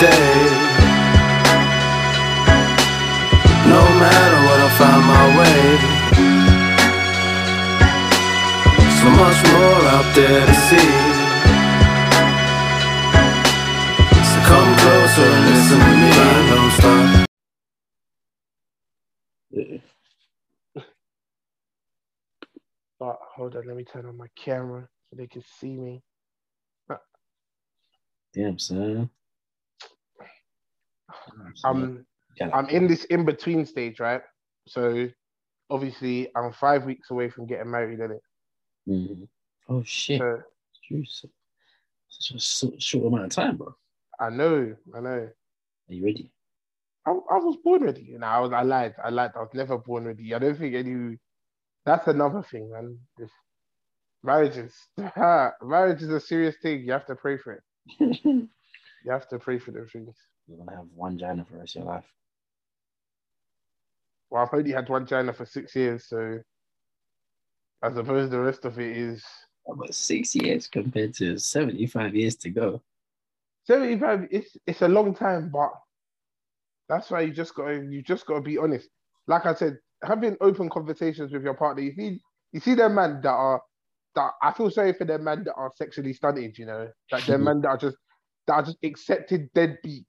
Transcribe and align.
day. 0.00 0.74
No 3.66 3.82
matter 4.02 4.38
what, 4.46 4.60
I 4.60 4.70
find 4.78 5.04
my 5.06 5.26
way. 5.38 6.02
So 9.00 9.10
much 9.10 9.40
more 9.52 9.82
out 9.96 10.14
there 10.16 10.46
to 10.46 10.54
see. 10.54 10.90
So 14.18 14.38
come 14.50 14.70
closer 14.82 15.22
and 15.22 15.46
listen 15.50 15.80
to 15.80 15.94
me. 16.02 16.12
Don't 16.50 16.72
stop. 16.78 17.28
Yeah. 19.50 19.78
Oh, 23.00 23.06
but 23.06 23.18
hold 23.36 23.56
on, 23.56 23.66
let 23.66 23.76
me 23.76 23.84
turn 23.84 24.06
on 24.06 24.16
my 24.16 24.28
camera 24.36 24.88
so 25.10 25.16
they 25.16 25.26
can 25.26 25.42
see 25.60 25.76
me. 25.76 26.02
Damn, 28.34 28.58
son. 28.58 29.10
I'm 31.62 32.06
Yeah. 32.36 32.50
I'm 32.52 32.68
in 32.68 32.86
this 32.86 33.04
in 33.04 33.24
between 33.24 33.64
stage, 33.64 34.00
right? 34.00 34.22
So 34.66 35.08
obviously 35.70 36.30
I'm 36.34 36.52
five 36.52 36.84
weeks 36.84 37.10
away 37.10 37.28
from 37.30 37.46
getting 37.46 37.70
married, 37.70 38.00
in 38.00 38.10
it. 38.12 38.22
Mhm. 38.88 39.28
Oh 39.68 39.82
shit. 39.84 40.20
So 40.20 40.42
Jeez. 40.90 41.24
Such 42.08 42.36
a 42.36 42.40
short, 42.40 42.82
short 42.82 43.06
amount 43.06 43.24
of 43.24 43.30
time, 43.30 43.56
bro. 43.56 43.74
I 44.20 44.30
know, 44.30 44.76
I 44.94 45.00
know. 45.00 45.08
Are 45.08 45.32
you 45.88 46.04
ready? 46.04 46.30
I, 47.06 47.10
I 47.10 47.38
was 47.38 47.56
born 47.62 47.82
ready. 47.82 48.02
You 48.02 48.18
know, 48.18 48.26
I 48.26 48.38
was 48.40 48.52
I 48.52 48.62
lied. 48.62 48.94
I 49.02 49.10
lied. 49.10 49.32
I 49.34 49.40
was 49.40 49.50
never 49.54 49.78
born 49.78 50.04
ready. 50.04 50.34
I 50.34 50.38
don't 50.38 50.56
think 50.56 50.74
any 50.74 51.18
that's 51.84 52.08
another 52.08 52.42
thing, 52.42 52.70
man. 52.70 52.98
This 53.18 53.30
marriage 54.22 54.56
is 54.56 54.74
marriage 55.62 56.02
is 56.02 56.08
a 56.08 56.20
serious 56.20 56.56
thing. 56.62 56.82
You 56.82 56.92
have 56.92 57.06
to 57.06 57.14
pray 57.14 57.36
for 57.36 57.52
it. 57.52 57.62
You're 57.98 58.14
You 59.04 59.10
have 59.10 59.28
to 59.28 59.38
pray 59.38 59.58
for 59.58 59.70
those 59.70 59.90
things. 59.92 60.16
Gonna 60.48 60.76
have 60.76 60.86
one 60.94 61.18
China 61.18 61.44
for 61.44 61.54
the 61.54 61.58
rest 61.60 61.76
of 61.76 61.82
your 61.82 61.92
life. 61.92 62.04
Well, 64.30 64.42
I've 64.42 64.54
only 64.54 64.72
had 64.72 64.88
one 64.88 65.06
China 65.06 65.32
for 65.32 65.46
six 65.46 65.74
years, 65.74 66.06
so 66.08 66.40
I 67.82 67.92
suppose 67.92 68.30
the 68.30 68.40
rest 68.40 68.64
of 68.64 68.78
it 68.78 68.96
is 68.96 69.24
About 69.68 69.94
six 69.94 70.34
years 70.34 70.66
compared 70.66 71.14
to 71.14 71.38
75 71.38 72.14
years 72.14 72.36
to 72.36 72.50
go. 72.50 72.82
75 73.66 74.28
it's 74.30 74.56
it's 74.66 74.82
a 74.82 74.88
long 74.88 75.14
time, 75.14 75.50
but 75.50 75.70
that's 76.88 77.10
why 77.10 77.22
you 77.22 77.32
just 77.32 77.54
gotta 77.54 77.84
you 77.88 78.02
just 78.02 78.26
gotta 78.26 78.42
be 78.42 78.58
honest. 78.58 78.88
Like 79.26 79.46
I 79.46 79.54
said, 79.54 79.78
having 80.02 80.36
open 80.40 80.68
conversations 80.68 81.32
with 81.32 81.42
your 81.42 81.54
partner, 81.54 81.82
you 81.82 81.94
see 81.94 82.20
you 82.52 82.60
see 82.60 82.74
them 82.74 82.96
man 82.96 83.20
that 83.22 83.30
are 83.30 83.62
that 84.14 84.30
I 84.42 84.52
feel 84.52 84.70
sorry 84.70 84.92
for 84.92 85.04
them 85.06 85.24
man 85.24 85.44
that 85.44 85.54
are 85.54 85.72
sexually 85.76 86.12
stunted, 86.12 86.58
you 86.58 86.66
know, 86.66 86.88
like 87.10 87.24
them 87.24 87.44
man 87.48 87.62
that 87.62 87.68
are 87.68 87.78
just 87.78 87.96
that 88.46 88.54
are 88.54 88.62
just 88.62 88.78
accepted 88.82 89.50
deadbeat 89.54 90.04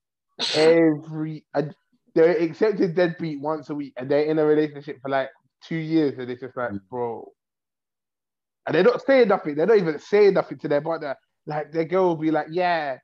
every 0.54 1.46
and 1.56 1.76
they're 2.16 2.38
accepted 2.38 2.96
deadbeat 2.96 3.42
once 3.42 3.70
a 3.70 3.76
week 3.76 3.94
and 3.98 4.10
they're 4.10 4.24
in 4.26 4.40
a 4.40 4.46
relationship 4.46 4.98
for 5.02 5.10
like 5.10 5.30
two 5.64 5.78
years 5.78 6.18
and 6.20 6.30
it's 6.32 6.42
just 6.42 6.58
like, 6.58 6.72
bro. 6.90 7.28
And 8.68 8.76
they're 8.76 8.84
not 8.84 9.06
saying 9.06 9.30
nothing, 9.30 9.56
they're 9.56 9.68
not 9.68 9.78
even 9.78 10.00
saying 10.00 10.36
nothing 10.36 10.60
to 10.60 10.68
their 10.70 10.82
partner. 10.82 11.16
Like 11.48 11.72
their 11.72 11.86
girl 11.86 12.10
will 12.10 12.16
be 12.18 12.32
like, 12.32 12.48
yeah, 12.52 12.98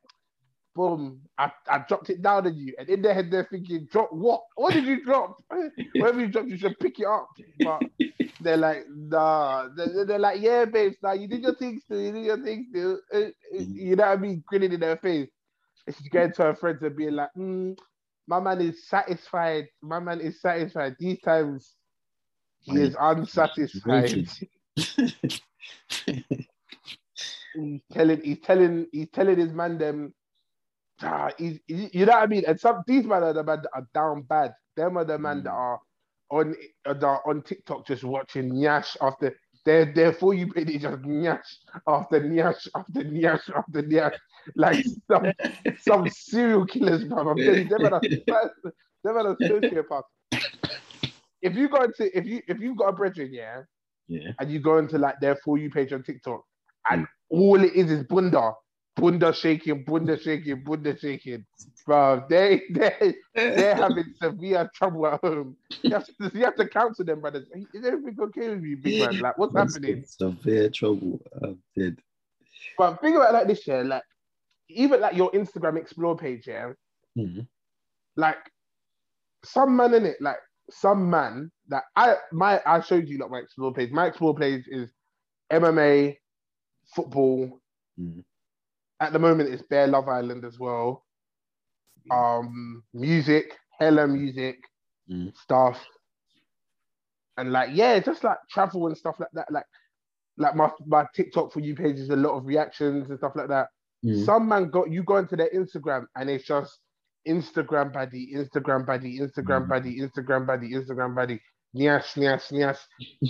boom, 0.75 1.21
I, 1.37 1.51
I 1.69 1.83
dropped 1.87 2.09
it 2.09 2.21
down 2.21 2.47
on 2.47 2.55
you. 2.57 2.75
And 2.79 2.89
in 2.89 3.01
their 3.01 3.13
head, 3.13 3.31
they're 3.31 3.47
thinking, 3.51 3.87
drop 3.91 4.09
what? 4.11 4.41
What 4.55 4.73
did 4.73 4.85
you 4.85 5.03
drop? 5.03 5.37
Whatever 5.97 6.21
you 6.21 6.27
dropped, 6.29 6.49
you 6.49 6.57
should 6.57 6.79
pick 6.79 6.99
it 6.99 7.07
up. 7.07 7.29
But 7.63 7.83
they're 8.41 8.57
like, 8.57 8.85
nah. 8.89 9.69
They're, 9.75 10.05
they're 10.05 10.19
like, 10.19 10.41
yeah, 10.41 10.65
babes, 10.65 10.97
nah, 11.03 11.13
you 11.13 11.27
did 11.27 11.43
your 11.43 11.55
things 11.55 11.83
too. 11.89 11.99
You 11.99 12.11
did 12.13 12.25
your 12.25 12.43
things 12.43 12.67
too. 12.73 12.99
Uh, 13.13 13.17
uh, 13.19 13.29
You 13.53 13.95
know 13.95 14.05
what 14.09 14.19
I 14.19 14.21
mean? 14.21 14.43
Grinning 14.47 14.73
in 14.73 14.79
their 14.81 14.97
face. 14.97 15.29
She's 15.87 16.09
going 16.09 16.31
to 16.33 16.43
her 16.43 16.55
friends 16.55 16.81
and 16.83 16.95
being 16.95 17.13
like, 17.15 17.29
mm, 17.37 17.77
my 18.27 18.39
man 18.39 18.61
is 18.61 18.87
satisfied. 18.87 19.67
My 19.81 19.99
man 19.99 20.21
is 20.21 20.41
satisfied. 20.41 20.95
These 20.99 21.19
times, 21.21 21.75
he 22.61 22.77
is 22.81 22.95
unsatisfied. 22.99 24.27
he's 27.53 27.81
telling 27.91 28.21
he's 28.23 28.39
telling 28.39 28.87
he's 28.91 29.09
telling 29.11 29.37
his 29.37 29.51
man 29.51 29.77
them 29.77 30.13
ah, 31.01 31.29
he's, 31.37 31.59
he- 31.67 31.89
you 31.93 32.05
know 32.05 32.13
what 32.13 32.23
I 32.23 32.27
mean? 32.27 32.43
And 32.47 32.59
some 32.59 32.83
these 32.87 33.05
man 33.05 33.23
are 33.23 33.33
the 33.33 33.43
man 33.43 33.61
that 33.63 33.71
are 33.73 33.87
down 33.93 34.21
bad. 34.23 34.53
Them 34.77 34.97
are 34.97 35.05
the 35.05 35.19
man 35.19 35.43
that 35.43 35.51
are 35.51 35.79
on 36.29 36.55
that 36.85 37.03
are 37.03 37.21
on 37.27 37.41
TikTok 37.41 37.85
just 37.87 38.03
watching 38.03 38.51
Nyash 38.53 38.95
after 39.01 39.35
their 39.65 40.13
for 40.13 40.33
you 40.33 40.51
page 40.51 40.69
is 40.69 40.81
just 40.81 41.01
Nyash 41.03 41.39
after 41.87 42.19
Nyash 42.19 42.67
after 42.75 43.03
Nyash 43.03 43.49
after 43.55 43.83
Nyash. 43.83 44.15
Like 44.55 44.83
some 45.07 45.31
some 45.81 46.09
serial 46.09 46.65
killers, 46.65 47.03
bro. 47.03 47.29
I'm 47.29 47.37
telling 47.37 47.63
you, 47.63 47.69
them 47.69 47.93
are 47.93 47.99
the 47.99 48.23
them 49.03 49.17
are 49.17 49.35
the 49.35 49.45
sociopaths. 49.45 50.03
If 51.41 51.55
you 51.55 51.69
go 51.69 51.83
into 51.83 52.17
if 52.17 52.25
you 52.25 52.41
if 52.47 52.59
you've 52.59 52.77
got 52.77 52.89
a 52.89 52.93
brethren, 52.93 53.29
yeah, 53.33 53.61
yeah. 54.07 54.31
and 54.39 54.51
you 54.51 54.59
go 54.59 54.77
into 54.77 54.97
like 54.97 55.19
their 55.19 55.35
for 55.37 55.57
you 55.57 55.69
page 55.69 55.93
on 55.93 56.03
TikTok, 56.03 56.41
and 56.89 57.03
mm. 57.03 57.07
all 57.29 57.63
it 57.63 57.73
is 57.73 57.91
is 57.91 58.03
bunda, 58.05 58.53
bunda 58.95 59.33
shaking, 59.33 59.83
bunda 59.83 60.19
shaking, 60.19 60.63
bunda 60.63 60.97
shaking, 60.97 61.45
bro. 61.85 62.23
They 62.29 62.61
they 62.71 63.15
they're 63.35 63.75
having 63.75 64.13
severe 64.21 64.69
trouble 64.73 65.07
at 65.07 65.21
home. 65.21 65.57
You 65.83 65.93
have 65.93 66.05
to, 66.05 66.31
you 66.33 66.45
have 66.45 66.55
to 66.55 66.67
counsel 66.67 67.05
them, 67.05 67.21
brothers. 67.21 67.47
Is 67.73 67.85
everything 67.85 68.17
okay 68.21 68.49
with 68.49 68.63
you, 68.63 68.77
big 68.77 68.99
man? 68.99 69.19
Like, 69.19 69.37
what's 69.37 69.53
That's 69.53 69.73
happening? 69.73 70.03
Severe 70.05 70.69
trouble. 70.69 71.19
I 71.43 71.55
did. 71.75 71.99
But 72.77 73.01
think 73.01 73.15
about 73.15 73.29
it 73.29 73.33
like 73.33 73.47
this, 73.47 73.65
yeah. 73.65 73.81
Like, 73.81 74.03
even 74.69 75.01
like 75.01 75.15
your 75.15 75.31
Instagram 75.31 75.77
explore 75.77 76.15
page, 76.15 76.47
yeah. 76.47 76.73
Mhm. 77.17 77.47
Like, 78.15 78.37
some 79.43 79.75
man 79.75 79.93
in 79.93 80.05
it, 80.05 80.17
like 80.21 80.37
some 80.69 81.09
man 81.09 81.51
that 81.67 81.83
I 81.95 82.15
my 82.31 82.61
I 82.65 82.81
showed 82.81 83.07
you 83.07 83.17
like 83.17 83.31
my 83.31 83.39
explore 83.39 83.73
page. 83.73 83.91
My 83.91 84.07
explore 84.07 84.35
page 84.35 84.65
is 84.67 84.89
MMA, 85.51 86.17
football. 86.95 87.59
Mhm. 87.99 88.23
At 89.01 89.13
the 89.13 89.19
moment, 89.19 89.49
it's 89.49 89.63
Bear 89.63 89.87
Love 89.87 90.07
Island 90.07 90.45
as 90.45 90.59
well. 90.59 91.03
Um, 92.11 92.83
music, 92.93 93.57
hella 93.79 94.07
music 94.07 94.59
Mhm. 95.09 95.35
stuff, 95.35 95.83
and 97.37 97.51
like 97.51 97.71
yeah, 97.73 97.99
just 97.99 98.23
like 98.23 98.37
travel 98.49 98.87
and 98.87 98.97
stuff 98.97 99.19
like 99.19 99.31
that. 99.33 99.51
Like, 99.51 99.65
like 100.37 100.55
my 100.55 100.71
my 100.85 101.05
TikTok 101.15 101.51
for 101.51 101.59
you 101.59 101.75
page 101.75 101.97
is 101.99 102.09
a 102.11 102.15
lot 102.15 102.37
of 102.37 102.45
reactions 102.45 103.09
and 103.09 103.17
stuff 103.17 103.35
like 103.35 103.47
that. 103.49 103.69
Mhm. 104.05 104.23
Some 104.25 104.47
man 104.47 104.69
got 104.69 104.91
you 104.91 105.03
go 105.03 105.17
into 105.17 105.35
their 105.35 105.49
Instagram 105.49 106.05
and 106.15 106.29
it's 106.29 106.45
just 106.45 106.79
Instagram 107.27 107.91
buddy, 107.93 108.33
Instagram 108.33 108.85
buddy, 108.85 109.19
Instagram 109.19 109.65
Mhm. 109.65 109.69
buddy, 109.69 109.99
Instagram 109.99 110.45
buddy, 110.47 110.71
Instagram 110.73 111.15
buddy, 111.15 111.41
nyash, 111.75 112.15
nyash, 112.17 112.51
nyash, 112.51 112.79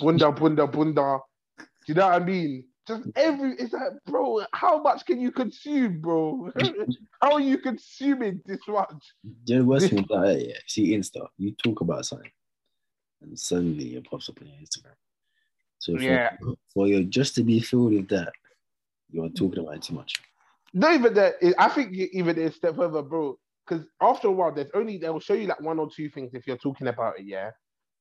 bunda, 0.02 0.32
bunda, 0.32 0.68
bunda. 0.68 1.20
Do 1.58 1.66
you 1.88 1.94
know 1.96 2.08
what 2.08 2.22
I 2.22 2.26
mean? 2.26 2.71
Just 2.88 3.04
every 3.16 3.54
it's 3.54 3.74
like, 3.74 3.92
bro, 4.06 4.44
how 4.54 4.82
much 4.82 5.06
can 5.06 5.20
you 5.20 5.32
consume, 5.32 6.02
bro? 6.02 6.52
how 7.22 7.34
are 7.34 7.40
you 7.40 7.60
consuming 7.60 8.42
this 8.46 8.60
much? 8.68 9.14
The 9.46 9.62
worst 9.62 9.90
thing 9.90 10.00
about 10.00 10.28
it, 10.28 10.48
yeah, 10.50 10.56
see 10.66 10.96
Insta, 10.96 11.28
you 11.38 11.52
talk 11.52 11.82
about 11.82 12.06
something, 12.06 12.32
and 13.22 13.38
suddenly 13.38 13.96
it 13.96 14.10
pops 14.10 14.30
up 14.30 14.42
on 14.42 14.48
your 14.48 14.58
Instagram. 14.58 14.96
So 15.78 15.94
for, 15.94 16.02
Yeah. 16.02 16.30
for 16.74 16.88
you 16.88 17.04
just 17.06 17.36
to 17.36 17.44
be 17.44 17.60
filled 17.60 17.94
with 17.94 18.08
that, 18.10 18.34
you're 19.12 19.30
talking 19.30 19.60
about 19.60 19.76
it 19.76 19.84
too 19.84 19.96
much. 19.96 20.22
Not 20.74 20.94
even 20.94 21.14
that. 21.16 21.36
I 21.60 21.70
think 21.70 21.94
even 21.94 22.40
a 22.40 22.52
step 22.52 22.78
further, 22.78 23.02
bro. 23.02 23.38
Because 23.68 23.86
after 24.02 24.28
a 24.28 24.32
while, 24.32 24.52
there's 24.52 24.72
only 24.74 24.98
they'll 24.98 25.20
show 25.20 25.34
you 25.34 25.48
like 25.48 25.62
one 25.62 25.78
or 25.80 25.90
two 25.90 26.10
things 26.10 26.34
if 26.34 26.48
you're 26.48 26.58
talking 26.58 26.88
about 26.88 27.20
it, 27.20 27.26
yeah. 27.26 27.52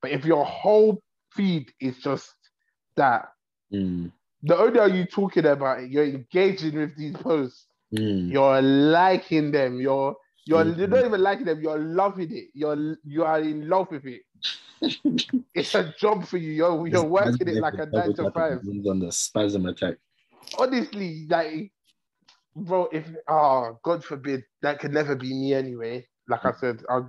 But 0.00 0.12
if 0.12 0.24
your 0.24 0.44
whole 0.44 1.02
feed 1.34 1.70
is 1.80 1.98
just 1.98 2.34
that, 2.96 3.28
Mm, 3.72 4.10
the 4.42 4.56
only 4.58 4.78
are 4.80 4.88
you 4.88 5.04
talking 5.06 5.46
about 5.46 5.80
it, 5.82 5.90
you're 5.90 6.04
engaging 6.04 6.76
with 6.76 6.96
these 6.96 7.16
posts, 7.16 7.66
mm, 7.92 8.28
you're 8.28 8.62
liking 8.62 9.50
them, 9.52 9.80
you're 9.80 10.16
you're 10.46 10.64
you're 10.66 10.88
Mhm. 10.88 10.88
not 10.88 11.04
even 11.04 11.22
liking 11.22 11.46
them, 11.46 11.60
you're 11.60 11.78
loving 11.78 12.30
it, 12.32 12.48
you're 12.54 12.96
you 13.04 13.24
are 13.24 13.40
in 13.40 13.68
love 13.68 13.90
with 13.90 14.06
it. 14.06 14.22
It's 15.54 15.74
a 15.74 15.94
job 15.98 16.26
for 16.26 16.38
you. 16.38 16.52
You're 16.52 16.86
you're 16.88 17.04
working 17.04 17.48
it 17.48 17.58
like 17.60 17.78
a 17.78 17.86
nine 17.86 18.14
to 18.14 18.26
five. 18.26 18.62
On 18.86 19.00
the 19.00 19.12
spasm 19.12 19.66
attack. 19.66 19.96
honestly, 20.58 21.26
like, 21.28 21.72
bro, 22.56 22.88
if 22.92 23.06
oh 23.28 23.78
God 23.82 24.04
forbid 24.04 24.44
that 24.62 24.78
could 24.80 24.92
never 24.92 25.16
be 25.16 25.32
me 25.32 25.54
anyway. 25.54 26.06
Like 26.28 26.44
I 26.46 26.52
said, 26.52 26.82
I, 26.88 27.00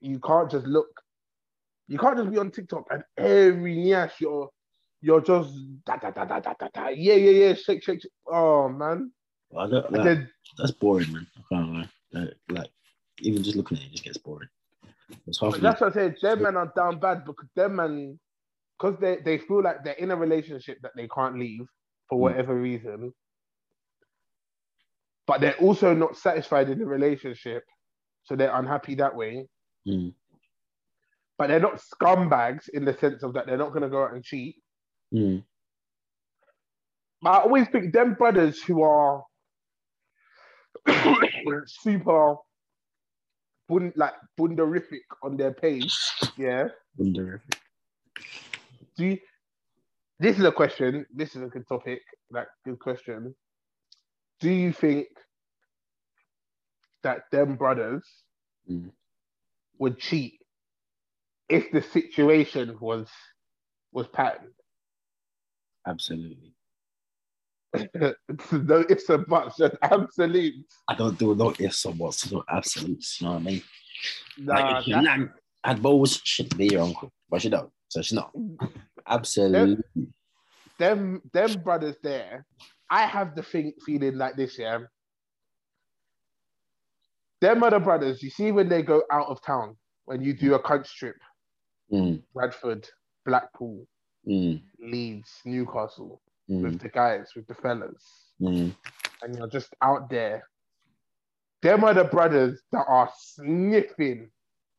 you 0.00 0.18
can't 0.20 0.50
just 0.50 0.66
look, 0.66 0.88
you 1.88 1.98
can't 1.98 2.16
just 2.16 2.30
be 2.30 2.38
on 2.38 2.50
TikTok 2.50 2.86
and 2.90 3.04
every 3.18 3.76
nyash 3.76 4.20
you're 4.20 4.50
you're 5.02 5.20
just 5.20 5.52
da, 5.84 5.96
da, 5.96 6.10
da, 6.10 6.24
da, 6.24 6.40
da, 6.40 6.54
da, 6.58 6.68
da. 6.72 6.88
yeah 6.88 7.14
yeah 7.14 7.30
yeah 7.30 7.54
shake 7.54 7.82
shake. 7.82 8.00
shake. 8.02 8.12
Oh 8.26 8.68
man, 8.68 9.12
Well, 9.50 9.66
I 9.66 9.70
don't, 9.70 9.92
like, 9.92 10.04
then 10.04 10.30
that's 10.58 10.72
boring, 10.72 11.12
man. 11.12 11.26
I 11.36 11.54
can't 11.54 11.72
lie. 11.74 11.88
Like, 12.12 12.34
like, 12.48 12.70
even 13.20 13.42
just 13.42 13.56
looking 13.56 13.78
at 13.78 13.84
it, 13.84 13.86
it 13.86 13.92
just 13.92 14.04
gets 14.04 14.18
boring. 14.18 14.48
It's 15.26 15.42
an 15.42 15.60
that's 15.60 15.80
what 15.80 15.90
I 15.90 15.94
said. 15.94 16.16
Them 16.22 16.42
men 16.42 16.56
are 16.56 16.72
down 16.74 16.98
bad 16.98 17.24
because 17.24 17.48
them 17.54 17.76
man, 17.76 18.18
because 18.78 18.98
they 19.00 19.18
they 19.24 19.38
feel 19.38 19.62
like 19.62 19.84
they're 19.84 19.94
in 19.94 20.10
a 20.10 20.16
relationship 20.16 20.78
that 20.82 20.92
they 20.96 21.08
can't 21.08 21.38
leave 21.38 21.66
for 22.08 22.16
Mm. 22.18 22.22
whatever 22.22 22.54
reason. 22.54 23.12
but 25.26 25.40
they're 25.40 25.56
also 25.58 25.94
not 25.94 26.16
satisfied 26.16 26.68
in 26.68 26.78
the 26.78 26.86
relationship, 26.86 27.62
so 28.24 28.34
they're 28.36 28.54
unhappy 28.54 28.94
that 28.96 29.14
way. 29.14 29.46
Mm. 29.86 30.14
But 31.38 31.46
they're 31.48 31.60
not 31.60 31.80
scumbags 31.80 32.68
in 32.72 32.84
the 32.84 32.94
sense 32.98 33.22
of 33.22 33.32
that 33.34 33.46
they're 33.46 33.56
not 33.56 33.70
going 33.70 33.82
to 33.82 33.88
go 33.88 34.02
out 34.04 34.14
and 34.14 34.22
cheat. 34.24 34.56
Mm. 35.12 35.44
I 37.24 37.38
always 37.38 37.68
think 37.68 37.92
them 37.92 38.14
brothers 38.14 38.62
who 38.62 38.82
are 38.82 39.22
super 41.66 42.36
bun- 43.68 43.92
like 43.96 44.14
bunderific 44.38 45.02
on 45.22 45.36
their 45.36 45.52
page, 45.52 45.94
yeah. 46.36 46.68
Wonderific. 46.98 47.56
Do 48.96 49.06
you, 49.06 49.18
this 50.18 50.38
is 50.38 50.44
a 50.44 50.52
question. 50.52 51.06
This 51.14 51.36
is 51.36 51.42
a 51.42 51.46
good 51.46 51.66
topic. 51.68 52.00
Like 52.30 52.48
good 52.64 52.78
question. 52.78 53.34
Do 54.40 54.50
you 54.50 54.72
think 54.72 55.06
that 57.02 57.22
them 57.30 57.56
brothers 57.56 58.04
Mm. 58.70 58.92
would 59.80 59.98
cheat 59.98 60.34
if 61.48 61.72
the 61.72 61.82
situation 61.82 62.76
was 62.80 63.08
was 63.92 64.06
patterned? 64.06 64.54
Absolutely. 65.86 66.54
no 68.52 68.84
ifs 68.88 69.08
and 69.08 69.26
buts, 69.26 69.56
just 69.56 69.74
absolute. 69.82 70.54
I 70.88 70.94
don't 70.94 71.18
do 71.18 71.34
no 71.34 71.54
ifs 71.58 71.86
or 71.86 71.94
buts, 71.94 72.30
no 72.30 72.44
absolutes. 72.48 73.20
You 73.20 73.26
know 73.26 73.32
what 73.34 73.40
I 73.40 73.44
mean? 73.44 73.62
Nah, 74.38 74.54
like, 74.54 74.80
if 74.82 74.88
you're 74.88 75.02
that- 75.02 75.28
at 75.64 75.80
balls, 75.80 76.20
be 76.56 76.66
your 76.66 76.82
uncle. 76.82 77.10
But 77.30 77.40
she 77.42 77.48
don't. 77.48 77.70
So 77.88 78.02
she's 78.02 78.12
not. 78.14 78.32
Absolutely. 79.06 79.82
them 80.78 81.22
them 81.32 81.62
brothers 81.62 81.96
there, 82.02 82.44
I 82.90 83.06
have 83.06 83.34
the 83.34 83.42
thing 83.42 83.72
feeling 83.84 84.16
like 84.18 84.36
this, 84.36 84.58
yeah. 84.58 84.80
Them 87.40 87.62
other 87.62 87.80
brothers, 87.80 88.22
you 88.22 88.30
see 88.30 88.52
when 88.52 88.68
they 88.68 88.82
go 88.82 89.02
out 89.10 89.28
of 89.28 89.42
town, 89.42 89.76
when 90.04 90.22
you 90.22 90.32
do 90.34 90.54
a 90.54 90.58
country 90.62 90.90
trip, 90.96 91.16
Mm, 91.92 92.22
Bradford, 92.32 92.88
Blackpool, 93.26 93.86
mm, 94.28 94.60
Leeds, 94.80 95.40
Newcastle, 95.44 96.22
mm, 96.50 96.62
with 96.62 96.78
the 96.80 96.88
guys, 96.90 97.32
with 97.36 97.46
the 97.48 97.54
fellas, 97.54 98.04
mm. 98.40 98.74
and 99.22 99.36
you're 99.36 99.48
just 99.48 99.74
out 99.82 100.10
there. 100.10 100.44
Them 101.62 101.84
are 101.84 101.94
the 101.94 102.04
brothers 102.04 102.62
that 102.72 102.84
are 102.88 103.10
sniffing. 103.18 104.30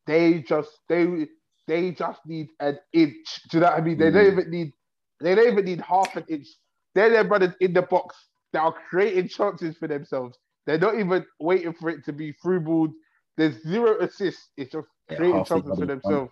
They 0.08 0.42
just 0.44 0.72
they 0.90 1.28
they 1.68 1.92
just 1.92 2.22
need 2.26 2.50
an 2.60 2.80
inch. 2.94 3.42
Do 3.52 3.58
you 3.58 3.62
know 3.62 3.68
what 3.72 3.80
I 3.80 3.82
mean? 3.82 3.98
They 4.00 4.12
don't 4.12 4.28
Mm. 4.28 4.34
even 4.34 4.52
need 4.52 4.74
they 5.22 5.36
don't 5.36 5.52
even 5.52 5.66
need 5.66 5.82
half 5.82 6.16
an 6.18 6.26
inch. 6.30 6.48
They're 6.96 7.10
their 7.10 7.24
brothers 7.26 7.54
in 7.62 7.74
the 7.74 7.84
box 7.84 8.16
that 8.54 8.62
are 8.62 8.76
creating 8.90 9.30
chances 9.30 9.78
for 9.78 9.88
themselves. 9.88 10.38
They're 10.68 10.80
not 10.80 11.00
even 11.00 11.26
waiting 11.40 11.74
for 11.74 11.90
it 11.90 12.06
to 12.06 12.14
be 12.14 12.34
through 12.34 12.62
ball. 12.62 12.90
There's 13.38 13.62
zero 13.64 14.00
assists. 14.02 14.50
It's 14.58 14.72
just 14.74 14.88
Yeah, 15.10 15.18
creating 15.18 15.46
chances 15.46 15.78
for 15.78 15.86
done. 16.04 16.30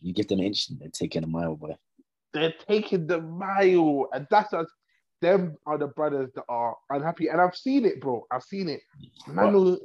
You 0.00 0.12
give 0.12 0.28
them 0.28 0.40
an 0.40 0.46
inch, 0.46 0.68
they're 0.68 0.88
taking 0.88 1.24
a 1.24 1.26
mile, 1.26 1.56
boy. 1.56 1.76
They're 2.32 2.54
taking 2.68 3.06
the 3.06 3.20
mile, 3.20 4.08
and 4.12 4.26
that's 4.30 4.52
us. 4.52 4.66
Them 5.22 5.56
are 5.64 5.78
the 5.78 5.86
brothers 5.88 6.30
that 6.34 6.44
are 6.48 6.76
unhappy, 6.90 7.28
and 7.28 7.40
I've 7.40 7.56
seen 7.56 7.86
it, 7.86 8.00
bro. 8.00 8.26
I've 8.30 8.42
seen 8.42 8.68
it. 8.68 8.80
Will- 9.26 9.78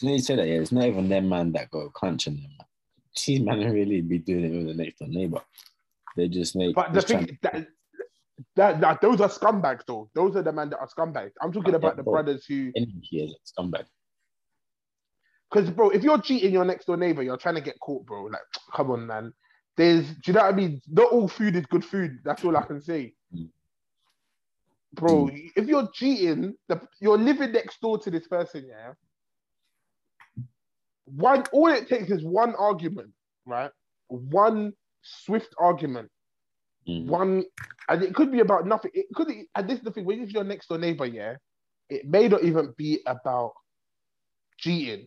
You 0.00 0.08
know, 0.08 0.12
you 0.14 0.18
say 0.18 0.34
that, 0.36 0.48
yeah, 0.48 0.54
it's 0.54 0.72
not 0.72 0.84
even 0.86 1.08
them 1.08 1.28
man 1.28 1.52
that 1.52 1.70
go 1.70 1.88
crunching 1.90 2.34
them. 2.34 2.50
Man. 2.58 2.66
These 3.26 3.40
man 3.40 3.72
really 3.72 4.00
be 4.00 4.18
doing 4.18 4.44
it 4.44 4.56
with 4.56 4.66
the 4.68 4.74
next 4.82 4.98
door 4.98 5.08
neighbor. 5.08 5.40
They 6.16 6.28
just 6.28 6.56
make. 6.56 6.74
But 6.74 6.92
the 6.92 7.02
thing 7.02 7.38
that, 7.42 7.68
that, 8.56 8.80
that 8.80 9.00
those 9.00 9.20
are 9.20 9.28
scumbags 9.28 9.82
though. 9.86 10.10
Those 10.14 10.34
are 10.36 10.42
the 10.42 10.52
men 10.52 10.70
that 10.70 10.78
are 10.78 10.88
scumbags. 10.88 11.32
I'm 11.40 11.52
talking 11.52 11.70
Yeah, 11.70 11.76
about 11.76 11.96
the 11.96 12.02
bro. 12.02 12.14
brothers 12.14 12.44
who 12.46 12.72
energy 12.74 13.20
is 13.22 13.34
a 13.34 13.62
scumbag. 13.62 13.84
because 15.50 15.70
bro, 15.70 15.90
if 15.90 16.02
you're 16.02 16.20
cheating 16.20 16.52
your 16.52 16.64
next 16.64 16.86
door 16.86 16.96
neighbor, 16.96 17.22
you're 17.22 17.36
trying 17.36 17.54
to 17.54 17.60
get 17.60 17.78
caught, 17.80 18.04
bro. 18.06 18.24
Like, 18.24 18.40
come 18.74 18.90
on, 18.90 19.06
man. 19.06 19.32
There's 19.76 20.06
do 20.08 20.14
you 20.26 20.32
know 20.34 20.42
what 20.42 20.54
I 20.54 20.56
mean? 20.56 20.80
Not 20.88 21.12
all 21.12 21.28
food 21.28 21.56
is 21.56 21.66
good 21.66 21.84
food. 21.84 22.18
That's 22.24 22.44
all 22.44 22.56
I 22.56 22.62
can 22.62 22.80
say. 22.80 23.14
Mm. 23.34 23.48
Bro, 24.94 25.30
if 25.56 25.66
you're 25.66 25.88
cheating, 25.94 26.54
the, 26.68 26.80
you're 27.00 27.18
living 27.18 27.52
next 27.52 27.80
door 27.80 27.98
to 27.98 28.10
this 28.10 28.28
person, 28.28 28.66
yeah. 28.68 28.92
One 31.06 31.44
all 31.52 31.68
it 31.68 31.88
takes 31.88 32.10
is 32.10 32.22
one 32.24 32.54
argument, 32.56 33.10
right? 33.46 33.70
One 34.08 34.72
swift 35.02 35.54
argument 35.58 36.10
Mm. 36.88 37.06
one 37.06 37.44
and 37.88 38.02
it 38.02 38.12
could 38.12 38.32
be 38.32 38.40
about 38.40 38.66
nothing 38.66 38.90
it 38.92 39.06
could 39.14 39.28
and 39.54 39.68
this 39.68 39.78
is 39.78 39.84
the 39.84 39.92
thing 39.92 40.04
when 40.04 40.18
you're 40.18 40.26
your 40.26 40.44
next 40.44 40.66
door 40.66 40.78
neighbor 40.78 41.06
yeah 41.06 41.36
it 41.88 42.04
may 42.08 42.26
not 42.26 42.42
even 42.42 42.74
be 42.76 42.98
about 43.06 43.52
cheating 44.58 45.06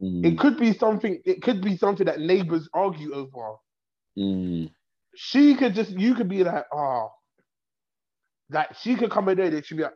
Mm. 0.00 0.24
it 0.24 0.38
could 0.38 0.58
be 0.58 0.72
something 0.72 1.20
it 1.24 1.42
could 1.42 1.62
be 1.62 1.76
something 1.76 2.06
that 2.06 2.20
neighbors 2.20 2.68
argue 2.74 3.12
over. 3.14 3.56
Mm. 4.18 4.70
she 5.16 5.54
could 5.54 5.74
just 5.74 5.90
you 5.90 6.14
could 6.14 6.28
be 6.28 6.44
like 6.44 6.64
oh 6.72 7.08
like 8.50 8.74
she 8.78 8.94
could 8.96 9.10
come 9.10 9.28
in 9.28 9.38
there 9.38 9.46
and 9.46 9.64
she'd 9.64 9.76
be 9.76 9.84
like 9.84 9.92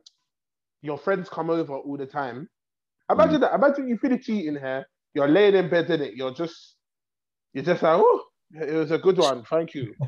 your 0.82 0.98
friends 0.98 1.28
come 1.28 1.50
over 1.50 1.74
all 1.74 1.96
the 1.96 2.06
time. 2.06 2.48
Imagine 3.10 3.40
that 3.40 3.54
imagine 3.54 3.88
you 3.88 3.98
finish 3.98 4.26
cheating 4.26 4.54
here 4.54 4.86
you're 5.14 5.28
laying 5.28 5.54
in 5.54 5.68
bed 5.68 5.90
in 5.90 6.02
it 6.02 6.14
you're 6.14 6.34
just 6.34 6.76
you're 7.52 7.64
just 7.64 7.82
like 7.82 7.98
oh 7.98 8.22
it 8.52 8.74
was 8.74 8.90
a 8.90 8.98
good 8.98 9.18
one 9.18 9.44
thank 9.44 9.74
you. 9.74 9.94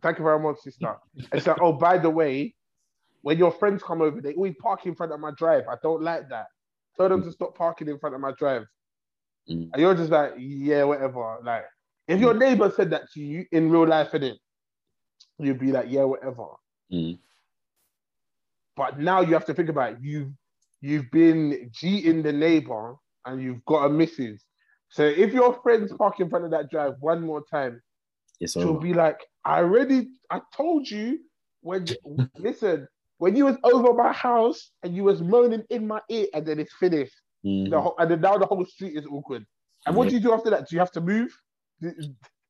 Thank 0.00 0.18
you 0.18 0.24
very 0.24 0.38
much 0.38 0.58
sister. 0.60 0.94
It's 1.32 1.48
like 1.48 1.60
oh 1.60 1.72
by 1.72 1.98
the 1.98 2.08
way 2.08 2.54
when 3.22 3.36
your 3.36 3.50
friends 3.50 3.82
come 3.82 4.00
over 4.00 4.20
they 4.20 4.34
always 4.34 4.54
park 4.62 4.86
in 4.86 4.94
front 4.94 5.12
of 5.12 5.18
my 5.18 5.32
drive. 5.36 5.64
I 5.68 5.74
don't 5.82 6.02
like 6.02 6.28
that. 6.28 6.46
Tell 6.96 7.08
them 7.08 7.22
to 7.24 7.32
stop 7.32 7.56
parking 7.56 7.88
in 7.88 7.98
front 7.98 8.14
of 8.14 8.20
my 8.20 8.30
drive 8.38 8.64
Mm. 9.50 9.70
and 9.72 9.80
you're 9.82 9.94
just 9.94 10.10
like 10.10 10.34
yeah 10.38 10.84
whatever 10.84 11.38
like 11.42 11.64
if 12.06 12.20
your 12.20 12.34
neighbor 12.34 12.70
said 12.74 12.90
that 12.90 13.10
to 13.12 13.20
you 13.20 13.46
in 13.50 13.70
real 13.70 13.86
life 13.86 14.12
it 14.14 14.36
you'd 15.38 15.58
be 15.58 15.72
like 15.72 15.86
yeah 15.88 16.04
whatever 16.04 16.46
Mm. 16.92 17.18
but 18.76 18.98
now 18.98 19.20
you 19.20 19.32
have 19.34 19.44
to 19.46 19.54
think 19.54 19.68
about 19.68 19.92
it. 19.92 19.98
You've 20.00 20.32
you've 20.80 21.10
been 21.10 21.70
cheating 21.74 22.22
the 22.22 22.32
neighbor 22.32 22.94
and 23.26 23.42
you've 23.42 23.64
got 23.66 23.86
a 23.86 23.90
missus. 23.90 24.44
So 24.90 25.04
if 25.04 25.32
your 25.34 25.60
friends 25.62 25.92
park 25.98 26.20
in 26.20 26.30
front 26.30 26.44
of 26.46 26.50
that 26.52 26.70
drive 26.70 26.94
one 27.00 27.20
more 27.20 27.42
time, 27.50 27.82
It's 28.40 28.52
she'll 28.54 28.70
over. 28.70 28.80
be 28.80 28.94
like, 28.94 29.18
I 29.44 29.58
already 29.58 30.08
I 30.30 30.40
told 30.56 30.88
you 30.88 31.18
when 31.60 31.86
listen, 32.38 32.86
when 33.18 33.36
you 33.36 33.44
was 33.46 33.56
over 33.64 33.92
my 33.92 34.12
house 34.12 34.70
and 34.82 34.94
you 34.96 35.04
was 35.04 35.20
moaning 35.20 35.64
in 35.70 35.86
my 35.86 36.00
ear 36.08 36.26
and 36.32 36.46
then 36.46 36.58
it's 36.58 36.74
finished. 36.78 37.14
Mm. 37.48 37.70
The 37.70 37.80
whole, 37.80 37.94
and 37.98 38.10
then 38.10 38.20
now 38.20 38.36
the 38.36 38.46
whole 38.46 38.64
street 38.66 38.96
is 38.96 39.06
awkward. 39.06 39.46
And 39.86 39.96
what 39.96 40.08
do 40.08 40.14
you 40.14 40.20
do 40.20 40.32
after 40.32 40.50
that? 40.50 40.68
Do 40.68 40.76
you 40.76 40.80
have 40.80 40.92
to 40.92 41.00
move? 41.00 41.30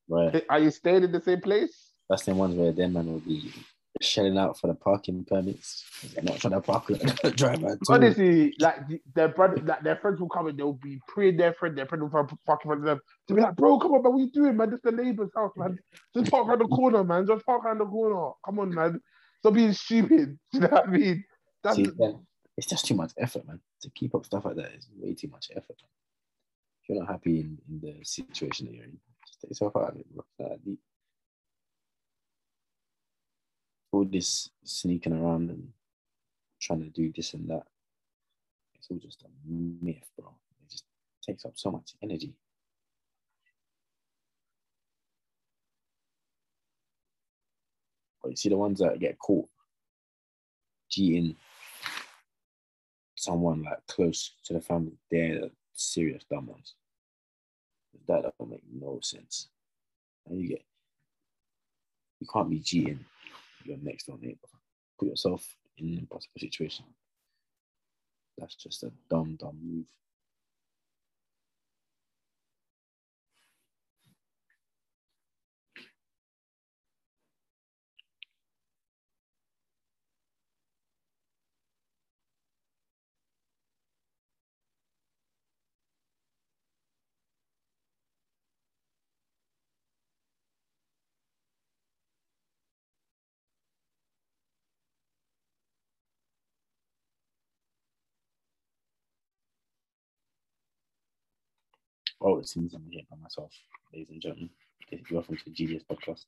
Right. 0.09 0.45
Are 0.50 0.59
you 0.59 0.71
staying 0.71 1.05
in 1.05 1.12
the 1.12 1.21
same 1.21 1.40
place? 1.40 1.93
That's 2.09 2.25
the 2.25 2.35
ones 2.35 2.55
where 2.57 2.73
them 2.73 2.95
man 2.95 3.07
will 3.07 3.21
be 3.21 3.52
shelling 4.00 4.38
out 4.38 4.59
for 4.59 4.69
the 4.69 4.75
parking 4.75 5.25
permits. 5.25 5.85
Not 6.23 6.38
trying 6.38 6.52
to 6.52 6.61
park 6.61 6.90
on 6.90 6.99
the 6.99 7.19
parking 7.23 7.64
all. 7.88 7.95
Honestly, 7.95 8.55
like 8.59 8.76
their 9.14 9.28
brother, 9.28 9.61
like 9.64 9.83
their 9.83 9.97
friends 9.97 10.21
will 10.21 10.28
come 10.28 10.47
and 10.47 10.59
they'll 10.59 10.73
be 10.73 11.00
praying 11.07 11.37
their 11.37 11.52
friend, 11.52 11.76
their 11.76 11.87
friend 11.87 12.02
will 12.02 12.11
park 12.11 12.31
in 12.31 12.69
front 12.69 12.81
of 12.81 12.87
them 12.87 13.00
to 13.28 13.35
be 13.35 13.40
like, 13.40 13.57
bro, 13.57 13.78
come 13.78 13.93
on, 13.93 14.02
man, 14.02 14.12
what 14.12 14.21
you 14.21 14.31
doing, 14.31 14.57
man? 14.57 14.71
This 14.71 14.81
the 14.83 14.93
neighbor's 14.93 15.31
house, 15.35 15.52
man. 15.57 15.78
Just 16.14 16.31
park 16.31 16.49
around 16.49 16.61
the 16.61 16.69
corner, 16.69 17.05
man. 17.05 17.26
Just 17.26 17.45
park 17.45 17.64
around 17.64 17.78
the 17.78 17.87
corner. 17.87 18.33
Come 18.45 18.59
on, 18.61 18.75
man. 18.75 19.00
Stop 19.40 19.55
being 19.55 19.73
stupid. 19.73 20.38
Do 20.52 20.59
you 20.59 20.61
know 20.61 20.69
what 20.69 20.88
I 20.88 20.90
mean? 20.90 21.25
That's 21.62 21.76
See, 21.76 21.87
it's 22.57 22.67
just 22.67 22.87
too 22.87 22.95
much 22.95 23.12
effort, 23.19 23.47
man. 23.47 23.61
To 23.82 23.90
keep 23.90 24.14
up 24.14 24.25
stuff 24.25 24.44
like 24.44 24.56
that 24.56 24.75
is 24.75 24.88
way 24.97 25.14
too 25.14 25.28
much 25.28 25.50
effort. 25.54 25.80
If 26.82 26.88
you're 26.88 26.99
not 26.99 27.12
happy 27.12 27.40
in, 27.40 27.58
in 27.68 27.80
the 27.80 28.04
situation 28.04 28.66
that 28.66 28.75
you're 28.75 28.85
in, 28.85 28.99
just 29.26 29.40
take 29.40 29.50
yourself 29.50 29.76
out 29.76 29.90
of 29.90 29.97
it, 29.97 30.06
that 30.38 30.64
deep. 30.64 30.80
All 33.92 34.04
this 34.04 34.50
sneaking 34.64 35.12
around 35.12 35.50
and 35.50 35.68
trying 36.61 36.82
to 36.82 36.90
do 36.90 37.12
this 37.14 37.35
and 37.35 37.49
that, 37.50 37.66
it's 38.75 38.88
all 38.90 38.99
just 38.99 39.23
a 39.23 39.26
myth, 39.47 40.11
bro. 40.18 40.35
It 40.62 40.70
just 40.70 40.85
takes 41.25 41.44
up 41.44 41.52
so 41.54 41.70
much 41.70 41.94
energy. 42.02 42.35
But 48.23 48.30
you 48.30 48.37
see 48.37 48.49
the 48.49 48.56
ones 48.56 48.80
that 48.80 48.99
get 48.99 49.18
caught 49.18 49.49
cheating 50.88 51.37
someone 53.19 53.63
like 53.65 53.87
close 53.87 54.33
to 54.45 54.53
the 54.55 54.61
family, 54.61 54.97
they're 55.11 55.41
the 55.41 55.51
serious 55.73 56.25
dumb 56.31 56.47
ones. 56.47 56.75
That 58.07 58.33
don't 58.39 58.51
make 58.51 58.63
no 58.73 59.01
sense. 59.03 59.49
And 60.27 60.41
you 60.41 60.49
get 60.49 60.63
you 62.21 62.27
can't 62.33 62.51
be 62.51 62.61
cheating 62.61 63.05
your 63.65 63.79
next 63.83 64.07
door 64.07 64.19
neighbor. 64.21 64.49
Put 64.99 65.09
yourself 65.09 65.57
in 65.77 65.89
an 65.89 65.99
impossible 65.99 66.39
situation. 66.39 66.85
That's 68.37 68.55
just 68.55 68.83
a 68.83 68.93
dumb, 69.11 69.37
dumb 69.39 69.59
move. 69.63 69.87
Oh, 102.21 102.39
it 102.41 102.49
seems 102.49 102.75
I'm 102.75 102.85
here 102.91 103.03
by 103.09 103.17
myself, 103.17 103.53
ladies 103.93 104.09
and 104.11 104.21
gentlemen. 104.21 104.51
Welcome 105.11 105.37
to 105.37 105.45
the 105.45 105.51
GDS 105.53 105.85
Podcast. 105.85 106.25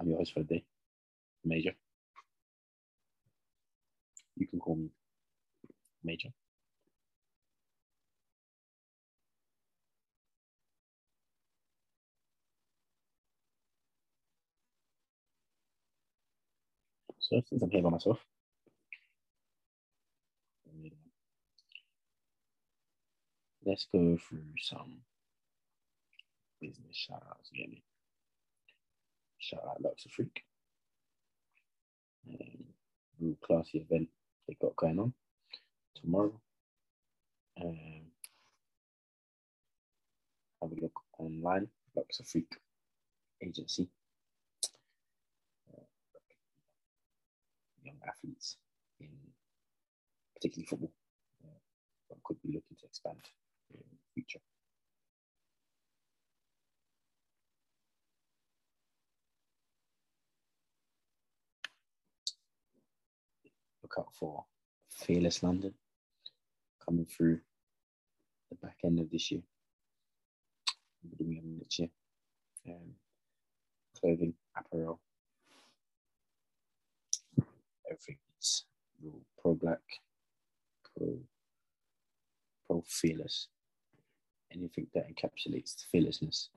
I'm 0.00 0.08
your 0.08 0.18
host 0.18 0.32
for 0.32 0.40
the 0.40 0.46
day, 0.46 0.64
Major. 1.44 1.72
You 4.36 4.46
can 4.46 4.60
call 4.60 4.76
me 4.76 4.90
Major. 6.02 6.30
So 17.18 17.42
since 17.46 17.62
I'm 17.62 17.70
here 17.70 17.82
by 17.82 17.90
myself, 17.90 18.18
let's 23.68 23.86
go 23.92 24.16
through 24.16 24.40
some 24.58 24.96
business 26.58 26.96
shout 26.96 27.22
outs 27.28 27.50
again. 27.52 27.76
Shout 29.38 29.60
out 29.68 29.82
Luxor 29.82 30.08
Freak. 30.08 30.42
Um, 32.28 32.64
real 33.20 33.36
classy 33.42 33.78
event 33.78 34.08
they 34.46 34.56
got 34.60 34.74
going 34.76 34.98
on 34.98 35.12
tomorrow. 35.94 36.40
Um, 37.62 38.00
have 40.62 40.72
a 40.72 40.80
look 40.80 41.00
online, 41.18 41.68
Luxor 41.94 42.24
Freak 42.24 42.50
Agency. 43.42 43.88
Uh, 45.70 45.82
young 47.84 47.98
athletes 48.08 48.56
in 48.98 49.08
particularly 50.34 50.66
football 50.66 50.92
uh, 51.44 52.14
could 52.24 52.40
be 52.42 52.48
looking 52.48 52.76
to 52.80 52.86
expand 52.86 53.20
future. 54.14 54.40
Look 63.82 63.94
out 63.98 64.12
for 64.18 64.44
Fearless 64.90 65.42
London 65.42 65.72
coming 66.84 67.06
through 67.06 67.40
the 68.50 68.56
back 68.56 68.76
end 68.84 69.00
of 69.00 69.10
this 69.10 69.30
year. 69.30 69.42
Um, 72.68 72.94
clothing, 73.98 74.34
apparel, 74.56 75.00
everything 77.86 78.18
is 78.40 78.64
pro 79.40 79.54
black, 79.54 79.80
pro 80.84 81.18
pro 82.66 82.82
fearless. 82.86 83.48
Anything 84.52 84.86
that 84.94 85.06
encapsulates 85.08 85.84
fearlessness 85.92 86.48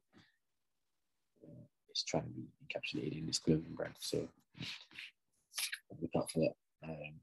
uh, 1.44 1.66
is 1.94 2.04
trying 2.04 2.24
to 2.24 2.30
be 2.30 2.48
encapsulated 2.66 3.20
in 3.20 3.28
this 3.28 3.40
clothing 3.40 3.74
brand. 3.76 3.96
So 4.00 4.28
look 6.02 6.12
out 6.18 6.32
for 6.32 6.40
that. 6.40 6.56
Um, 6.84 7.20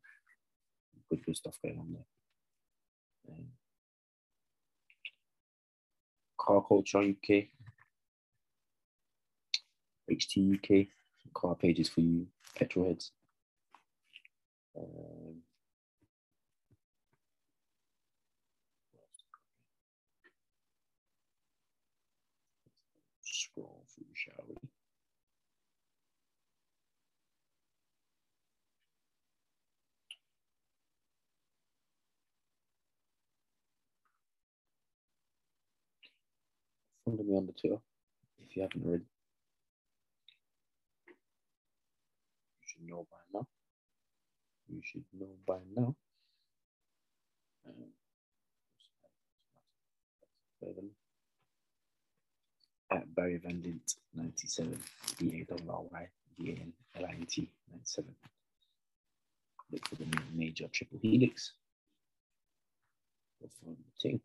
good, 1.11 1.25
good 1.25 1.37
stuff 1.37 1.59
going 1.63 1.79
on 1.79 1.93
there. 1.93 3.35
Um, 3.37 3.47
car 6.39 6.63
culture 6.67 6.99
UK, 6.99 7.49
HT 10.11 10.55
UK, 10.55 10.87
car 11.35 11.55
pages 11.55 11.89
for 11.89 12.01
you, 12.01 12.27
petrol 12.57 12.87
heads. 12.89 13.13
Um, 14.77 15.43
scroll 23.23 23.85
through, 23.95 24.07
shall 24.25 24.45
we? 24.49 24.57
Follow 37.05 37.23
me 37.25 37.37
on 37.37 37.47
the 37.47 37.53
tour 37.53 37.81
if 38.45 38.57
you 38.57 38.63
haven't 38.63 38.85
already. 38.87 39.05
You 39.05 39.19
should 42.67 42.89
know 42.89 43.07
by 43.11 43.19
now. 43.35 43.47
You 44.69 44.81
should 44.85 45.05
know 45.19 45.29
by 45.47 45.59
now. 45.77 45.95
Um, 47.69 47.75
at 50.63 50.69
Barry 53.29 53.41
Van 53.45 53.63
Lint 53.63 53.97
97, 54.15 54.79
B 55.19 55.41
A 55.43 55.55
W 55.55 55.71
R 55.71 55.83
Y 55.93 56.09
D 56.39 56.51
A 56.51 56.53
N 56.63 56.73
L 56.99 57.05
I 57.05 57.11
N 57.11 57.27
T 57.29 57.51
97. 57.71 58.15
Look 59.71 59.87
for 59.87 59.97
the 59.97 60.07
major 60.33 60.67
triple 60.73 60.99
helix. 61.03 61.53
Go 63.43 63.49
for 63.61 63.67
the 63.67 63.77
thing. 64.01 64.21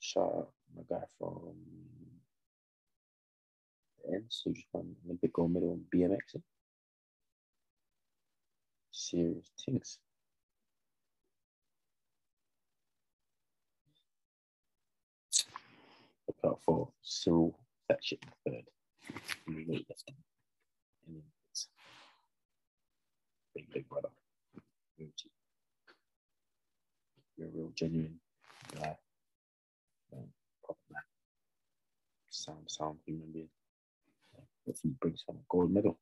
Shout 0.00 0.24
out 0.24 0.50
my 0.76 0.82
guy 0.90 1.04
from 1.18 1.54
the 4.04 4.14
ends 4.14 4.42
who 4.44 4.52
just 4.52 4.66
won 4.74 4.94
Olympic 5.06 5.32
gold 5.32 5.52
medal 5.52 5.72
in 5.72 6.00
BMX. 6.00 6.38
Serious 8.92 9.50
things. 9.64 9.98
Out 16.46 16.60
for 16.64 16.88
Cyril 17.02 17.58
Thatcher 17.88 18.16
third 18.46 18.64
in 19.48 19.54
the 19.54 19.64
weightlifting 19.64 20.14
in 21.06 21.14
the 21.14 21.20
Olympics. 21.20 21.68
Big, 23.54 23.72
big. 23.72 23.84
You're 27.36 27.48
a 27.48 27.50
real 27.50 27.72
genuine 27.74 28.20
guy. 28.74 28.96
Um, 30.12 30.24
proper 30.64 30.80
man. 30.90 31.02
Sound, 32.30 32.58
sound 32.66 32.98
human 33.04 33.32
being. 33.32 33.48
Hopefully 34.66 34.92
he 34.92 34.96
brings 35.00 35.22
home 35.26 35.38
a 35.38 35.44
gold 35.48 35.70
medal. 35.70 35.98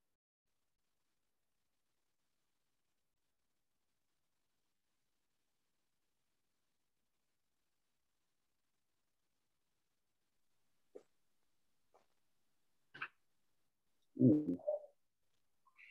Ooh. 14.21 14.59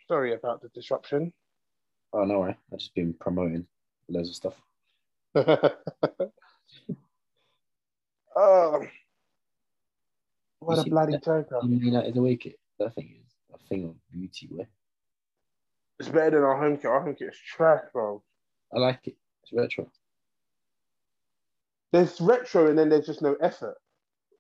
Sorry 0.08 0.34
about 0.34 0.62
the 0.62 0.70
disruption. 0.70 1.34
Oh 2.14 2.24
no, 2.26 2.42
way. 2.42 2.56
I've 2.72 2.80
just 2.80 2.94
been 2.96 3.14
promoting 3.14 3.66
loads 4.10 4.30
of 4.30 4.36
stuff. 4.36 4.54
oh, 8.36 8.86
what 10.60 10.76
You 10.76 10.82
a 10.82 10.86
bloody 10.90 11.14
that? 11.14 11.24
joker. 11.24 11.60
You 11.64 11.70
mean 11.70 11.94
that 11.94 12.08
is 12.08 12.16
a 12.16 12.22
wicket? 12.22 12.60
That 12.80 12.94
thing 12.94 13.16
is 13.26 13.34
a 13.54 13.58
thing 13.68 13.86
of 13.86 13.96
beauty, 14.12 14.48
boy. 14.48 14.68
It's 16.00 16.10
better 16.10 16.32
than 16.32 16.44
our 16.44 16.58
home 16.58 16.78
kit. 16.78 16.86
Our 16.86 17.02
home 17.02 17.16
kit 17.16 17.30
is 17.30 17.38
trash, 17.38 17.84
bro. 17.92 18.22
I 18.74 18.80
like 18.80 19.08
it. 19.08 19.16
It's 19.44 19.54
retro. 19.54 19.90
There's 21.92 22.20
retro 22.20 22.68
and 22.70 22.78
then 22.78 22.90
there's 22.90 23.06
just 23.06 23.22
no 23.22 23.36
effort. 23.36 23.76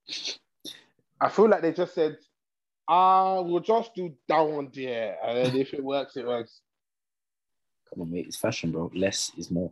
I 1.21 1.29
feel 1.29 1.47
like 1.47 1.61
they 1.61 1.71
just 1.71 1.93
said, 1.93 2.17
ah, 2.87 3.41
we'll 3.41 3.59
just 3.59 3.93
do 3.95 4.13
that 4.27 4.39
one 4.39 4.69
there. 4.73 5.17
And 5.23 5.37
then 5.37 5.55
if 5.55 5.73
it 5.73 5.83
works, 5.83 6.17
it 6.17 6.25
works. 6.25 6.61
Come 7.89 8.01
on, 8.01 8.11
mate. 8.11 8.27
It's 8.27 8.37
fashion, 8.37 8.71
bro. 8.71 8.91
Less 8.95 9.31
is 9.37 9.51
more. 9.51 9.71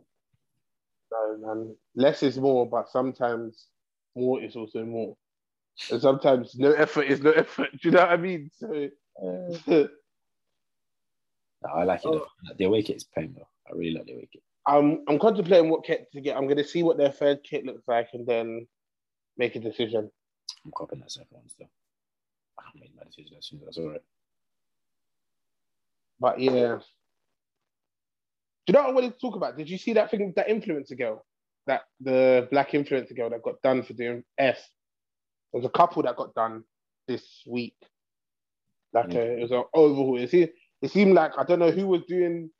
No, 1.10 1.36
man. 1.38 1.76
Less 1.94 2.22
is 2.22 2.38
more, 2.38 2.68
but 2.68 2.88
sometimes 2.88 3.66
more 4.16 4.42
is 4.42 4.56
also 4.56 4.84
more. 4.84 5.16
And 5.90 6.00
sometimes 6.00 6.54
no 6.56 6.72
effort 6.72 7.04
is 7.04 7.20
no 7.20 7.30
effort. 7.32 7.70
Do 7.82 7.88
you 7.88 7.90
know 7.90 8.00
what 8.00 8.10
I 8.10 8.16
mean? 8.16 8.50
So 8.54 8.88
No, 11.64 11.70
I 11.74 11.84
like 11.84 12.00
it. 12.00 12.06
Oh. 12.06 12.26
The 12.58 12.64
away 12.64 12.82
kit 12.82 12.96
is 12.96 13.04
plain, 13.04 13.34
though. 13.36 13.48
I 13.68 13.76
really 13.76 13.94
like 13.94 14.06
the 14.06 14.14
away 14.14 14.28
kit. 14.32 14.42
I'm 14.66 15.04
I'm 15.08 15.18
contemplating 15.18 15.70
what 15.70 15.84
kit 15.84 16.06
to 16.12 16.20
get. 16.20 16.36
I'm 16.36 16.46
gonna 16.46 16.64
see 16.64 16.82
what 16.82 16.96
their 16.96 17.10
third 17.10 17.40
kit 17.42 17.64
looks 17.64 17.86
like 17.88 18.08
and 18.12 18.26
then 18.26 18.66
make 19.36 19.56
a 19.56 19.60
decision. 19.60 20.10
I'm 20.64 20.72
copying 20.76 21.00
that 21.00 21.10
second 21.10 21.28
one 21.30 21.48
still. 21.48 21.68
I 22.74 22.80
made 22.80 22.92
my 22.96 23.04
decision 23.04 23.36
as 23.38 23.46
soon 23.46 23.60
as 23.60 23.64
that's 23.66 23.78
all 23.78 23.90
right. 23.90 24.00
But 26.20 26.40
yeah. 26.40 26.78
Do 28.66 28.68
you 28.68 28.74
know 28.74 28.82
what 28.82 28.90
I 28.90 28.94
wanted 28.94 29.14
to 29.14 29.18
talk 29.18 29.36
about? 29.36 29.56
Did 29.56 29.68
you 29.68 29.78
see 29.78 29.92
that 29.94 30.10
thing 30.10 30.32
that 30.36 30.48
influencer 30.48 30.96
girl? 30.96 31.24
That 31.66 31.82
the 32.00 32.48
black 32.50 32.70
influencer 32.72 33.16
girl 33.16 33.30
that 33.30 33.42
got 33.42 33.60
done 33.62 33.82
for 33.82 33.92
doing 33.92 34.24
S. 34.38 34.60
There's 35.52 35.64
a 35.64 35.70
couple 35.70 36.02
that 36.04 36.16
got 36.16 36.34
done 36.34 36.64
this 37.06 37.42
week. 37.46 37.76
Like 38.92 39.14
a, 39.14 39.38
it 39.38 39.42
was 39.42 39.50
an 39.50 39.64
overhaul. 39.74 40.18
It 40.18 40.30
seemed, 40.30 40.50
it 40.80 40.90
seemed 40.90 41.14
like 41.14 41.32
I 41.38 41.44
don't 41.44 41.58
know 41.58 41.70
who 41.70 41.86
was 41.86 42.02
doing 42.06 42.50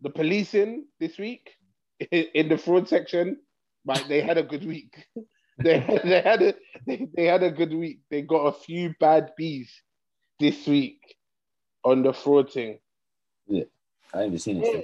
the 0.00 0.10
policing 0.10 0.86
this 1.00 1.18
week 1.18 1.50
in 2.10 2.48
the 2.48 2.58
fraud 2.58 2.88
section, 2.88 3.38
like 3.84 4.08
they 4.08 4.20
had 4.20 4.38
a 4.38 4.42
good 4.42 4.64
week. 4.64 4.94
they, 5.62 6.00
they 6.04 6.20
had 6.20 6.42
a 6.42 6.54
they, 6.86 7.08
they 7.16 7.24
had 7.24 7.42
a 7.42 7.50
good 7.50 7.72
week. 7.72 8.00
They 8.10 8.22
got 8.22 8.46
a 8.46 8.52
few 8.52 8.94
bad 9.00 9.32
bees 9.36 9.72
this 10.38 10.66
week 10.66 11.16
on 11.84 12.02
the 12.02 12.12
fraud 12.12 12.52
thing. 12.52 12.78
Yeah. 13.46 13.64
I 14.12 14.22
haven't 14.22 14.38
seen 14.38 14.62
it. 14.62 14.74
Yeah. 14.74 14.80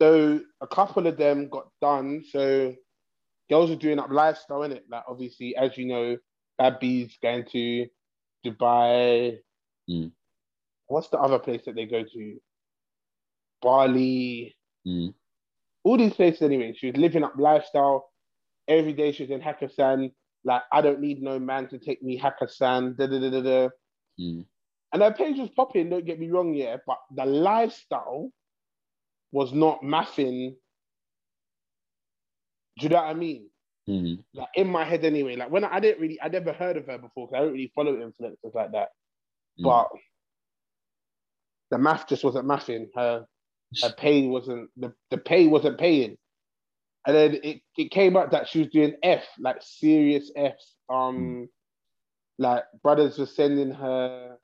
So 0.00 0.40
a 0.60 0.66
couple 0.66 1.06
of 1.06 1.16
them 1.16 1.48
got 1.48 1.68
done. 1.80 2.24
So 2.28 2.74
girls 3.48 3.70
are 3.70 3.76
doing 3.76 3.98
up 3.98 4.10
lifestyle 4.10 4.64
in 4.64 4.72
it. 4.72 4.84
Like 4.90 5.04
obviously, 5.06 5.54
as 5.56 5.76
you 5.78 5.86
know, 5.86 6.16
Bad 6.58 6.80
Bees 6.80 7.16
going 7.22 7.44
to 7.52 7.86
Dubai. 8.44 9.38
Mm. 9.88 10.12
What's 10.86 11.08
the 11.08 11.18
other 11.18 11.38
place 11.38 11.62
that 11.66 11.74
they 11.74 11.86
go 11.86 12.02
to? 12.02 12.38
Bali. 13.60 14.56
Mm. 14.86 15.14
All 15.84 15.98
these 15.98 16.14
places 16.14 16.42
anyway. 16.42 16.74
She 16.76 16.88
was 16.88 16.96
living 16.96 17.24
up 17.24 17.34
lifestyle. 17.36 18.11
Every 18.68 18.92
day 18.92 19.12
she 19.12 19.24
was 19.24 19.30
in 19.30 19.40
Hakkasan. 19.40 20.12
Like, 20.44 20.62
I 20.72 20.80
don't 20.80 21.00
need 21.00 21.22
no 21.22 21.38
man 21.38 21.68
to 21.68 21.78
take 21.78 22.02
me 22.02 22.18
Hakkasan. 22.18 22.96
Da 22.96 23.06
da 23.06 23.18
da 23.18 23.30
da 23.30 23.40
da. 23.40 23.68
Mm. 24.20 24.44
And 24.92 25.02
her 25.02 25.12
page 25.12 25.38
was 25.38 25.48
popping, 25.50 25.88
don't 25.88 26.04
get 26.04 26.20
me 26.20 26.28
wrong, 26.28 26.52
yeah, 26.52 26.76
but 26.86 26.98
the 27.14 27.24
lifestyle 27.24 28.30
was 29.32 29.52
not 29.52 29.82
mathing. 29.82 30.54
Do 32.78 32.84
you 32.84 32.88
know 32.90 32.96
what 32.96 33.06
I 33.06 33.14
mean? 33.14 33.48
Mm. 33.88 34.22
Like 34.34 34.48
in 34.54 34.68
my 34.68 34.84
head 34.84 35.04
anyway. 35.04 35.36
Like 35.36 35.50
when 35.50 35.64
I, 35.64 35.76
I 35.76 35.80
didn't 35.80 36.00
really, 36.00 36.20
I 36.22 36.28
never 36.28 36.52
heard 36.52 36.76
of 36.76 36.86
her 36.86 36.98
before 36.98 37.26
because 37.26 37.34
I 37.34 37.44
don't 37.44 37.52
really 37.52 37.72
follow 37.74 37.96
influencers 37.96 38.54
like 38.54 38.72
that. 38.72 38.88
Mm. 39.58 39.64
But 39.64 39.88
the 41.70 41.78
math 41.78 42.06
just 42.06 42.22
wasn't 42.22 42.46
mathing. 42.46 42.88
Her 42.94 43.26
her 43.82 43.92
pay 43.96 44.26
wasn't 44.26 44.70
the, 44.76 44.92
the 45.10 45.18
pay 45.18 45.46
wasn't 45.46 45.78
paying. 45.78 46.16
And 47.06 47.16
then 47.16 47.40
it, 47.42 47.62
it 47.76 47.90
came 47.90 48.16
out 48.16 48.30
that 48.30 48.48
she 48.48 48.60
was 48.60 48.68
doing 48.68 48.94
F, 49.02 49.24
like 49.38 49.56
serious 49.60 50.30
Fs. 50.36 50.74
Um 50.88 51.48
like 52.38 52.64
brothers 52.82 53.18
were 53.18 53.26
sending 53.26 53.72
her 53.72 54.36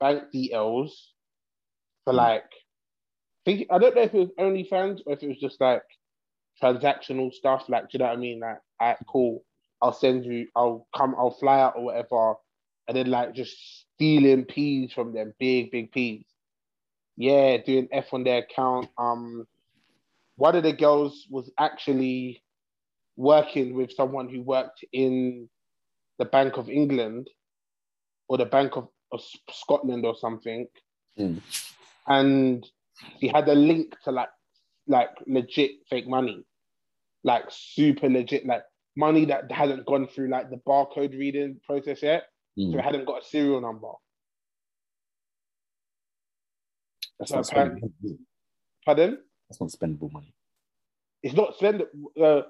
bank 0.00 0.24
details 0.32 1.12
for 2.04 2.12
Mm. 2.12 2.16
like 2.16 2.44
I 2.44 3.50
think 3.50 3.66
I 3.70 3.78
don't 3.78 3.94
know 3.94 4.02
if 4.02 4.14
it 4.14 4.18
was 4.18 4.30
OnlyFans 4.38 5.00
or 5.06 5.14
if 5.14 5.22
it 5.22 5.28
was 5.28 5.38
just 5.38 5.60
like 5.60 5.82
transactional 6.62 7.32
stuff. 7.32 7.68
Like, 7.68 7.84
do 7.84 7.88
you 7.92 7.98
know 8.00 8.06
what 8.06 8.18
I 8.18 8.20
mean? 8.20 8.40
Like, 8.40 8.58
alright, 8.80 8.98
cool. 9.08 9.44
I'll 9.82 9.92
send 9.94 10.24
you. 10.26 10.46
I'll 10.54 10.86
come. 10.94 11.14
I'll 11.18 11.30
fly 11.30 11.60
out 11.60 11.74
or 11.76 11.84
whatever, 11.84 12.34
and 12.86 12.96
then 12.96 13.10
like 13.10 13.34
just 13.34 13.56
stealing 13.94 14.44
peas 14.44 14.92
from 14.92 15.14
them, 15.14 15.32
big 15.38 15.70
big 15.70 15.90
peas. 15.90 16.26
Yeah, 17.16 17.56
doing 17.58 17.88
F 17.90 18.12
on 18.12 18.24
their 18.24 18.38
account. 18.42 18.88
Um, 18.98 19.46
one 20.40 20.56
of 20.56 20.62
the 20.62 20.72
girls 20.72 21.26
was 21.28 21.50
actually 21.58 22.42
working 23.16 23.74
with 23.74 23.92
someone 23.92 24.26
who 24.30 24.40
worked 24.40 24.82
in 24.92 25.50
the 26.18 26.24
Bank 26.24 26.56
of 26.56 26.70
England 26.70 27.28
or 28.26 28.38
the 28.38 28.46
Bank 28.46 28.76
of, 28.76 28.88
of 29.12 29.20
Scotland 29.50 30.04
or 30.06 30.16
something, 30.16 30.66
Mm. 31.18 31.42
and 32.06 32.64
he 33.18 33.28
had 33.28 33.46
a 33.48 33.54
link 33.54 33.94
to 34.04 34.10
like 34.12 34.30
like 34.86 35.10
legit 35.26 35.72
fake 35.90 36.08
money, 36.08 36.38
like 37.22 37.44
super 37.50 38.08
legit, 38.08 38.46
like 38.46 38.62
money 38.96 39.26
that 39.26 39.50
hadn't 39.52 39.84
gone 39.86 40.06
through 40.08 40.28
like 40.30 40.48
the 40.48 40.60
barcode 40.66 41.12
reading 41.18 41.60
process 41.66 42.02
yet, 42.02 42.22
so 42.56 42.64
Mm. 42.64 42.78
it 42.78 42.82
hadn't 42.82 43.04
got 43.04 43.22
a 43.22 43.26
serial 43.26 43.60
number. 43.60 43.92
That's 47.18 47.30
So 47.32 47.38
apparently, 47.40 47.90
pardon? 48.86 49.18
That's 49.50 49.60
not 49.60 49.70
spendable 49.70 50.12
money. 50.12 50.32
It's 51.24 51.34
not 51.34 51.56
spend 51.56 51.82
uh, 52.22 52.42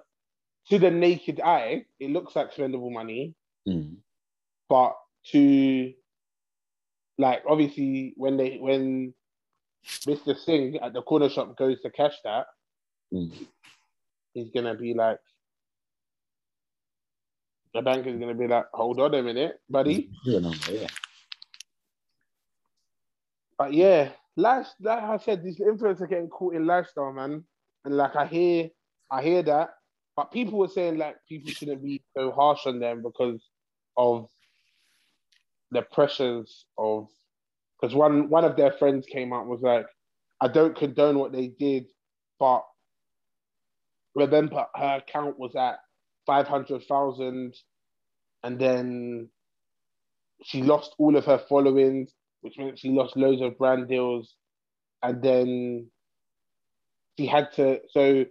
to 0.68 0.78
the 0.78 0.90
naked 0.90 1.40
eye. 1.40 1.86
It 1.98 2.10
looks 2.10 2.36
like 2.36 2.52
spendable 2.54 2.92
money, 2.92 3.34
Mm. 3.66 3.96
but 4.68 4.96
to 5.32 5.92
like 7.18 7.42
obviously 7.46 8.14
when 8.16 8.36
they 8.38 8.56
when 8.58 9.12
Mr. 10.06 10.36
Singh 10.36 10.76
at 10.76 10.92
the 10.94 11.02
corner 11.02 11.28
shop 11.28 11.56
goes 11.56 11.80
to 11.82 11.90
cash 11.90 12.14
that, 12.24 12.46
Mm. 13.12 13.32
he's 14.34 14.50
gonna 14.50 14.74
be 14.74 14.94
like, 14.94 15.18
the 17.74 17.82
bank 17.82 18.06
is 18.06 18.18
gonna 18.20 18.34
be 18.34 18.46
like, 18.46 18.66
hold 18.72 19.00
on 19.00 19.14
a 19.14 19.22
minute, 19.22 19.60
buddy. 19.68 20.10
Number, 20.26 20.50
yeah. 20.70 20.86
But 23.58 23.72
yeah, 23.74 24.12
life, 24.36 24.68
like 24.80 25.02
I 25.02 25.16
said, 25.18 25.42
these 25.42 25.58
influencers 25.58 26.00
are 26.02 26.06
getting 26.06 26.28
caught 26.28 26.54
in 26.54 26.66
lifestyle, 26.66 27.12
man. 27.12 27.44
And 27.84 27.96
like 27.96 28.16
I 28.16 28.26
hear, 28.26 28.70
I 29.10 29.22
hear 29.22 29.42
that, 29.42 29.70
but 30.16 30.32
people 30.32 30.58
were 30.58 30.68
saying 30.68 30.98
like 30.98 31.16
people 31.28 31.50
shouldn't 31.50 31.82
be 31.82 32.02
so 32.16 32.30
harsh 32.32 32.66
on 32.66 32.78
them 32.80 33.02
because 33.02 33.42
of 33.96 34.28
the 35.70 35.82
pressures 35.82 36.66
of. 36.78 37.08
Because 37.80 37.94
one 37.96 38.28
one 38.28 38.44
of 38.44 38.56
their 38.56 38.72
friends 38.72 39.06
came 39.06 39.32
out 39.32 39.46
was 39.46 39.62
like, 39.62 39.86
I 40.40 40.48
don't 40.48 40.76
condone 40.76 41.18
what 41.18 41.32
they 41.32 41.48
did, 41.48 41.86
but 42.38 42.62
remember 44.14 44.66
her 44.74 44.96
account 44.96 45.38
was 45.38 45.56
at 45.56 45.78
five 46.26 46.46
hundred 46.46 46.84
thousand, 46.84 47.54
and 48.42 48.58
then 48.58 49.30
she 50.42 50.62
lost 50.62 50.94
all 50.98 51.16
of 51.16 51.24
her 51.24 51.38
followings 51.48 52.12
which 52.42 52.58
meant 52.58 52.78
she 52.78 52.90
lost 52.90 53.16
loads 53.16 53.42
of 53.42 53.58
brand 53.58 53.88
deals, 53.88 54.34
and 55.02 55.22
then 55.22 55.90
she 57.18 57.26
had 57.26 57.52
to. 57.54 57.80
So 57.90 58.26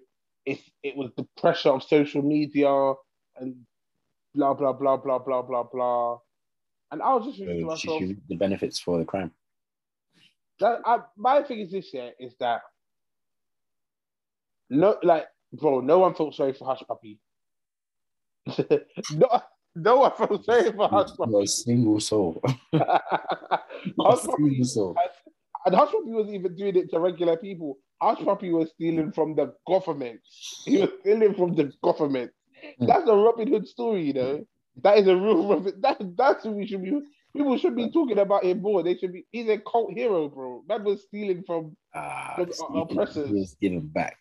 it 0.45 0.59
it 0.83 0.97
was 0.97 1.11
the 1.17 1.27
pressure 1.37 1.69
of 1.69 1.83
social 1.83 2.21
media 2.21 2.93
and 3.37 3.55
blah 4.35 4.53
blah 4.53 4.73
blah 4.73 4.97
blah 4.97 5.19
blah 5.19 5.41
blah 5.43 5.63
blah. 5.63 6.19
And 6.91 7.01
I 7.01 7.13
was 7.15 7.25
just 7.25 7.39
thinking 7.39 7.67
So 7.75 7.91
myself, 7.91 8.03
the 8.29 8.35
benefits 8.35 8.79
for 8.79 8.97
the 8.97 9.05
crime. 9.05 9.31
that 10.59 10.79
I, 10.85 10.99
my 11.17 11.43
thing 11.43 11.59
is 11.61 11.71
this 11.71 11.93
year 11.93 12.11
is 12.19 12.33
that 12.39 12.61
no, 14.69 14.97
like, 15.03 15.27
bro, 15.53 15.81
no 15.81 15.99
one 15.99 16.15
felt 16.15 16.35
sorry 16.35 16.53
for 16.53 16.67
Hushpuppi. 16.67 17.19
no, 19.11 19.41
no 19.75 19.99
one 19.99 20.11
felt 20.17 20.45
sorry 20.45 20.71
for 20.71 20.87
Hush 20.89 21.09
Not 21.19 21.43
a 21.43 21.47
single 21.47 21.99
soul. 21.99 22.41
Not 22.73 22.83
a 22.83 24.03
Hush 24.03 24.19
single 24.21 24.65
soul. 24.65 24.95
And 25.65 25.75
Hushpuppi 25.75 26.05
wasn't 26.05 26.35
even 26.35 26.55
doing 26.55 26.75
it 26.77 26.89
to 26.91 26.99
regular 26.99 27.35
people. 27.37 27.77
Hushpuppi 28.01 28.51
was 28.51 28.69
stealing 28.71 29.11
from 29.11 29.35
the 29.35 29.53
government. 29.67 30.21
He 30.65 30.77
was 30.79 30.89
stealing 31.01 31.33
from 31.35 31.53
the 31.55 31.71
government. 31.83 32.31
Hmm. 32.79 32.85
That's 32.85 33.07
a 33.09 33.15
Robin 33.15 33.47
Hood 33.47 33.67
story, 33.67 34.03
you 34.03 34.13
know. 34.13 34.45
That 34.81 34.97
is 34.99 35.07
a 35.07 35.15
real 35.15 35.47
Robin. 35.47 35.73
That, 35.81 35.97
that's 36.17 36.43
who 36.45 36.51
we 36.51 36.65
should 36.65 36.83
be. 36.83 36.97
People 37.35 37.57
should 37.57 37.75
be 37.75 37.91
talking 37.91 38.17
about 38.17 38.43
him 38.43 38.61
more. 38.61 38.81
They 38.81 38.95
should 38.95 39.13
be. 39.13 39.25
He's 39.31 39.49
a 39.49 39.57
cult 39.59 39.91
hero, 39.93 40.29
bro. 40.29 40.63
That 40.67 40.83
was 40.83 41.03
stealing 41.03 41.43
from. 41.45 41.75
Ah, 41.93 42.33
From 42.35 42.49
if 42.49 42.55
he 42.57 42.79
oppressors. 42.79 43.29
was 43.29 43.55
given 43.61 43.87
back. 43.87 44.17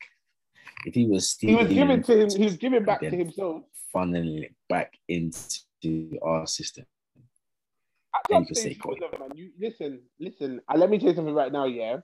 If 0.85 0.95
he 0.95 1.07
was 1.07 1.31
stealing, 1.31 1.57
He 1.57 1.65
was 1.65 1.73
giving 1.73 2.03
to 2.03 2.21
him. 2.21 2.31
He 2.31 2.45
was 2.45 2.57
giving 2.57 2.85
back 2.85 3.01
to 3.01 3.11
himself. 3.11 3.63
Funneling 3.99 4.45
it 4.45 4.55
back 4.69 4.95
into 5.09 6.19
our 6.23 6.47
system. 6.47 6.85
You 8.31 8.45
say 8.53 8.75
cult. 8.75 8.99
man, 9.19 9.31
you 9.35 9.51
listen, 9.59 10.01
listen. 10.19 10.61
And 10.69 10.81
let 10.81 10.91
me 10.91 10.99
tell 10.99 11.11
you 11.11 11.17
something 11.17 11.35
right 11.35 11.53
now, 11.53 11.65
yeah. 11.65 11.99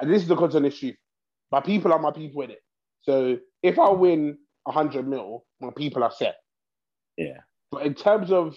And 0.00 0.12
this 0.12 0.22
is 0.22 0.28
the 0.28 0.36
content 0.36 0.66
issue. 0.66 0.92
My 1.50 1.60
people 1.60 1.92
are 1.92 1.98
my 1.98 2.10
people 2.10 2.42
in 2.42 2.50
it. 2.50 2.62
So 3.02 3.38
if 3.62 3.78
I 3.78 3.90
win 3.90 4.38
a 4.66 4.72
hundred 4.72 5.06
mil, 5.06 5.44
my 5.60 5.70
people 5.76 6.02
are 6.02 6.10
set. 6.10 6.36
Yeah. 7.16 7.38
But 7.70 7.86
in 7.86 7.94
terms 7.94 8.32
of, 8.32 8.56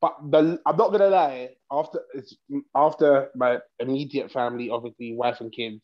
but 0.00 0.16
the 0.30 0.60
I'm 0.64 0.76
not 0.76 0.92
gonna 0.92 1.08
lie. 1.08 1.50
After 1.70 2.00
it's 2.14 2.36
after 2.74 3.30
my 3.34 3.58
immediate 3.78 4.30
family, 4.30 4.70
obviously 4.70 5.14
wife 5.14 5.40
and 5.40 5.52
kids, 5.52 5.82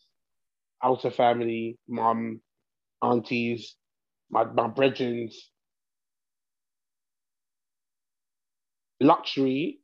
outer 0.82 1.10
family, 1.10 1.78
mum, 1.88 2.40
aunties, 3.02 3.74
my 4.30 4.44
my 4.44 4.68
brethrens, 4.68 5.34
luxury, 9.02 9.80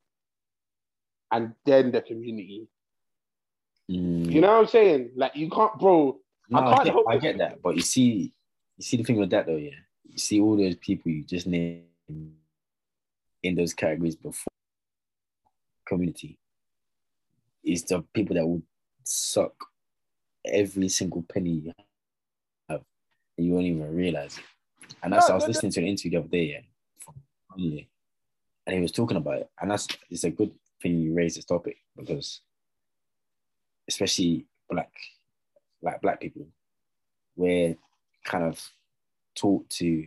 and 1.31 1.55
then 1.65 1.93
the 1.93 2.03
community. 2.03 2.69
Mm. 3.91 4.31
You 4.33 4.41
know 4.41 4.49
what 4.49 4.61
I'm 4.61 4.67
saying? 4.67 5.11
Like 5.17 5.37
you 5.37 5.51
can't, 5.51 5.79
bro. 5.79 6.19
No, 6.51 6.59
I 6.59 6.73
I, 6.73 6.77
can't 6.77 6.85
get, 6.85 7.05
I 7.09 7.19
get 7.19 7.39
that, 7.39 7.63
but 7.63 7.77
you 7.77 7.83
see, 7.83 8.33
you 8.77 8.83
see 8.83 8.97
the 8.97 9.03
thing 9.03 9.17
with 9.17 9.31
that 9.31 9.47
though, 9.47 9.57
yeah. 9.57 9.71
You 10.05 10.19
see 10.19 10.41
all 10.41 10.57
those 10.57 10.77
people 10.77 11.13
you 11.13 11.23
just 11.23 11.47
named 11.47 11.85
in 13.43 13.55
those 13.55 13.75
categories 13.75 14.17
before 14.17 14.53
community 15.87 16.39
is 17.65 17.85
the 17.85 18.03
people 18.15 18.35
that 18.37 18.47
would 18.47 18.63
suck 19.05 19.53
every 20.45 20.89
single 20.89 21.23
penny 21.23 21.51
you 21.51 21.73
have, 22.69 22.83
and 23.37 23.47
you 23.47 23.53
won't 23.53 23.67
even 23.67 23.95
realize 23.95 24.39
it. 24.39 24.45
And 25.03 25.13
that's 25.13 25.29
No, 25.29 25.35
I 25.35 25.37
was 25.37 25.45
no, 25.45 25.49
no. 25.49 25.51
listening 25.53 25.73
to 25.73 25.81
an 25.81 25.87
interview 25.87 26.11
the 26.13 26.17
other 26.19 26.29
day, 26.29 26.45
yeah, 26.45 26.61
from 26.99 27.15
and 28.69 28.75
he 28.75 28.83
was 28.83 28.93
talking 28.93 29.17
about 29.17 29.39
it, 29.39 29.51
and 29.61 29.71
that's 29.71 29.89
it's 30.11 30.25
a 30.25 30.31
good 30.31 30.53
thing 30.83 30.99
you 30.99 31.15
raised 31.15 31.39
this 31.39 31.47
topic 31.47 31.79
because, 31.97 32.43
especially 33.89 34.45
black 34.69 34.93
like 35.81 36.03
black 36.03 36.21
people, 36.21 36.47
we're 37.35 37.77
kind 38.25 38.45
of 38.45 38.63
taught 39.35 39.69
to 39.71 40.07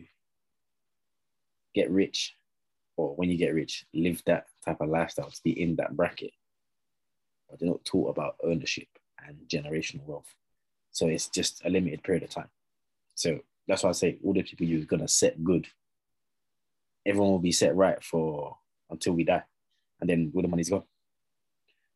get 1.74 1.90
rich, 1.90 2.36
or 2.98 3.16
when 3.16 3.32
you 3.32 3.38
get 3.38 3.56
rich, 3.56 3.84
live 3.96 4.22
that 4.28 4.46
type 4.64 4.80
of 4.80 4.90
lifestyle 4.90 5.32
to 5.32 5.42
be 5.44 5.60
in 5.60 5.76
that 5.78 5.98
bracket. 5.98 6.32
But 7.50 7.60
they're 7.60 7.70
not 7.70 7.84
taught 7.84 8.12
about 8.12 8.36
ownership 8.44 8.88
and 9.28 9.38
generational 9.48 10.06
wealth. 10.06 10.36
So 10.92 11.08
it's 11.08 11.30
just 11.30 11.66
a 11.66 11.70
limited 11.70 12.04
period 12.04 12.24
of 12.24 12.30
time. 12.30 12.50
So 13.16 13.40
that's 13.68 13.82
why 13.82 13.90
I 13.90 13.94
say 13.94 14.20
all 14.24 14.34
the 14.34 14.44
people 14.44 14.68
you're 14.68 14.86
gonna 14.86 15.08
set 15.08 15.44
good. 15.44 15.66
Everyone 17.06 17.32
will 17.32 17.40
be 17.40 17.52
set 17.52 17.76
right 17.76 18.04
for 18.04 18.58
until 18.90 19.14
we 19.14 19.24
die, 19.24 19.44
and 20.00 20.10
then 20.10 20.32
all 20.36 20.42
the 20.42 20.48
money's 20.48 20.70
gone. 20.70 20.84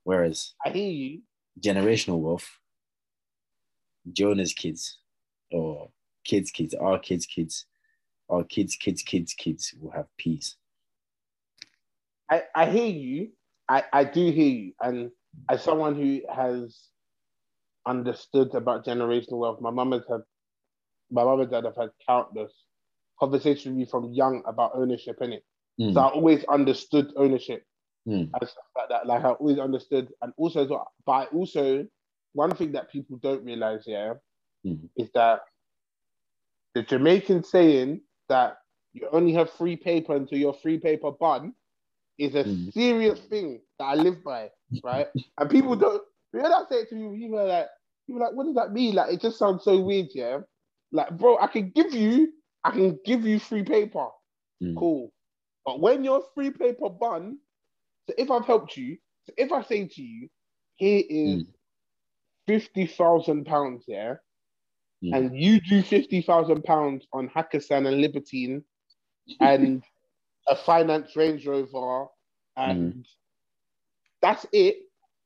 Whereas 0.04 0.54
I 0.66 0.70
hear 0.70 0.90
you. 0.92 1.22
generational 1.60 2.20
wealth, 2.20 2.60
Jonah's 4.12 4.54
kids 4.54 5.00
or 5.52 5.90
kids' 6.24 6.52
kids, 6.52 6.74
our 6.74 7.00
kids' 7.00 7.26
kids, 7.26 7.66
our 8.30 8.44
kids' 8.44 8.76
kids' 8.76 9.04
kids' 9.04 9.34
kids 9.34 9.74
will 9.80 9.92
have 9.92 10.08
peace. 10.18 10.56
I, 12.30 12.44
I 12.56 12.66
hear 12.70 12.88
you. 12.88 13.30
I, 13.70 13.84
I 13.94 14.04
do 14.04 14.32
hear 14.32 14.48
you. 14.48 14.74
And 14.82 15.12
as 15.50 15.64
someone 15.64 15.96
who 15.96 16.22
has 16.34 16.90
understood 17.86 18.54
about 18.56 18.86
generational 18.86 19.40
wealth, 19.40 19.62
my 19.62 19.72
mum 19.72 19.92
has 19.92 20.04
had, 20.10 20.22
my 21.12 21.24
mum 21.24 21.42
and 21.42 21.52
dad 21.52 21.66
have 21.66 21.76
had 21.76 21.90
countless 22.08 22.52
conversations 23.20 23.66
with 23.68 23.76
me 23.76 23.86
from 23.86 24.12
young 24.14 24.44
about 24.46 24.72
ownership 24.76 25.18
in 25.22 25.34
it. 25.34 25.44
Mm. 25.80 25.94
So 25.94 26.00
I 26.02 26.10
always 26.10 26.44
understood 26.46 27.12
ownership 27.16 27.64
Mm. 28.08 28.30
and 28.40 28.50
stuff 28.50 28.66
like 28.78 28.90
that. 28.90 29.08
Like 29.08 29.24
I 29.26 29.32
always 29.32 29.58
understood, 29.58 30.14
and 30.22 30.32
also, 30.38 30.64
as 30.64 30.70
well- 30.70 30.92
but 31.06 31.12
I 31.12 31.26
also 31.26 31.88
one 32.34 32.54
thing 32.56 32.72
that 32.74 32.92
people 32.92 33.18
don't 33.18 33.44
realize, 33.44 33.84
yeah, 33.88 34.14
Mm. 34.66 34.90
is 34.98 35.10
that 35.14 35.42
the 36.74 36.84
Jamaican 36.84 37.44
saying 37.44 38.02
that 38.30 38.58
you 38.94 39.08
only 39.12 39.34
have 39.34 39.50
free 39.52 39.76
paper 39.76 40.16
until 40.16 40.38
your 40.38 40.54
free 40.54 40.78
paper 40.78 41.12
bun 41.12 41.54
is 42.18 42.36
a 42.36 42.44
Mm. 42.44 42.74
serious 42.74 43.20
thing 43.22 43.62
that 43.80 43.86
I 43.86 43.96
live 43.96 44.24
by, 44.24 44.52
right? 44.84 45.08
and 45.38 45.50
people 45.50 45.76
don't. 45.76 46.02
When 46.32 46.46
I 46.46 46.64
say 46.70 46.82
it 46.82 46.90
to 46.90 46.96
you, 46.98 47.12
people 47.18 47.40
are 47.40 47.48
like, 47.48 47.68
people 48.08 48.22
are 48.22 48.28
like, 48.28 48.36
what 48.36 48.46
does 48.46 48.56
that 48.56 48.74
mean? 48.74 48.96
Like, 48.96 49.14
it 49.14 49.22
just 49.22 49.38
sounds 49.38 49.64
so 49.64 49.80
weird, 49.80 50.08
yeah. 50.14 50.40
Like, 50.92 51.18
bro, 51.18 51.38
I 51.38 51.48
can 51.48 51.70
give 51.72 51.94
you, 51.94 52.34
I 52.66 52.72
can 52.72 53.00
give 53.06 53.26
you 53.26 53.40
free 53.40 53.64
paper, 53.64 54.08
Mm. 54.64 54.76
cool. 54.78 55.14
But 55.66 55.80
when 55.82 56.04
you're 56.04 56.24
free 56.34 56.52
paper 56.52 56.90
bun, 56.90 57.40
so 58.08 58.16
if 58.18 58.32
I've 58.32 58.46
helped 58.46 58.78
you, 58.78 58.98
so 59.26 59.34
if 59.38 59.52
I 59.52 59.62
say 59.64 59.88
to 59.88 60.02
you, 60.02 60.30
here 60.78 61.04
is 61.10 61.44
Mm. 61.44 61.54
fifty 62.48 62.88
thousand 62.88 63.46
pounds, 63.46 63.86
yeah, 63.88 64.16
Mm. 65.04 65.14
and 65.16 65.40
you 65.40 65.60
do 65.62 65.82
fifty 65.84 66.22
thousand 66.22 66.64
pounds 66.64 67.08
on 67.14 67.30
Hakkasan 67.30 67.88
and 67.88 68.02
Libertine, 68.02 68.64
and 69.42 69.84
a 70.48 70.56
finance 70.56 71.16
Range 71.16 71.46
Rover, 71.48 72.08
and 72.58 73.06
that's 74.22 74.46
it. 74.52 74.78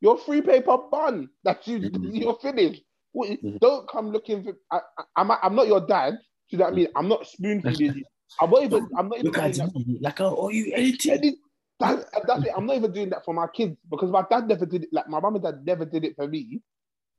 You're 0.02 0.17
free 0.17 0.41
paper 0.41 0.78
bun. 0.91 1.30
That's 1.43 1.67
you. 1.67 1.80
Mhm. 1.80 2.12
You're 2.23 2.39
finished. 2.39 2.84
Mhm. 3.15 3.60
Don't 3.60 3.88
come 3.89 4.12
looking 4.12 4.43
for. 4.43 4.54
I, 4.71 4.80
I, 4.97 5.04
I'm. 5.17 5.32
I'm 5.32 5.56
not 5.56 5.67
your 5.67 5.82
dad. 5.86 6.19
You 6.50 6.58
know 6.58 6.66
what 6.66 6.74
I 6.74 6.76
mean? 6.76 6.88
I'm 6.96 7.08
not 7.08 7.28
spoon 7.28 7.62
feeding 7.62 7.96
you. 7.98 8.04
I'm 8.42 8.50
not 8.50 8.64
even. 8.64 8.88
I'm 8.98 9.10
not 9.10 9.20
even. 9.20 9.28
Look 9.32 9.38
at 9.38 9.54
doing 9.54 9.68
that 9.74 9.88
me, 9.88 10.00
like 10.02 10.22
oh, 10.22 10.50
you 10.50 10.72
any- 10.74 11.38
that, 11.80 12.06
that's 12.28 12.44
it. 12.46 12.52
I'm 12.58 12.66
not 12.66 12.76
even 12.76 12.92
doing 12.92 13.10
that 13.12 13.24
for 13.24 13.34
my 13.34 13.48
kids 13.48 13.78
because 13.90 14.12
my 14.12 14.24
dad 14.30 14.48
never 14.48 14.66
did 14.66 14.84
it. 14.84 14.90
Like 14.92 15.08
my 15.08 15.20
mum 15.20 15.36
and 15.36 15.44
dad 15.44 15.66
never 15.66 15.86
did 15.86 16.04
it 16.04 16.16
for 16.16 16.28
me, 16.28 16.62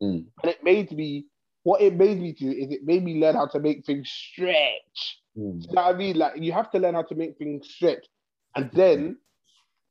Mm. 0.03 0.25
and 0.43 0.51
it 0.51 0.63
made 0.65 0.91
me. 0.93 1.27
What 1.63 1.83
it 1.83 1.95
made 1.95 2.21
me 2.21 2.33
do 2.33 2.51
is 2.51 2.71
it 2.73 2.85
made 2.85 3.05
me 3.05 3.21
learn 3.21 3.35
how 3.37 3.47
to 3.47 3.59
make 3.61 3.85
things 3.85 4.09
stretch. 4.11 5.19
Mm. 5.37 5.61
You 5.63 5.73
know 5.75 5.83
what 5.83 5.95
I 5.95 5.99
mean? 5.99 6.17
Like 6.17 6.33
you 6.43 6.53
have 6.53 6.71
to 6.73 6.79
learn 6.79 6.95
how 6.95 7.03
to 7.03 7.15
make 7.15 7.37
things 7.39 7.69
stretch, 7.71 8.05
and 8.57 8.71
then 8.73 9.19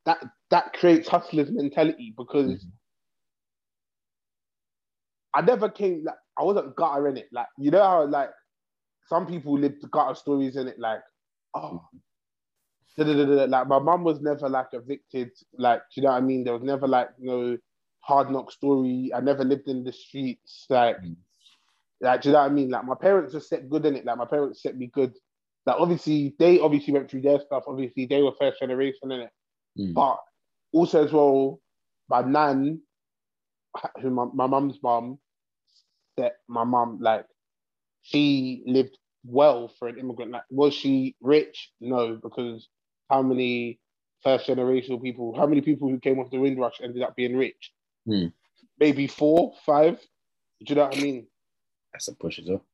that 0.06 0.18
that 0.50 0.72
creates 0.74 1.08
hustlers 1.08 1.50
mentality 1.50 2.12
because 2.16 2.64
Mhm. 2.64 2.72
I 5.34 5.40
never 5.42 5.68
came 5.68 6.04
like 6.04 6.16
I 6.38 6.42
wasn't 6.42 6.74
gutter 6.76 7.08
in 7.08 7.16
it. 7.16 7.28
Like 7.32 7.46
you 7.58 7.70
know 7.70 7.82
how 7.82 8.04
like 8.06 8.30
some 9.10 9.26
people 9.26 9.58
live 9.58 9.74
the 9.80 9.88
gutter 9.88 10.14
stories 10.14 10.56
in 10.56 10.68
it. 10.68 10.78
Like 10.78 11.02
oh, 11.54 11.82
like 12.96 13.66
my 13.66 13.78
mum 13.80 14.04
was 14.04 14.20
never 14.20 14.48
like 14.48 14.68
evicted. 14.72 15.30
Like 15.58 15.80
do 15.92 16.00
you 16.00 16.02
know 16.04 16.12
what 16.12 16.18
I 16.18 16.20
mean? 16.20 16.44
There 16.44 16.54
was 16.54 16.62
never 16.62 16.86
like 16.86 17.10
no 17.18 17.58
hard 18.00 18.30
knock 18.30 18.52
story. 18.52 19.10
I 19.14 19.20
never 19.20 19.44
lived 19.44 19.66
in 19.68 19.82
the 19.82 19.92
streets. 19.92 20.66
Like 20.70 20.98
Mm. 21.02 21.16
like 22.00 22.22
do 22.22 22.28
you 22.28 22.32
know 22.34 22.42
what 22.42 22.50
I 22.50 22.54
mean? 22.54 22.70
Like 22.70 22.84
my 22.84 22.94
parents 22.94 23.32
just 23.32 23.48
set 23.48 23.68
good 23.68 23.84
in 23.84 23.96
it. 23.96 24.04
Like 24.04 24.16
my 24.16 24.26
parents 24.26 24.62
set 24.62 24.76
me 24.76 24.86
good. 24.86 25.12
Like 25.66 25.76
obviously 25.78 26.36
they 26.38 26.60
obviously 26.60 26.92
went 26.92 27.10
through 27.10 27.22
their 27.22 27.40
stuff. 27.40 27.64
Obviously 27.66 28.06
they 28.06 28.22
were 28.22 28.32
first 28.38 28.60
generation 28.60 29.10
in 29.10 29.20
it. 29.22 29.30
Mm. 29.76 29.94
But 29.94 30.18
also 30.72 31.04
as 31.04 31.12
well, 31.12 31.60
my 32.08 32.22
nan, 32.22 32.80
who 34.00 34.10
my, 34.10 34.26
my 34.32 34.46
mum's 34.46 34.78
mum, 34.82 35.18
that 36.16 36.34
my 36.48 36.64
mum 36.64 36.98
like, 37.00 37.26
she 38.02 38.62
lived 38.66 38.96
well 39.24 39.68
for 39.78 39.88
an 39.88 39.98
immigrant. 39.98 40.32
Like, 40.32 40.42
was 40.50 40.74
she 40.74 41.16
rich? 41.20 41.70
No, 41.80 42.16
because 42.16 42.68
how 43.08 43.22
many 43.22 43.78
first 44.22 44.46
generation 44.46 45.00
people, 45.00 45.34
how 45.36 45.46
many 45.46 45.60
people 45.60 45.88
who 45.88 45.98
came 45.98 46.18
off 46.18 46.30
the 46.30 46.38
Windrush 46.38 46.80
ended 46.82 47.02
up 47.02 47.16
being 47.16 47.36
rich? 47.36 47.72
Hmm. 48.06 48.26
Maybe 48.78 49.06
four, 49.06 49.52
five. 49.66 49.98
Do 50.64 50.66
you 50.68 50.74
know 50.74 50.84
what 50.86 50.98
I 50.98 51.00
mean? 51.00 51.26
That's 51.92 52.08
a 52.08 52.14
push 52.14 52.38
as 52.38 52.48
well. 52.48 52.64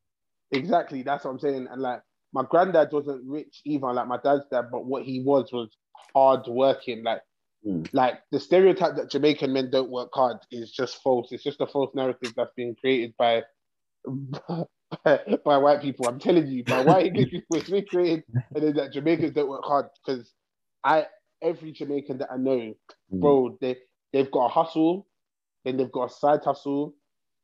Exactly, 0.52 1.02
that's 1.02 1.24
what 1.24 1.32
I'm 1.32 1.38
saying. 1.40 1.66
And 1.70 1.82
like 1.82 2.02
my 2.32 2.44
granddad 2.48 2.92
wasn't 2.92 3.24
rich 3.26 3.60
either, 3.64 3.92
like 3.92 4.06
my 4.06 4.18
dad's 4.22 4.44
dad, 4.50 4.66
but 4.70 4.84
what 4.84 5.04
he 5.04 5.22
was 5.22 5.50
was 5.52 5.68
hard 6.14 6.46
working. 6.46 7.02
Like, 7.04 7.22
Mm. 7.66 7.88
like 7.92 8.20
the 8.30 8.38
stereotype 8.38 8.94
that 8.94 9.10
Jamaican 9.10 9.52
men 9.52 9.70
don't 9.70 9.90
work 9.90 10.10
hard 10.12 10.36
is 10.52 10.70
just 10.70 11.02
false. 11.02 11.32
It's 11.32 11.42
just 11.42 11.60
a 11.60 11.66
false 11.66 11.92
narrative 11.96 12.32
that's 12.36 12.52
being 12.54 12.76
created 12.76 13.12
by 13.18 13.42
by 15.04 15.56
white 15.58 15.80
people. 15.82 16.06
I'm 16.06 16.18
telling 16.18 16.46
you, 16.46 16.64
by 16.64 16.80
white 16.80 17.06
English 17.06 17.30
people, 17.30 17.56
it's 17.56 17.70
been 17.70 17.84
created, 17.86 18.24
and 18.54 18.64
then 18.64 18.74
that 18.76 18.92
Jamaicans 18.92 19.32
don't 19.32 19.48
work 19.48 19.64
hard 19.64 19.86
because 20.04 20.32
I 20.84 21.06
every 21.42 21.72
Jamaican 21.72 22.18
that 22.18 22.32
I 22.32 22.36
know, 22.36 22.74
Mm. 23.12 23.20
bro, 23.20 23.58
they 23.60 23.76
they've 24.12 24.30
got 24.30 24.46
a 24.46 24.48
hustle, 24.48 25.06
then 25.64 25.76
they've 25.76 25.92
got 25.92 26.10
a 26.10 26.14
side 26.14 26.40
hustle, 26.44 26.94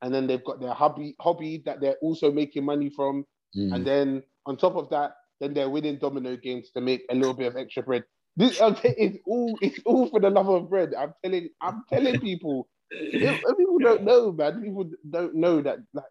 and 0.03 0.13
then 0.15 0.27
they've 0.27 0.45
got 0.45 0.61
their 0.61 0.73
hobby 0.75 1.15
hobby 1.21 1.63
that 1.67 1.81
they're 1.81 1.99
also 2.03 2.31
making 2.33 2.65
money 2.65 2.91
from. 2.91 3.25
Mm. 3.57 3.75
And 3.75 3.87
then 3.87 4.23
on 4.47 4.57
top 4.57 4.77
of 4.77 4.89
that, 4.91 5.13
then 5.41 5.55
they're 5.55 5.71
winning 5.71 5.99
domino 5.99 6.37
games 6.37 6.71
to 6.71 6.81
make 6.81 7.03
a 7.11 7.15
little 7.15 7.35
bit 7.35 7.47
of 7.49 7.57
extra 7.57 7.83
bread. 7.83 8.05
This 8.37 8.59
it's 8.61 9.19
all 9.27 9.59
it's 9.61 9.79
all 9.85 10.09
for 10.09 10.21
the 10.21 10.31
love 10.31 10.49
of 10.49 10.71
bread. 10.71 10.95
I'm 10.99 11.13
telling 11.25 11.49
I'm 11.61 11.85
telling 11.93 12.21
people. 12.21 12.69
People 13.13 13.79
don't 13.81 14.03
know, 14.05 14.33
man. 14.33 14.63
People 14.63 14.91
don't 15.09 15.35
know 15.35 15.63
that 15.63 15.79
like 15.95 16.05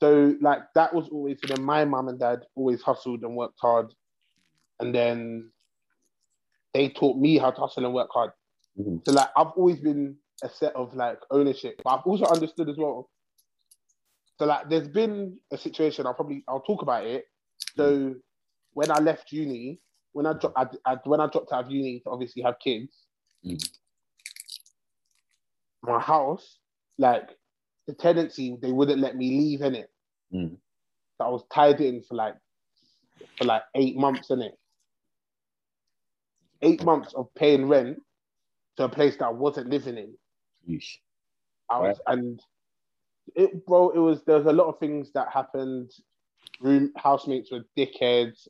so 0.00 0.34
like 0.40 0.60
that 0.74 0.94
was 0.94 1.08
always 1.10 1.38
so 1.40 1.54
then 1.54 1.64
my 1.64 1.84
mum 1.84 2.08
and 2.08 2.18
dad 2.18 2.40
always 2.54 2.82
hustled 2.82 3.22
and 3.22 3.36
worked 3.36 3.58
hard. 3.60 3.92
And 4.80 4.94
then 4.94 5.52
they 6.72 6.88
taught 6.88 7.18
me 7.18 7.36
how 7.38 7.50
to 7.50 7.60
hustle 7.60 7.84
and 7.84 7.94
work 7.94 8.08
hard. 8.12 8.32
Mhm. 8.78 9.04
So 9.04 9.12
like 9.12 9.28
I've 9.36 9.52
always 9.56 9.78
been 9.78 10.16
a 10.42 10.48
set 10.48 10.74
of 10.74 10.94
like 10.94 11.18
ownership, 11.30 11.80
but 11.84 11.90
I've 11.90 12.06
also 12.06 12.24
understood 12.24 12.68
as 12.70 12.76
well. 12.78 13.10
So 14.38 14.46
like 14.46 14.70
there's 14.70 14.88
been 14.88 15.38
a 15.52 15.58
situation 15.58 16.06
I'll 16.06 16.14
probably 16.14 16.44
I'll 16.48 16.62
talk 16.62 16.82
about 16.82 17.04
it. 17.06 17.26
So 17.76 18.14
when 18.72 18.90
I 18.90 18.98
left 19.00 19.32
uni, 19.32 19.80
when 20.12 20.24
I 20.26 20.32
dropped 20.32 20.56
I, 20.56 20.92
I, 20.92 20.96
when 21.04 21.20
I 21.20 21.26
dropped 21.26 21.52
out 21.52 21.66
of 21.66 21.70
uni 21.70 22.00
to 22.00 22.10
obviously 22.10 22.42
have 22.42 22.58
kids, 22.58 23.06
Mm. 23.44 23.58
my 25.82 25.98
house, 25.98 26.58
like 26.98 27.30
the 27.86 27.94
tenancy, 27.94 28.56
they 28.60 28.72
wouldn't 28.72 29.00
let 29.00 29.16
me 29.16 29.30
leave 29.30 29.62
in 29.62 29.74
it. 29.74 29.90
Mm. 30.32 30.56
So 31.18 31.24
I 31.24 31.28
was 31.28 31.44
tied 31.52 31.80
in 31.80 32.02
for 32.02 32.14
like 32.14 32.34
for 33.36 33.44
like 33.44 33.62
eight 33.74 33.96
months 33.96 34.30
in 34.30 34.42
it. 34.42 34.58
Eight 36.62 36.84
months 36.84 37.14
of 37.14 37.34
paying 37.34 37.66
rent 37.66 38.00
to 38.76 38.84
a 38.84 38.88
place 38.88 39.16
that 39.16 39.26
I 39.26 39.30
wasn't 39.30 39.70
living 39.70 39.96
in. 39.98 40.14
Yeesh. 40.68 40.98
I 41.70 41.78
was, 41.78 42.00
and 42.06 42.40
it, 43.34 43.64
bro, 43.66 43.90
it 43.90 43.98
was 43.98 44.22
there 44.24 44.36
was 44.36 44.46
a 44.46 44.52
lot 44.52 44.68
of 44.68 44.78
things 44.78 45.12
that 45.14 45.28
happened. 45.32 45.90
Room 46.60 46.92
housemates 46.96 47.50
were 47.50 47.64
dickheads. 47.76 48.48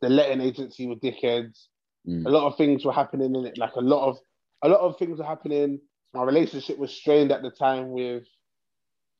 The 0.00 0.08
letting 0.08 0.40
agency 0.40 0.86
were 0.86 0.96
dickheads. 0.96 1.66
Mm. 2.06 2.26
A 2.26 2.30
lot 2.30 2.46
of 2.46 2.56
things 2.56 2.84
were 2.84 2.92
happening 2.92 3.34
in 3.34 3.46
it. 3.46 3.58
Like 3.58 3.74
a 3.76 3.80
lot 3.80 4.08
of 4.08 4.18
a 4.62 4.68
lot 4.68 4.80
of 4.80 4.98
things 4.98 5.18
were 5.18 5.24
happening. 5.24 5.80
My 6.12 6.24
relationship 6.24 6.78
was 6.78 6.92
strained 6.92 7.30
at 7.30 7.42
the 7.42 7.50
time 7.50 7.90
with 7.90 8.24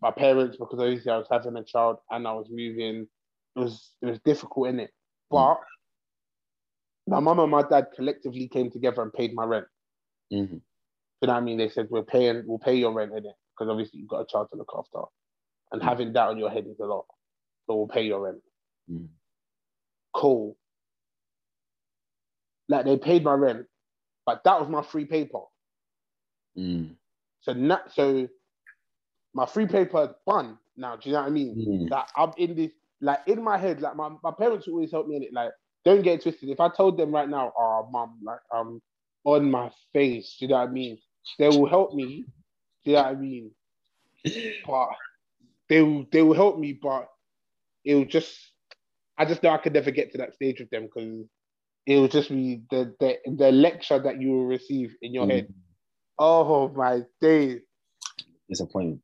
my 0.03 0.11
parents 0.11 0.57
because 0.57 0.79
obviously 0.79 1.11
I 1.11 1.19
was 1.19 1.27
having 1.31 1.57
a 1.57 1.65
child 1.65 1.99
and 2.11 2.27
I 2.27 2.33
was 2.33 2.47
moving. 2.51 3.07
It 3.57 3.59
was 3.61 3.95
it 4.03 4.07
was 4.07 4.19
difficult 4.25 4.69
in 4.69 4.81
it, 4.81 4.91
but 5.31 5.59
my 7.07 7.19
mum 7.21 7.41
and 7.41 7.51
my 7.51 7.63
dad 7.63 7.89
collectively 7.95 8.47
came 8.49 8.71
together 8.71 9.03
and 9.03 9.13
paid 9.13 9.35
my 9.35 9.45
rent. 9.45 9.67
Mhm. 10.33 10.61
You 11.23 11.27
know 11.27 11.33
what 11.35 11.39
I 11.39 11.41
mean? 11.41 11.59
They 11.59 11.69
said 11.69 11.89
we're 11.91 12.03
paying, 12.05 12.45
we'll 12.47 12.59
pay 12.59 12.75
your 12.77 12.93
rent 12.93 13.13
in 13.13 13.27
it 13.27 13.35
because 13.53 13.69
obviously 13.71 13.99
you've 14.01 14.09
got 14.09 14.21
a 14.21 14.27
child 14.27 14.49
to 14.51 14.57
look 14.57 14.73
after. 14.77 15.01
and 15.73 15.81
Mm. 15.81 15.85
having 15.85 16.13
that 16.15 16.29
on 16.29 16.37
your 16.39 16.51
head 16.51 16.67
is 16.67 16.81
a 16.81 16.85
lot. 16.85 17.07
So 17.67 17.77
we'll 17.77 17.87
pay 17.87 18.03
your 18.03 18.21
rent. 18.23 18.43
Mm. 18.91 19.09
Cool. 20.13 20.57
Like 22.69 22.85
they 22.87 22.97
paid 22.97 23.23
my 23.23 23.35
rent, 23.35 23.67
but 24.27 24.43
that 24.45 24.59
was 24.61 24.69
my 24.69 24.83
free 24.83 25.05
paper. 25.05 25.43
Mm. 26.57 26.97
So 27.43 27.53
na- 27.53 27.87
so 27.89 28.29
my 29.35 29.47
free 29.47 29.67
paper 29.67 30.05
is 30.05 30.11
done 30.29 30.59
now. 30.77 30.97
Do 30.97 31.09
you 31.09 31.15
know 31.15 31.23
what 31.23 31.29
I 31.29 31.31
mean? 31.31 31.57
Mm. 31.57 31.91
Like 31.91 32.07
I'm 32.17 32.33
in 32.37 32.55
this, 32.55 32.73
like 33.01 33.21
in 33.27 33.43
my 33.43 33.59
head, 33.59 33.81
like 33.81 33.97
my, 33.97 34.11
my 34.23 34.33
parents 34.37 34.69
always 34.69 34.91
help 34.91 35.07
me 35.07 35.17
in 35.17 35.23
it. 35.23 35.33
Like, 35.33 35.51
don't 35.85 36.03
get 36.03 36.15
it 36.15 36.23
twisted. 36.23 36.49
If 36.49 36.61
I 36.61 36.69
told 36.69 36.99
them 36.99 37.13
right 37.13 37.29
now, 37.29 37.53
oh 37.57 37.89
mom, 37.91 38.19
like 38.23 38.41
I'm 38.53 38.81
on 39.25 39.51
my 39.51 39.71
face, 39.93 40.37
do 40.39 40.47
you 40.47 40.51
know 40.51 40.59
what 40.59 40.69
I 40.69 40.73
mean? 40.73 40.99
They 41.39 41.49
will 41.49 41.69
help 41.69 41.95
me. 41.95 42.25
Do 42.85 42.91
you 42.91 42.97
know 42.97 43.03
what 43.03 43.13
I 43.13 43.15
mean? 43.15 43.51
But 44.67 44.89
they 45.69 45.83
will 45.83 46.05
they 46.11 46.23
will 46.23 46.35
help 46.35 46.59
me, 46.59 46.79
but 46.81 47.09
it 47.85 47.95
will 47.95 48.05
just 48.05 48.37
I 49.17 49.25
just 49.25 49.43
know 49.43 49.51
I 49.51 49.59
could 49.59 49.75
never 49.75 49.91
get 49.91 50.13
to 50.13 50.19
that 50.19 50.35
stage 50.35 50.61
with 50.61 50.71
them 50.71 50.85
because 50.85 51.27
it 51.87 51.97
will 51.97 52.09
just 52.09 52.29
be 52.29 52.63
the 52.71 52.95
the 53.01 53.19
the 53.27 53.53
lecture 53.53 53.99
that 53.99 54.21
you 54.21 54.31
will 54.31 54.47
receive 54.47 54.95
in 55.03 55.15
your 55.15 55.27
head. 55.27 55.53
Oh 56.19 56.69
my 56.69 57.03
days. 57.21 57.61
Disappointment. 58.49 59.01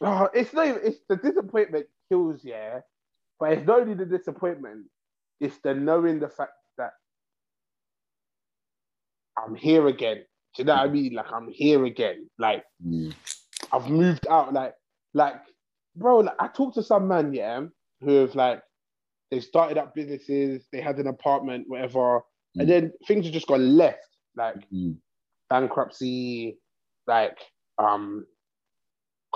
Oh, 0.00 0.28
it's 0.34 0.52
not 0.52 0.66
even, 0.66 0.80
it's 0.84 1.00
the 1.08 1.16
disappointment 1.16 1.86
kills, 2.10 2.44
yeah. 2.44 2.80
But 3.40 3.52
it's 3.52 3.66
not 3.66 3.80
only 3.80 3.94
the 3.94 4.06
disappointment, 4.06 4.86
it's 5.40 5.58
the 5.58 5.74
knowing 5.74 6.20
the 6.20 6.28
fact 6.28 6.52
that 6.78 6.92
I'm 9.38 9.54
here 9.54 9.86
again. 9.86 10.16
Do 10.54 10.62
you 10.62 10.64
know 10.64 10.74
what 10.74 10.88
I 10.88 10.88
mean? 10.88 11.12
Like 11.14 11.32
I'm 11.32 11.48
here 11.50 11.84
again. 11.84 12.28
Like 12.38 12.64
Mm. 12.84 13.14
I've 13.72 13.88
moved 13.90 14.26
out. 14.28 14.52
Like, 14.52 14.74
like, 15.14 15.36
bro, 15.96 16.18
like 16.18 16.36
I 16.38 16.48
talked 16.48 16.74
to 16.76 16.82
some 16.82 17.08
man, 17.08 17.32
yeah, 17.34 17.62
who 18.00 18.14
have 18.16 18.34
like 18.34 18.62
they 19.30 19.40
started 19.40 19.76
up 19.76 19.94
businesses, 19.94 20.66
they 20.72 20.80
had 20.80 20.98
an 20.98 21.08
apartment, 21.08 21.64
whatever, 21.68 22.22
and 22.58 22.66
Mm. 22.66 22.68
then 22.68 22.92
things 23.06 23.24
have 23.24 23.34
just 23.34 23.48
gone 23.48 23.76
left. 23.76 24.08
Like 24.36 24.56
Mm. 24.72 24.96
bankruptcy, 25.50 26.58
like 27.06 27.38
um 27.78 28.26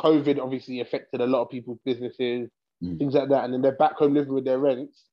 COVID 0.01 0.41
obviously 0.41 0.81
affected 0.81 1.21
a 1.21 1.27
lot 1.27 1.43
of 1.43 1.51
people's 1.51 1.79
businesses, 1.85 2.49
Mm. 2.83 2.99
things 2.99 3.15
like 3.15 3.29
that. 3.29 3.45
And 3.45 3.53
then 3.53 3.61
they're 3.61 3.73
back 3.73 3.93
home 3.97 4.15
living 4.15 4.33
with 4.33 4.47
their 4.47 4.59
rents. 4.59 5.05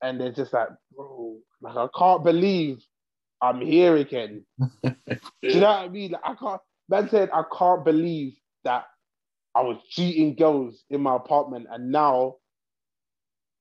And 0.00 0.20
they're 0.20 0.32
just 0.32 0.52
like, 0.52 0.68
bro, 0.94 1.38
like 1.60 1.76
I 1.76 1.88
can't 1.98 2.22
believe 2.22 2.84
I'm 3.42 3.60
here 3.60 3.96
again. 3.96 4.44
Do 4.84 4.94
you 5.42 5.54
know 5.60 5.66
what 5.68 5.78
I 5.78 5.88
mean? 5.88 6.12
Like, 6.12 6.22
I 6.24 6.34
can't 6.34 6.60
man 6.88 7.08
said 7.08 7.30
I 7.32 7.42
can't 7.56 7.84
believe 7.84 8.34
that 8.64 8.84
I 9.54 9.62
was 9.62 9.78
cheating 9.88 10.36
girls 10.36 10.84
in 10.88 11.00
my 11.02 11.16
apartment 11.16 11.66
and 11.70 11.90
now 11.90 12.36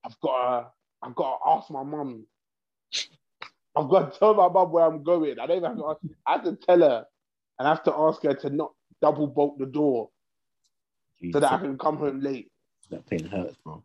I've 0.06 0.20
got 0.22 0.60
to 0.60 0.68
I've 1.02 1.16
got 1.16 1.38
to 1.38 1.50
ask 1.50 1.72
my 1.72 1.84
mum. 1.84 2.26
I've 3.76 3.90
got 3.90 4.14
to 4.14 4.20
tell 4.20 4.34
my 4.36 4.50
mum 4.50 4.72
where 4.72 4.86
I'm 4.86 5.04
going. 5.04 5.40
I 5.40 5.48
don't 5.48 5.58
even 5.58 5.70
have 5.70 5.78
to 5.78 5.88
ask, 5.90 6.00
I 6.28 6.32
have 6.34 6.44
to 6.44 6.56
tell 6.66 6.80
her 6.82 7.06
and 7.58 7.68
I 7.68 7.72
have 7.72 7.84
to 7.86 7.94
ask 7.96 8.22
her 8.24 8.34
to 8.34 8.50
not 8.50 8.72
double 9.02 9.28
bolt 9.28 9.58
the 9.60 9.66
door 9.66 10.10
You 11.20 11.34
so 11.34 11.40
that 11.40 11.52
I 11.54 11.58
can 11.58 11.78
come 11.78 11.98
home 11.98 12.20
late. 12.22 12.52
that 12.90 13.06
pain 13.08 13.26
hurts, 13.26 13.58
bro. 13.58 13.84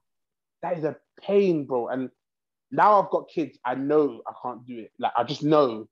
That 0.62 0.78
is 0.78 0.84
a 0.84 0.96
pain, 1.20 1.64
bro. 1.66 1.88
And 1.88 2.10
now 2.70 3.00
I've 3.02 3.10
got 3.10 3.28
kids. 3.28 3.58
I 3.64 3.74
know 3.74 4.22
I 4.26 4.32
can't 4.42 4.66
do 4.66 4.78
it. 4.78 4.92
Like 4.98 5.12
I 5.16 5.24
just 5.24 5.42
know, 5.42 5.88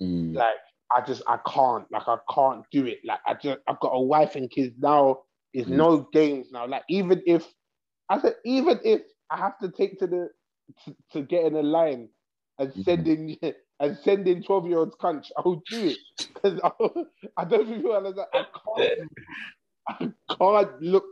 Mm. 0.00 0.34
like 0.34 0.56
I 0.94 1.00
just 1.02 1.22
I 1.26 1.38
can't. 1.46 1.90
Like 1.90 2.08
I 2.08 2.16
can't 2.34 2.64
do 2.70 2.86
it. 2.86 2.98
Like 3.04 3.20
I 3.26 3.34
just 3.34 3.58
I've 3.68 3.80
got 3.80 3.92
a 3.94 4.00
wife 4.00 4.36
and 4.36 4.50
kids 4.50 4.74
now. 4.78 5.20
It's 5.52 5.68
Mm. 5.68 5.70
no 5.70 6.08
games 6.12 6.48
now. 6.52 6.66
Like 6.66 6.84
even 6.88 7.22
if 7.26 7.46
I 8.08 8.20
said 8.20 8.36
even 8.44 8.80
if 8.84 9.02
I 9.30 9.38
have 9.38 9.58
to 9.60 9.70
take 9.70 9.98
to 10.00 10.06
the 10.06 10.28
to, 10.84 10.96
to 11.12 11.22
get 11.22 11.44
in 11.46 11.56
a 11.56 11.62
line 11.62 12.08
and 12.58 12.72
Mhm. 12.74 12.84
send 12.84 13.06
in 13.08 13.36
and 13.80 13.96
send 14.04 14.28
in 14.28 14.42
twelve 14.42 14.66
year 14.66 14.78
olds 14.78 14.94
crunch, 14.94 15.32
I'll 15.36 15.62
do 15.68 15.88
it 15.88 15.98
because 16.34 16.60
I, 16.62 16.70
I 17.36 17.44
don't 17.44 17.66
feel 17.66 18.02
like 18.02 18.14
I 18.32 18.44
can't. 18.76 19.10
I 19.88 20.34
can't 20.38 20.82
look. 20.82 21.04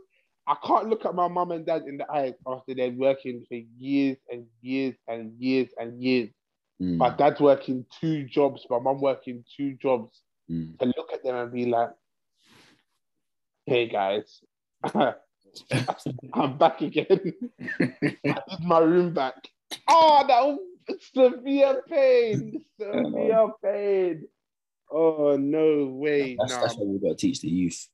I 0.47 0.55
can't 0.65 0.89
look 0.89 1.05
at 1.05 1.13
my 1.13 1.27
mum 1.27 1.51
and 1.51 1.65
dad 1.65 1.83
in 1.87 1.97
the 1.97 2.09
eyes 2.11 2.33
after 2.47 2.73
they're 2.73 2.91
working 2.91 3.45
for 3.47 3.59
years 3.77 4.17
and 4.31 4.45
years 4.61 4.95
and 5.07 5.33
years 5.37 5.69
and 5.77 6.01
years. 6.01 6.29
Mm. 6.81 6.97
My 6.97 7.09
dad's 7.09 7.39
working 7.39 7.85
two 7.99 8.23
jobs, 8.23 8.65
my 8.69 8.79
mum 8.79 9.01
working 9.01 9.43
two 9.57 9.73
jobs. 9.73 10.21
Mm. 10.49 10.79
To 10.79 10.85
look 10.85 11.11
at 11.13 11.23
them 11.23 11.35
and 11.35 11.51
be 11.51 11.65
like, 11.65 11.91
"Hey 13.65 13.87
guys, 13.87 14.41
I'm 16.33 16.57
back 16.57 16.81
again. 16.81 17.33
I 17.79 18.13
need 18.23 18.63
my 18.63 18.79
room 18.79 19.13
back." 19.13 19.35
Oh, 19.87 20.25
that 20.27 20.43
was 20.43 20.59
severe 21.13 21.81
pain, 21.89 22.63
severe 22.79 23.47
pain. 23.63 24.27
Oh 24.91 25.37
no 25.37 25.85
way, 25.85 26.35
That's, 26.39 26.51
no. 26.53 26.61
that's 26.61 26.75
what 26.75 26.87
we've 26.87 27.01
got 27.01 27.09
to 27.09 27.15
teach 27.15 27.41
the 27.41 27.49
youth, 27.49 27.87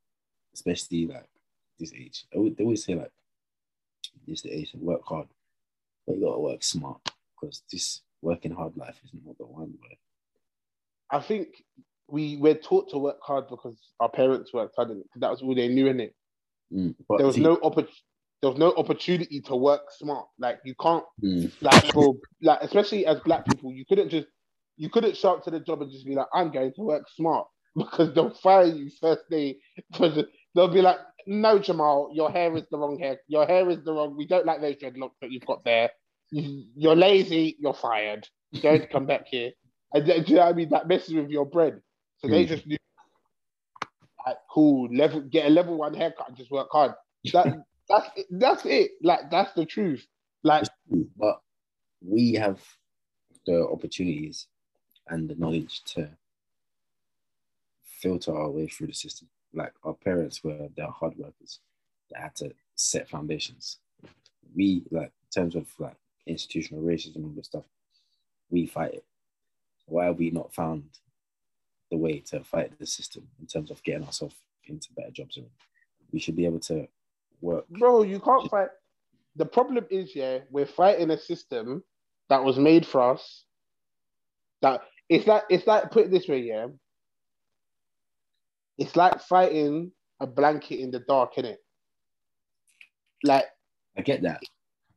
especially 0.54 1.08
like 1.08 1.28
this 1.80 1.94
age. 1.94 2.26
They 2.32 2.38
always, 2.38 2.56
they 2.56 2.64
always 2.64 2.86
say 2.86 2.96
like 2.96 3.12
this 4.28 4.42
the 4.42 4.52
age 4.52 4.72
work 4.76 5.02
hard, 5.06 5.28
but 6.08 6.16
you 6.16 6.26
gotta 6.26 6.40
work 6.40 6.64
smart 6.64 7.02
because 7.40 7.64
this 7.72 8.02
working 8.22 8.52
hard 8.54 8.78
life 8.78 9.00
is 9.04 9.12
not 9.26 9.38
the 9.38 9.46
one. 9.46 9.74
Bro. 9.80 9.90
I 11.12 11.20
think 11.20 11.48
we 12.08 12.38
we're 12.38 12.56
taught 12.56 12.90
to 12.92 12.98
work 12.98 13.18
hard 13.22 13.48
because 13.50 13.78
our 14.00 14.10
parents 14.10 14.54
worked 14.54 14.76
hard, 14.76 14.90
because 14.90 15.20
that 15.20 15.32
was 15.32 15.42
all 15.42 15.54
they 15.56 15.68
knew 15.68 15.88
in 15.88 16.00
it. 16.00 16.16
Mm. 16.74 16.96
There 17.18 17.26
was 17.26 17.36
see- 17.36 17.42
no 17.42 17.58
oppor- 17.58 17.88
there 18.46 18.52
was 18.52 18.60
no 18.60 18.76
opportunity 18.78 19.42
to 19.42 19.56
work 19.56 19.82
smart. 19.98 20.28
Like 20.38 20.60
you 20.64 20.76
can't 20.80 21.04
Mm. 21.24 21.52
like 21.62 21.92
bro, 21.92 22.16
like 22.44 22.60
especially 22.62 23.04
as 23.08 23.20
black 23.22 23.44
people, 23.48 23.72
you 23.74 23.86
couldn't 23.90 24.10
just 24.10 24.28
you 24.78 24.88
couldn't 24.88 25.18
show 25.18 25.32
up 25.34 25.44
to 25.46 25.50
the 25.50 25.60
job 25.60 25.82
and 25.82 25.92
just 25.92 26.06
be 26.06 26.14
like, 26.14 26.28
I'm 26.32 26.52
going 26.52 26.72
to 26.74 26.82
work 26.84 27.06
smart 27.16 27.48
because 27.76 28.14
they'll 28.14 28.36
fire 28.36 28.66
you 28.66 28.92
first 29.02 29.24
day. 29.32 29.58
Because 29.92 30.24
they'll 30.54 30.68
be 30.72 30.84
like, 30.84 30.98
No, 31.26 31.58
Jamal, 31.58 32.12
your 32.14 32.30
hair 32.30 32.56
is 32.56 32.66
the 32.70 32.78
wrong 32.78 33.00
hair. 33.00 33.18
Your 33.28 33.48
hair 33.48 33.68
is 33.72 33.84
the 33.84 33.94
wrong. 33.94 34.16
We 34.16 34.28
don't 34.28 34.46
like 34.46 34.62
those 34.62 34.76
dreadlocks 34.76 35.18
that 35.22 35.32
you've 35.32 35.46
got 35.48 35.64
there. 35.64 35.90
You- 36.30 36.66
You're 36.76 36.96
lazy. 36.96 37.56
You're 37.60 37.74
fired. 37.74 38.28
Don't 38.62 38.88
come 38.92 39.08
back 39.08 39.26
here. 39.28 39.54
And 39.92 40.06
do 40.06 40.14
you 40.28 40.36
know 40.36 40.42
what 40.44 40.50
I 40.50 40.54
mean? 40.54 40.70
That 40.70 40.88
messes 40.88 41.16
with 41.16 41.32
your 41.32 41.48
bread. 41.48 41.82
So 42.20 42.28
they 42.28 42.46
Mm. 42.46 42.50
just 42.50 42.68
knew, 42.68 42.78
like, 44.28 44.38
cool, 44.52 44.88
level, 44.96 45.22
get 45.22 45.48
a 45.48 45.50
level 45.50 45.78
one 45.80 45.96
haircut 45.96 46.28
and 46.28 46.38
just 46.38 46.52
work 46.52 46.68
hard. 46.72 46.92
That 47.34 47.48
that's 47.90 48.10
it, 48.16 48.26
that's 48.32 48.66
it. 48.66 48.92
Like 49.02 49.30
that's 49.32 49.54
the 49.54 49.66
truth. 49.66 50.06
Like 50.44 50.66
true, 50.90 51.08
but 51.18 51.42
we 52.02 52.34
have 52.34 52.60
the 53.46 53.68
opportunities 53.68 54.48
and 55.08 55.30
the 55.30 55.36
knowledge 55.36 55.84
to 55.86 56.10
filter 57.84 58.36
our 58.36 58.50
way 58.50 58.68
through 58.68 58.88
the 58.88 58.94
system. 58.94 59.28
Like 59.54 59.74
our 59.84 59.94
parents 59.94 60.44
were 60.44 60.70
they're 60.76 60.88
hard 60.88 61.18
workers 61.18 61.60
that 62.12 62.22
had 62.22 62.36
to 62.36 62.52
set 62.76 63.10
foundations. 63.10 63.80
We 64.56 64.84
like 64.92 65.12
in 65.36 65.42
terms 65.42 65.56
of 65.56 65.68
like 65.80 65.96
institutional 66.26 66.84
racism 66.84 67.18
and 67.18 67.46
stuff, 67.46 67.66
we 68.50 68.66
fight 68.66 68.96
it. 68.96 69.06
Why 69.88 70.06
have 70.06 70.18
we 70.18 70.32
not 70.32 70.54
found 70.54 70.84
the 71.92 71.98
way 71.98 72.20
to 72.20 72.44
fight 72.44 72.78
the 72.80 72.86
system 72.86 73.28
in 73.40 73.46
terms 73.46 73.70
of 73.70 73.84
getting 73.84 74.06
ourselves 74.06 74.36
into 74.66 74.94
better 74.94 75.12
jobs? 75.12 75.40
We 76.12 76.20
should 76.20 76.36
be 76.36 76.46
able 76.46 76.60
to 76.62 76.88
work. 77.42 77.68
bro, 77.70 78.04
you 78.04 78.20
can't 78.20 78.50
fight. 78.50 78.70
The 79.36 79.46
problem 79.46 79.86
is, 79.90 80.16
yeah, 80.16 80.40
we're 80.50 80.66
fighting 80.66 81.12
a 81.12 81.18
system 81.18 81.84
that 82.30 82.44
was 82.44 82.58
made 82.58 82.86
for 82.86 83.02
us. 83.14 83.44
That 84.62 84.82
it's 85.10 85.28
like 85.28 85.44
it's 85.50 85.68
like 85.68 85.92
put 85.92 86.06
it 86.06 86.12
this 86.12 86.28
way, 86.28 86.40
yeah. 86.40 86.68
It's 88.78 88.96
like 88.96 89.22
fighting 89.22 89.92
a 90.20 90.28
blanket 90.28 90.80
in 90.80 90.92
the 90.92 91.00
dark, 91.00 91.36
innit? 91.36 91.58
Like 93.24 93.46
I 93.98 94.02
get 94.02 94.22
that. 94.24 94.42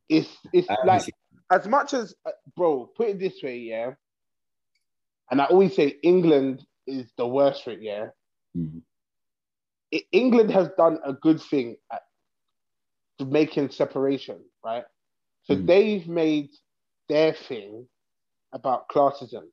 it's 0.07 0.29
it's 0.53 0.67
like 0.85 1.13
as 1.51 1.67
much 1.67 1.93
as 1.93 2.13
uh, 2.25 2.31
bro, 2.55 2.89
put 2.95 3.09
it 3.09 3.19
this 3.19 3.41
way, 3.43 3.57
yeah. 3.57 3.91
And 5.31 5.41
I 5.41 5.45
always 5.45 5.75
say 5.75 5.97
England 6.03 6.65
is 6.87 7.11
the 7.17 7.27
worst 7.27 7.63
for 7.63 7.71
it, 7.71 7.81
yeah. 7.81 8.07
Mhm. 8.57 8.81
I- 9.93 10.03
England 10.11 10.51
has 10.51 10.69
done 10.77 10.99
a 11.03 11.13
good 11.13 11.41
thing 11.41 11.75
at 11.91 12.01
making 13.25 13.69
separation, 13.69 14.39
right? 14.63 14.85
So 15.43 15.55
Mm. 15.55 15.67
they've 15.67 16.07
made 16.07 16.49
their 17.09 17.33
thing 17.33 17.87
about 18.53 18.87
classism. 18.89 19.43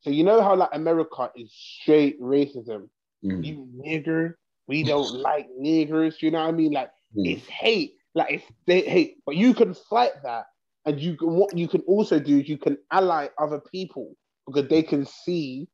So 0.00 0.10
you 0.10 0.24
know 0.24 0.42
how 0.42 0.56
like 0.56 0.70
America 0.72 1.30
is 1.36 1.52
straight 1.52 2.20
racism. 2.20 2.88
Mhm. 3.24 3.42
You 3.42 3.68
nigger, 3.76 4.34
we 4.66 4.84
don't 4.84 5.14
like 5.20 5.48
niggers. 5.60 6.22
You 6.22 6.30
know 6.30 6.40
what 6.40 6.48
I 6.48 6.52
mean? 6.52 6.72
Like 6.72 6.90
Mhm. 7.16 7.24
it's 7.24 7.46
hate, 7.48 7.94
like 8.14 8.32
it's 8.32 8.44
they 8.66 8.80
hate. 8.82 9.18
But 9.26 9.36
you 9.36 9.54
can 9.54 9.74
fight 9.74 10.12
that, 10.24 10.46
and 10.86 11.00
you 11.00 11.16
can 11.16 11.30
what 11.34 11.56
you 11.56 11.68
can 11.68 11.82
also 11.82 12.18
do 12.18 12.38
is 12.38 12.48
you 12.48 12.58
can 12.58 12.78
ally 12.90 13.28
other 13.38 13.60
people 13.72 14.14
because 14.46 14.68
they 14.68 14.82
can 14.82 15.04
see 15.06 15.68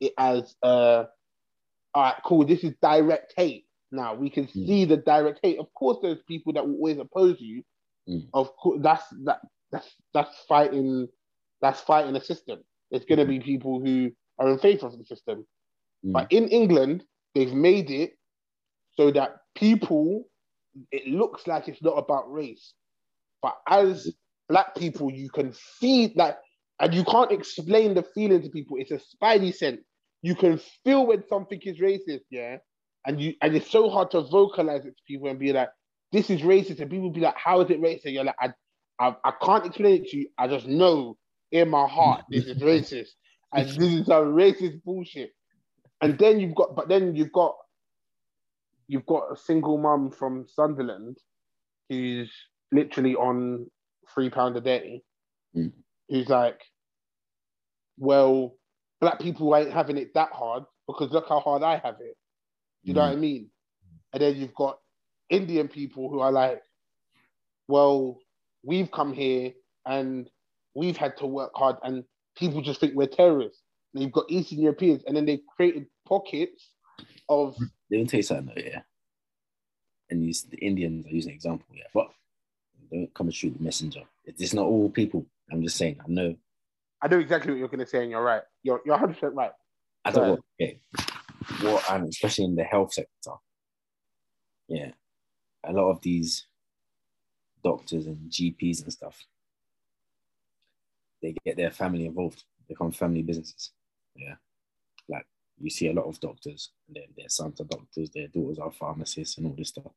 it 0.00 0.12
as 0.18 0.54
uh, 0.62 1.04
all 1.94 2.02
right, 2.02 2.14
cool. 2.24 2.44
This 2.44 2.64
is 2.64 2.74
direct 2.82 3.34
hate. 3.36 3.66
Now. 3.92 4.14
We 4.14 4.30
can 4.30 4.46
Mm. 4.46 4.66
see 4.66 4.84
the 4.84 4.96
direct 4.96 5.40
hate. 5.42 5.58
Of 5.58 5.72
course, 5.74 5.98
there's 6.02 6.22
people 6.28 6.52
that 6.54 6.66
will 6.66 6.74
always 6.76 6.98
oppose 6.98 7.40
you. 7.40 7.62
Mm. 8.08 8.28
Of 8.34 8.54
course, 8.56 8.80
that's 8.82 9.04
that 9.24 9.40
that's 9.70 9.94
that's 10.14 10.36
fighting 10.48 11.08
that's 11.60 11.80
fighting 11.82 12.16
a 12.16 12.20
system. 12.20 12.60
There's 12.90 13.04
gonna 13.04 13.24
be 13.26 13.40
people 13.40 13.80
who 13.80 14.10
are 14.38 14.50
in 14.50 14.58
favor 14.58 14.86
of 14.86 14.98
the 14.98 15.04
system. 15.04 15.46
Mm. 16.04 16.12
But 16.12 16.32
in 16.32 16.48
England, 16.48 17.04
they've 17.34 17.52
made 17.52 17.90
it 17.90 18.18
so 18.94 19.10
that 19.12 19.36
people, 19.54 20.24
it 20.90 21.06
looks 21.08 21.46
like 21.46 21.68
it's 21.68 21.82
not 21.82 21.92
about 21.98 22.30
race. 22.32 22.74
But 23.42 23.56
as 23.68 24.12
black 24.48 24.74
people, 24.76 25.10
you 25.10 25.30
can 25.30 25.52
feel 25.52 26.10
that, 26.16 26.40
and 26.80 26.92
you 26.94 27.04
can't 27.04 27.32
explain 27.32 27.94
the 27.94 28.02
feeling 28.14 28.42
to 28.42 28.50
people. 28.50 28.76
It's 28.78 28.90
a 28.90 29.00
spidey 29.00 29.54
sense. 29.54 29.82
You 30.22 30.34
can 30.34 30.58
feel 30.84 31.06
when 31.06 31.24
something 31.28 31.60
is 31.62 31.78
racist, 31.78 32.22
yeah. 32.30 32.58
And 33.06 33.20
you 33.20 33.34
and 33.42 33.54
it's 33.56 33.70
so 33.70 33.90
hard 33.90 34.10
to 34.12 34.22
vocalize 34.22 34.84
it 34.84 34.96
to 34.96 35.02
people 35.06 35.28
and 35.28 35.38
be 35.38 35.52
like, 35.52 35.70
this 36.12 36.30
is 36.30 36.42
racist. 36.42 36.80
And 36.80 36.90
people 36.90 37.10
be 37.10 37.20
like, 37.20 37.36
how 37.36 37.60
is 37.60 37.70
it 37.70 37.80
racist? 37.80 38.04
And 38.04 38.14
you're 38.14 38.24
like, 38.24 38.36
I, 38.40 38.50
I, 39.00 39.16
I 39.24 39.32
can't 39.42 39.66
explain 39.66 40.02
it 40.02 40.08
to 40.10 40.18
you. 40.18 40.28
I 40.38 40.46
just 40.46 40.66
know 40.66 41.16
in 41.50 41.68
my 41.68 41.86
heart 41.86 42.24
this 42.30 42.44
is 42.44 42.58
racist. 42.58 43.10
And 43.52 43.68
this 43.68 43.78
is 43.78 44.06
some 44.06 44.34
racist 44.34 44.82
bullshit. 44.84 45.32
And 46.00 46.18
then 46.18 46.40
you've 46.40 46.54
got, 46.54 46.74
but 46.74 46.88
then 46.88 47.14
you've 47.14 47.32
got, 47.32 47.54
you've 48.88 49.06
got 49.06 49.24
a 49.32 49.36
single 49.36 49.78
mum 49.78 50.10
from 50.10 50.46
Sunderland 50.48 51.18
who's 51.88 52.32
literally 52.72 53.14
on 53.14 53.66
three 54.14 54.30
pound 54.30 54.56
a 54.56 54.60
day, 54.60 55.02
Mm. 55.54 55.72
who's 56.08 56.30
like, 56.30 56.60
well, 57.98 58.56
black 59.02 59.20
people 59.20 59.54
ain't 59.54 59.70
having 59.70 59.98
it 59.98 60.14
that 60.14 60.32
hard 60.32 60.64
because 60.86 61.10
look 61.10 61.28
how 61.28 61.40
hard 61.40 61.62
I 61.62 61.76
have 61.76 61.96
it. 62.00 62.16
You 62.82 62.94
know 62.94 63.02
Mm. 63.02 63.08
what 63.08 63.12
I 63.12 63.16
mean? 63.20 63.50
And 64.12 64.22
then 64.22 64.36
you've 64.36 64.54
got 64.54 64.78
Indian 65.30 65.68
people 65.68 66.08
who 66.10 66.20
are 66.20 66.32
like, 66.32 66.62
well, 67.68 68.18
we've 68.62 68.90
come 68.90 69.12
here 69.12 69.52
and 69.86 70.28
we've 70.74 70.96
had 70.96 71.16
to 71.18 71.26
work 71.26 71.52
hard, 71.54 71.76
and 71.82 72.04
people 72.36 72.60
just 72.62 72.80
think 72.80 72.94
we're 72.94 73.06
terrorists. 73.06 73.62
And 73.94 74.02
you've 74.02 74.12
got 74.12 74.30
Eastern 74.30 74.60
Europeans, 74.60 75.02
and 75.06 75.16
then 75.16 75.26
they 75.26 75.40
created 75.56 75.86
pockets 76.06 76.70
of 77.28 77.56
Let 77.58 77.98
me 77.98 78.06
tell 78.06 78.18
you 78.18 78.22
something 78.22 78.46
though, 78.54 78.62
yeah. 78.62 78.82
And 80.10 80.24
use 80.26 80.42
the 80.42 80.58
Indians 80.58 81.06
are 81.06 81.10
using 81.10 81.30
an 81.30 81.36
example, 81.36 81.66
yeah. 81.74 81.84
But 81.94 82.10
don't 82.90 83.12
come 83.14 83.26
and 83.28 83.34
shoot 83.34 83.56
the 83.56 83.62
messenger. 83.62 84.02
It's 84.24 84.54
not 84.54 84.66
all 84.66 84.90
people. 84.90 85.26
I'm 85.50 85.62
just 85.62 85.76
saying. 85.76 85.98
I 86.00 86.08
know. 86.08 86.36
I 87.00 87.08
know 87.08 87.18
exactly 87.18 87.52
what 87.52 87.58
you're 87.58 87.68
gonna 87.68 87.86
say, 87.86 88.02
and 88.02 88.10
you're 88.10 88.22
right. 88.22 88.42
You're 88.62 88.80
you're 88.84 88.94
100 88.94 89.14
percent 89.14 89.34
right. 89.34 89.52
I 90.04 90.10
don't 90.10 90.26
know. 90.26 90.38
Okay. 90.60 90.78
What 91.60 91.90
and 91.90 92.08
especially 92.08 92.44
in 92.44 92.56
the 92.56 92.64
health 92.64 92.94
sector. 92.94 93.32
Yeah. 94.68 94.92
A 95.64 95.72
lot 95.72 95.90
of 95.90 96.02
these 96.02 96.46
doctors 97.62 98.06
and 98.06 98.30
GPs 98.30 98.82
and 98.82 98.92
stuff, 98.92 99.24
they 101.20 101.34
get 101.44 101.56
their 101.56 101.70
family 101.70 102.06
involved, 102.06 102.44
become 102.68 102.90
family 102.90 103.22
businesses. 103.22 103.70
Yeah. 104.16 104.34
Like 105.08 105.26
you 105.60 105.70
see 105.70 105.88
a 105.88 105.92
lot 105.92 106.06
of 106.06 106.20
doctors, 106.20 106.70
their, 106.88 107.04
their 107.16 107.28
sons 107.28 107.60
are 107.60 107.64
doctors, 107.64 108.10
their 108.10 108.28
daughters 108.28 108.58
are 108.58 108.72
pharmacists 108.72 109.38
and 109.38 109.46
all 109.46 109.54
this 109.56 109.68
stuff. 109.68 109.92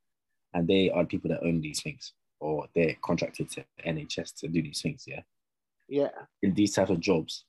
And 0.54 0.68
they 0.68 0.90
are 0.90 1.06
people 1.06 1.30
that 1.30 1.44
own 1.44 1.62
these 1.62 1.82
things 1.82 2.14
or 2.40 2.68
they're 2.76 2.96
contracted 3.02 3.50
to 3.52 3.66
NHS 3.86 4.36
to 4.40 4.48
do 4.48 4.62
these 4.62 4.82
things. 4.82 5.06
Yeah. 5.08 5.22
Yeah, 5.88 6.10
In 6.42 6.56
these 6.56 6.74
types 6.74 6.90
of 6.90 7.00
jobs, 7.00 7.46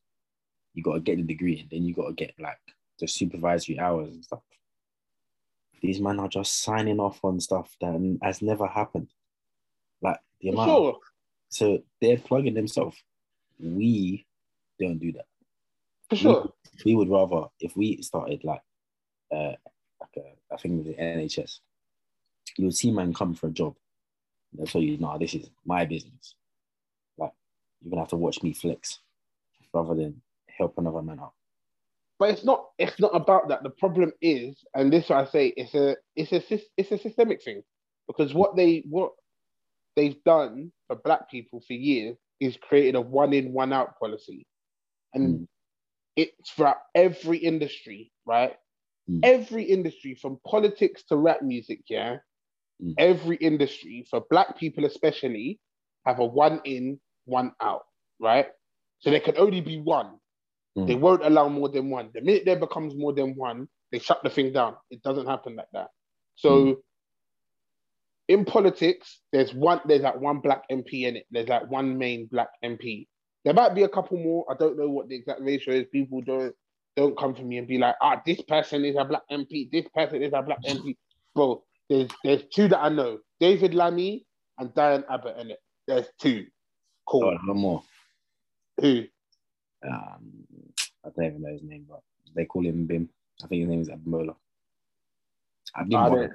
you 0.74 0.82
got 0.82 0.94
to 0.94 1.00
get 1.00 1.16
the 1.16 1.22
degree 1.22 1.59
and 1.61 1.70
then 1.70 1.85
you 1.85 1.94
got 1.94 2.09
to 2.09 2.12
get 2.12 2.35
like 2.38 2.59
the 2.98 3.06
supervisory 3.06 3.78
hours 3.78 4.12
and 4.12 4.24
stuff. 4.24 4.42
These 5.82 6.00
men 6.00 6.18
are 6.20 6.28
just 6.28 6.62
signing 6.62 7.00
off 7.00 7.20
on 7.22 7.40
stuff 7.40 7.76
that 7.80 8.18
has 8.22 8.42
never 8.42 8.66
happened. 8.66 9.09
Like 10.02 10.18
the 10.40 10.48
amount. 10.50 10.70
sure. 10.70 10.98
So 11.48 11.82
they're 12.00 12.18
plugging 12.18 12.54
themselves. 12.54 12.96
We 13.59 14.26
don't 14.80 14.98
do 14.98 15.12
that. 15.12 15.26
For 16.11 16.16
sure. 16.16 16.52
We 16.85 16.94
would 16.94 17.09
rather 17.09 17.46
if 17.61 17.76
we 17.76 18.02
started 18.02 18.44
like 18.44 18.62
uh 19.32 19.54
like 20.00 20.16
a, 20.16 20.54
I 20.54 20.56
think 20.56 20.85
with 20.85 20.96
the 20.96 21.02
NHS, 21.02 21.61
you 22.56 22.66
would 22.66 22.76
see 22.76 22.90
man 22.90 23.14
come 23.14 23.35
for 23.35 23.48
a 23.48 23.50
job. 23.50 23.76
They'll 24.52 24.66
tell 24.66 24.82
you, 24.82 24.98
no, 24.98 25.18
this 25.18 25.35
is 25.35 25.50
my 25.64 25.85
business. 25.85 26.35
Like 27.18 27.32
you're 27.80 27.90
gonna 27.90 28.02
have 28.02 28.11
to 28.11 28.16
watch 28.16 28.42
me 28.42 28.52
flex 28.52 29.00
rather 29.72 29.94
than 29.94 30.20
help 30.48 30.78
another 30.78 31.02
man 31.02 31.20
out. 31.20 31.35
But 32.18 32.31
it's 32.31 32.44
not. 32.44 32.66
It's 32.79 32.98
not 33.00 33.14
about 33.14 33.48
that. 33.48 33.62
The 33.62 33.70
problem 33.70 34.12
is, 34.22 34.64
and 34.74 34.92
this 34.92 35.11
I 35.11 35.26
say, 35.26 35.48
it's 35.57 35.74
a 35.74 35.96
it's 36.16 36.33
a 36.33 36.61
it's 36.76 36.90
a 36.92 36.98
systemic 36.98 37.42
thing, 37.42 37.62
because 38.07 38.33
what 38.35 38.57
they 38.57 38.85
what 38.88 39.12
they've 39.96 40.22
done 40.24 40.72
for 40.87 40.96
black 40.96 41.31
people 41.31 41.61
for 41.66 41.74
years 41.74 42.16
is 42.40 42.57
created 42.57 42.94
a 42.94 43.00
one 43.00 43.33
in 43.35 43.52
one 43.52 43.72
out 43.72 43.98
policy, 43.98 44.46
and 45.14 45.40
Mm. 45.40 45.46
it's 46.16 46.50
throughout 46.52 46.79
every 46.94 47.38
industry, 47.38 48.12
right? 48.26 48.57
Mm. 49.11 49.20
Every 49.22 49.64
industry, 49.64 50.14
from 50.14 50.38
politics 50.46 51.05
to 51.09 51.16
rap 51.16 51.42
music, 51.42 51.81
yeah. 51.88 52.18
Mm. 52.83 52.94
Every 52.98 53.37
industry, 53.37 54.07
for 54.11 54.22
black 54.31 54.59
people 54.59 54.85
especially, 54.87 55.61
have 56.07 56.18
a 56.18 56.24
one 56.26 56.61
in, 56.64 57.00
one 57.26 57.52
out, 57.62 57.85
right? 58.20 58.48
So 59.00 59.11
there 59.11 59.20
can 59.20 59.37
only 59.38 59.61
be 59.61 59.79
one. 59.81 60.18
Mm. 60.76 60.86
They 60.86 60.94
won't 60.94 61.24
allow 61.24 61.48
more 61.48 61.68
than 61.68 61.90
one. 61.90 62.10
The 62.12 62.20
minute 62.20 62.44
there 62.44 62.56
becomes 62.56 62.94
more 62.94 63.12
than 63.12 63.34
one, 63.34 63.68
they 63.92 63.98
shut 63.98 64.22
the 64.22 64.30
thing 64.30 64.52
down. 64.52 64.76
It 64.90 65.02
doesn't 65.02 65.26
happen 65.26 65.56
like 65.56 65.68
that. 65.72 65.88
So 66.34 66.80
in 68.28 68.44
politics, 68.44 69.20
there's 69.32 69.54
one, 69.54 69.80
there's 69.86 70.02
like 70.02 70.20
one 70.20 70.40
black 70.40 70.64
MP 70.70 71.04
in 71.04 71.16
it. 71.16 71.26
There's 71.30 71.48
like 71.48 71.70
one 71.70 71.96
main 71.96 72.26
black 72.26 72.48
MP. 72.64 73.06
There 73.44 73.54
might 73.54 73.74
be 73.74 73.84
a 73.84 73.88
couple 73.88 74.18
more. 74.18 74.44
I 74.50 74.54
don't 74.54 74.78
know 74.78 74.88
what 74.88 75.08
the 75.08 75.14
exact 75.14 75.40
ratio 75.40 75.74
is. 75.74 75.86
People 75.92 76.20
don't 76.20 76.54
don't 76.96 77.16
come 77.16 77.34
to 77.34 77.42
me 77.42 77.58
and 77.58 77.68
be 77.68 77.78
like, 77.78 77.94
ah, 78.00 78.20
this 78.24 78.40
person 78.42 78.84
is 78.84 78.96
a 78.98 79.04
black 79.04 79.22
MP. 79.30 79.70
This 79.70 79.86
person 79.94 80.22
is 80.22 80.32
a 80.32 80.42
black 80.42 80.62
MP. 80.64 80.96
Bro, 81.34 81.62
there's 81.88 82.10
there's 82.24 82.42
two 82.52 82.68
that 82.68 82.82
I 82.82 82.88
know. 82.88 83.18
David 83.38 83.74
Lammy 83.74 84.26
and 84.58 84.74
Diane 84.74 85.04
Abbott 85.08 85.36
in 85.38 85.50
it. 85.50 85.58
There's 85.86 86.06
two. 86.20 86.46
Cool. 87.06 87.24
Oh, 87.24 87.46
one 87.46 87.58
more. 87.58 87.82
Who? 88.80 89.04
Um, 89.86 90.32
I 91.07 91.11
don't 91.14 91.27
even 91.27 91.42
know 91.42 91.53
his 91.53 91.62
name, 91.62 91.87
but 91.88 92.01
they 92.35 92.45
call 92.45 92.64
him 92.64 92.87
Bim. 92.87 93.09
I 93.42 93.47
think 93.47 93.61
his 93.61 93.69
name 93.69 93.81
is 93.81 93.88
Abimola. 93.88 94.35
I 95.75 95.81
I 95.83 95.85
don't, 96.11 96.33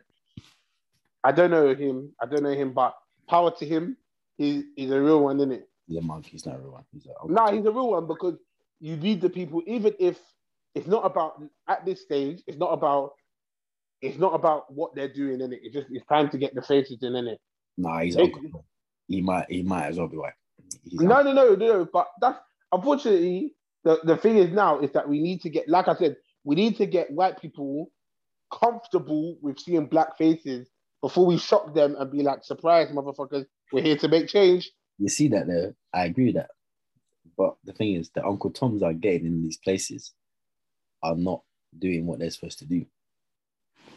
I 1.23 1.31
don't 1.31 1.51
know 1.51 1.73
him. 1.75 2.13
I 2.21 2.25
don't 2.25 2.43
know 2.43 2.53
him, 2.53 2.73
but 2.73 2.95
power 3.27 3.51
to 3.51 3.65
him. 3.65 3.97
He, 4.37 4.63
he's 4.75 4.91
a 4.91 5.01
real 5.01 5.23
one, 5.23 5.37
isn't 5.37 5.51
it? 5.51 5.69
He's 5.87 5.97
a 5.97 6.01
monkey. 6.01 6.29
He's 6.31 6.45
not 6.45 6.55
a 6.55 6.59
real 6.59 6.71
one. 6.71 6.83
He's 6.93 7.05
a 7.05 7.27
No, 7.27 7.47
he's 7.51 7.65
a 7.65 7.71
real 7.71 7.91
one 7.91 8.07
because 8.07 8.37
you 8.79 8.95
need 8.97 9.21
the 9.21 9.29
people, 9.29 9.61
even 9.67 9.93
if 9.99 10.19
it's 10.73 10.87
not 10.87 11.05
about 11.05 11.41
at 11.67 11.85
this 11.85 12.01
stage, 12.01 12.41
it's 12.47 12.57
not 12.57 12.71
about 12.73 13.13
it's 14.01 14.17
not 14.17 14.33
about 14.33 14.73
what 14.73 14.95
they're 14.95 15.13
doing 15.13 15.41
in 15.41 15.53
it. 15.53 15.59
It's 15.63 15.73
just 15.75 15.87
it's 15.91 16.05
time 16.07 16.29
to 16.29 16.37
get 16.37 16.55
the 16.55 16.61
faces 16.61 16.97
in, 17.03 17.15
it. 17.15 17.39
Nah, 17.77 17.99
he's 17.99 18.15
They- 18.15 18.33
He 19.07 19.21
might. 19.21 19.45
He 19.49 19.61
might 19.61 19.87
as 19.87 19.97
well 19.97 20.07
be 20.07 20.17
white. 20.17 20.33
He's 20.83 20.99
no, 21.01 21.21
no, 21.21 21.33
no, 21.33 21.55
no. 21.55 21.85
But 21.91 22.07
that's 22.19 22.39
unfortunately 22.71 23.53
the, 23.83 23.99
the 24.03 24.17
thing 24.17 24.37
is 24.37 24.51
now 24.51 24.79
is 24.79 24.91
that 24.91 25.07
we 25.07 25.21
need 25.21 25.41
to 25.41 25.49
get, 25.49 25.67
like 25.67 25.87
I 25.87 25.95
said, 25.95 26.17
we 26.43 26.55
need 26.55 26.77
to 26.77 26.85
get 26.85 27.11
white 27.11 27.41
people 27.41 27.91
comfortable 28.51 29.37
with 29.41 29.59
seeing 29.59 29.87
black 29.87 30.17
faces 30.17 30.67
before 31.01 31.25
we 31.25 31.37
shock 31.37 31.73
them 31.73 31.95
and 31.97 32.11
be 32.11 32.21
like, 32.21 32.43
surprise, 32.43 32.89
motherfuckers, 32.91 33.45
we're 33.71 33.83
here 33.83 33.97
to 33.97 34.07
make 34.07 34.27
change. 34.27 34.71
You 34.99 35.09
see 35.09 35.29
that 35.29 35.47
there? 35.47 35.75
I 35.93 36.05
agree 36.05 36.25
with 36.25 36.35
that. 36.35 36.51
But 37.37 37.55
the 37.63 37.73
thing 37.73 37.95
is, 37.95 38.11
the 38.11 38.25
Uncle 38.25 38.51
Toms 38.51 38.83
are 38.83 38.93
getting 38.93 39.25
in 39.25 39.41
these 39.41 39.57
places 39.57 40.13
are 41.01 41.15
not 41.15 41.41
doing 41.77 42.05
what 42.05 42.19
they're 42.19 42.29
supposed 42.29 42.59
to 42.59 42.65
do. 42.65 42.85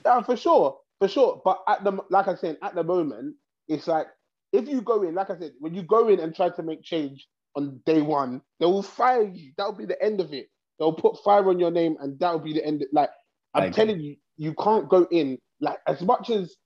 Yeah, 0.05 0.23
for 0.23 0.37
sure, 0.37 0.79
for 0.99 1.09
sure. 1.09 1.43
But 1.45 1.63
at 1.69 1.85
the 1.85 1.99
like 2.11 2.29
I 2.29 2.37
said, 2.37 2.59
at 2.63 2.75
the 2.75 2.85
moment, 2.85 3.37
it's 3.69 3.87
like 3.87 4.07
if 4.53 4.69
you 4.69 4.81
go 4.81 5.03
in, 5.03 5.15
like 5.15 5.31
I 5.31 5.39
said, 5.39 5.53
when 5.59 5.75
you 5.75 5.83
go 5.83 6.09
in 6.09 6.21
and 6.21 6.35
try 6.35 6.51
to 6.51 6.63
make 6.63 6.83
change 6.83 7.27
on 7.57 7.81
day 7.87 8.03
one, 8.03 8.43
they 8.61 8.67
will 8.67 8.83
fire 8.83 9.23
you. 9.25 9.53
That'll 9.57 9.73
be 9.75 9.87
the 9.87 10.03
end 10.03 10.21
of 10.21 10.33
it. 10.33 10.49
They'll 10.79 10.93
put 10.93 11.23
fire 11.25 11.49
on 11.49 11.59
your 11.59 11.71
name, 11.71 11.97
and 12.01 12.19
that'll 12.19 12.41
be 12.41 12.53
the 12.55 12.65
end. 12.65 12.85
Like 12.93 13.11
I 13.55 13.67
I'm 13.67 13.73
telling 13.73 14.01
you, 14.01 14.17
you 14.37 14.55
can't 14.55 14.89
go 14.89 15.07
in 15.11 15.39
like 15.61 15.79
as 15.89 16.03
much 16.03 16.31
as, 16.31 16.57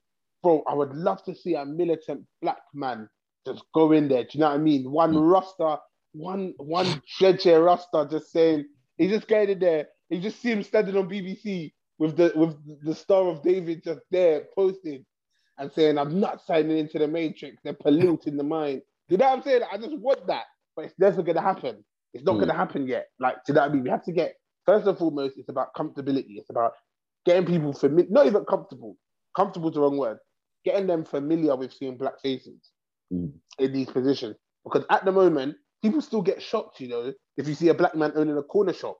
bro. 0.42 0.62
I 0.68 0.74
would 0.74 0.94
love 0.94 1.22
to 1.24 1.34
see 1.34 1.54
a 1.54 1.64
militant 1.64 2.24
black 2.42 2.60
man 2.74 3.08
just 3.46 3.64
go 3.74 3.92
in 3.92 4.08
there. 4.08 4.24
Do 4.24 4.30
you 4.32 4.40
know 4.40 4.48
what 4.48 4.56
I 4.56 4.58
mean? 4.58 4.90
One 4.90 5.14
Mm. 5.14 5.30
Rasta, 5.32 5.80
one 6.12 6.54
one 6.58 7.02
Jeje 7.20 7.64
Rasta, 7.64 8.08
just 8.10 8.32
saying 8.32 8.66
he 8.96 9.08
just 9.08 9.28
going 9.28 9.50
in 9.50 9.58
there. 9.58 9.88
You 10.10 10.20
just 10.20 10.40
see 10.40 10.52
him 10.52 10.62
standing 10.62 10.96
on 10.96 11.08
BBC 11.08 11.72
with 11.98 12.16
the 12.16 12.32
with 12.36 12.56
the 12.84 12.94
Star 12.94 13.28
of 13.28 13.42
David 13.42 13.82
just 13.84 14.00
there 14.10 14.46
posted 14.54 15.04
and 15.58 15.72
saying, 15.72 15.98
"I'm 15.98 16.20
not 16.20 16.42
signing 16.46 16.78
into 16.78 16.98
the 16.98 17.08
Matrix. 17.08 17.58
They're 17.64 17.74
polluting 17.74 18.36
the 18.36 18.44
mind." 18.44 18.82
You 19.08 19.18
know 19.18 19.26
what 19.28 19.38
I'm 19.38 19.42
saying? 19.42 19.62
I 19.72 19.78
just 19.78 19.96
want 19.98 20.26
that, 20.28 20.44
but 20.78 20.84
it's 20.84 20.94
never 21.00 21.24
gonna 21.24 21.40
happen. 21.42 21.84
It's 22.14 22.24
not 22.24 22.36
Mm. 22.36 22.40
gonna 22.40 22.54
happen 22.54 22.86
yet. 22.86 23.08
Like, 23.18 23.44
do 23.44 23.52
you 23.52 23.54
know 23.54 23.62
what 23.62 23.70
I 23.70 23.74
mean? 23.74 23.82
We 23.82 23.90
have 23.90 24.04
to 24.04 24.12
get 24.12 24.36
first 24.64 24.86
and 24.86 24.96
foremost. 24.96 25.36
It's 25.36 25.48
about 25.48 25.74
comfortability. 25.74 26.38
It's 26.38 26.50
about 26.50 26.72
getting 27.26 27.44
people 27.44 27.72
familiar. 27.72 28.08
Not 28.10 28.26
even 28.26 28.44
comfortable. 28.44 28.96
comfortable 29.36 29.68
is 29.70 29.74
the 29.74 29.80
wrong 29.80 29.96
word. 29.98 30.18
Getting 30.64 30.86
them 30.86 31.04
familiar 31.04 31.54
with 31.56 31.72
seeing 31.72 31.96
black 31.98 32.20
faces 32.20 32.70
Mm. 33.12 33.32
in 33.58 33.72
these 33.72 33.90
positions. 33.90 34.36
Because 34.64 34.84
at 34.90 35.04
the 35.04 35.12
moment, 35.12 35.56
people 35.82 36.00
still 36.00 36.22
get 36.22 36.40
shocked, 36.42 36.80
you 36.80 36.88
know, 36.88 37.12
if 37.36 37.48
you 37.48 37.54
see 37.54 37.68
a 37.68 37.74
black 37.74 37.94
man 37.96 38.12
owning 38.16 38.36
a 38.36 38.42
corner 38.42 38.72
shop. 38.72 38.98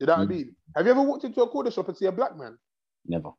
You 0.00 0.06
know 0.06 0.14
what 0.16 0.22
I 0.22 0.26
Mm. 0.26 0.28
mean? 0.28 0.56
Have 0.76 0.86
you 0.86 0.92
ever 0.92 1.02
walked 1.02 1.24
into 1.24 1.42
a 1.42 1.48
corner 1.48 1.70
shop 1.70 1.88
and 1.88 1.96
see 1.96 2.06
a 2.06 2.12
black 2.12 2.36
man? 2.36 2.58
Never. 3.06 3.30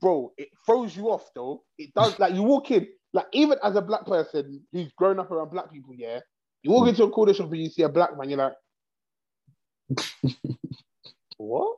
Bro, 0.00 0.32
it 0.36 0.48
throws 0.66 0.96
you 0.96 1.10
off 1.10 1.28
though. 1.34 1.64
It 1.76 1.92
does 1.94 2.18
like 2.18 2.34
you 2.34 2.42
walk 2.42 2.70
in, 2.70 2.88
like 3.12 3.26
even 3.32 3.58
as 3.62 3.76
a 3.76 3.82
black 3.82 4.06
person 4.06 4.66
who's 4.72 4.92
grown 4.92 5.18
up 5.20 5.30
around 5.30 5.50
black 5.50 5.70
people, 5.72 5.94
yeah. 5.94 6.20
You 6.62 6.72
walk 6.72 6.88
into 6.88 7.04
a 7.04 7.10
corner 7.10 7.34
shop 7.34 7.50
and 7.50 7.62
you 7.62 7.70
see 7.70 7.82
a 7.82 7.88
black 7.88 8.16
man, 8.16 8.30
you're 8.30 8.38
like, 8.38 8.54
what? 11.36 11.76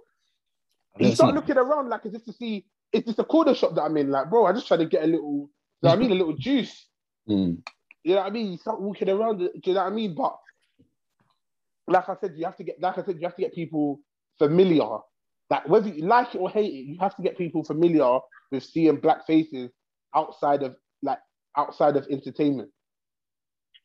You 0.99 1.15
start 1.15 1.35
looking 1.35 1.57
around 1.57 1.89
like 1.89 2.05
as 2.07 2.15
if 2.15 2.25
to 2.25 2.33
see 2.33 2.67
it's 2.93 3.07
just 3.07 3.19
a 3.19 3.25
corner 3.25 3.55
shop 3.55 3.75
that 3.75 3.83
I'm 3.83 3.97
in. 3.97 4.11
Like, 4.11 4.31
bro, 4.31 4.47
I 4.47 4.53
just 4.53 4.67
try 4.67 4.77
to 4.77 4.87
get 4.87 5.05
a 5.05 5.07
little, 5.07 5.49
you 5.83 5.83
know 5.83 5.91
what 5.91 5.93
I 5.93 5.97
mean, 5.97 6.11
a 6.11 6.15
little 6.15 6.37
juice. 6.37 6.87
Mm. 7.29 7.59
You 8.03 8.15
know 8.15 8.21
what 8.21 8.27
I 8.27 8.31
mean? 8.31 8.53
You 8.53 8.59
start 8.59 8.81
walking 8.81 9.09
around. 9.09 9.39
Do 9.39 9.51
you 9.65 9.75
know 9.75 9.85
what 9.85 9.93
I 9.93 9.95
mean? 9.95 10.15
But 10.15 10.37
like 11.87 12.09
I 12.09 12.17
said, 12.21 12.35
you 12.37 12.45
have 12.45 12.57
to 12.57 12.65
get, 12.65 12.81
like 12.81 12.99
I 12.99 13.05
said, 13.05 13.17
you 13.17 13.27
have 13.27 13.37
to 13.37 13.43
get 13.43 13.55
people 13.55 14.01
familiar. 14.39 14.99
Like 15.51 15.69
whether 15.69 15.89
you 15.89 16.07
like 16.07 16.35
it 16.35 16.39
or 16.39 16.49
hate 16.49 16.73
it, 16.73 16.87
you 16.87 16.99
have 17.01 17.17
to 17.17 17.23
get 17.23 17.37
people 17.37 17.65
familiar 17.65 18.19
with 18.51 18.63
seeing 18.63 18.97
black 18.97 19.27
faces 19.27 19.71
outside 20.15 20.63
of 20.63 20.77
like 21.03 21.19
outside 21.57 21.97
of 21.97 22.07
entertainment, 22.09 22.71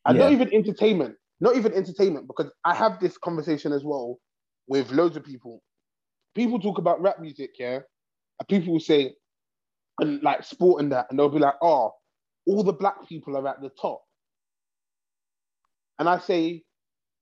and 0.06 0.18
not 0.18 0.32
even 0.32 0.52
entertainment, 0.54 1.16
not 1.40 1.56
even 1.56 1.72
entertainment, 1.74 2.26
because 2.28 2.50
I 2.64 2.74
have 2.74 3.00
this 3.00 3.18
conversation 3.18 3.72
as 3.72 3.84
well 3.84 4.18
with 4.68 4.90
loads 4.92 5.16
of 5.16 5.24
people. 5.24 5.62
People 6.34 6.60
talk 6.60 6.78
about 6.78 7.02
rap 7.02 7.20
music, 7.20 7.50
yeah, 7.58 7.80
and 8.40 8.48
people 8.48 8.72
will 8.74 8.80
say, 8.80 9.14
and 10.00 10.22
like 10.22 10.44
sport 10.44 10.82
and 10.82 10.92
that, 10.92 11.06
and 11.10 11.18
they'll 11.18 11.28
be 11.28 11.38
like, 11.38 11.54
oh, 11.62 11.92
all 12.46 12.62
the 12.64 12.72
black 12.72 13.08
people 13.08 13.36
are 13.36 13.48
at 13.48 13.60
the 13.62 13.70
top. 13.80 14.02
And 15.98 16.08
I 16.08 16.18
say, 16.18 16.62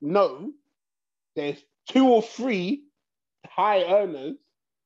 no, 0.00 0.52
there's 1.36 1.58
two 1.90 2.08
or 2.08 2.22
three 2.22 2.84
high 3.46 3.84
earners, 3.84 4.36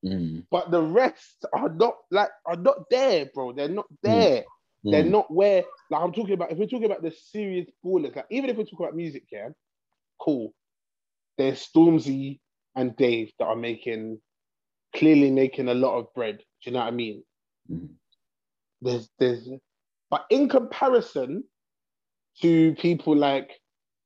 Mm. 0.04 0.44
but 0.50 0.70
the 0.70 0.80
rest 0.82 1.44
are 1.52 1.70
not 1.70 1.94
like 2.12 2.30
are 2.46 2.56
not 2.56 2.88
there, 2.90 3.26
bro. 3.34 3.52
They're 3.52 3.68
not 3.68 3.86
there. 4.02 4.44
They're 4.90 5.04
Mm. 5.04 5.10
not 5.10 5.32
where 5.32 5.64
like 5.90 6.02
I'm 6.02 6.12
talking 6.12 6.34
about. 6.34 6.52
If 6.52 6.58
we're 6.58 6.66
talking 6.66 6.84
about 6.86 7.02
the 7.02 7.10
serious 7.10 7.68
ballers, 7.84 8.14
like 8.16 8.26
even 8.30 8.50
if 8.50 8.56
we're 8.56 8.64
talking 8.64 8.86
about 8.86 8.96
music, 8.96 9.24
yeah, 9.32 9.48
cool. 10.20 10.54
There's 11.36 11.66
Stormzy 11.66 12.40
and 12.76 12.96
Dave 12.96 13.32
that 13.38 13.46
are 13.46 13.56
making 13.56 14.20
clearly 14.94 15.30
making 15.30 15.68
a 15.68 15.74
lot 15.74 15.98
of 15.98 16.12
bread. 16.14 16.38
Do 16.38 16.44
you 16.62 16.72
know 16.72 16.80
what 16.80 16.88
I 16.88 16.90
mean? 16.92 17.22
Mm. 17.70 17.88
there's 18.80 19.10
there's 19.18 19.48
but 20.10 20.24
in 20.30 20.48
comparison 20.48 21.44
to 22.40 22.74
people 22.76 23.16
like 23.16 23.50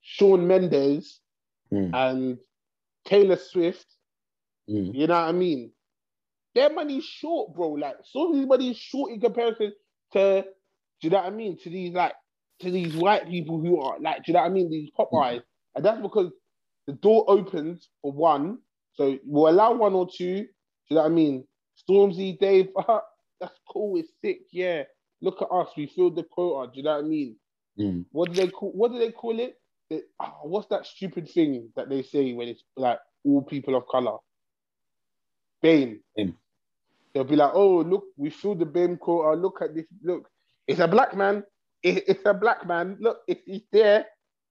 Shawn 0.00 0.46
Mendes 0.46 1.20
Mm. 1.70 1.90
and 1.94 2.38
Taylor 3.04 3.36
Swift, 3.36 3.86
Mm. 4.68 4.94
you 4.94 5.06
know 5.06 5.14
what 5.14 5.28
I 5.28 5.32
mean? 5.32 5.72
Their 6.54 6.70
money's 6.70 7.04
short, 7.04 7.54
bro. 7.54 7.70
Like 7.72 7.96
some 8.04 8.28
of 8.28 8.34
these 8.34 8.46
money 8.46 8.74
short 8.74 9.12
in 9.12 9.20
comparison 9.20 9.72
to 10.12 10.44
do 11.02 11.08
you 11.08 11.10
know 11.10 11.18
what 11.18 11.26
I 11.26 11.30
mean? 11.30 11.58
To 11.64 11.70
these 11.70 11.92
like 11.94 12.14
to 12.60 12.70
these 12.70 12.96
white 12.96 13.28
people 13.28 13.60
who 13.60 13.80
are 13.80 13.98
like, 14.00 14.18
do 14.18 14.24
you 14.28 14.34
know 14.34 14.40
what 14.42 14.46
I 14.50 14.54
mean? 14.54 14.70
These 14.70 14.90
pop 14.96 15.10
Popeyes. 15.12 15.42
And 15.74 15.84
that's 15.84 16.00
because 16.00 16.32
the 16.86 16.94
door 16.94 17.24
opens 17.28 17.88
for 18.02 18.12
one. 18.12 18.58
So 18.94 19.18
we'll 19.24 19.50
allow 19.52 19.74
one 19.74 19.94
or 19.94 20.06
two. 20.08 20.36
Do 20.42 20.48
you 20.90 20.96
know 20.96 21.02
what 21.02 21.06
I 21.12 21.14
mean? 21.14 21.44
Stormzy, 21.88 22.38
Dave, 22.38 22.68
that's 23.40 23.58
cool, 23.72 23.98
it's 23.98 24.10
sick, 24.24 24.42
yeah. 24.52 24.84
Look 25.20 25.42
at 25.42 25.48
us, 25.52 25.68
we 25.76 25.86
filled 25.88 26.16
the 26.16 26.24
quota. 26.24 26.70
Do 26.72 26.78
you 26.78 26.84
know 26.84 26.96
what 26.96 27.04
I 27.04 27.08
mean? 27.08 27.36
Mm. 27.78 28.04
What 28.12 28.32
do 28.32 28.34
they 28.34 28.48
call 28.48 28.70
what 28.72 28.92
do 28.92 28.98
they 28.98 29.10
call 29.12 29.40
it? 29.40 29.56
It- 29.90 30.04
ah, 30.20 30.34
what's 30.44 30.68
that 30.68 30.86
stupid 30.86 31.28
thing 31.28 31.70
that 31.76 31.88
they 31.88 32.02
say 32.02 32.32
when 32.34 32.48
it's 32.48 32.62
like 32.76 32.98
all 33.24 33.42
people 33.42 33.74
of 33.76 33.86
color? 33.88 34.18
BAME. 35.64 36.00
BAME. 36.18 36.34
They'll 37.14 37.24
be 37.24 37.36
like, 37.36 37.52
oh, 37.54 37.78
look, 37.80 38.04
we 38.16 38.30
filled 38.30 38.60
the 38.60 38.66
BAME 38.66 38.98
quota. 38.98 39.40
Look 39.40 39.60
at 39.62 39.74
this. 39.74 39.86
Look, 40.02 40.28
it's 40.72 40.80
a 40.80 40.88
black 40.88 41.16
man. 41.16 41.44
It- 41.82 42.04
it's 42.08 42.26
a 42.26 42.34
black 42.34 42.66
man. 42.66 42.96
Look, 43.00 43.20
it's, 43.26 43.42
it's 43.46 43.66
there. 43.72 44.06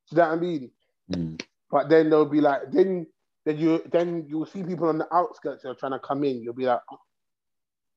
Do 0.09 0.15
you 0.15 0.17
know 0.17 0.29
what 0.29 0.37
I 0.37 0.41
mean? 0.41 0.71
Mm. 1.11 1.41
But 1.69 1.89
then 1.89 2.09
they'll 2.09 2.25
be 2.25 2.41
like, 2.41 2.71
then 2.71 3.07
then 3.45 3.57
you 3.57 3.81
then 3.91 4.25
you'll 4.27 4.45
see 4.45 4.63
people 4.63 4.87
on 4.89 4.97
the 4.97 5.13
outskirts 5.13 5.63
that 5.63 5.69
are 5.69 5.75
trying 5.75 5.93
to 5.93 5.99
come 5.99 6.23
in. 6.23 6.41
You'll 6.41 6.53
be 6.53 6.65
like, 6.65 6.81
oh. 6.91 6.97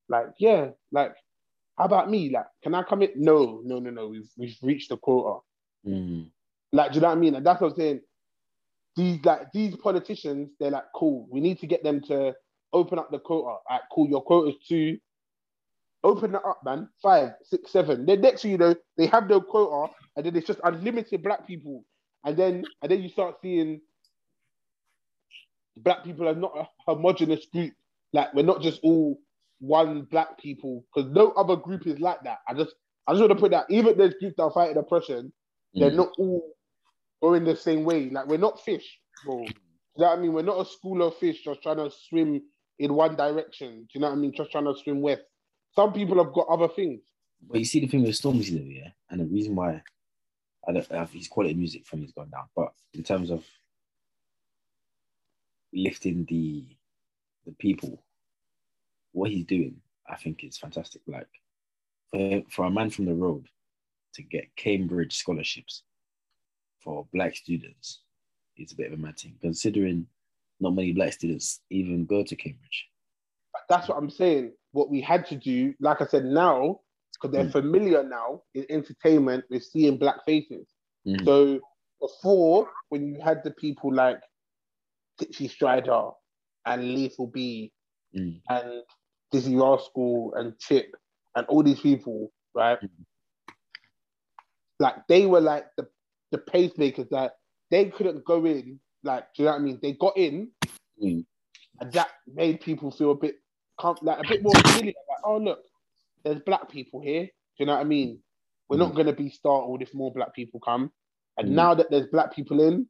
like 0.09 0.27
yeah, 0.39 0.69
like 0.93 1.15
how 1.77 1.87
about 1.87 2.11
me? 2.11 2.31
Like, 2.31 2.47
can 2.63 2.75
I 2.75 2.83
come 2.83 3.03
in? 3.03 3.11
No, 3.17 3.61
no, 3.65 3.79
no, 3.81 3.91
no. 3.91 4.09
We've 4.09 4.31
we've 4.39 4.57
reached 4.63 4.91
the 4.91 4.97
quota. 4.97 5.41
Mm. 5.87 6.31
Like, 6.73 6.93
do 6.93 6.97
you 6.97 7.01
know 7.03 7.09
what 7.09 7.19
I 7.19 7.21
mean? 7.21 7.35
And 7.35 7.45
that's 7.45 7.61
what 7.61 7.73
I'm 7.73 7.77
saying. 7.77 8.01
These 8.97 9.25
like 9.25 9.51
these 9.53 9.77
politicians, 9.77 10.51
they're 10.61 10.71
like, 10.71 10.85
cool. 10.95 11.27
We 11.31 11.41
need 11.41 11.59
to 11.61 11.67
get 11.67 11.83
them 11.83 12.01
to 12.03 12.35
open 12.73 12.99
up 12.99 13.11
the 13.11 13.19
quota. 13.19 13.57
Right, 13.69 13.81
cool. 13.93 14.09
Your 14.09 14.23
quota's 14.23 14.55
two. 14.69 14.99
Open 16.05 16.37
it 16.37 16.43
up, 16.47 16.61
man. 16.65 16.89
Five, 17.03 17.33
six, 17.45 17.73
seven. 17.73 18.07
Then 18.07 18.23
next 18.23 18.45
you 18.47 18.59
know, 18.59 18.77
they 18.99 19.07
have 19.09 19.29
their 19.29 19.41
quota, 19.41 19.93
and 20.17 20.27
then 20.27 20.37
it's 20.37 20.49
just 20.49 20.61
unlimited 20.65 21.25
black 21.25 21.47
people. 21.49 21.85
And 22.25 22.37
then 22.39 22.69
and 22.83 22.93
then 22.93 23.03
you 23.03 23.11
start 23.11 23.37
seeing 23.43 23.81
black 25.77 26.05
people 26.05 26.29
are 26.29 26.35
not 26.37 26.53
a 26.59 26.69
homogenous 26.87 27.47
group. 27.53 27.73
Like 28.13 28.35
we're 28.35 28.45
not 28.45 28.63
just 28.63 28.81
all 28.85 29.19
one 29.61 30.03
black 30.11 30.39
people, 30.41 30.85
because 30.95 31.11
no 31.13 31.33
other 31.33 31.57
group 31.57 31.87
is 31.87 32.01
like 32.01 32.23
that. 32.25 32.39
I 32.49 32.55
just 32.55 32.75
I 33.09 33.13
just 33.13 33.21
want 33.23 33.33
to 33.33 33.41
put 33.41 33.53
that 33.53 33.67
even 33.71 33.99
those 33.99 34.15
groups 34.21 34.37
that 34.39 34.45
are 34.45 34.53
fighting 34.53 34.79
oppression, 34.79 35.33
they're 35.79 35.93
Mm. 35.93 35.97
not 35.97 36.11
all 36.19 36.55
going 37.23 37.45
the 37.45 37.57
same 37.57 37.85
way. 37.85 38.11
Like 38.11 38.27
we're 38.29 38.39
not 38.39 38.61
fish, 38.65 38.99
bro. 39.25 39.39
Do 39.39 40.03
you 40.03 40.05
know 40.05 40.11
what 40.11 40.19
I 40.19 40.23
mean? 40.23 40.33
We're 40.35 40.43
not 40.43 40.61
a 40.61 40.71
school 40.71 41.03
of 41.03 41.17
fish 41.19 41.45
just 41.45 41.63
trying 41.63 41.79
to 41.79 41.91
swim 41.91 42.43
in 42.79 42.95
one 42.95 43.17
direction. 43.17 43.81
Do 43.83 43.89
you 43.95 44.01
know 44.01 44.09
what 44.11 44.17
I 44.19 44.21
mean? 44.21 44.33
Just 44.37 44.53
trying 44.53 44.65
to 44.67 44.75
swim 44.83 45.03
west. 45.03 45.23
Some 45.75 45.93
people 45.93 46.23
have 46.23 46.33
got 46.33 46.49
other 46.49 46.69
things. 46.69 47.01
But 47.49 47.59
you 47.59 47.65
see 47.65 47.81
the 47.81 47.89
thing 47.89 48.03
with 48.03 48.13
Stormzy 48.13 48.53
though, 48.53 48.65
yeah, 48.65 48.91
and 49.11 49.21
the 49.21 49.27
reason 49.27 49.55
why 49.55 49.83
I 50.67 50.73
don't 50.73 50.91
have 50.93 51.13
his 51.13 51.29
quality 51.29 51.53
of 51.53 51.59
music 51.59 51.85
from 51.85 52.01
he's 52.01 52.13
gone 52.13 52.31
down, 52.31 52.49
but 52.57 52.73
in 52.95 53.03
terms 53.03 53.31
of 53.31 53.45
lifting 55.73 56.25
the 56.29 56.65
the 57.45 57.53
people, 57.53 58.03
what 59.13 59.31
he's 59.31 59.45
doing, 59.45 59.77
I 60.09 60.17
think 60.17 60.43
is 60.43 60.57
fantastic. 60.57 61.03
Like 61.07 61.29
for 62.11 62.43
for 62.51 62.65
a 62.65 62.71
man 62.71 62.91
from 62.91 63.05
the 63.05 63.15
road 63.15 63.47
to 64.15 64.23
get 64.23 64.57
Cambridge 64.57 65.17
scholarships 65.17 65.83
for 66.81 67.07
black 67.13 67.37
students, 67.37 68.01
it's 68.57 68.73
a 68.73 68.77
bit 68.77 68.93
of 68.93 68.99
a 68.99 69.03
mad 69.03 69.19
thing, 69.19 69.35
considering 69.41 70.07
not 70.61 70.75
many 70.75 70.93
black 70.93 71.13
students 71.13 71.61
even 71.69 72.07
go 72.07 72.23
to 72.23 72.37
Cambridge. 72.37 72.89
That's 73.69 73.89
what 73.89 73.99
I'm 73.99 74.11
saying. 74.11 74.53
What 74.75 74.91
we 74.91 75.01
had 75.01 75.25
to 75.29 75.37
do, 75.37 75.73
like 75.81 76.03
I 76.03 76.07
said, 76.07 76.25
now 76.25 76.81
because 77.15 77.33
they're 77.33 77.45
Mm. 77.45 77.53
familiar 77.53 78.03
now 78.03 78.43
in 78.55 78.67
entertainment 78.69 79.45
with 79.49 79.63
seeing 79.65 79.99
black 79.99 80.25
faces. 80.27 80.67
Mhm. 81.07 81.25
So 81.25 81.61
before, 82.01 82.69
when 82.89 83.07
you 83.07 83.21
had 83.21 83.45
the 83.45 83.53
people 83.53 83.95
like 83.95 84.21
Tinchy 85.21 85.49
Stryder 85.49 86.13
and 86.67 86.83
Lethal 86.93 87.29
B 87.29 87.73
Mm. 88.17 88.43
and 88.49 88.83
Dizzee 89.33 89.57
Rascal 89.61 90.35
and 90.35 90.59
Chip 90.59 90.97
and 91.37 91.47
all 91.47 91.63
these 91.63 91.81
people, 91.81 92.33
right? 92.53 92.81
Mhm. 92.83 93.07
Like 94.81 95.07
they 95.07 95.27
were 95.27 95.41
like 95.41 95.67
the 95.77 95.89
the 96.33 96.39
pacemakers 96.39 97.09
that 97.11 97.39
they 97.71 97.91
couldn't 97.91 98.25
go 98.25 98.45
in. 98.45 98.81
Like, 99.05 99.33
do 99.35 99.43
you 99.43 99.47
know 99.47 99.53
what 99.53 99.61
I 99.61 99.63
mean? 99.63 99.79
They 99.81 99.93
got 99.93 100.17
in, 100.17 100.53
Mm. 101.01 101.25
and 101.81 101.93
that 101.93 102.11
made 102.27 102.61
people 102.61 102.91
feel 102.91 103.13
a 103.13 103.15
bit 103.15 103.37
like 104.03 104.25
a 104.25 104.29
bit 104.29 104.43
more 104.43 104.55
familiar. 104.55 104.93
Like, 105.09 105.19
oh 105.25 105.39
look, 105.39 105.61
there's 106.25 106.41
black 106.41 106.71
people 106.71 107.01
here. 107.01 107.25
Do 107.25 107.31
you 107.59 107.67
know 107.67 107.75
what 107.75 107.81
I 107.81 107.85
mean? 107.85 108.19
We're 108.69 108.79
not 108.79 108.95
gonna 108.95 109.13
be 109.13 109.31
startled 109.31 109.83
if 109.83 109.93
more 109.95 110.13
black 110.13 110.35
people 110.35 110.61
come. 110.61 110.91
And 111.37 111.49
Mm. 111.49 111.53
now 111.53 111.75
that 111.75 111.91
there's 111.91 112.07
black 112.09 112.35
people 112.35 112.61
in, 112.61 112.89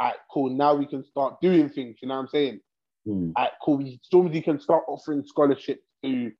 all 0.00 0.08
right, 0.08 0.16
cool. 0.30 0.50
Now 0.50 0.74
we 0.74 0.86
can 0.86 1.04
start 1.04 1.40
doing 1.40 1.68
things. 1.68 1.98
You 2.02 2.08
know 2.08 2.14
what 2.14 2.20
I'm 2.22 2.28
saying? 2.28 2.60
Mm. 3.06 3.32
All 3.36 3.44
right, 3.44 3.52
cool. 3.62 3.76
We, 3.78 4.00
Stormzy 4.10 4.42
can 4.42 4.58
start 4.58 4.84
offering 4.88 5.24
scholarships 5.26 5.84
to, 6.02 6.08
do 6.10 6.32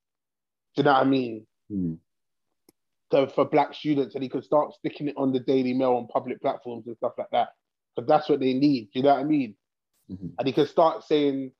you 0.76 0.82
know 0.82 0.92
what 0.92 1.02
I 1.02 1.04
mean? 1.04 1.46
Mm. 1.70 1.98
To, 3.10 3.28
for 3.28 3.44
black 3.44 3.74
students, 3.74 4.14
and 4.14 4.22
he 4.24 4.30
can 4.30 4.42
start 4.42 4.72
sticking 4.74 5.08
it 5.08 5.14
on 5.18 5.32
the 5.32 5.40
Daily 5.40 5.74
Mail 5.74 5.92
on 5.92 6.06
public 6.08 6.40
platforms 6.40 6.86
and 6.86 6.96
stuff 6.96 7.12
like 7.18 7.30
that. 7.32 7.50
Because 7.94 8.08
that's 8.08 8.28
what 8.28 8.40
they 8.40 8.54
need. 8.54 8.84
Do 8.92 9.00
you 9.00 9.02
know 9.02 9.10
what 9.14 9.20
I 9.20 9.24
mean? 9.24 9.54
Mhm. 10.10 10.32
And 10.38 10.46
he 10.46 10.52
can 10.52 10.66
start 10.66 11.04
saying, 11.04 11.52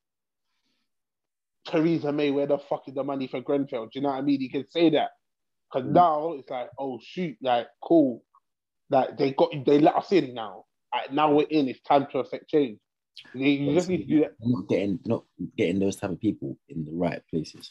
Theresa 1.66 2.12
May, 2.12 2.30
where 2.30 2.46
the 2.46 2.58
fuck 2.58 2.88
is 2.88 2.94
the 2.94 3.04
money 3.04 3.26
for 3.26 3.40
Grenfell? 3.40 3.84
Do 3.84 3.90
you 3.94 4.00
know 4.02 4.08
what 4.08 4.18
I 4.18 4.22
mean? 4.22 4.40
He 4.40 4.48
can 4.48 4.68
say 4.68 4.90
that. 4.90 5.10
Because 5.72 5.88
Mm. 5.88 5.92
now 5.92 6.32
it's 6.32 6.50
like, 6.50 6.70
oh 6.78 6.98
shoot, 7.02 7.36
like 7.42 7.68
cool. 7.82 8.24
Like 8.90 9.16
they 9.16 9.32
got 9.32 9.50
they 9.64 9.78
let 9.78 9.96
us 9.96 10.12
in 10.12 10.34
now. 10.34 10.64
Like, 10.94 11.12
now 11.12 11.32
we're 11.32 11.46
in, 11.48 11.68
it's 11.68 11.80
time 11.80 12.06
to 12.12 12.18
affect 12.18 12.48
change. 12.48 12.78
You, 13.34 13.46
you 13.46 13.74
just 13.74 13.88
need 13.88 13.98
to 13.98 14.06
do 14.06 14.20
that. 14.20 14.34
not 14.40 14.68
getting 14.68 14.98
not 15.06 15.24
getting 15.56 15.78
those 15.78 15.96
type 15.96 16.10
of 16.10 16.20
people 16.20 16.58
in 16.68 16.84
the 16.84 16.92
right 16.92 17.22
places. 17.30 17.70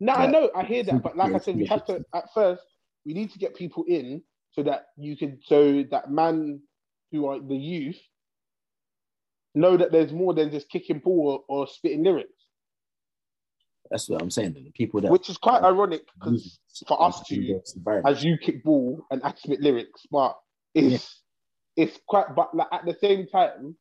No, 0.00 0.14
I 0.14 0.26
know, 0.26 0.50
I 0.54 0.64
hear 0.64 0.82
that, 0.84 1.02
but 1.02 1.16
like 1.16 1.32
I 1.32 1.38
said, 1.38 1.56
we 1.56 1.66
have 1.66 1.84
to 1.86 2.04
at 2.14 2.32
first 2.34 2.64
we 3.04 3.14
need 3.14 3.30
to 3.32 3.38
get 3.38 3.54
people 3.54 3.84
in 3.86 4.22
so 4.52 4.62
that 4.62 4.86
you 4.96 5.16
can 5.16 5.38
so 5.42 5.84
that 5.90 6.10
man 6.10 6.60
who 7.10 7.26
are 7.26 7.38
the 7.40 7.56
youth 7.56 8.00
know 9.54 9.76
that 9.76 9.92
there's 9.92 10.12
more 10.12 10.34
than 10.34 10.50
just 10.50 10.68
kicking 10.68 10.98
ball 10.98 11.44
or, 11.48 11.60
or 11.60 11.66
spitting 11.66 12.02
lyrics, 12.02 12.46
That's 13.90 14.08
what 14.08 14.22
I'm 14.22 14.30
saying. 14.30 14.54
The 14.54 14.70
people 14.72 15.00
that 15.00 15.10
which 15.10 15.28
is 15.28 15.36
quite 15.36 15.62
ironic 15.62 16.02
because 16.18 16.58
for 16.86 17.02
us 17.02 17.22
to- 17.28 17.60
as 18.06 18.24
you 18.24 18.38
kick 18.38 18.64
ball 18.64 19.04
and 19.10 19.22
I 19.22 19.34
spit 19.34 19.60
lyrics, 19.60 20.06
but 20.10 20.36
it's 20.74 21.22
it's 21.76 21.98
quite 22.06 22.34
but 22.34 22.54
like 22.54 22.68
at 22.72 22.84
the 22.84 22.96
same 23.00 23.26
time, 23.26 23.76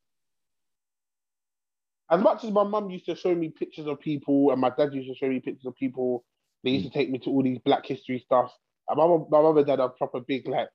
as 2.10 2.22
much 2.22 2.44
as 2.44 2.52
my 2.52 2.64
mum 2.64 2.90
used 2.90 3.06
to 3.06 3.16
show 3.16 3.34
me 3.34 3.50
pictures 3.50 3.88
of 3.88 4.00
people 4.00 4.52
and 4.52 4.60
my 4.60 4.70
dad 4.70 4.94
used 4.94 5.08
to 5.08 5.16
show 5.16 5.30
me 5.30 5.40
pictures 5.40 5.66
of 5.66 5.76
people, 5.76 6.26
they 6.64 6.72
used 6.72 6.86
to 6.86 6.92
mm. 6.92 6.94
take 6.94 7.10
me 7.10 7.20
to 7.20 7.30
all 7.30 7.44
these 7.44 7.60
black 7.60 7.86
history 7.86 8.22
stuff. 8.26 8.52
And 8.90 8.98
my 8.98 9.08
mum, 9.08 9.28
my 9.30 9.42
mum 9.42 9.58
and 9.58 9.68
dad 9.68 9.80
are 9.80 9.90
proper 9.90 10.20
big 10.20 10.48
like 10.48 10.68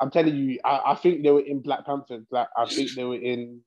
I'm 0.00 0.10
telling 0.10 0.36
you, 0.36 0.58
I, 0.64 0.92
I 0.92 0.94
think 0.96 1.22
they 1.22 1.30
were 1.30 1.40
in 1.40 1.60
Black 1.60 1.86
Panthers. 1.86 2.26
Like 2.30 2.48
I 2.56 2.66
think 2.66 2.90
they 2.94 3.04
were 3.04 3.14
in 3.14 3.60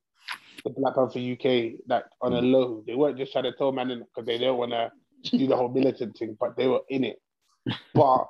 the 0.67 0.79
Black 0.81 0.95
Panther 0.95 1.19
UK, 1.19 1.79
like 1.87 2.03
on 2.21 2.33
a 2.33 2.41
low. 2.41 2.83
They 2.85 2.95
weren't 2.95 3.17
just 3.17 3.31
trying 3.31 3.45
to 3.45 3.53
tell 3.53 3.71
man 3.71 3.87
because 3.99 4.25
they 4.25 4.37
don't 4.37 4.57
want 4.57 4.71
to 4.71 4.91
do 5.37 5.47
the 5.47 5.55
whole 5.55 5.69
militant 5.69 6.17
thing, 6.17 6.37
but 6.39 6.57
they 6.57 6.67
were 6.67 6.81
in 6.89 7.03
it. 7.03 7.17
But 7.93 8.27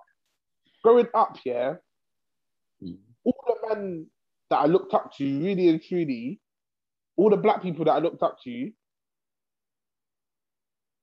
growing 0.84 1.08
up, 1.14 1.38
yeah, 1.46 1.76
Mm. 2.84 2.98
all 3.24 3.44
the 3.48 3.76
men 3.76 4.08
that 4.52 4.58
I 4.58 4.66
looked 4.68 4.94
up 4.94 5.12
to, 5.18 5.24
really 5.40 5.70
and 5.70 5.82
truly, 5.82 6.40
all 7.16 7.32
the 7.32 7.38
black 7.38 7.64
people 7.64 7.86
that 7.86 7.94
I 7.94 7.98
looked 7.98 8.22
up 8.22 8.38
to 8.44 8.72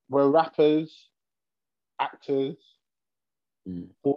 were 0.09 0.31
rappers, 0.31 1.09
actors, 2.01 2.57
Mm. 3.67 3.89
Do 4.05 4.15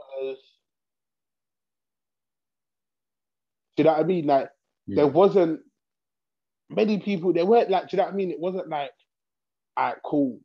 you 3.78 3.84
know 3.86 3.92
what 3.94 4.00
I 4.00 4.04
mean? 4.04 4.26
Like, 4.28 4.50
Mm. 4.90 4.96
there 4.96 5.08
wasn't 5.08 5.62
many 6.70 7.00
people, 7.00 7.34
they 7.34 7.44
weren't 7.44 7.70
like, 7.70 7.84
do 7.90 7.96
you 7.96 7.98
know 7.98 8.06
what 8.06 8.14
I 8.14 8.16
mean? 8.18 8.32
It 8.32 8.40
wasn't 8.40 8.70
like, 8.70 8.92
all 9.76 9.86
right, 9.86 9.98
cool. 10.04 10.40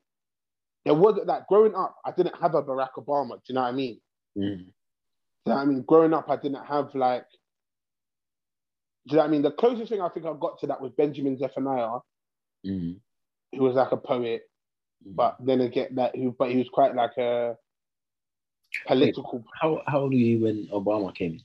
There 0.85 0.95
wasn't 0.95 1.27
like, 1.27 1.47
growing 1.49 1.75
up, 1.75 1.97
I 2.05 2.13
didn't 2.13 2.41
have 2.41 2.55
a 2.55 2.63
Barack 2.63 2.91
Obama. 2.99 3.37
Do 3.37 3.41
you 3.49 3.55
know 3.55 3.63
what 3.63 3.69
I 3.69 3.73
mean? 3.73 4.01
Mm. 4.37 4.41
Do 4.41 4.45
you 4.45 4.65
know 5.47 5.55
what 5.55 5.57
I 5.57 5.65
mean? 5.65 5.83
Growing 5.83 6.15
up, 6.15 6.29
I 6.31 6.37
didn't 6.37 6.65
have 6.65 6.95
like, 6.95 7.25
do 9.07 9.13
you 9.13 9.17
know 9.17 9.23
what 9.23 9.29
I 9.29 9.31
mean? 9.31 9.43
The 9.43 9.51
closest 9.51 9.91
thing 9.91 10.01
I 10.01 10.09
think 10.09 10.27
I 10.27 10.33
got 10.39 10.61
to 10.61 10.67
that 10.69 10.81
was 10.81 10.93
Benjamin 10.97 11.39
Zephaniah, 11.39 11.99
Mm. 12.65 13.01
who 13.53 13.63
was 13.63 13.75
like 13.75 13.91
a 13.91 13.97
poet, 13.97 14.43
Mm. 15.05 15.17
but 15.17 15.37
then 15.41 15.61
again, 15.63 15.95
that 15.97 16.15
who, 16.15 16.31
but 16.39 16.51
he 16.51 16.59
was 16.59 16.69
quite 16.69 16.95
like 16.95 17.17
a 17.19 17.57
political. 18.87 19.45
how 19.61 19.83
how 19.89 20.01
old 20.03 20.13
were 20.13 20.19
you 20.19 20.45
when 20.45 20.69
Obama 20.69 21.13
came? 21.15 21.41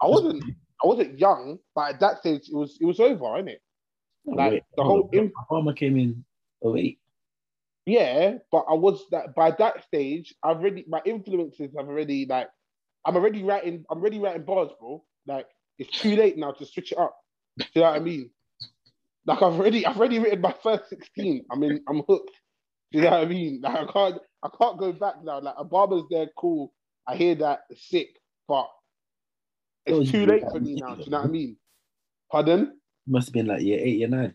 I 0.00 0.06
wasn't, 0.06 0.44
I 0.82 0.86
wasn't 0.86 1.18
young, 1.18 1.58
but 1.74 1.94
at 1.94 2.00
that 2.00 2.18
stage, 2.18 2.48
it 2.48 2.54
was, 2.54 2.76
it 2.80 2.84
was 2.84 3.00
over, 3.00 3.36
isn't 3.36 3.48
it? 3.48 3.62
no, 4.26 4.32
oh, 4.32 4.36
Like, 4.36 4.52
wait, 4.52 4.62
the 4.76 4.84
whole 4.84 5.08
Obama 5.08 5.76
came 5.76 5.96
in 5.96 6.24
08. 6.64 6.98
Yeah, 7.86 8.38
but 8.50 8.64
I 8.68 8.74
was 8.74 9.06
that 9.12 9.34
by 9.36 9.52
that 9.52 9.84
stage, 9.84 10.34
I've 10.42 10.56
already 10.56 10.84
my 10.88 11.00
influences 11.04 11.70
have 11.78 11.88
already 11.88 12.26
like 12.26 12.48
I'm 13.04 13.14
already 13.14 13.44
writing 13.44 13.84
I'm 13.88 13.98
already 13.98 14.18
writing 14.18 14.42
bars, 14.42 14.70
bro. 14.80 15.04
Like 15.26 15.46
it's 15.78 15.96
too 16.00 16.16
late 16.16 16.36
now 16.36 16.50
to 16.50 16.66
switch 16.66 16.90
it 16.90 16.98
up. 16.98 17.16
Do 17.58 17.64
you 17.74 17.82
know 17.82 17.90
what 17.90 17.96
I 17.96 18.00
mean? 18.00 18.30
Like 19.24 19.36
I've 19.40 19.54
already 19.54 19.86
I've 19.86 19.96
already 19.96 20.18
written 20.18 20.40
my 20.40 20.54
first 20.64 20.88
16. 20.88 21.44
I 21.48 21.56
mean 21.56 21.80
I'm 21.88 22.02
hooked. 22.08 22.32
Do 22.90 22.98
you 22.98 23.04
know 23.04 23.10
what 23.10 23.20
I 23.20 23.26
mean? 23.26 23.60
Like 23.62 23.76
I 23.76 23.92
can't 23.92 24.18
I 24.42 24.48
can't 24.60 24.78
go 24.78 24.92
back 24.92 25.22
now. 25.22 25.40
Like 25.40 25.54
Obama's 25.56 26.08
there, 26.10 26.26
cool. 26.36 26.72
I 27.06 27.14
hear 27.14 27.36
that 27.36 27.60
sick, 27.76 28.08
but 28.48 28.68
it's 29.86 29.96
oh, 29.96 30.00
you 30.00 30.10
too 30.10 30.26
late 30.26 30.42
for 30.50 30.60
me 30.60 30.74
now. 30.74 30.94
Do 30.94 31.04
you 31.04 31.10
know 31.10 31.18
what 31.18 31.26
I 31.26 31.30
mean? 31.30 31.56
Pardon? 32.30 32.78
Must 33.06 33.28
have 33.28 33.32
been 33.32 33.46
like 33.46 33.62
year 33.62 33.78
eight, 33.80 33.98
year 33.98 34.08
nine. 34.08 34.34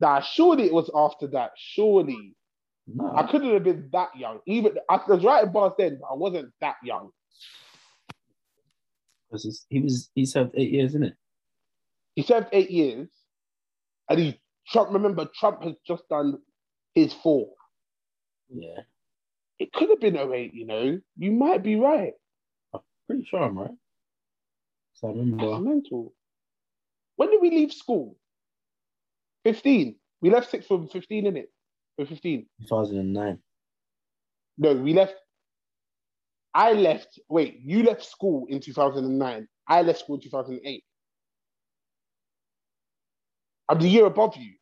Nah, 0.00 0.20
surely 0.20 0.64
it 0.64 0.72
was 0.72 0.90
after 0.94 1.26
that. 1.28 1.52
Surely. 1.56 2.34
No, 2.86 3.12
I 3.14 3.24
couldn't 3.30 3.52
have 3.52 3.64
been 3.64 3.88
that 3.92 4.16
young. 4.16 4.40
Even 4.46 4.72
I 4.88 4.98
was 5.06 5.22
writing 5.22 5.52
bars 5.52 5.74
then, 5.78 5.98
but 6.00 6.08
I 6.08 6.14
wasn't 6.14 6.52
that 6.60 6.76
young. 6.82 7.10
he 9.68 9.80
was 9.80 10.10
he 10.14 10.24
served 10.24 10.52
eight 10.56 10.72
years, 10.72 10.92
isn't 10.92 11.04
it? 11.04 11.14
He 12.16 12.22
served 12.22 12.48
eight 12.52 12.70
years, 12.70 13.08
and 14.08 14.18
he 14.18 14.40
Trump. 14.66 14.90
Remember, 14.92 15.28
Trump 15.38 15.62
has 15.62 15.74
just 15.86 16.08
done 16.08 16.38
his 16.94 17.12
four. 17.12 17.50
Yeah, 18.52 18.80
It 19.58 19.72
could 19.72 19.90
have 19.90 20.00
been 20.00 20.16
08, 20.16 20.52
You 20.54 20.66
know, 20.66 21.00
you 21.16 21.30
might 21.30 21.62
be 21.62 21.76
right. 21.76 22.14
Pretty 23.10 23.24
sure 23.24 23.42
I'm 23.42 23.58
right. 23.58 23.70
So 24.94 25.08
I 25.08 25.12
That's 25.12 25.18
remember 25.18 25.58
mental. 25.58 26.14
When 27.16 27.30
did 27.30 27.40
we 27.40 27.50
leave 27.50 27.72
school? 27.72 28.16
Fifteen. 29.44 29.96
We 30.20 30.30
left 30.30 30.50
sixth 30.50 30.68
form. 30.68 30.86
Fifteen 30.88 31.26
in 31.26 31.36
it. 31.36 31.50
For 31.96 32.06
fifteen. 32.06 32.46
2009. 32.68 33.38
No, 34.58 34.74
we 34.74 34.94
left. 34.94 35.14
I 36.54 36.72
left. 36.72 37.18
Wait, 37.28 37.60
you 37.64 37.82
left 37.82 38.04
school 38.04 38.46
in 38.48 38.60
two 38.60 38.72
thousand 38.72 39.04
and 39.04 39.18
nine. 39.18 39.48
I 39.66 39.82
left 39.82 40.00
school 40.00 40.16
in 40.16 40.22
two 40.22 40.30
thousand 40.30 40.54
and 40.54 40.66
eight. 40.66 40.84
I'm 43.68 43.78
the 43.78 43.88
year 43.88 44.06
above 44.06 44.36
you. 44.36 44.54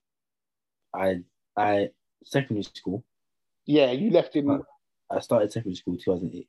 I 0.95 1.21
I 1.57 1.91
secondary 2.25 2.63
school. 2.63 3.05
Yeah, 3.67 3.91
you 3.91 4.11
left 4.11 4.37
in. 4.37 4.63
I 5.11 5.21
started 5.21 5.53
secondary 5.53 5.77
school 5.77 5.97
2008. 5.97 6.49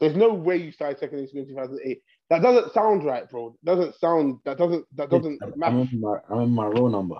There's 0.00 0.16
no 0.16 0.32
way 0.32 0.56
you 0.56 0.72
started 0.72 0.98
secondary 0.98 1.28
school 1.28 1.42
in 1.42 1.48
2008. 1.48 2.02
That 2.30 2.42
doesn't 2.42 2.72
sound 2.72 3.04
right, 3.04 3.28
bro. 3.28 3.54
Doesn't 3.64 3.94
sound. 3.96 4.38
That 4.44 4.56
doesn't. 4.56 4.86
That 4.96 5.10
doesn't 5.10 5.42
I, 5.42 5.46
remember 5.46 5.96
my 5.96 6.16
I 6.28 6.30
remember 6.30 6.62
my 6.62 6.66
roll 6.66 6.88
number 6.88 7.16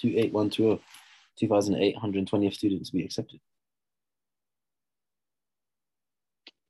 28120. 0.00 0.82
2008, 1.38 1.96
120th 1.96 2.54
student 2.54 2.84
to 2.84 2.92
be 2.92 3.04
accepted. 3.04 3.40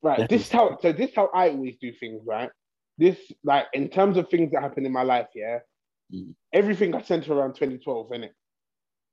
Right. 0.02 0.28
This 0.28 0.42
is 0.42 0.50
how. 0.50 0.78
So 0.80 0.92
this 0.92 1.10
is 1.10 1.16
how 1.16 1.30
I 1.34 1.48
always 1.50 1.76
do 1.80 1.92
things. 1.92 2.22
Right. 2.24 2.50
This 2.98 3.16
like 3.42 3.66
in 3.72 3.88
terms 3.88 4.16
of 4.16 4.28
things 4.28 4.52
that 4.52 4.62
happen 4.62 4.86
in 4.86 4.92
my 4.92 5.02
life. 5.02 5.28
Yeah. 5.34 5.58
Mm. 6.14 6.34
Everything 6.52 6.94
I 6.94 7.02
centered 7.02 7.32
around 7.32 7.54
2012, 7.54 8.10
innit? 8.10 8.30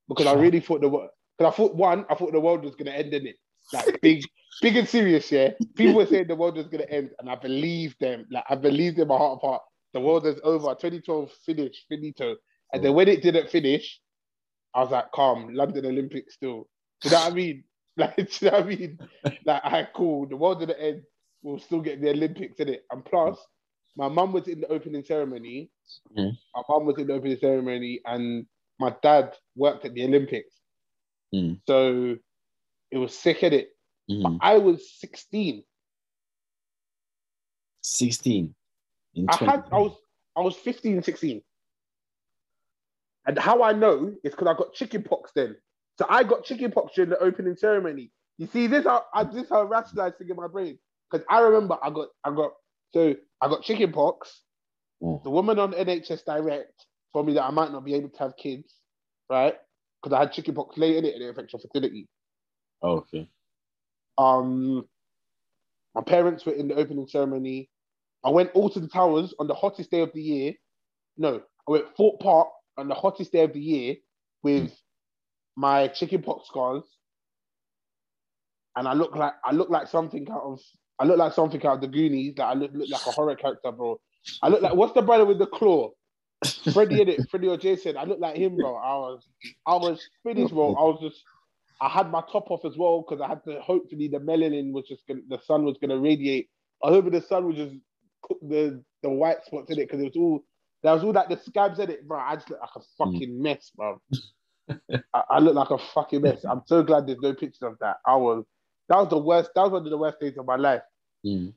Because 0.07 0.27
I 0.27 0.33
really 0.33 0.59
thought 0.59 0.81
the 0.81 0.89
world. 0.89 1.09
Because 1.37 1.53
I 1.53 1.55
thought 1.57 1.75
one, 1.75 2.05
I 2.09 2.15
thought 2.15 2.31
the 2.31 2.39
world 2.39 2.63
was 2.63 2.75
gonna 2.75 2.91
end 2.91 3.13
in 3.13 3.27
it. 3.27 3.35
Like 3.73 3.99
big, 4.01 4.23
big 4.61 4.77
and 4.77 4.87
serious. 4.87 5.31
Yeah. 5.31 5.51
People 5.75 5.95
were 5.95 6.05
saying 6.05 6.27
the 6.27 6.35
world 6.35 6.57
was 6.57 6.67
gonna 6.67 6.85
end, 6.85 7.11
and 7.19 7.29
I 7.29 7.35
believed 7.35 7.97
them. 7.99 8.25
Like 8.31 8.45
I 8.49 8.55
believed 8.55 8.99
in 8.99 9.07
my 9.07 9.17
heart 9.17 9.39
of 9.41 9.41
heart. 9.41 9.61
The 9.93 10.01
world 10.01 10.25
is 10.27 10.39
over. 10.43 10.75
2012 10.75 11.31
finished, 11.45 11.85
finito. 11.89 12.35
And 12.73 12.83
then 12.83 12.93
when 12.93 13.07
it 13.07 13.23
didn't 13.23 13.49
finish, 13.49 14.01
I 14.73 14.81
was 14.81 14.91
like, 14.91 15.11
calm, 15.13 15.53
London 15.53 15.85
Olympics 15.85 16.35
still. 16.35 16.67
Do 17.01 17.09
you 17.09 17.11
know 17.15 17.21
what 17.23 17.31
I 17.31 17.35
mean? 17.35 17.63
Like, 17.97 18.15
do 18.17 18.23
you 18.23 18.51
know 18.51 18.57
what 18.59 18.65
I 18.65 18.69
mean? 18.69 18.99
Like, 19.45 19.61
I 19.65 19.87
cool. 19.95 20.27
The 20.27 20.37
world 20.37 20.59
didn't 20.59 20.79
end. 20.79 21.03
We'll 21.43 21.59
still 21.59 21.81
get 21.81 22.01
the 22.01 22.09
Olympics 22.11 22.59
in 22.59 22.69
it. 22.69 22.83
And 22.91 23.05
plus, 23.05 23.37
my 23.97 24.09
mum 24.09 24.33
was 24.33 24.47
in 24.47 24.61
the 24.61 24.67
opening 24.67 25.03
ceremony. 25.05 25.71
Mhm. 26.17 26.37
My 26.55 26.63
mum 26.69 26.85
was 26.85 26.97
in 26.99 27.07
the 27.07 27.13
opening 27.13 27.37
ceremony, 27.39 28.01
and 28.05 28.45
my 28.79 28.95
dad 29.03 29.35
worked 29.55 29.85
at 29.85 29.93
the 29.93 30.05
Olympics. 30.05 30.53
Mm. 31.33 31.61
So 31.67 32.17
it 32.91 32.97
was 32.97 33.17
sick 33.17 33.43
at 33.43 33.53
it. 33.53 33.69
Mhm. 34.09 34.37
I 34.41 34.57
was 34.57 34.91
16. 34.99 35.63
16. 37.81 38.55
In 39.15 39.29
I 39.29 39.35
had 39.37 39.63
I 39.71 39.77
was 39.79 39.97
I 40.35 40.41
was 40.41 40.55
15, 40.55 41.03
16. 41.03 41.41
And 43.27 43.39
how 43.39 43.63
I 43.63 43.71
know 43.73 44.13
is 44.23 44.31
because 44.31 44.47
I 44.47 44.53
got 44.53 44.73
chicken 44.73 45.03
pox 45.03 45.31
then. 45.35 45.55
So 45.97 46.05
I 46.09 46.23
got 46.23 46.43
chicken 46.43 46.71
pox 46.71 46.93
during 46.95 47.09
the 47.09 47.19
opening 47.19 47.55
ceremony. 47.55 48.11
You 48.37 48.47
see, 48.47 48.67
this 48.67 48.83
how 48.85 49.05
I 49.13 49.23
this 49.23 49.49
how 49.49 49.63
rationalized 49.63 50.17
thing 50.17 50.29
in 50.29 50.35
my 50.35 50.47
brain. 50.47 50.77
Because 51.09 51.25
I 51.29 51.39
remember 51.39 51.77
I 51.81 51.89
got 51.89 52.09
I 52.23 52.31
got 52.31 52.51
so 52.93 53.15
I 53.41 53.47
got 53.47 53.63
chicken 53.63 53.91
pox. 53.91 54.41
Mm. 55.01 55.23
The 55.23 55.29
woman 55.29 55.59
on 55.59 55.73
NHS 55.73 56.25
Direct 56.25 56.85
told 57.13 57.27
me 57.27 57.33
that 57.33 57.43
I 57.43 57.51
might 57.51 57.71
not 57.71 57.85
be 57.85 57.95
able 57.95 58.09
to 58.09 58.19
have 58.19 58.35
kids, 58.37 58.73
right? 59.29 59.55
Because 60.01 60.15
I 60.15 60.19
had 60.19 60.33
chickenpox 60.33 60.77
late 60.77 60.97
in 60.97 61.05
it 61.05 61.15
and 61.15 61.23
it 61.23 61.29
affects 61.29 61.53
your 61.53 61.61
fertility. 61.61 62.07
Oh, 62.81 62.97
okay. 62.97 63.27
Um, 64.17 64.85
my 65.93 66.01
parents 66.01 66.45
were 66.45 66.53
in 66.53 66.67
the 66.67 66.75
opening 66.75 67.07
ceremony. 67.07 67.69
I 68.23 68.29
went 68.29 68.51
all 68.53 68.69
to 68.69 68.79
the 68.79 68.87
Towers 68.87 69.33
on 69.39 69.47
the 69.47 69.53
hottest 69.53 69.91
day 69.91 70.01
of 70.01 70.11
the 70.13 70.21
year. 70.21 70.53
No, 71.17 71.41
I 71.67 71.71
went 71.71 71.95
Fort 71.95 72.19
Park 72.19 72.47
on 72.77 72.87
the 72.87 72.95
hottest 72.95 73.31
day 73.31 73.43
of 73.43 73.53
the 73.53 73.59
year 73.59 73.95
with 74.43 74.71
my 75.55 75.87
chicken 75.87 76.21
pox 76.21 76.47
scars, 76.47 76.83
and 78.75 78.87
I 78.87 78.93
look 78.93 79.15
like 79.15 79.33
I 79.43 79.51
look 79.51 79.69
like 79.69 79.87
something 79.87 80.27
out 80.29 80.41
of 80.41 80.59
I 80.99 81.05
look 81.05 81.17
like 81.17 81.33
something 81.33 81.65
out 81.65 81.75
of 81.75 81.81
the 81.81 81.87
Goonies. 81.87 82.37
Like 82.37 82.47
I 82.47 82.53
look, 82.53 82.71
look 82.73 82.89
like 82.89 83.05
a 83.05 83.11
horror 83.11 83.35
character, 83.35 83.71
bro. 83.71 83.99
I 84.41 84.49
look 84.49 84.61
like 84.61 84.75
what's 84.75 84.93
the 84.93 85.01
brother 85.01 85.25
with 85.25 85.39
the 85.39 85.47
claw? 85.47 85.91
Freddie 86.73 87.01
in 87.01 87.09
it, 87.09 87.29
Freddie 87.29 87.47
or 87.47 87.57
Jason. 87.57 87.97
I 87.97 88.03
look 88.03 88.19
like 88.19 88.35
him, 88.35 88.55
bro. 88.55 88.75
I 88.75 88.95
was, 88.95 89.27
I 89.65 89.75
was 89.75 90.07
finished, 90.23 90.53
bro. 90.53 90.75
I 90.75 90.81
was 90.81 90.99
just, 91.01 91.23
I 91.81 91.89
had 91.89 92.09
my 92.09 92.21
top 92.31 92.51
off 92.51 92.65
as 92.65 92.77
well 92.77 93.03
because 93.07 93.21
I 93.21 93.27
had 93.27 93.43
to. 93.45 93.59
Hopefully, 93.61 94.07
the 94.07 94.19
melanin 94.19 94.71
was 94.71 94.87
just 94.87 95.05
gonna, 95.07 95.21
the 95.27 95.39
sun 95.39 95.65
was 95.65 95.77
gonna 95.79 95.97
radiate. 95.97 96.49
I 96.83 96.89
hope 96.89 97.11
the 97.11 97.21
sun 97.21 97.47
was 97.47 97.57
just 97.57 97.75
cook 98.21 98.39
the 98.41 98.83
the 99.03 99.09
white 99.09 99.43
spots 99.45 99.71
in 99.71 99.79
it 99.79 99.87
because 99.87 99.99
it 99.99 100.05
was 100.05 100.17
all 100.17 100.43
there 100.83 100.93
was 100.93 101.03
all 101.03 101.13
that 101.13 101.29
the 101.29 101.37
scabs 101.37 101.79
in 101.79 101.89
it, 101.89 102.07
bro. 102.07 102.19
I 102.19 102.35
just 102.35 102.49
look 102.49 102.59
like 102.61 102.69
a 102.75 102.81
fucking 102.97 103.41
mess, 103.41 103.71
bro. 103.75 104.01
I, 105.13 105.23
I 105.31 105.39
look 105.39 105.55
like 105.55 105.71
a 105.71 105.77
fucking 105.77 106.21
mess. 106.21 106.45
I'm 106.45 106.61
so 106.65 106.83
glad 106.83 107.07
there's 107.07 107.19
no 107.19 107.33
pictures 107.33 107.63
of 107.63 107.77
that. 107.81 107.97
I 108.05 108.15
was 108.15 108.45
that 108.89 108.97
was 108.97 109.09
the 109.09 109.17
worst. 109.17 109.49
That 109.55 109.63
was 109.63 109.71
one 109.71 109.83
of 109.83 109.89
the 109.89 109.97
worst 109.97 110.19
days 110.19 110.37
of 110.37 110.45
my 110.45 110.55
life. 110.55 110.81
Mm. 111.25 111.53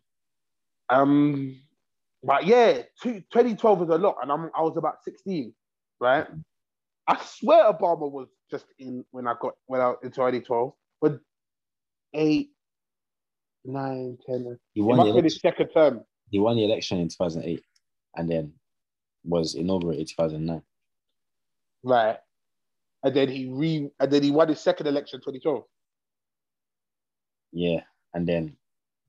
Um, 0.91 1.61
but 2.23 2.47
yeah, 2.47 2.83
two, 3.03 3.21
2012 3.33 3.81
was 3.81 3.89
a 3.91 3.99
lot, 3.99 4.17
and 4.23 4.33
I'm 4.33 4.51
I 4.55 4.63
was 4.63 4.77
about 4.77 5.05
16, 5.05 5.53
right? 6.01 6.27
I 7.07 7.19
swear 7.23 7.73
Obama 7.73 8.11
was 8.11 8.29
just 8.51 8.67
in 8.79 9.05
when 9.11 9.27
I 9.27 9.35
got 9.41 9.55
when 9.67 9.81
I 9.81 9.95
in 10.03 10.11
2012, 10.11 10.73
but 11.01 11.21
eight, 12.15 12.51
nine, 13.65 14.19
ten. 14.27 14.47
Uh, 14.51 14.57
he 14.75 14.81
It 14.81 14.85
won, 14.85 14.97
must 14.97 15.09
the 15.09 15.15
his 15.23 15.35
election, 15.35 15.41
second 15.41 15.69
term, 15.71 16.05
he 16.31 16.39
won 16.39 16.57
the 16.57 16.65
election 16.65 16.99
in 16.99 17.09
2008 17.09 17.63
and 18.17 18.31
then 18.31 18.53
was 19.25 19.55
inaugurated 19.55 20.09
2009. 20.09 20.63
right? 21.83 22.17
And 23.05 23.15
then 23.15 23.29
he 23.29 23.47
re 23.47 23.91
and 24.01 24.11
then 24.11 24.23
he 24.23 24.31
won 24.31 24.49
his 24.49 24.61
second 24.61 24.87
election 24.87 25.21
2012. 25.21 25.65
Yeah. 27.53 27.81
And 28.15 28.27
then 28.27 28.57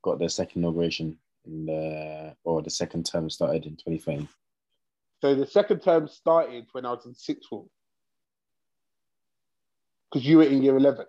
got 0.03 0.19
the 0.19 0.29
second 0.29 0.61
inauguration 0.63 1.17
in 1.45 1.65
the, 1.65 2.35
or 2.43 2.61
the 2.61 2.69
second 2.69 3.05
term 3.05 3.29
started 3.29 3.65
in 3.65 3.71
2013. 3.77 4.27
So 5.21 5.35
the 5.35 5.47
second 5.47 5.81
term 5.81 6.07
started 6.07 6.65
when 6.73 6.85
I 6.85 6.91
was 6.91 7.05
in 7.05 7.13
sixth 7.13 7.49
form. 7.49 7.69
Because 10.11 10.27
you 10.27 10.37
were 10.37 10.43
in 10.43 10.63
year 10.63 10.75
11. 10.75 11.05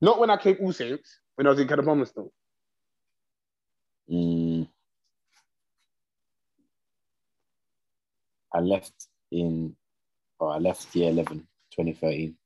Not 0.00 0.18
when 0.18 0.30
I 0.30 0.36
came 0.36 0.56
All 0.60 0.72
Saints, 0.72 1.18
when 1.36 1.46
I 1.46 1.50
was 1.50 1.60
in 1.60 1.68
Cadabama 1.68 2.06
still. 2.06 2.32
Mm. 4.10 4.68
I 8.52 8.60
left 8.60 8.92
in, 9.30 9.74
or 10.38 10.52
I 10.52 10.58
left 10.58 10.94
year 10.94 11.10
11, 11.10 11.38
2013. 11.70 12.36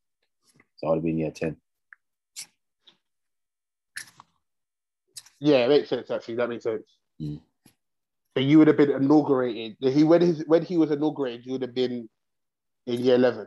So 0.76 0.86
I 0.86 0.90
would 0.90 0.96
have 0.96 1.04
been 1.04 1.18
year 1.18 1.30
10. 1.30 1.56
Yeah, 5.40 5.64
it 5.64 5.68
makes 5.68 5.88
sense 5.88 6.10
actually. 6.10 6.36
That 6.36 6.48
makes 6.48 6.64
sense. 6.64 6.86
Mm. 7.20 7.40
So 8.36 8.40
you 8.40 8.58
would 8.58 8.68
have 8.68 8.76
been 8.76 8.90
inaugurated. 8.90 9.76
He 9.80 10.04
when 10.04 10.20
his 10.20 10.44
when 10.46 10.62
he 10.62 10.76
was 10.76 10.90
inaugurated, 10.90 11.46
you 11.46 11.52
would 11.52 11.62
have 11.62 11.74
been 11.74 12.08
in 12.86 13.00
year 13.00 13.14
11. 13.16 13.46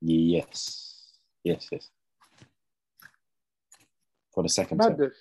Yes. 0.00 1.18
Yes, 1.44 1.68
yes. 1.70 1.90
For 4.34 4.42
the 4.42 4.48
second. 4.48 4.78
Madness. 4.78 5.14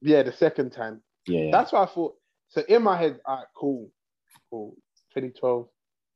Yeah, 0.00 0.22
the 0.22 0.32
second 0.32 0.70
time. 0.70 1.02
Yeah, 1.26 1.40
yeah. 1.42 1.50
That's 1.50 1.72
what 1.72 1.88
I 1.88 1.92
thought. 1.92 2.16
So 2.48 2.62
in 2.68 2.82
my 2.82 2.96
head, 2.96 3.20
all 3.24 3.36
right, 3.36 3.46
cool, 3.56 3.90
cool. 4.50 4.76
2012. 5.14 5.68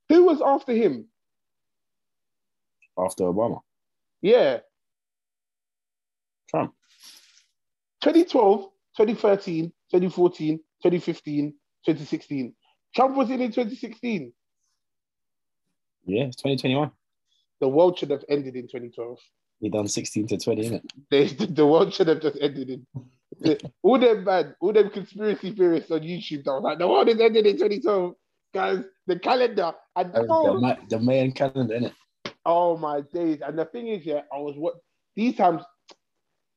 Who 0.09 0.25
was 0.25 0.41
after 0.45 0.73
him? 0.73 1.07
After 2.99 3.25
Obama. 3.25 3.61
Yeah, 4.23 4.59
Trump. 6.49 6.73
2012, 8.03 8.63
2013, 8.97 9.65
2014, 9.91 10.59
2015, 10.59 11.51
2016. 11.87 12.55
Trump 12.95 13.17
was 13.17 13.31
in 13.31 13.41
in 13.41 13.51
2016. 13.51 14.33
Yeah, 16.07 16.25
2021. 16.25 16.91
The 17.65 17.69
world 17.69 17.99
should 17.99 18.11
have 18.11 18.23
ended 18.29 18.57
in 18.57 18.65
2012. 18.65 19.19
We 19.63 19.71
done 19.71 19.89
16 19.89 20.27
to 20.27 20.37
20, 20.37 20.69
innit? 20.69 20.83
They, 21.11 21.29
the 21.29 21.67
world 21.67 21.95
should 21.95 22.09
have 22.09 22.21
just 22.21 22.37
ended 22.39 22.69
in. 22.69 22.87
all 23.83 23.99
them 23.99 24.23
man, 24.23 24.55
all 24.61 24.75
them 24.75 24.91
conspiracy 24.91 25.53
theorists 25.53 25.91
on 25.91 26.01
YouTube 26.01 26.45
that 26.45 26.53
was 26.53 26.63
like, 26.63 26.79
the 26.79 26.87
world 26.87 27.09
is 27.09 27.19
ended 27.19 27.47
in 27.47 27.57
2012. 27.57 28.13
Guys, 28.53 28.85
the 29.07 29.19
calendar 29.19 29.73
and 29.97 30.13
oh, 30.15 30.61
the 30.61 30.77
The, 30.91 30.99
the 30.99 31.03
Mayan 31.03 31.33
calendar, 31.33 31.75
innit? 31.75 31.95
Oh 32.45 32.77
my 32.77 33.01
days. 33.01 33.39
And 33.41 33.59
the 33.59 33.65
thing 33.65 33.89
is, 33.89 34.05
yeah, 34.05 34.21
I 34.31 34.37
was 34.37 34.57
what 34.59 34.75
these 35.17 35.35
times, 35.35 35.63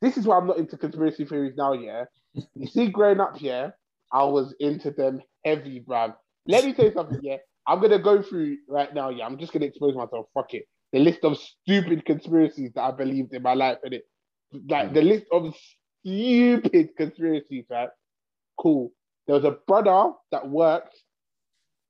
this 0.01 0.17
is 0.17 0.27
why 0.27 0.35
I'm 0.35 0.47
not 0.47 0.57
into 0.57 0.75
conspiracy 0.75 1.23
theories 1.23 1.55
now, 1.55 1.71
yeah. 1.71 2.03
You 2.53 2.67
see, 2.67 2.89
growing 2.89 3.21
up, 3.21 3.41
yeah, 3.41 3.69
I 4.11 4.25
was 4.25 4.53
into 4.59 4.91
them 4.91 5.21
heavy, 5.45 5.79
bruv. 5.79 6.15
Let 6.49 6.65
me 6.65 6.73
tell 6.73 6.83
you 6.83 6.93
something, 6.93 7.21
yeah. 7.23 7.37
I'm 7.65 7.79
gonna 7.79 7.97
go 7.97 8.21
through 8.21 8.57
right 8.67 8.93
now, 8.93 9.07
yeah. 9.07 9.25
I'm 9.25 9.37
just 9.37 9.53
gonna 9.53 9.67
expose 9.67 9.95
myself. 9.95 10.25
Fuck 10.33 10.53
it. 10.53 10.65
The 10.93 10.99
list 10.99 11.19
of 11.23 11.37
stupid 11.37 12.05
conspiracies 12.05 12.71
that 12.75 12.81
I 12.81 12.91
believed 12.91 13.33
in 13.33 13.41
my 13.43 13.53
life, 13.53 13.77
and 13.83 13.93
it 13.93 14.03
like 14.69 14.93
the 14.93 15.01
list 15.01 15.25
of 15.31 15.53
stupid 16.05 16.89
conspiracies, 16.95 17.65
right? 17.69 17.89
Cool. 18.57 18.91
There 19.25 19.35
was 19.35 19.43
a 19.43 19.51
brother 19.67 20.13
that 20.31 20.47
worked 20.47 20.95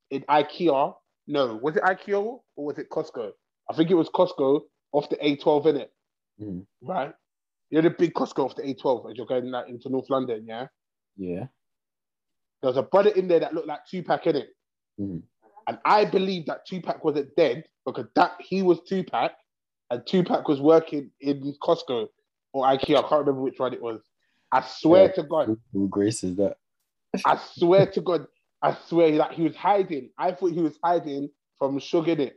in 0.10 0.22
IKEA. 0.24 0.96
No, 1.28 1.56
was 1.58 1.76
it 1.76 1.84
IKEA 1.84 2.40
or 2.56 2.66
was 2.66 2.80
it 2.80 2.90
Costco? 2.90 3.32
I 3.70 3.76
think 3.76 3.92
it 3.92 3.96
was 3.96 4.10
Costco 4.10 4.62
off 4.94 5.10
the 5.10 5.18
A12 5.18 5.66
in 5.68 5.76
it, 5.78 5.94
Mm. 6.42 6.66
right? 6.82 7.14
You're 7.70 7.82
the 7.84 7.90
big 7.92 8.14
Costco 8.14 8.46
off 8.46 8.56
the 8.56 8.64
A12 8.64 9.12
as 9.12 9.18
you're 9.18 9.26
going 9.28 9.52
like, 9.52 9.68
into 9.68 9.90
North 9.90 10.10
London, 10.10 10.46
yeah. 10.48 10.68
Yeah. 11.18 11.48
There 12.62 12.70
was 12.70 12.78
a 12.78 12.84
brother 12.84 13.10
in 13.12 13.28
there 13.28 13.42
that 13.42 13.54
looked 13.54 13.68
like 13.68 13.86
Tupac 13.86 14.26
in 14.26 14.36
it, 14.38 14.50
Mhm. 15.00 15.22
And 15.68 15.78
I 15.86 16.06
believe 16.06 16.46
that 16.46 16.66
Tupac 16.66 17.04
wasn't 17.04 17.36
dead 17.36 17.66
because 17.86 18.06
that 18.16 18.34
he 18.40 18.62
was 18.62 18.80
Tupac, 18.88 19.32
and 19.90 20.06
Tupac 20.06 20.48
was 20.48 20.62
working 20.62 21.12
in 21.22 21.54
Costco 21.62 22.08
or 22.54 22.66
IKEA. 22.66 22.98
I 22.98 23.02
can't 23.02 23.26
remember 23.26 23.42
which 23.42 23.60
one 23.60 23.74
it 23.74 23.82
was. 23.82 24.02
I 24.52 24.62
swear 24.62 25.08
Yeah. 25.08 25.12
to 25.14 25.24
God, 25.24 25.46
Who, 25.48 25.60
who 25.74 25.88
graces 25.90 26.36
that? 26.38 26.58
I 27.26 27.38
swear 27.38 27.86
to 27.88 28.02
God, 28.02 28.28
I 28.62 28.78
swear 28.88 29.18
that 29.18 29.34
he 29.34 29.44
was 29.44 29.56
hiding. 29.56 30.10
I 30.18 30.32
thought 30.32 30.52
he 30.52 30.62
was 30.62 30.78
hiding 30.84 31.30
from 31.58 31.80
Sugar 31.80 32.12
it. 32.14 32.36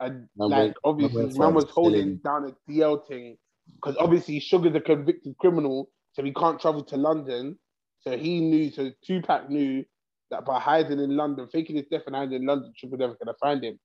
And 0.00 0.28
Man 0.36 0.50
like 0.50 0.58
went- 0.60 0.76
obviously 0.84 1.38
man 1.38 1.54
was 1.54 1.64
holding 1.70 2.16
down 2.18 2.46
a 2.46 2.70
DL 2.70 3.06
thing 3.06 3.36
because 3.76 3.96
obviously 3.98 4.40
Suge's 4.40 4.74
a 4.74 4.80
convicted 4.80 5.36
criminal, 5.38 5.90
so 6.12 6.22
he 6.22 6.32
can't 6.32 6.60
travel 6.60 6.82
to 6.84 6.96
London. 6.96 7.58
So 8.00 8.16
he 8.16 8.40
knew, 8.40 8.70
so 8.70 8.90
Tupac 9.04 9.48
knew 9.48 9.84
that 10.32 10.44
by 10.44 10.58
hiding 10.58 10.98
in 10.98 11.16
London, 11.16 11.46
faking 11.46 11.76
his 11.76 11.86
death 11.86 12.02
and 12.06 12.16
hiding 12.16 12.42
in 12.42 12.46
London, 12.46 12.72
Suge 12.72 12.98
never 12.98 13.14
gonna 13.14 13.36
find 13.40 13.62
him. 13.62 13.78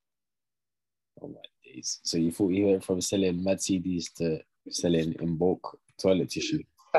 Oh 1.22 1.28
my 1.28 1.40
days. 1.64 2.00
So 2.02 2.18
you 2.18 2.32
thought 2.32 2.48
he 2.48 2.64
went 2.64 2.84
from 2.84 3.00
selling 3.00 3.44
mad 3.44 3.58
CDs 3.58 4.12
to 4.16 4.40
selling 4.68 5.14
in 5.20 5.36
bulk 5.36 5.78
toilet 6.00 6.30
tissue. 6.30 6.62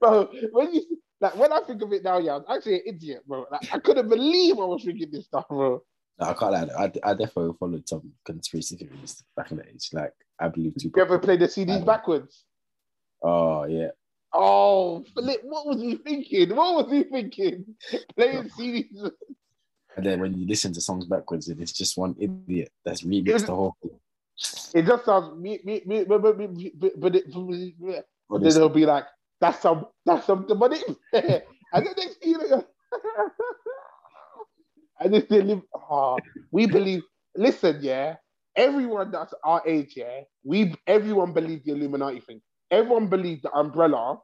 Bro, 0.00 0.30
when 0.52 0.74
you 0.74 0.82
like 1.20 1.36
when 1.36 1.52
I 1.52 1.60
think 1.60 1.82
of 1.82 1.92
it 1.92 2.02
now, 2.02 2.18
yeah, 2.18 2.36
I'm 2.36 2.44
actually 2.48 2.76
an 2.76 2.82
idiot, 2.86 3.22
bro. 3.26 3.46
Like, 3.50 3.72
I 3.72 3.78
couldn't 3.78 4.08
believe 4.08 4.58
I 4.58 4.64
was 4.64 4.84
thinking 4.84 5.10
this 5.10 5.26
stuff, 5.26 5.46
bro. 5.48 5.82
No, 6.18 6.26
I 6.26 6.34
can't 6.34 6.52
lie. 6.52 6.68
I, 6.78 6.84
I 6.84 7.14
definitely 7.14 7.54
followed 7.58 7.88
some 7.88 8.12
conspiracy 8.24 8.76
theories 8.76 9.22
back 9.36 9.50
in 9.50 9.58
the 9.58 9.68
age. 9.68 9.90
Like 9.92 10.12
I 10.38 10.48
believe 10.48 10.74
You 10.82 10.92
ever 10.98 11.18
play 11.18 11.36
the 11.36 11.46
CDs 11.46 11.84
backwards? 11.84 12.44
Oh 13.22 13.64
yeah. 13.64 13.90
Oh, 14.32 15.04
Philip, 15.14 15.40
what 15.42 15.66
was 15.66 15.80
he 15.80 15.96
thinking? 15.96 16.54
What 16.54 16.86
was 16.86 16.92
he 16.92 17.02
thinking? 17.04 17.64
Playing 18.16 18.48
CDs. 18.48 19.10
And 19.96 20.06
then 20.06 20.20
when 20.20 20.38
you 20.38 20.46
listen 20.46 20.72
to 20.74 20.80
songs 20.80 21.06
backwards, 21.06 21.48
and 21.48 21.60
it's 21.60 21.72
just 21.72 21.98
one 21.98 22.14
idiot 22.18 22.70
that's 22.84 23.02
remixed 23.02 23.46
the 23.46 23.54
whole 23.54 23.76
thing. 23.82 23.90
It 24.72 24.86
just 24.86 25.04
sounds 25.04 25.36
me, 25.38 25.60
me, 25.64 25.82
me, 25.84 26.04
me, 26.04 26.18
me, 26.18 26.46
me, 26.46 26.72
but 26.96 27.16
it, 27.16 27.26
then 27.32 28.54
they'll 28.54 28.68
be 28.68 28.86
like, 28.86 29.04
"That's 29.40 29.60
some, 29.60 29.86
that's 30.06 30.26
some 30.26 30.46
the 30.48 30.54
money." 30.54 30.78
and 31.12 31.42
then 31.72 31.94
next 31.96 32.14
thing 32.22 32.36
and 35.00 35.14
then 35.14 35.26
they 35.28 35.42
live. 35.42 35.62
Oh, 35.74 36.18
we 36.50 36.66
believe. 36.66 37.02
Listen, 37.36 37.78
yeah, 37.80 38.16
everyone 38.56 39.10
that's 39.10 39.34
our 39.44 39.62
age, 39.66 39.94
yeah, 39.96 40.20
we 40.44 40.74
everyone 40.86 41.32
believed 41.32 41.66
the 41.66 41.72
Illuminati 41.72 42.20
thing. 42.20 42.40
Everyone 42.70 43.08
believed 43.08 43.42
the 43.42 43.52
Umbrella, 43.52 44.20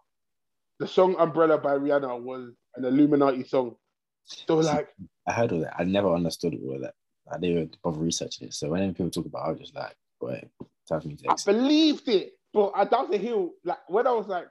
the 0.78 0.86
song 0.86 1.16
"Umbrella" 1.18 1.58
by 1.58 1.74
Rihanna 1.74 2.20
was 2.20 2.52
an 2.76 2.84
Illuminati 2.84 3.44
song. 3.44 3.76
So 4.24 4.56
like, 4.56 4.88
I 5.26 5.32
heard 5.32 5.52
all 5.52 5.60
that. 5.60 5.74
I 5.78 5.84
never 5.84 6.12
understood 6.14 6.54
all 6.54 6.78
that. 6.80 6.94
I 7.32 7.38
didn't 7.38 7.76
bother 7.82 7.98
researching 7.98 8.48
it. 8.48 8.54
So 8.54 8.68
when 8.70 8.92
people 8.94 9.10
talk 9.10 9.26
about, 9.26 9.40
it, 9.40 9.46
I 9.46 9.50
was 9.50 9.60
just 9.60 9.74
like, 9.74 9.94
boy, 10.20 10.42
time 10.88 11.00
for 11.00 11.08
me 11.08 11.16
to 11.16 11.30
I 11.30 11.34
believed 11.44 12.08
it, 12.08 12.32
but 12.52 12.72
I, 12.74 12.84
that 12.84 13.08
was 13.08 13.10
a 13.12 13.18
hill. 13.18 13.52
Like 13.64 13.78
when 13.88 14.06
I 14.06 14.12
was 14.12 14.26
like 14.26 14.46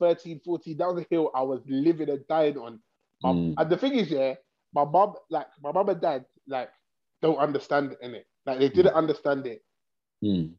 13, 0.00 0.40
14, 0.44 0.76
that 0.78 0.88
was 0.88 1.04
a 1.04 1.06
hill 1.10 1.30
I 1.34 1.42
was 1.42 1.60
living 1.66 2.10
and 2.10 2.26
dying 2.28 2.56
on. 2.58 2.80
Mm. 3.24 3.54
And 3.56 3.70
the 3.70 3.76
thing 3.76 3.94
is, 3.94 4.10
yeah, 4.10 4.34
my 4.74 4.84
mom, 4.84 5.14
like 5.30 5.46
my 5.62 5.72
mom 5.72 5.88
and 5.88 6.00
dad, 6.00 6.24
like 6.46 6.70
don't 7.22 7.38
understand 7.38 7.92
it 7.92 7.98
in 8.02 8.14
it. 8.14 8.26
Like 8.46 8.58
they 8.58 8.68
didn't 8.68 8.94
understand 8.94 9.46
it. 9.46 9.62
Mm. 10.24 10.52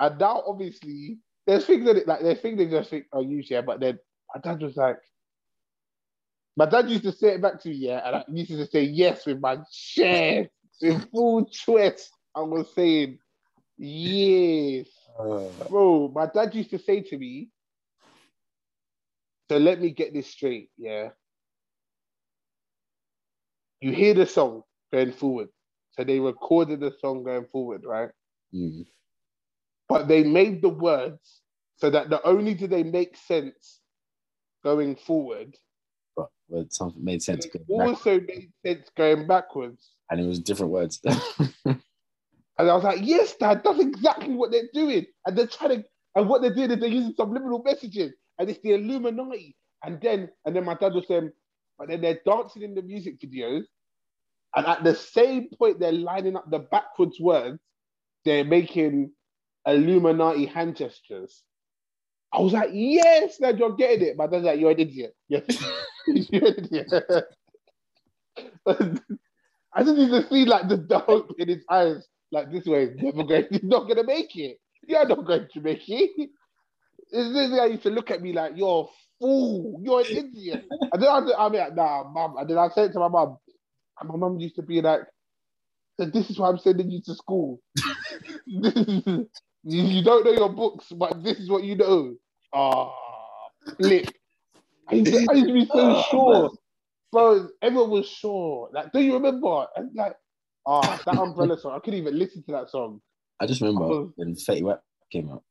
And 0.00 0.18
now, 0.18 0.42
obviously, 0.46 1.18
there's 1.48 1.66
things 1.66 1.86
that 1.86 1.98
it, 1.98 2.08
like 2.08 2.22
there's 2.22 2.40
things 2.40 2.58
they 2.58 2.68
just 2.68 2.90
think 2.90 3.06
are 3.14 3.22
used, 3.22 3.50
yeah. 3.50 3.62
But 3.62 3.80
then 3.80 4.00
my 4.36 4.42
dad 4.42 4.62
was 4.62 4.76
like, 4.76 4.98
My 6.56 6.66
dad 6.66 6.90
used 6.90 7.04
to 7.04 7.12
say 7.12 7.30
it 7.34 7.42
back 7.42 7.60
to 7.62 7.70
me, 7.70 7.76
yeah, 7.76 8.02
and 8.06 8.16
I 8.16 8.24
used 8.32 8.52
to 8.52 8.66
say 8.68 8.84
yes 8.84 9.26
with 9.26 9.40
my 9.40 9.58
chest, 9.72 10.50
with 10.82 11.10
full 11.10 11.46
chest. 11.46 12.12
I 12.36 12.42
was 12.42 12.72
saying 12.76 13.18
yes, 13.78 14.88
Uh, 15.18 15.68
bro. 15.68 16.12
My 16.14 16.26
dad 16.26 16.54
used 16.54 16.70
to 16.70 16.78
say 16.78 17.02
to 17.02 17.18
me, 17.18 17.50
"So 19.50 19.58
let 19.58 19.80
me 19.80 19.90
get 19.90 20.14
this 20.14 20.28
straight, 20.28 20.70
yeah. 20.78 21.10
You 23.80 23.92
hear 23.92 24.14
the 24.14 24.26
song 24.26 24.64
going 24.92 25.12
forward, 25.12 25.50
so 25.92 26.04
they 26.04 26.20
recorded 26.20 26.80
the 26.80 26.92
song 27.00 27.24
going 27.24 27.46
forward, 27.52 27.84
right? 27.84 28.10
mm, 28.54 28.86
But 29.88 30.08
they 30.08 30.22
made 30.22 30.62
the 30.62 30.68
words 30.68 31.40
so 31.76 31.90
that 31.90 32.10
not 32.10 32.22
only 32.24 32.54
do 32.54 32.66
they 32.66 32.82
make 32.82 33.16
sense 33.16 33.80
going 34.62 34.96
forward, 34.96 35.56
but, 36.16 36.28
but 36.50 36.72
something 36.72 37.02
made 37.02 37.22
sense. 37.22 37.46
going 37.46 37.88
also 37.88 38.20
made 38.20 38.50
sense 38.64 38.90
going 38.96 39.26
backwards." 39.26 39.90
and 40.10 40.20
it 40.20 40.26
was 40.26 40.38
different 40.38 40.72
words. 40.72 41.00
And 42.58 42.68
I 42.68 42.74
was 42.74 42.82
like, 42.82 42.98
yes, 43.02 43.36
dad, 43.36 43.62
that's 43.64 43.78
exactly 43.78 44.34
what 44.34 44.50
they're 44.50 44.68
doing. 44.74 45.06
And 45.24 45.38
they're 45.38 45.46
trying 45.46 45.82
to, 45.82 45.84
and 46.16 46.28
what 46.28 46.42
they're 46.42 46.54
doing 46.54 46.72
is 46.72 46.80
they're 46.80 46.88
using 46.88 47.14
subliminal 47.14 47.62
messages. 47.62 48.12
And 48.38 48.50
it's 48.50 48.60
the 48.62 48.72
Illuminati. 48.72 49.56
And 49.84 50.00
then, 50.00 50.28
and 50.44 50.56
then 50.56 50.64
my 50.64 50.74
dad 50.74 50.92
was 50.92 51.06
saying, 51.06 51.30
but 51.78 51.88
then 51.88 52.00
they're 52.00 52.18
dancing 52.26 52.62
in 52.62 52.74
the 52.74 52.82
music 52.82 53.20
videos. 53.20 53.62
And 54.56 54.66
at 54.66 54.82
the 54.82 54.94
same 54.94 55.50
point, 55.56 55.78
they're 55.78 55.92
lining 55.92 56.34
up 56.34 56.50
the 56.50 56.58
backwards 56.58 57.20
words. 57.20 57.60
They're 58.24 58.44
making 58.44 59.12
Illuminati 59.68 60.46
hand 60.46 60.76
gestures. 60.76 61.42
I 62.32 62.40
was 62.40 62.52
like, 62.52 62.70
yes, 62.72 63.38
dad, 63.38 63.58
you're 63.58 63.76
getting 63.76 64.08
it. 64.08 64.16
My 64.16 64.26
dad's 64.26 64.44
like, 64.44 64.60
you're 64.60 64.70
an 64.70 64.80
idiot. 64.80 65.14
You're, 65.28 65.42
you're 66.06 66.46
an 66.46 66.64
idiot. 66.64 66.92
I 69.74 69.82
just 69.84 69.96
need 69.96 70.10
to 70.10 70.28
see 70.28 70.44
like 70.44 70.68
the 70.68 70.76
doubt 70.76 71.34
in 71.38 71.48
his 71.48 71.64
eyes 71.70 72.06
like 72.30 72.50
this 72.52 72.66
way, 72.66 72.90
never 72.96 73.24
going, 73.24 73.46
you're 73.50 73.60
not 73.62 73.88
gonna 73.88 74.04
make 74.04 74.36
it. 74.36 74.58
You're 74.86 75.06
not 75.06 75.26
going 75.26 75.48
to 75.52 75.60
make 75.60 75.88
it. 75.88 76.30
Is 77.10 77.32
this 77.32 77.50
guy 77.50 77.66
used 77.66 77.82
to 77.84 77.90
look 77.90 78.10
at 78.10 78.22
me 78.22 78.32
like 78.32 78.52
you're 78.56 78.84
a 78.84 78.92
fool, 79.20 79.80
you're 79.82 80.00
an 80.00 80.06
idiot. 80.06 80.64
And 80.70 81.02
then 81.02 81.08
I, 81.08 81.20
I 81.38 81.48
mean, 81.48 81.74
nah, 81.74 82.04
mum. 82.04 82.36
And 82.38 82.48
then 82.48 82.58
I 82.58 82.68
said 82.74 82.92
to 82.92 82.98
my 82.98 83.08
mum, 83.08 83.38
and 84.00 84.08
my 84.08 84.16
mum 84.16 84.38
used 84.38 84.56
to 84.56 84.62
be 84.62 84.80
like, 84.80 85.00
"So 85.98 86.06
this 86.06 86.30
is 86.30 86.38
why 86.38 86.48
I'm 86.48 86.58
sending 86.58 86.90
you 86.90 87.00
to 87.02 87.14
school. 87.14 87.60
You, 89.64 89.82
you 89.82 90.02
don't 90.02 90.24
know 90.24 90.32
your 90.32 90.48
books, 90.52 90.86
but 90.90 91.22
this 91.22 91.38
is 91.38 91.50
what 91.50 91.64
you 91.64 91.76
know. 91.76 92.14
Ah, 92.54 92.90
flip. 93.76 94.06
I 94.88 94.94
used, 94.94 95.12
to, 95.12 95.26
I 95.30 95.34
used 95.34 95.46
to 95.48 95.52
be 95.52 95.66
so 95.66 95.72
Oh, 95.74 96.02
sure, 96.10 96.50
bro. 97.12 97.48
Everyone 97.60 97.90
was 97.90 98.08
sure. 98.08 98.70
Like, 98.72 98.92
do 98.92 99.00
you 99.00 99.14
remember? 99.14 99.66
And 99.76 99.94
like, 99.94 100.16
ah, 100.66 101.00
that 101.04 101.18
umbrella 101.18 101.58
song. 101.58 101.72
I 101.76 101.80
couldn't 101.80 102.00
even 102.00 102.18
listen 102.18 102.42
to 102.44 102.52
that 102.52 102.70
song. 102.70 103.00
I 103.40 103.46
just 103.46 103.60
remember 103.60 103.84
Oh. 103.84 104.12
when 104.16 104.34
Fetty 104.34 104.62
Wap 104.62 104.82
came 105.12 105.30
out. 105.30 105.42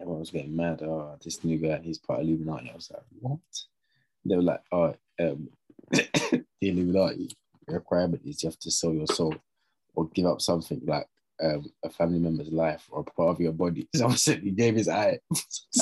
Everyone 0.00 0.20
was 0.20 0.30
getting 0.30 0.54
mad. 0.56 0.82
Oh, 0.82 1.16
this 1.24 1.42
new 1.44 1.58
guy, 1.58 1.80
he's 1.82 1.98
part 1.98 2.20
of 2.20 2.26
Illuminati. 2.28 2.70
I 2.70 2.74
was 2.74 2.90
like, 2.90 3.02
what? 3.20 3.38
They 4.24 4.36
were 4.36 4.42
like, 4.42 4.60
oh, 4.72 4.94
um, 5.20 5.48
the 5.90 6.44
Illuminati 6.60 7.30
requirement 7.66 8.22
is 8.24 8.42
you 8.42 8.48
have 8.48 8.58
to 8.60 8.70
sell 8.70 8.92
your 8.92 9.06
soul 9.06 9.34
or 9.94 10.08
give 10.08 10.26
up 10.26 10.40
something 10.40 10.80
like 10.84 11.06
um, 11.42 11.64
a 11.84 11.90
family 11.90 12.18
member's 12.18 12.48
life 12.48 12.86
or 12.90 13.00
a 13.00 13.04
part 13.04 13.30
of 13.30 13.40
your 13.40 13.52
body. 13.52 13.88
So 13.96 14.08
I 14.08 14.14
said 14.14 14.40
he 14.40 14.50
gave 14.50 14.74
his 14.76 14.88
eye. 14.88 15.18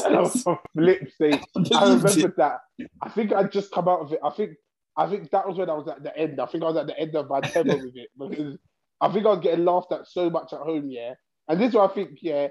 And 0.04 0.16
I 0.16 0.20
was 0.20 0.42
for 0.42 0.58
flip's 0.72 1.16
sake. 1.18 1.42
I 1.74 1.94
remember 1.94 2.34
that. 2.36 2.60
I 3.02 3.08
think 3.08 3.32
I'd 3.32 3.52
just 3.52 3.72
come 3.72 3.88
out 3.88 4.00
of 4.00 4.12
it. 4.12 4.20
I 4.22 4.30
think 4.30 4.56
I 4.96 5.08
think 5.08 5.30
that 5.30 5.46
was 5.46 5.58
when 5.58 5.70
I 5.70 5.74
was 5.74 5.88
at 5.88 6.02
the 6.02 6.16
end. 6.16 6.40
I 6.40 6.46
think 6.46 6.62
I 6.62 6.68
was 6.68 6.76
at 6.76 6.86
the 6.86 6.98
end 6.98 7.16
of 7.16 7.28
my 7.28 7.40
tether 7.42 7.76
with 7.76 7.96
it 7.96 8.10
because 8.18 8.58
I 9.00 9.12
think 9.12 9.26
I 9.26 9.30
was 9.30 9.40
getting 9.40 9.64
laughed 9.64 9.92
at 9.92 10.06
so 10.06 10.30
much 10.30 10.52
at 10.52 10.60
home, 10.60 10.88
yeah. 10.88 11.14
And 11.48 11.60
this 11.60 11.70
is 11.70 11.74
what 11.74 11.90
I 11.90 11.94
think, 11.94 12.18
yeah, 12.22 12.48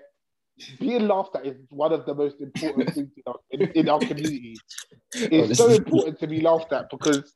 being 0.80 1.08
laughed 1.08 1.36
at 1.36 1.46
is 1.46 1.58
one 1.70 1.94
of 1.94 2.06
the 2.06 2.14
most 2.14 2.42
important 2.42 2.94
things 2.94 3.12
in 3.16 3.24
our, 3.26 3.36
in, 3.52 3.62
in 3.72 3.90
our 3.90 4.00
community. 4.00 4.56
It's 5.14 5.58
so 5.58 5.66
Honestly. 5.66 5.78
important 5.78 6.20
to 6.20 6.28
be 6.28 6.42
laughed 6.42 6.72
at 6.74 6.90
because 6.90 7.34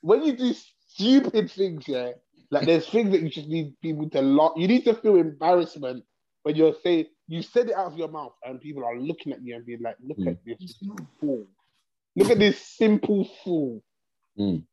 when 0.00 0.24
you 0.24 0.32
do 0.32 0.54
stupid 0.88 1.50
things, 1.50 1.86
yeah, 1.86 2.10
like 2.50 2.66
there's 2.66 2.88
things 2.88 3.10
that 3.12 3.22
you 3.22 3.28
just 3.30 3.48
need 3.48 3.74
people 3.80 4.08
to 4.10 4.20
laugh. 4.22 4.52
You 4.56 4.68
need 4.68 4.84
to 4.84 4.94
feel 4.94 5.16
embarrassment 5.16 6.04
when 6.42 6.56
you're 6.56 6.74
saying 6.82 7.06
you 7.28 7.42
said 7.42 7.68
it 7.68 7.74
out 7.76 7.92
of 7.92 7.98
your 7.98 8.08
mouth 8.08 8.32
and 8.44 8.60
people 8.60 8.84
are 8.84 8.98
looking 8.98 9.32
at 9.32 9.42
you 9.42 9.54
and 9.54 9.64
being 9.64 9.82
like, 9.82 9.96
"Look 10.02 10.18
Mm. 10.18 10.28
at 10.32 10.44
this 10.44 10.82
fool! 11.20 11.46
Look 12.16 12.30
at 12.30 12.38
this 12.38 12.60
simple 12.60 13.24
fool!" 13.44 13.82
Mm. 14.38 14.64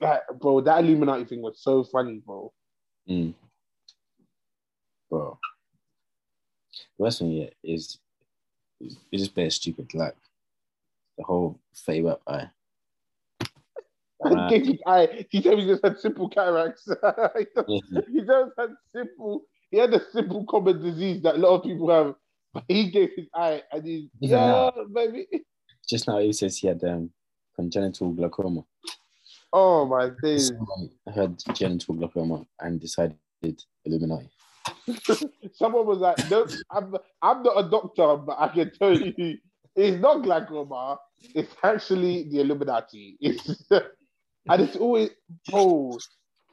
Like, 0.00 0.22
bro, 0.40 0.60
that 0.62 0.84
Illuminati 0.84 1.24
thing 1.24 1.42
was 1.42 1.60
so 1.60 1.84
funny, 1.84 2.22
bro. 2.24 2.52
Mm. 3.08 3.34
Bro. 5.10 5.38
The 6.96 7.02
worst 7.02 7.18
thing, 7.18 7.32
yeah, 7.32 7.50
is 7.62 7.98
is- 8.80 8.96
it's 9.10 9.22
just 9.22 9.34
bare 9.34 9.50
stupid. 9.50 9.92
Like 9.94 10.16
the 11.18 11.24
whole 11.24 11.58
Wap 11.88 12.22
eye. 12.26 12.50
Uh, 14.24 14.48
his. 14.50 14.66
He 15.30 15.42
said 15.42 15.58
he 15.58 15.66
just 15.66 15.84
had 15.84 15.98
simple 15.98 16.28
cataracts. 16.28 16.86
he 17.38 17.46
just- 17.54 18.08
he 18.08 18.20
just 18.20 18.52
had 18.58 18.70
simple. 18.92 19.42
He 19.70 19.78
had 19.78 19.92
a 19.94 20.00
simple 20.10 20.44
common 20.46 20.82
disease 20.82 21.22
that 21.22 21.36
a 21.36 21.38
lot 21.38 21.56
of 21.56 21.62
people 21.62 21.90
have. 21.90 22.14
But 22.54 22.64
he 22.66 22.90
gave 22.90 23.10
his 23.14 23.26
eye, 23.34 23.62
and 23.70 23.84
he's 23.84 24.08
yeah, 24.20 24.70
baby. 24.94 25.26
just 25.88 26.08
now 26.08 26.18
he 26.18 26.32
says 26.32 26.56
he 26.56 26.66
had 26.68 26.82
um, 26.84 27.10
congenital 27.54 28.10
glaucoma. 28.12 28.64
Oh 29.52 29.84
my 29.86 30.10
days. 30.22 30.48
Someone 30.48 30.90
had 31.14 31.42
genital 31.54 31.94
glaucoma 31.94 32.46
and 32.60 32.80
decided 32.80 33.16
Illuminati. 33.84 34.30
Someone 35.52 35.86
was 35.86 35.98
like, 35.98 36.30
"No, 36.30 36.46
I'm, 36.70 36.96
I'm 37.22 37.42
not 37.42 37.66
a 37.66 37.68
doctor, 37.68 38.16
but 38.16 38.36
I 38.38 38.48
can 38.48 38.70
tell 38.72 38.98
you, 38.98 39.38
it's 39.76 40.00
not 40.00 40.22
glaucoma. 40.22 40.98
It's 41.34 41.54
actually 41.62 42.28
the 42.30 42.40
Illuminati. 42.40 43.16
It's, 43.20 43.64
and 44.48 44.62
it's 44.62 44.76
always, 44.76 45.10
oh, 45.52 45.98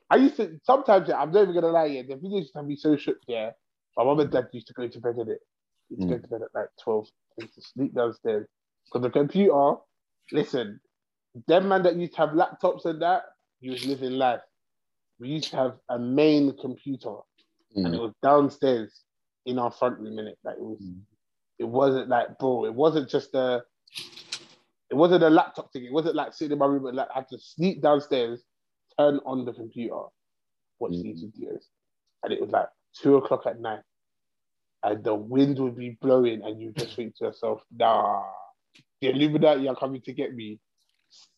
I 0.09 0.17
used 0.17 0.37
to 0.37 0.59
sometimes. 0.63 1.09
I'm 1.09 1.31
not 1.31 1.43
even 1.43 1.55
gonna 1.55 1.67
lie. 1.67 1.85
Yeah, 1.85 2.03
the 2.03 2.15
videos 2.15 2.39
used 2.41 2.53
to 2.53 2.63
me 2.63 2.75
so 2.75 2.95
shook. 2.97 3.17
Yeah, 3.27 3.51
my 3.97 4.03
mom 4.03 4.19
and 4.19 4.31
dad 4.31 4.47
used 4.51 4.67
to 4.67 4.73
go 4.73 4.87
to 4.87 4.99
bed 4.99 5.15
in 5.17 5.29
it. 5.29 5.39
Used 5.89 6.01
to 6.03 6.07
go 6.07 6.17
to 6.19 6.27
bed 6.27 6.41
at 6.43 6.53
like 6.59 6.69
twelve. 6.83 7.07
Used 7.39 7.55
to 7.55 7.61
sleep 7.61 7.93
downstairs 7.95 8.47
because 8.85 9.01
the 9.03 9.09
computer. 9.09 9.75
Listen, 10.31 10.79
them 11.47 11.67
man 11.69 11.83
that 11.83 11.95
used 11.95 12.13
to 12.13 12.19
have 12.19 12.29
laptops 12.29 12.85
and 12.85 13.01
that, 13.01 13.23
he 13.59 13.69
was 13.69 13.85
living 13.85 14.13
life. 14.13 14.41
We 15.19 15.29
used 15.29 15.51
to 15.51 15.57
have 15.57 15.77
a 15.89 15.99
main 15.99 16.55
computer 16.57 17.15
and 17.75 17.93
it 17.93 17.97
Mm. 17.97 18.01
was 18.01 18.13
downstairs 18.23 19.01
in 19.45 19.59
our 19.59 19.71
front 19.71 19.99
room 19.99 20.17
in 20.19 20.27
it. 20.27 20.37
Like 20.43 20.55
it 20.57 20.63
was, 20.63 20.79
Mm. 20.81 21.01
it 21.59 21.65
wasn't 21.65 22.09
like 22.09 22.37
bro, 22.39 22.65
it 22.65 22.73
wasn't 22.73 23.09
just 23.09 23.33
a, 23.35 23.63
it 24.91 24.95
wasn't 24.95 25.23
a 25.23 25.29
laptop 25.29 25.71
thing. 25.71 25.85
It 25.85 25.91
wasn't 25.93 26.15
like 26.15 26.33
sitting 26.33 26.53
in 26.53 26.59
my 26.59 26.65
room 26.65 26.85
and 26.85 26.95
like 26.97 27.07
I 27.13 27.19
had 27.19 27.29
to 27.29 27.39
sneak 27.39 27.81
downstairs, 27.81 28.43
turn 28.99 29.19
on 29.25 29.45
the 29.45 29.53
computer, 29.53 29.95
watch 30.79 30.91
Mm. 30.93 31.03
these 31.03 31.23
videos, 31.23 31.63
and 32.23 32.31
it 32.33 32.41
was 32.41 32.51
like 32.51 32.67
two 33.01 33.17
o'clock 33.17 33.45
at 33.45 33.59
night, 33.59 33.81
and 34.83 35.03
the 35.03 35.15
wind 35.15 35.59
would 35.59 35.75
be 35.75 35.97
blowing, 36.01 36.43
and 36.43 36.61
you 36.61 36.71
just 36.71 36.95
think 36.95 37.15
to 37.17 37.25
yourself, 37.25 37.61
nah, 37.75 38.23
the 39.01 39.09
Illuminati 39.09 39.67
are 39.67 39.75
coming 39.75 40.01
to 40.01 40.13
get 40.13 40.33
me. 40.35 40.59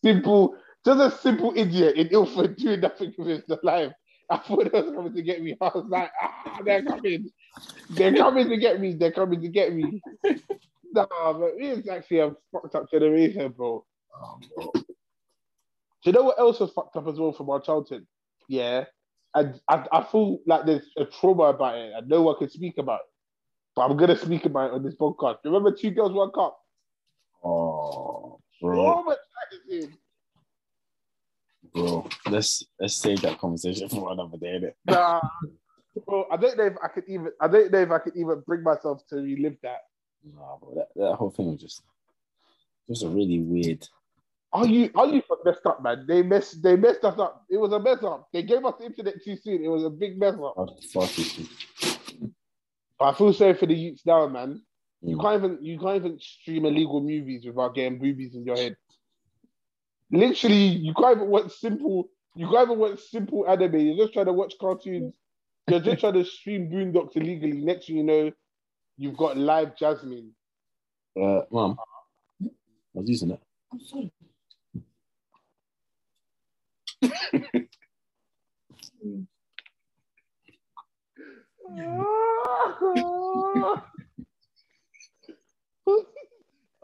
Simple, 0.03 0.55
just 0.85 0.99
a 1.01 1.17
simple 1.21 1.53
idiot 1.55 1.95
in 1.95 2.07
Ilford 2.07 2.55
doing 2.57 2.79
nothing 2.81 3.13
with 3.17 3.27
his 3.27 3.43
life. 3.63 3.93
I 4.29 4.37
thought 4.37 4.71
they 4.71 4.81
was 4.81 4.93
coming 4.93 5.13
to 5.13 5.21
get 5.21 5.41
me. 5.41 5.55
I 5.61 5.71
was 5.73 5.85
like, 5.87 6.11
ah, 6.21 6.59
they're 6.65 6.83
coming. 6.83 7.29
They're 7.91 8.13
coming 8.13 8.49
to 8.49 8.57
get 8.57 8.79
me. 8.81 8.93
They're 8.93 9.11
coming 9.11 9.41
to 9.41 9.47
get 9.47 9.73
me. 9.73 10.01
Nah, 10.93 11.33
but 11.33 11.51
it's 11.57 11.87
actually 11.89 12.19
a 12.19 12.35
fucked 12.51 12.75
up 12.75 12.89
generation, 12.91 13.51
bro. 13.55 13.85
Oh, 14.15 14.39
bro. 14.55 14.71
Do 14.73 14.83
you 16.03 16.11
know 16.11 16.23
what 16.23 16.39
else 16.39 16.59
was 16.59 16.71
fucked 16.71 16.95
up 16.95 17.07
as 17.07 17.19
well 17.19 17.31
from 17.33 17.49
our 17.49 17.59
childhood? 17.61 18.05
Yeah. 18.47 18.85
And 19.35 19.59
I, 19.67 19.85
I 19.91 20.03
feel 20.03 20.39
like 20.45 20.65
there's 20.65 20.89
a 20.97 21.05
trauma 21.05 21.43
about 21.45 21.75
it 21.77 21.91
and 21.95 22.07
no 22.07 22.21
one 22.21 22.35
can 22.37 22.49
speak 22.49 22.77
about 22.77 23.01
it. 23.01 23.05
But 23.75 23.83
I'm 23.89 23.97
going 23.97 24.09
to 24.09 24.17
speak 24.17 24.45
about 24.45 24.71
it 24.71 24.73
on 24.73 24.83
this 24.83 24.95
podcast. 24.95 25.37
Remember 25.43 25.71
Two 25.71 25.91
Girls, 25.91 26.13
One 26.13 26.31
Cup? 26.31 26.57
Oh, 27.43 28.39
bro, 28.61 29.03
Traumatizing. 29.69 29.91
bro. 31.73 32.07
Let's 32.29 32.63
let's 32.79 32.95
save 32.95 33.21
that 33.21 33.37
conversation 33.37 33.87
for 33.89 34.11
another 34.11 34.37
day. 34.37 34.59
innit? 34.59 34.73
Nah. 34.85 35.21
Bro, 36.07 36.25
I 36.31 36.37
don't 36.37 36.57
know 36.57 36.65
if 36.65 36.73
I 36.83 36.87
could 36.87 37.03
even 37.07 37.31
I 37.39 37.47
don't 37.47 37.71
know 37.71 37.79
if 37.79 37.91
I 37.91 37.99
could 37.99 38.15
even 38.15 38.41
bring 38.47 38.63
myself 38.63 39.01
to 39.09 39.17
relive 39.17 39.57
that. 39.63 39.81
Nah, 40.35 40.57
bro, 40.57 40.73
that, 40.75 40.87
that 40.95 41.15
whole 41.15 41.29
thing 41.31 41.51
was 41.51 41.61
just 41.61 41.83
just 42.89 43.03
a 43.03 43.07
really 43.09 43.39
weird. 43.39 43.87
Are 44.53 44.65
you 44.65 44.89
are 44.95 45.07
you 45.07 45.21
messed 45.45 45.65
up, 45.65 45.83
man? 45.83 46.05
They 46.07 46.23
messed 46.23 46.61
they 46.63 46.75
messed 46.75 47.03
us 47.03 47.19
up. 47.19 47.45
It 47.49 47.57
was 47.57 47.71
a 47.73 47.79
mess 47.79 48.01
up. 48.03 48.29
They 48.33 48.43
gave 48.43 48.65
us 48.65 48.75
the 48.79 48.85
internet 48.85 49.23
too 49.23 49.35
soon. 49.37 49.63
It 49.63 49.67
was 49.67 49.83
a 49.83 49.89
big 49.89 50.17
mess 50.17 50.35
up. 50.35 50.55
soon. 51.09 51.47
I 52.99 53.13
feel 53.13 53.33
sorry 53.33 53.53
for 53.53 53.65
the 53.65 53.75
youths 53.75 54.05
now, 54.05 54.27
man. 54.27 54.61
You 55.01 55.17
Mm. 55.17 55.21
can't 55.21 55.43
even 55.43 55.65
you 55.65 55.79
can't 55.79 55.97
even 55.97 56.19
stream 56.19 56.65
illegal 56.65 57.01
movies 57.01 57.45
without 57.45 57.75
getting 57.75 57.99
boobies 57.99 58.35
in 58.35 58.45
your 58.45 58.55
head. 58.55 58.75
Literally, 60.11 60.67
you 60.67 60.93
can't 60.93 61.17
even 61.17 61.27
watch 61.29 61.51
simple. 61.51 62.09
You 62.35 62.47
can't 62.47 62.69
even 62.69 62.79
watch 62.79 62.99
simple 63.01 63.47
anime. 63.47 63.77
You're 63.79 63.97
just 63.97 64.13
trying 64.13 64.25
to 64.27 64.33
watch 64.33 64.55
cartoons. 64.59 65.13
You're 65.67 65.81
just 65.81 65.99
trying 65.99 66.13
to 66.13 66.23
stream 66.23 66.69
Boondocks 66.71 67.15
illegally. 67.17 67.63
Next 67.63 67.87
thing 67.87 67.97
you 67.97 68.03
know, 68.03 68.31
you've 68.97 69.17
got 69.17 69.37
live 69.37 69.75
Jasmine. 69.77 70.31
Uh, 71.19 71.41
mom, 71.51 71.77
I 72.43 72.47
was 72.93 73.09
using 73.09 73.31
it. 73.31 73.41
I'm 73.71 73.79
sorry. 73.79 74.11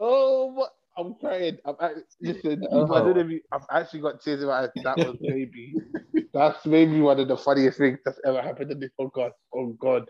oh, 0.00 0.52
what? 0.54 0.72
I'm 0.96 1.14
crying. 1.14 1.58
I'm 1.64 1.74
act- 1.80 1.98
listen. 2.20 2.64
Oh. 2.70 2.92
I 2.92 3.00
don't 3.00 3.16
know 3.16 3.22
if 3.22 3.30
you, 3.30 3.40
I've 3.50 3.66
actually 3.70 4.00
got 4.00 4.22
tears 4.22 4.42
in 4.42 4.48
my 4.48 4.60
eyes. 4.62 4.68
That 4.84 4.96
was 4.98 5.16
maybe. 5.20 5.74
that's 6.32 6.64
maybe 6.66 7.00
one 7.00 7.18
of 7.18 7.26
the 7.26 7.36
funniest 7.36 7.78
things 7.78 7.98
that's 8.04 8.20
ever 8.24 8.40
happened 8.40 8.70
in 8.70 8.78
this 8.78 8.92
podcast. 8.98 9.32
Oh 9.54 9.76
God. 9.80 10.08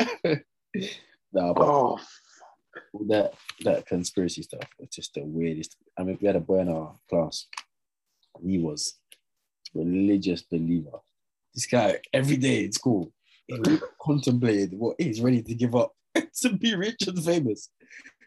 Nah, 1.32 1.52
but 1.52 1.98
Oh, 2.94 3.06
that 3.06 3.34
that 3.64 3.86
conspiracy 3.86 4.42
stuff 4.42 4.68
was 4.78 4.88
just 4.90 5.14
the 5.14 5.22
weirdest. 5.22 5.76
I 5.98 6.02
mean, 6.02 6.18
we 6.20 6.26
had 6.26 6.36
a 6.36 6.40
boy 6.40 6.60
in 6.60 6.68
our 6.68 6.94
class. 7.08 7.46
He 8.42 8.58
was 8.58 8.94
religious 9.74 10.42
believer. 10.42 10.98
This 11.54 11.66
guy 11.66 11.98
every 12.12 12.36
day 12.36 12.64
in 12.64 12.72
school, 12.72 13.12
he 13.46 13.78
contemplated 14.00 14.74
what 14.74 14.96
he's 14.98 15.20
ready 15.20 15.42
to 15.42 15.54
give 15.54 15.74
up 15.74 15.92
to 16.42 16.52
be 16.52 16.74
rich 16.74 17.06
and 17.06 17.22
famous. 17.24 17.68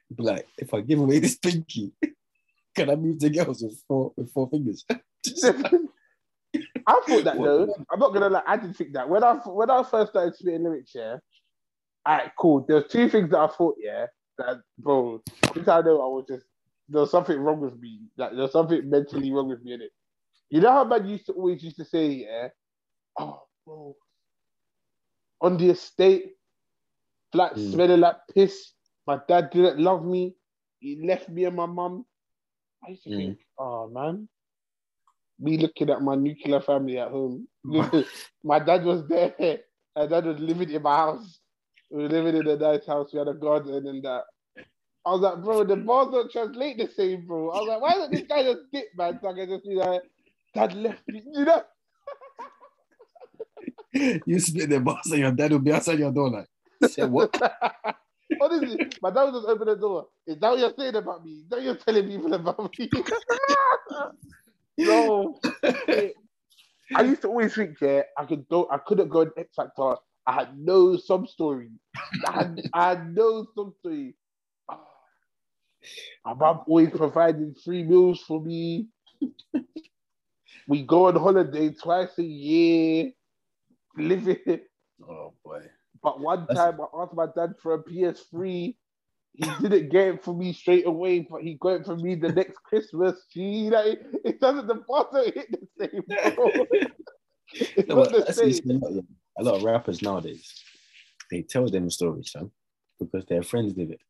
He'd 0.10 0.18
be 0.18 0.24
like, 0.24 0.48
if 0.58 0.74
I 0.74 0.82
give 0.82 1.00
away 1.00 1.20
this 1.20 1.38
pinky, 1.38 1.92
can 2.76 2.90
I 2.90 2.96
move 2.96 3.20
to 3.20 3.30
girls 3.30 3.62
with 3.62 3.82
four 3.88 4.14
with 4.16 4.32
four 4.32 4.50
fingers? 4.50 4.86
I 6.90 7.02
thought 7.06 7.24
that 7.26 7.38
though. 7.38 7.74
I'm 7.92 8.00
not 8.00 8.14
gonna 8.14 8.30
lie. 8.30 8.44
I 8.48 8.58
didn't 8.58 8.76
think 8.76 8.94
that 8.94 9.10
when 9.10 9.24
I 9.24 9.36
when 9.36 9.70
I 9.70 9.84
first 9.84 10.12
started 10.12 10.36
spitting 10.36 10.64
lyrics. 10.64 10.92
Yeah. 10.96 11.18
Alright, 12.08 12.32
cool. 12.40 12.66
There's 12.68 12.88
two 12.90 13.10
things 13.10 13.32
that 13.32 13.40
I 13.40 13.48
thought. 13.48 13.76
Yeah. 13.80 14.06
That 14.38 14.62
bro. 14.80 15.22
This 15.54 15.68
I 15.68 15.82
know 15.82 15.96
I 16.02 16.08
was 16.08 16.26
just 16.30 16.46
there's 16.90 17.12
something 17.12 17.38
wrong 17.38 17.60
with 17.60 17.78
me. 17.80 18.02
Like 18.18 18.32
there's 18.36 18.52
something 18.52 18.90
mentally 18.90 19.32
wrong 19.32 19.50
with 19.50 19.62
me 19.64 19.74
in 19.74 19.82
it. 19.82 19.92
You 20.50 20.62
know 20.62 20.72
how 20.72 20.84
man 20.86 21.08
used 21.08 21.26
to 21.26 21.34
always 21.34 21.62
used 21.64 21.78
to 21.78 21.86
say, 21.86 22.08
yeah, 22.08 22.48
oh 23.20 23.42
bro, 23.66 23.96
on 25.42 25.58
the 25.58 25.70
estate, 25.72 26.34
flat 27.34 27.56
Mm. 27.56 27.72
smelling 27.72 28.00
like 28.00 28.16
piss. 28.34 28.72
My 29.06 29.20
dad 29.28 29.50
didn't 29.52 29.80
love 29.80 30.06
me. 30.06 30.36
He 30.80 31.02
left 31.06 31.30
me 31.30 31.46
and 31.46 31.56
my 31.56 31.66
mum. 31.66 32.06
I 32.86 32.92
used 32.92 33.04
to 33.04 33.10
Mm. 33.10 33.18
think, 33.18 33.40
oh 33.60 33.90
man, 33.90 34.30
me 35.40 35.58
looking 35.58 35.90
at 35.90 36.02
my 36.02 36.16
nuclear 36.16 36.62
family 36.62 37.00
at 37.00 37.10
home. 37.12 37.48
my 38.44 38.60
dad 38.60 38.86
was 38.86 39.06
there. 39.08 39.60
My 39.96 40.06
dad 40.08 40.26
was 40.26 40.40
living 40.40 40.70
in 40.70 40.82
my 40.82 40.96
house. 40.96 41.40
We 41.90 42.04
were 42.04 42.10
living 42.10 42.36
in 42.36 42.48
a 42.48 42.56
nice 42.58 42.86
house. 42.86 43.12
We 43.14 43.20
had 43.20 43.28
a 43.28 43.34
garden 43.34 43.88
and 43.88 44.04
that. 44.04 44.24
I 45.06 45.12
was 45.12 45.22
like, 45.22 45.42
bro, 45.42 45.64
the 45.64 45.78
bars 45.78 46.10
don't 46.12 46.30
translate 46.30 46.78
the 46.78 46.90
same, 46.90 47.26
bro. 47.26 47.50
I 47.52 47.60
was 47.60 47.68
like, 47.70 47.82
why 47.82 47.94
doesn't 47.94 48.12
this 48.12 48.28
guy 48.28 48.44
just 48.44 48.64
dip, 48.74 48.88
man? 48.98 49.20
So 49.22 49.30
I 49.30 49.34
can 49.36 49.50
just 49.50 49.64
be 49.64 49.76
like, 49.76 50.02
dad 50.54 50.74
left 50.74 51.08
me, 51.08 51.24
you 51.34 51.46
know? 51.46 51.64
you 54.26 54.40
split 54.40 54.70
the 54.70 54.82
boss 54.82 55.10
and 55.12 55.20
your 55.20 55.32
dad 55.32 55.52
will 55.52 55.60
be 55.60 55.72
outside 55.72 56.00
your 56.00 56.12
door 56.12 56.30
like, 56.30 56.92
say 56.92 57.06
what? 57.06 57.34
Honestly, 58.42 58.86
my 59.02 59.10
dad 59.10 59.24
would 59.24 59.36
just 59.36 59.48
open 59.48 59.68
the 59.68 59.76
door. 59.76 60.08
Is 60.26 60.38
that 60.40 60.50
what 60.50 60.60
you're 60.60 60.74
saying 60.78 60.96
about 60.96 61.24
me? 61.24 61.32
Is 61.32 61.50
that 61.50 61.56
what 61.58 61.66
you're 61.66 61.76
telling 61.76 62.08
people 62.08 62.34
about 62.34 62.78
me? 62.78 62.90
no. 64.78 65.40
I 66.96 67.02
used 67.02 67.22
to 67.22 67.30
always 67.30 67.56
think, 67.56 67.78
yeah, 67.82 68.02
I 68.18 68.26
could 68.26 68.48
go, 68.50 68.68
I 68.70 68.78
couldn't 68.86 69.08
go 69.10 69.22
in 69.22 69.32
X 69.38 69.56
Factor. 69.56 69.96
I 70.28 70.34
had 70.34 70.60
no 70.60 70.98
sub 70.98 71.28
story. 71.30 71.72
I 72.28 72.32
had, 72.32 72.62
I 72.74 72.90
no 73.16 73.48
sub 73.56 73.74
story. 73.80 74.16
My 76.26 76.34
mum 76.34 76.62
always 76.68 76.90
providing 76.90 77.56
free 77.64 77.84
meals 77.84 78.22
for 78.28 78.42
me. 78.42 78.88
we 80.68 80.84
go 80.84 81.08
on 81.08 81.16
holiday 81.16 81.70
twice 81.70 82.18
a 82.20 82.24
year, 82.24 83.12
living. 83.98 84.60
Oh 85.08 85.34
boy. 85.46 85.62
But 86.04 86.20
one 86.20 86.46
That's- 86.50 86.58
time 86.58 86.82
I 86.82 87.02
asked 87.04 87.14
my 87.14 87.28
dad 87.36 87.54
for 87.62 87.74
a 87.76 87.84
PS3. 87.84 88.76
He 89.34 89.44
didn't 89.62 89.90
get 89.90 90.08
it 90.08 90.24
for 90.24 90.34
me 90.36 90.52
straight 90.52 90.88
away, 90.88 91.20
but 91.30 91.42
he 91.44 91.54
got 91.62 91.82
it 91.82 91.86
for 91.86 91.96
me 91.96 92.16
the 92.16 92.32
next 92.32 92.58
Christmas. 92.64 93.16
Gee, 93.32 93.70
like, 93.70 94.00
it, 94.00 94.22
it 94.26 94.40
doesn't 94.42 94.66
the 94.68 94.76
don't 94.88 95.32
hit 95.36 95.48
the 95.52 95.68
same. 95.80 96.88
It's 97.54 97.88
No, 97.88 97.96
not 97.98 98.12
the 98.12 98.20
that's 98.24 98.38
what 98.38 98.48
you 98.48 98.54
same. 98.54 99.08
A 99.38 99.44
lot, 99.44 99.56
of, 99.56 99.62
a 99.62 99.66
lot 99.66 99.70
of 99.70 99.74
rappers 99.74 100.02
nowadays. 100.02 100.64
They 101.32 101.42
tell 101.42 101.68
them 101.70 101.90
stories, 101.90 102.30
fam, 102.30 102.52
because 103.00 103.26
their 103.26 103.44
friends 103.44 103.74
did 103.74 103.92
it. 103.92 104.02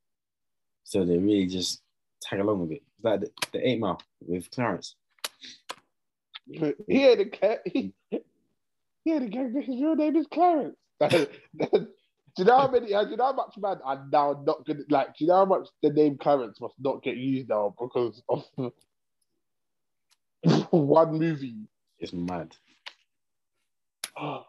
So 0.84 1.03
they 1.03 1.17
really 1.17 1.47
just 1.47 1.82
tag 2.21 2.39
along 2.39 2.61
with 2.61 2.71
it. 2.71 2.84
It's 2.95 3.03
like 3.03 3.21
the, 3.21 3.32
the 3.53 3.67
eight 3.67 3.80
mile 3.80 4.01
with 4.21 4.49
Clarence. 4.51 4.95
He 6.45 7.01
had 7.01 7.19
a 7.19 7.25
cat. 7.25 7.61
He, 7.65 7.93
he 8.09 9.11
had 9.11 9.23
a 9.23 9.28
gang. 9.28 9.53
His 9.53 9.67
real 9.67 9.95
name 9.95 10.15
is 10.15 10.28
Clarence. 10.28 10.78
Do 12.38 12.43
you 12.43 12.45
know 12.45 12.57
how 12.59 12.67
many? 12.69 12.93
Uh, 12.93 13.03
do 13.03 13.09
you 13.09 13.17
know 13.17 13.25
how 13.25 13.34
much 13.34 13.57
man 13.57 13.80
are 13.84 14.05
now 14.11 14.43
not 14.45 14.63
gonna 14.63 14.84
like? 14.91 15.07
Do 15.17 15.25
you 15.25 15.28
know 15.28 15.38
how 15.38 15.45
much 15.45 15.69
the 15.82 15.89
name 15.89 16.19
Clarence 16.19 16.61
must 16.61 16.75
not 16.78 17.01
get 17.01 17.17
used 17.17 17.49
now 17.49 17.73
because 17.80 18.21
of 18.30 18.45
one 20.69 21.17
movie? 21.17 21.67
It's 21.99 22.13
mad. 22.13 22.55
Oh. 24.19 24.45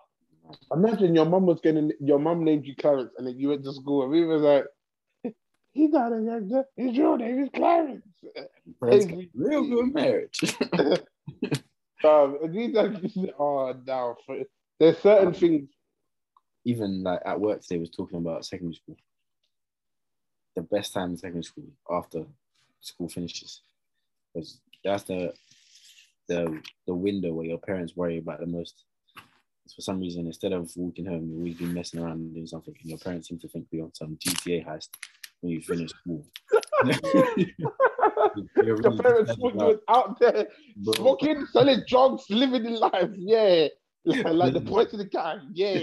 Imagine 0.72 1.14
your 1.14 1.26
mom 1.26 1.46
was 1.46 1.60
getting 1.60 1.92
your 2.00 2.18
mom 2.18 2.44
named 2.44 2.66
you 2.66 2.74
Clarence, 2.76 3.12
and 3.18 3.26
then 3.26 3.38
you 3.38 3.48
went 3.48 3.64
to 3.64 3.72
school, 3.72 4.02
and 4.02 4.10
we 4.10 4.24
was 4.24 4.42
like, 4.42 5.34
"He's 5.72 5.90
not 5.90 6.12
a. 6.12 6.64
His 6.76 6.98
real 6.98 7.16
name 7.16 7.42
is 7.44 7.50
Clarence." 7.54 8.04
Friends 8.78 9.04
Hey, 9.04 9.10
got 9.10 9.16
we- 9.18 9.30
real 9.34 9.64
good 9.66 9.94
marriage. 9.94 10.40
Um, 12.04 12.38
these 12.52 12.76
are 12.76 12.94
oh 13.40 13.74
no, 13.84 14.16
for- 14.24 14.44
there's 14.78 14.98
certain 14.98 15.32
things. 15.34 15.68
Even 16.64 17.02
like 17.02 17.20
at 17.26 17.40
work 17.40 17.60
today 17.60 17.78
was 17.78 17.90
talking 17.90 18.18
about 18.18 18.44
secondary 18.44 18.74
school. 18.76 18.96
The 20.54 20.62
best 20.62 20.92
time 20.94 21.10
in 21.10 21.16
secondary 21.16 21.42
school 21.42 21.64
after 21.90 22.24
school 22.80 23.08
finishes. 23.08 23.62
Because 24.32 24.60
that's 24.84 25.02
the 25.04 25.32
the 26.28 26.62
the 26.86 26.94
window 26.94 27.32
where 27.32 27.46
your 27.46 27.58
parents 27.58 27.96
worry 27.96 28.18
about 28.18 28.38
the 28.38 28.46
most. 28.46 28.84
For 29.74 29.82
some 29.82 30.00
reason, 30.00 30.26
instead 30.26 30.52
of 30.52 30.70
walking 30.76 31.06
home, 31.06 31.28
you 31.30 31.36
always 31.36 31.56
be 31.56 31.66
messing 31.66 32.00
around 32.00 32.20
and 32.20 32.34
doing 32.34 32.46
something, 32.46 32.74
and 32.80 32.90
your 32.90 32.98
parents 32.98 33.28
seem 33.28 33.38
to 33.40 33.48
think 33.48 33.66
you're 33.70 33.84
on 33.84 33.94
some 33.94 34.16
GTA 34.16 34.66
heist 34.66 34.88
when 35.40 35.52
you 35.52 35.60
finish 35.60 35.90
school. 35.90 36.24
Your 38.64 38.92
parents 38.96 39.30
sad 39.30 39.38
thought 39.40 39.54
you 39.54 39.58
was 39.58 39.78
out 39.88 40.18
there 40.20 40.46
smoking, 40.82 41.46
selling 41.52 41.82
drugs, 41.88 42.24
living 42.30 42.64
in 42.64 42.74
life. 42.76 43.10
Yeah, 43.16 43.68
like, 44.04 44.24
like 44.26 44.52
the 44.52 44.60
point 44.72 44.92
of 44.92 44.98
the 44.98 45.04
gang. 45.04 45.40
Yeah. 45.52 45.80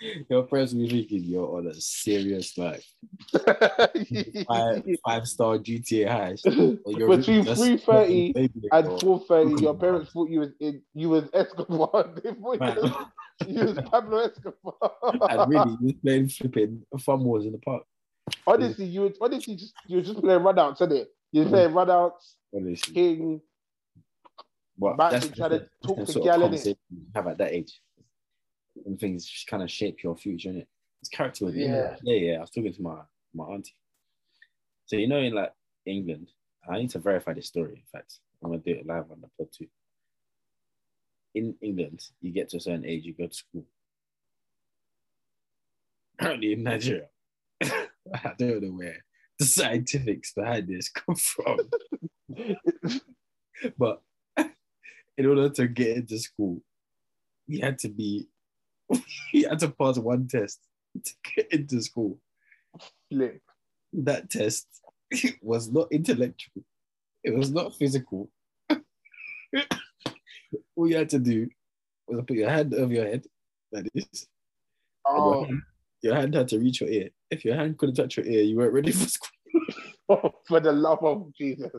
Your 0.30 0.44
parents 0.44 0.72
will 0.72 0.80
be 0.80 0.88
thinking 0.88 1.24
you're 1.24 1.58
on 1.58 1.66
a 1.66 1.74
serious 1.74 2.56
like 2.56 2.82
five 4.48 4.82
five 5.04 5.28
star 5.28 5.58
GTA 5.58 6.08
heist. 6.08 6.44
Between 6.44 7.44
3:30 7.44 8.34
baby 8.34 8.68
At 8.72 9.00
four 9.00 9.20
thirty, 9.20 9.62
your 9.62 9.74
parents 9.74 10.10
thought 10.12 10.30
you 10.30 10.40
was 10.40 10.50
in, 10.58 10.80
you 10.94 11.10
was 11.10 11.24
Escobar. 11.34 12.12
They 12.22 12.32
thought 12.32 13.10
you 13.46 13.64
was, 13.64 13.78
Pablo 13.90 14.18
Escobar. 14.20 14.92
and 15.02 15.50
really 15.50 15.70
you 15.80 15.86
was 15.86 15.94
playing 16.02 16.28
flipping 16.28 16.82
fun 17.00 17.22
wars 17.24 17.44
in 17.44 17.52
the 17.52 17.58
park. 17.58 17.82
honestly, 18.46 18.86
you 18.86 19.02
was 19.02 19.18
honestly 19.20 19.54
just 19.56 19.74
you 19.86 19.96
were 19.98 20.02
just 20.02 20.20
playing 20.20 20.40
runouts, 20.40 20.76
isn't 20.76 20.92
it? 20.92 21.08
You 21.32 21.42
were 21.42 21.48
playing 21.50 21.70
runouts, 21.72 22.36
Honestly. 22.54 22.94
King. 22.94 23.40
But 24.80 24.96
Back 24.96 25.12
that's 25.12 25.26
to 25.28 25.32
try 25.34 25.48
to 25.48 25.58
the- 25.58 25.86
talk 25.86 25.98
to 25.98 26.06
sort 26.06 26.24
gal, 26.24 26.40
conversation 26.40 26.78
you 26.90 27.02
have 27.14 27.26
at 27.26 27.38
that 27.38 27.52
age. 27.52 27.80
And 28.86 28.98
things 28.98 29.26
just 29.26 29.46
kind 29.46 29.62
of 29.62 29.70
shape 29.70 30.02
your 30.02 30.16
future, 30.16 30.48
innit? 30.48 30.66
It's 31.00 31.10
character 31.10 31.44
with 31.44 31.54
Yeah. 31.54 31.96
Yeah, 32.02 32.16
yeah. 32.16 32.36
I 32.38 32.40
was 32.40 32.50
talking 32.50 32.72
to 32.72 32.82
my, 32.82 32.96
my 33.34 33.44
auntie. 33.44 33.74
So 34.86 34.96
you 34.96 35.06
know 35.06 35.18
in 35.18 35.34
like 35.34 35.52
England, 35.84 36.30
I 36.68 36.78
need 36.78 36.90
to 36.90 36.98
verify 36.98 37.34
this 37.34 37.46
story, 37.46 37.74
in 37.74 37.82
fact. 37.92 38.20
I'm 38.42 38.50
gonna 38.50 38.62
do 38.62 38.72
it 38.72 38.86
live 38.86 39.10
on 39.10 39.20
the 39.20 39.28
pod 39.36 39.48
too. 39.52 39.66
In 41.34 41.54
England, 41.60 42.02
you 42.22 42.32
get 42.32 42.48
to 42.50 42.56
a 42.56 42.60
certain 42.60 42.86
age, 42.86 43.04
you 43.04 43.12
go 43.12 43.26
to 43.26 43.34
school. 43.34 43.66
Apparently 46.18 46.54
in 46.54 46.62
Nigeria, 46.62 47.08
I 47.62 48.32
don't 48.38 48.62
know 48.62 48.70
where 48.70 49.04
the 49.38 49.44
scientifics 49.44 50.32
behind 50.32 50.68
this 50.68 50.88
come 50.88 51.16
from. 51.16 51.58
but 53.78 54.02
in 55.20 55.26
order 55.26 55.50
to 55.50 55.68
get 55.68 55.98
into 55.98 56.18
school, 56.18 56.62
you 57.46 57.60
had 57.60 57.78
to 57.80 57.90
be 57.90 58.26
you 59.34 59.46
had 59.46 59.58
to 59.58 59.68
pass 59.68 59.98
one 59.98 60.26
test 60.26 60.60
to 61.04 61.12
get 61.36 61.52
into 61.52 61.82
school. 61.82 62.18
Flip. 63.10 63.42
That 63.92 64.30
test 64.30 64.66
was 65.42 65.70
not 65.70 65.92
intellectual, 65.92 66.64
it 67.22 67.34
was 67.36 67.50
not 67.50 67.74
physical, 67.74 68.30
All 70.74 70.88
you 70.88 70.96
had 70.96 71.10
to 71.10 71.18
do 71.18 71.48
was 72.08 72.24
put 72.26 72.36
your 72.36 72.48
hand 72.48 72.72
over 72.72 72.92
your 72.92 73.04
head, 73.04 73.24
that 73.72 73.86
is. 73.94 74.26
Oh, 75.06 75.34
Your, 75.34 75.46
hand, 75.46 75.62
your 76.02 76.14
hand 76.14 76.34
had 76.34 76.48
to 76.48 76.58
reach 76.58 76.80
your 76.80 76.88
ear. 76.88 77.10
If 77.30 77.44
your 77.44 77.56
hand 77.56 77.76
couldn't 77.76 77.96
touch 77.96 78.16
your 78.16 78.26
ear, 78.26 78.42
you 78.42 78.56
weren't 78.56 78.72
ready 78.72 78.92
for 78.92 79.06
school. 79.06 80.34
for 80.48 80.60
the 80.60 80.72
love 80.72 81.04
of 81.04 81.30
Jesus. 81.36 81.72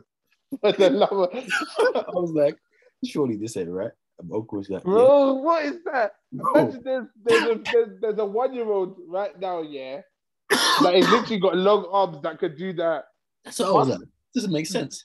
For 0.60 0.72
the 0.72 0.90
love 0.90 1.12
of 1.12 1.30
I 1.32 2.04
was 2.12 2.30
like, 2.32 2.56
surely 3.04 3.36
this 3.36 3.56
ain't 3.56 3.70
right. 3.70 3.90
And 4.18 4.28
my 4.28 4.36
uncle 4.36 4.58
was 4.58 4.68
yeah. 4.68 4.80
what 4.84 5.64
is 5.64 5.78
that? 5.84 6.12
Imagine 6.32 6.82
there's 6.84 7.06
there's 7.24 7.42
a 7.42 7.60
there's, 7.72 8.00
there's 8.00 8.18
a 8.18 8.24
one 8.24 8.54
year 8.54 8.70
old 8.70 8.98
right 9.08 9.38
now, 9.38 9.62
yeah, 9.62 10.00
that 10.50 10.94
has 10.94 11.08
literally 11.10 11.40
got 11.40 11.56
long 11.56 11.88
arms 11.90 12.18
that 12.22 12.38
could 12.38 12.56
do 12.56 12.72
that. 12.74 13.04
That's 13.44 13.58
what 13.58 13.68
I 13.68 13.72
was 13.72 13.88
like. 13.88 14.00
Doesn't 14.34 14.52
make 14.52 14.66
sense. 14.66 15.04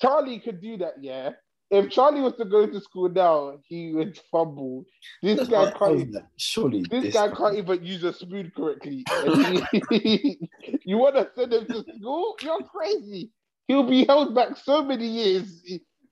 Charlie 0.00 0.40
could 0.40 0.60
do 0.60 0.76
that, 0.78 0.94
yeah. 1.00 1.30
If 1.70 1.90
Charlie 1.90 2.20
was 2.20 2.34
to 2.34 2.44
go 2.44 2.66
to 2.66 2.80
school 2.80 3.08
now, 3.08 3.58
he 3.66 3.92
would 3.92 4.18
fumble. 4.30 4.84
This 5.22 5.38
That's 5.38 5.50
guy 5.50 5.70
can't. 5.72 6.00
even- 6.00 6.12
like, 6.12 6.24
surely 6.36 6.84
This 6.90 7.04
this 7.04 7.14
guy 7.14 7.28
can't 7.34 7.56
even 7.56 7.84
use 7.84 8.04
a 8.04 8.12
spoon 8.12 8.52
correctly. 8.54 9.04
You 10.86 10.98
want 10.98 11.16
to 11.16 11.30
send 11.34 11.52
him 11.52 11.66
to 11.66 11.84
school? 11.96 12.36
You're 12.42 12.62
crazy. 12.64 13.30
He'll 13.68 13.88
be 13.88 14.04
held 14.04 14.34
back 14.34 14.56
so 14.56 14.84
many 14.84 15.06
years. 15.06 15.62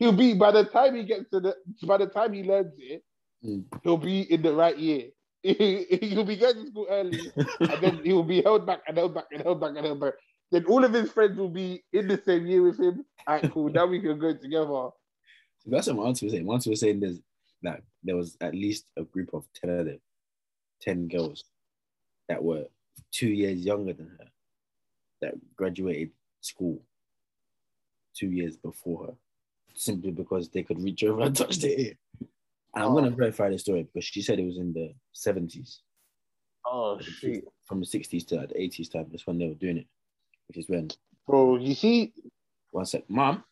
He'll 0.03 0.12
be 0.12 0.34
by 0.34 0.50
the 0.50 0.64
time 0.64 0.96
he 0.96 1.05
gets 1.05 1.30
to 1.30 1.38
the 1.38 1.55
by 1.86 1.96
the 1.96 2.07
time 2.07 2.32
he 2.32 2.42
learns 2.42 2.74
it, 2.78 3.05
Mm. 3.44 3.64
he'll 3.82 3.96
be 3.96 4.20
in 4.32 4.42
the 4.42 4.53
right 4.53 4.76
year. 4.78 5.11
he'll 5.42 6.24
be 6.24 6.36
going 6.36 6.55
to 6.55 6.66
school 6.68 6.86
early, 6.90 7.20
and 7.36 7.82
then 7.82 8.00
he 8.05 8.12
will 8.12 8.22
be 8.22 8.40
held 8.42 8.64
back 8.66 8.80
and 8.86 8.96
held 8.96 9.14
back 9.14 9.24
and 9.32 9.42
held 9.42 9.61
back 9.61 9.70
and 9.76 9.84
held 9.84 10.00
back. 10.00 10.14
Then 10.53 10.64
all 10.66 10.84
of 10.84 10.92
his 10.92 11.11
friends 11.11 11.36
will 11.38 11.48
be 11.48 11.82
in 11.92 12.07
the 12.07 12.20
same 12.24 12.46
year 12.46 12.62
with 12.62 12.78
him. 12.78 13.05
All 13.26 13.34
right, 13.34 13.53
cool. 13.53 13.68
Now 13.68 13.86
we 13.86 14.00
can 14.00 14.18
go 14.18 14.32
together. 14.34 14.90
That's 15.66 15.86
what 15.88 15.96
my 15.96 16.03
auntie 16.05 16.26
was 16.26 16.32
saying. 16.32 16.46
My 16.46 16.55
auntie 16.55 16.70
was 16.70 16.80
saying 16.80 17.00
there's 17.00 17.20
like 17.62 17.82
there 18.05 18.16
was 18.16 18.36
at 18.40 18.55
least 18.55 18.86
a 18.96 19.03
group 19.03 19.34
of 19.34 19.44
ten 19.55 19.70
of 19.70 19.86
them, 19.86 20.00
ten 20.80 21.09
girls 21.09 21.44
that 22.28 22.42
were 22.42 22.66
two 23.12 23.28
years 23.28 23.64
younger 23.64 23.92
than 23.92 24.11
her, 24.18 24.26
that 25.20 25.34
graduated 25.57 26.11
school 26.40 26.80
two 28.14 28.28
years 28.30 28.57
before 28.57 29.07
her, 29.07 29.14
simply 29.75 30.11
because 30.11 30.49
they 30.51 30.62
could 30.62 30.83
reach 30.83 31.05
over 31.05 31.23
and 31.23 31.37
touch 31.37 31.59
their 31.59 31.79
ear. 31.79 31.95
And 32.75 32.85
I'm 32.85 32.93
Oh. 32.93 32.95
gonna 32.95 33.11
verify 33.11 33.51
the 33.51 33.59
story 33.59 33.83
because 33.85 34.05
she 34.05 34.23
said 34.23 34.39
it 34.39 34.47
was 34.47 34.59
in 34.59 34.73
the 34.73 34.95
70s, 35.14 35.81
Oh 36.64 36.99
shit, 37.01 37.45
from 37.64 37.81
the 37.81 37.87
60s 37.87 38.27
to 38.29 38.37
the 38.37 38.55
80s 38.59 38.89
time. 38.91 39.09
That's 39.11 39.27
when 39.27 39.39
they 39.39 39.49
were 39.49 39.55
doing 39.55 39.79
it, 39.79 39.87
which 40.49 40.59
is 40.59 40.68
when 40.68 40.91
bro! 41.27 41.57
You 41.57 41.75
see, 41.75 42.12
one 42.70 42.87
sec, 42.87 43.09
mom, 43.11 43.45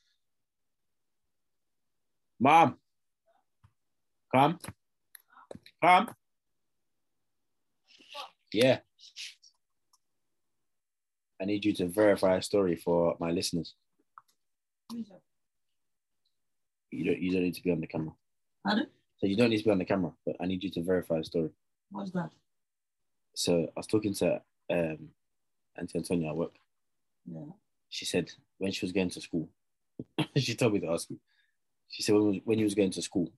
mom, 2.38 2.78
come, 4.34 4.58
come, 5.82 6.14
yeah. 8.52 8.80
I 11.40 11.46
need 11.46 11.64
you 11.64 11.72
to 11.76 11.86
verify 11.88 12.36
a 12.36 12.42
story 12.42 12.76
for 12.76 13.16
my 13.18 13.30
listeners. 13.30 13.74
You 16.90 17.04
don't. 17.04 17.20
You 17.20 17.32
don't 17.32 17.42
need 17.42 17.54
to 17.54 17.62
be 17.62 17.70
on 17.70 17.80
the 17.80 17.86
camera. 17.86 18.12
Pardon? 18.66 18.86
So 19.18 19.26
you 19.26 19.36
don't 19.36 19.50
need 19.50 19.58
to 19.58 19.64
be 19.64 19.70
on 19.70 19.78
the 19.78 19.84
camera, 19.84 20.12
but 20.24 20.36
I 20.40 20.46
need 20.46 20.64
you 20.64 20.70
to 20.70 20.82
verify 20.82 21.18
a 21.18 21.24
story. 21.24 21.50
What's 21.90 22.10
that? 22.12 22.30
So 23.34 23.64
I 23.64 23.72
was 23.76 23.86
talking 23.86 24.14
to 24.14 24.40
um, 24.70 25.08
Auntie 25.76 25.98
Antonia 25.98 26.30
at 26.30 26.36
work. 26.36 26.54
Yeah. 27.26 27.52
She 27.88 28.04
said 28.04 28.30
when 28.58 28.72
she 28.72 28.84
was 28.84 28.92
going 28.92 29.10
to 29.10 29.20
school, 29.20 29.48
she 30.36 30.54
told 30.54 30.72
me 30.72 30.80
to 30.80 30.88
ask 30.90 31.10
you. 31.10 31.18
She 31.88 32.02
said 32.02 32.14
when, 32.14 32.40
when 32.44 32.58
he 32.58 32.64
was 32.64 32.74
going 32.74 32.92
to 32.92 33.02
school, 33.02 33.30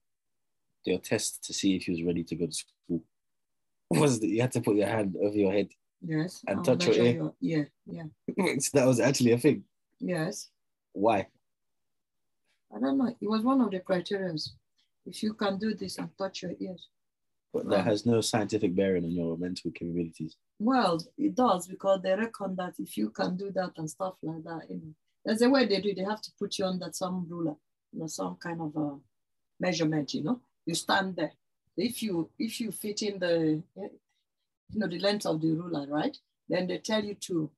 their 0.85 0.99
test 0.99 1.43
to 1.45 1.53
see 1.53 1.75
if 1.75 1.83
he 1.83 1.91
was 1.91 2.03
ready 2.03 2.23
to 2.23 2.35
go 2.35 2.45
to 2.45 2.53
school 2.53 3.03
was 3.89 4.19
that 4.19 4.27
you 4.27 4.41
had 4.41 4.51
to 4.53 4.61
put 4.61 4.75
your 4.75 4.87
hand 4.87 5.15
over 5.21 5.35
your 5.35 5.51
head. 5.51 5.69
Yes. 6.01 6.43
And 6.47 6.59
I'll 6.59 6.63
touch 6.63 6.85
your 6.87 6.95
ear. 6.95 7.31
Yeah. 7.39 7.63
Yeah. 7.85 8.03
so 8.59 8.77
that 8.77 8.87
was 8.87 8.99
actually 8.99 9.31
a 9.31 9.37
thing. 9.37 9.63
Yes. 9.99 10.49
Why? 10.93 11.27
I 12.75 12.79
don't 12.79 12.97
know. 12.97 13.15
It 13.21 13.27
was 13.29 13.43
one 13.43 13.61
of 13.61 13.71
the 13.71 13.79
criteria. 13.79 14.33
If 15.05 15.21
you 15.21 15.33
can 15.33 15.57
do 15.59 15.73
this 15.73 15.97
and 15.97 16.09
touch 16.17 16.43
your 16.43 16.53
ears. 16.59 16.87
But 17.53 17.65
that 17.69 17.75
Right. 17.77 17.85
has 17.85 18.05
no 18.05 18.21
scientific 18.21 18.73
bearing 18.75 19.03
on 19.05 19.11
your 19.11 19.37
mental 19.37 19.69
capabilities. 19.71 20.37
Well, 20.59 20.99
it 21.17 21.35
does 21.35 21.67
because 21.67 22.01
they 22.01 22.15
reckon 22.15 22.55
that 22.55 22.79
if 22.79 22.97
you 22.97 23.11
can 23.11 23.37
do 23.37 23.51
that 23.51 23.73
and 23.77 23.89
stuff 23.89 24.15
like 24.23 24.43
that, 24.43 24.69
you 24.69 24.77
know, 24.77 24.93
there's 25.23 25.41
a 25.41 25.49
way 25.49 25.65
they 25.65 25.79
do. 25.81 25.93
They 25.93 26.03
have 26.03 26.21
to 26.21 26.31
put 26.39 26.57
you 26.57 26.65
under 26.65 26.91
some 26.91 27.27
ruler, 27.29 27.55
you 27.91 27.99
know, 27.99 28.07
some 28.07 28.37
kind 28.37 28.59
of 28.59 28.75
a 28.75 28.99
measurement. 29.59 30.13
You 30.13 30.23
know, 30.23 30.41
you 30.65 30.73
stand 30.73 31.15
there. 31.15 31.33
If 31.77 32.01
you 32.01 32.29
if 32.39 32.59
you 32.59 32.71
fit 32.71 33.01
in 33.03 33.19
the, 33.19 33.61
eh, 33.77 33.87
you 34.71 34.79
know, 34.79 34.87
the 34.87 34.99
length 34.99 35.25
of 35.25 35.39
the 35.41 35.51
ruler, 35.51 35.85
right? 35.87 36.17
Then 36.49 36.67
they 36.67 36.79
tell 36.79 37.03
you 37.03 37.15
to 37.15 37.51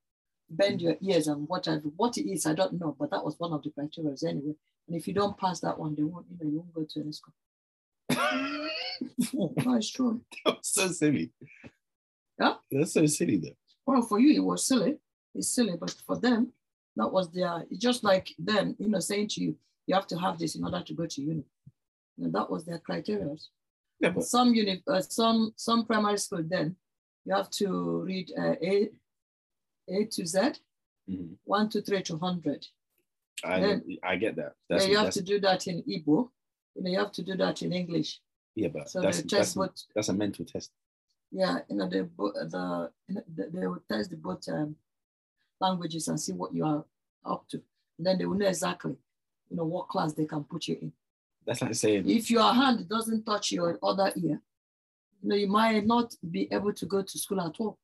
bend 0.49 0.81
your 0.81 0.97
ears 1.01 1.27
and 1.27 1.47
whatever. 1.47 1.87
What 1.95 2.17
it 2.17 2.29
is, 2.29 2.45
I 2.45 2.53
don't 2.53 2.79
know, 2.79 2.95
but 2.99 3.11
that 3.11 3.23
was 3.23 3.39
one 3.39 3.53
of 3.53 3.63
the 3.63 3.71
criteria 3.71 4.15
anyway. 4.27 4.55
And 4.87 4.95
if 4.95 5.07
you 5.07 5.13
don't 5.13 5.37
pass 5.37 5.59
that 5.61 5.77
one, 5.79 5.95
they 5.95 6.03
won't, 6.03 6.25
you 6.29 6.37
know, 6.45 6.51
you 6.51 6.57
won't 6.59 6.73
go 6.73 6.85
to 6.89 6.99
any 7.01 7.11
school. 7.11 7.33
no, 9.33 9.75
it's 9.75 9.89
true. 9.91 10.21
That's 10.45 10.73
so 10.73 10.87
silly. 10.89 11.31
Yeah? 12.39 12.53
That's 12.71 12.93
so 12.93 13.05
silly 13.07 13.37
though. 13.37 13.55
Well, 13.85 14.01
for 14.03 14.19
you, 14.19 14.33
it 14.35 14.43
was 14.43 14.65
silly. 14.67 14.97
It's 15.33 15.49
silly, 15.53 15.75
but 15.79 15.91
for 16.05 16.17
them, 16.17 16.51
that 16.95 17.07
was 17.07 17.31
their. 17.31 17.65
It's 17.69 17.79
just 17.81 18.03
like 18.03 18.33
them, 18.39 18.75
you 18.79 18.87
know, 18.89 18.99
saying 18.99 19.29
to 19.29 19.41
you, 19.41 19.55
you 19.87 19.95
have 19.95 20.07
to 20.07 20.17
have 20.17 20.37
this 20.39 20.55
in 20.55 20.63
order 20.63 20.81
to 20.81 20.93
go 20.93 21.05
to 21.05 21.21
uni. 21.21 21.43
And 22.17 22.33
that 22.33 22.49
was 22.49 22.65
their 22.65 22.79
criteria. 22.79 23.35
Yeah, 23.99 24.09
but 24.09 24.23
Some 24.23 24.53
uni, 24.53 24.81
uh, 24.87 25.01
some 25.01 25.53
some 25.55 25.85
primary 25.85 26.17
school, 26.17 26.43
then 26.43 26.75
you 27.25 27.33
have 27.35 27.49
to 27.51 28.01
read 28.03 28.31
uh, 28.37 28.55
A, 28.61 28.89
A 29.89 30.05
to 30.05 30.25
Z, 30.25 30.39
Mhm. 31.09 31.35
one, 31.43 31.69
two, 31.69 31.81
three 31.81 32.01
to 32.03 32.17
hundred. 32.17 32.65
I, 33.43 33.59
Then- 33.59 33.97
I 34.03 34.15
get 34.15 34.35
that. 34.37 34.53
That's, 34.69 34.87
you 34.87 34.97
have 34.97 35.11
to 35.13 35.21
do 35.21 35.39
that 35.41 35.67
in 35.67 35.83
Igbo. 35.83 36.29
You 36.75 36.83
know, 36.83 36.89
you 36.89 36.99
have 36.99 37.11
to 37.13 37.23
do 37.23 37.35
that 37.37 37.61
in 37.61 37.73
English. 37.73 38.19
yeah, 38.55 38.69
but 38.69 38.89
So 38.89 39.01
that's, 39.01 39.21
they 39.21 39.37
that's, 39.37 39.55
what 39.55 39.81
that's 39.93 40.09
a 40.09 40.13
mental 40.13 40.45
test. 40.45 40.71
yeah, 41.31 41.59
you 41.69 41.75
know, 41.77 41.87
the 41.89 42.03
bo- 42.03 42.33
the 42.33 42.91
you 43.07 43.15
know, 43.15 43.23
the- 43.35 43.49
they 43.53 43.67
will 43.67 43.83
test 43.89 44.09
the 44.11 44.17
both 44.17 44.47
um, 44.49 44.75
languages 45.59 46.07
and 46.07 46.19
see 46.19 46.33
what 46.33 46.53
you 46.53 46.65
are 46.65 46.85
up 47.25 47.47
to. 47.49 47.61
And 47.97 48.05
then 48.07 48.17
they 48.17 48.25
will 48.25 48.37
know 48.37 48.47
exactly, 48.47 48.95
you 49.49 49.57
know, 49.57 49.63
what 49.65 49.87
class 49.87 50.13
they 50.13 50.25
can 50.25 50.43
put 50.43 50.67
you 50.67 50.77
in. 50.81 50.91
That's 51.45 51.61
like 51.61 51.75
saying 51.75 52.09
If 52.09 52.29
your 52.31 52.51
hand 52.53 52.89
doesn't 52.89 53.23
touch 53.25 53.51
your 53.51 53.77
other 53.83 54.11
ear, 54.17 54.41
you 55.21 55.29
know, 55.29 55.35
you 55.35 55.47
might 55.47 55.85
not 55.85 56.13
be 56.31 56.47
able 56.51 56.73
to 56.73 56.85
go 56.85 57.01
to 57.03 57.17
school 57.19 57.39
at 57.41 57.55
all. 57.59 57.77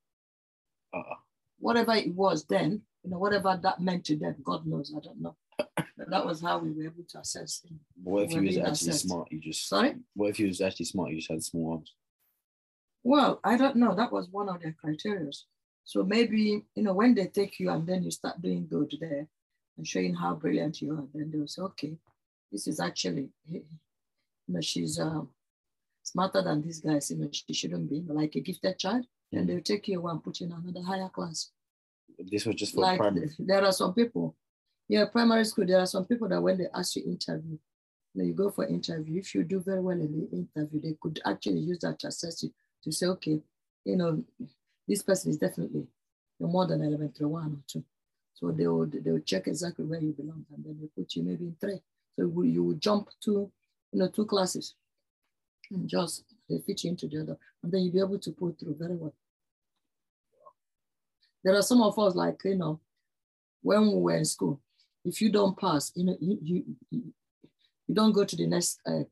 uh, 0.93 1.15
Whatever 1.59 1.93
it 1.93 2.13
was 2.13 2.43
then, 2.45 2.81
you 3.03 3.09
know, 3.11 3.17
whatever 3.17 3.59
that 3.61 3.79
meant 3.81 4.05
to 4.05 4.15
them, 4.15 4.35
God 4.43 4.65
knows, 4.65 4.93
I 4.95 4.99
don't 4.99 5.21
know. 5.21 5.35
But 5.57 6.09
that 6.09 6.25
was 6.25 6.41
how 6.41 6.59
we 6.59 6.71
were 6.71 6.85
able 6.85 7.03
to 7.09 7.19
assess. 7.19 7.61
it. 7.65 7.71
what 8.03 8.23
if 8.23 8.31
he 8.31 8.39
was 8.39 8.57
actually 8.57 8.71
assessed. 8.71 9.07
smart? 9.07 9.31
You 9.31 9.39
just 9.39 9.67
Sorry? 9.67 9.95
What 10.15 10.29
if 10.29 10.37
he 10.37 10.45
was 10.45 10.61
actually 10.61 10.85
smart? 10.87 11.11
You 11.11 11.17
just 11.17 11.31
had 11.31 11.43
small 11.43 11.73
arms. 11.73 11.93
Well, 13.03 13.39
I 13.43 13.57
don't 13.57 13.75
know. 13.77 13.95
That 13.95 14.11
was 14.11 14.27
one 14.29 14.49
of 14.49 14.61
their 14.61 14.75
criteria. 14.79 15.31
So 15.83 16.03
maybe, 16.03 16.63
you 16.75 16.83
know, 16.83 16.93
when 16.93 17.15
they 17.15 17.27
take 17.27 17.59
you 17.59 17.69
and 17.71 17.85
then 17.87 18.03
you 18.03 18.11
start 18.11 18.41
doing 18.41 18.67
good 18.69 18.93
there 18.99 19.27
and 19.77 19.87
showing 19.87 20.13
how 20.13 20.35
brilliant 20.35 20.81
you 20.81 20.93
are, 20.93 21.03
then 21.13 21.31
they'll 21.31 21.47
say, 21.47 21.61
okay, 21.63 21.97
this 22.51 22.67
is 22.67 22.79
actually, 22.79 23.29
you 23.47 23.63
know, 24.47 24.61
she's 24.61 24.99
um, 24.99 25.29
smarter 26.03 26.41
than 26.43 26.61
these 26.61 26.79
guys, 26.79 27.09
you 27.09 27.17
know, 27.17 27.29
she 27.31 27.53
shouldn't 27.53 27.89
be 27.89 28.03
like 28.07 28.35
a 28.35 28.39
gifted 28.41 28.77
child. 28.77 29.05
Then 29.31 29.43
Mm. 29.43 29.47
they'll 29.47 29.61
take 29.61 29.87
you 29.87 30.05
and 30.07 30.23
put 30.23 30.39
you 30.39 30.47
in 30.47 30.51
another 30.53 30.83
higher 30.85 31.09
class. 31.09 31.51
This 32.29 32.45
was 32.45 32.55
just 32.55 32.73
for 32.73 32.81
Like 32.81 32.99
primary. 32.99 33.29
there 33.39 33.63
are 33.63 33.71
some 33.71 33.93
people, 33.93 34.35
yeah, 34.87 35.05
primary 35.05 35.45
school, 35.45 35.65
there 35.65 35.79
are 35.79 35.85
some 35.85 36.05
people 36.05 36.27
that 36.29 36.41
when 36.41 36.57
they 36.57 36.67
ask 36.73 36.95
you 36.95 37.03
interview, 37.03 37.57
you, 38.13 38.23
you 38.25 38.33
go 38.33 38.49
for 38.51 38.65
interview. 38.67 39.19
If 39.19 39.33
you 39.33 39.43
do 39.43 39.59
very 39.61 39.81
well 39.81 39.99
in 39.99 40.11
the 40.11 40.37
interview, 40.37 40.81
they 40.81 40.97
could 41.01 41.21
actually 41.25 41.59
use 41.59 41.79
that 41.79 41.99
to 41.99 42.07
assess 42.07 42.43
you 42.43 42.51
to 42.83 42.91
say, 42.91 43.05
okay, 43.07 43.39
you 43.85 43.95
know, 43.95 44.23
this 44.87 45.01
person 45.03 45.31
is 45.31 45.37
definitely 45.37 45.87
more 46.39 46.67
than 46.67 46.81
elementary 46.83 47.25
one 47.27 47.53
or 47.53 47.63
two. 47.67 47.83
So 48.33 48.51
they 48.51 48.67
will 48.67 48.87
they 48.87 49.11
will 49.11 49.19
check 49.19 49.47
exactly 49.47 49.85
where 49.85 50.01
you 50.01 50.13
belong 50.13 50.45
and 50.53 50.65
then 50.65 50.77
they 50.81 50.87
put 50.87 51.15
you 51.15 51.23
maybe 51.23 51.45
in 51.45 51.55
three. 51.61 51.79
So 52.17 52.41
you 52.43 52.63
will 52.63 52.73
jump 52.75 53.09
to, 53.25 53.51
you 53.91 53.99
know, 53.99 54.07
two 54.09 54.25
classes 54.25 54.73
and 55.71 55.87
just 55.87 56.23
they 56.49 56.59
fit 56.59 56.83
you 56.83 56.89
into 56.89 57.07
the 57.07 57.21
other, 57.21 57.37
and 57.63 57.71
then 57.71 57.81
you'll 57.81 57.93
be 57.93 57.99
able 57.99 58.19
to 58.19 58.31
pull 58.31 58.55
through 58.59 58.75
very 58.77 58.95
well. 58.95 59.13
There 61.43 61.55
are 61.55 61.61
some 61.61 61.81
of 61.81 61.97
us 61.99 62.15
like 62.15 62.39
you 62.45 62.55
know, 62.55 62.79
when 63.61 63.87
we 63.87 63.95
were 63.95 64.15
in 64.15 64.25
school, 64.25 64.61
if 65.05 65.21
you 65.21 65.31
don't 65.31 65.57
pass, 65.57 65.91
you 65.95 66.05
know, 66.05 66.17
you 66.19 66.37
you 66.41 66.63
you, 66.89 67.03
you 67.87 67.95
don't 67.95 68.11
go 68.11 68.23
to 68.25 68.35
the 68.35 68.47
next 68.47 68.79
uh, 68.85 69.03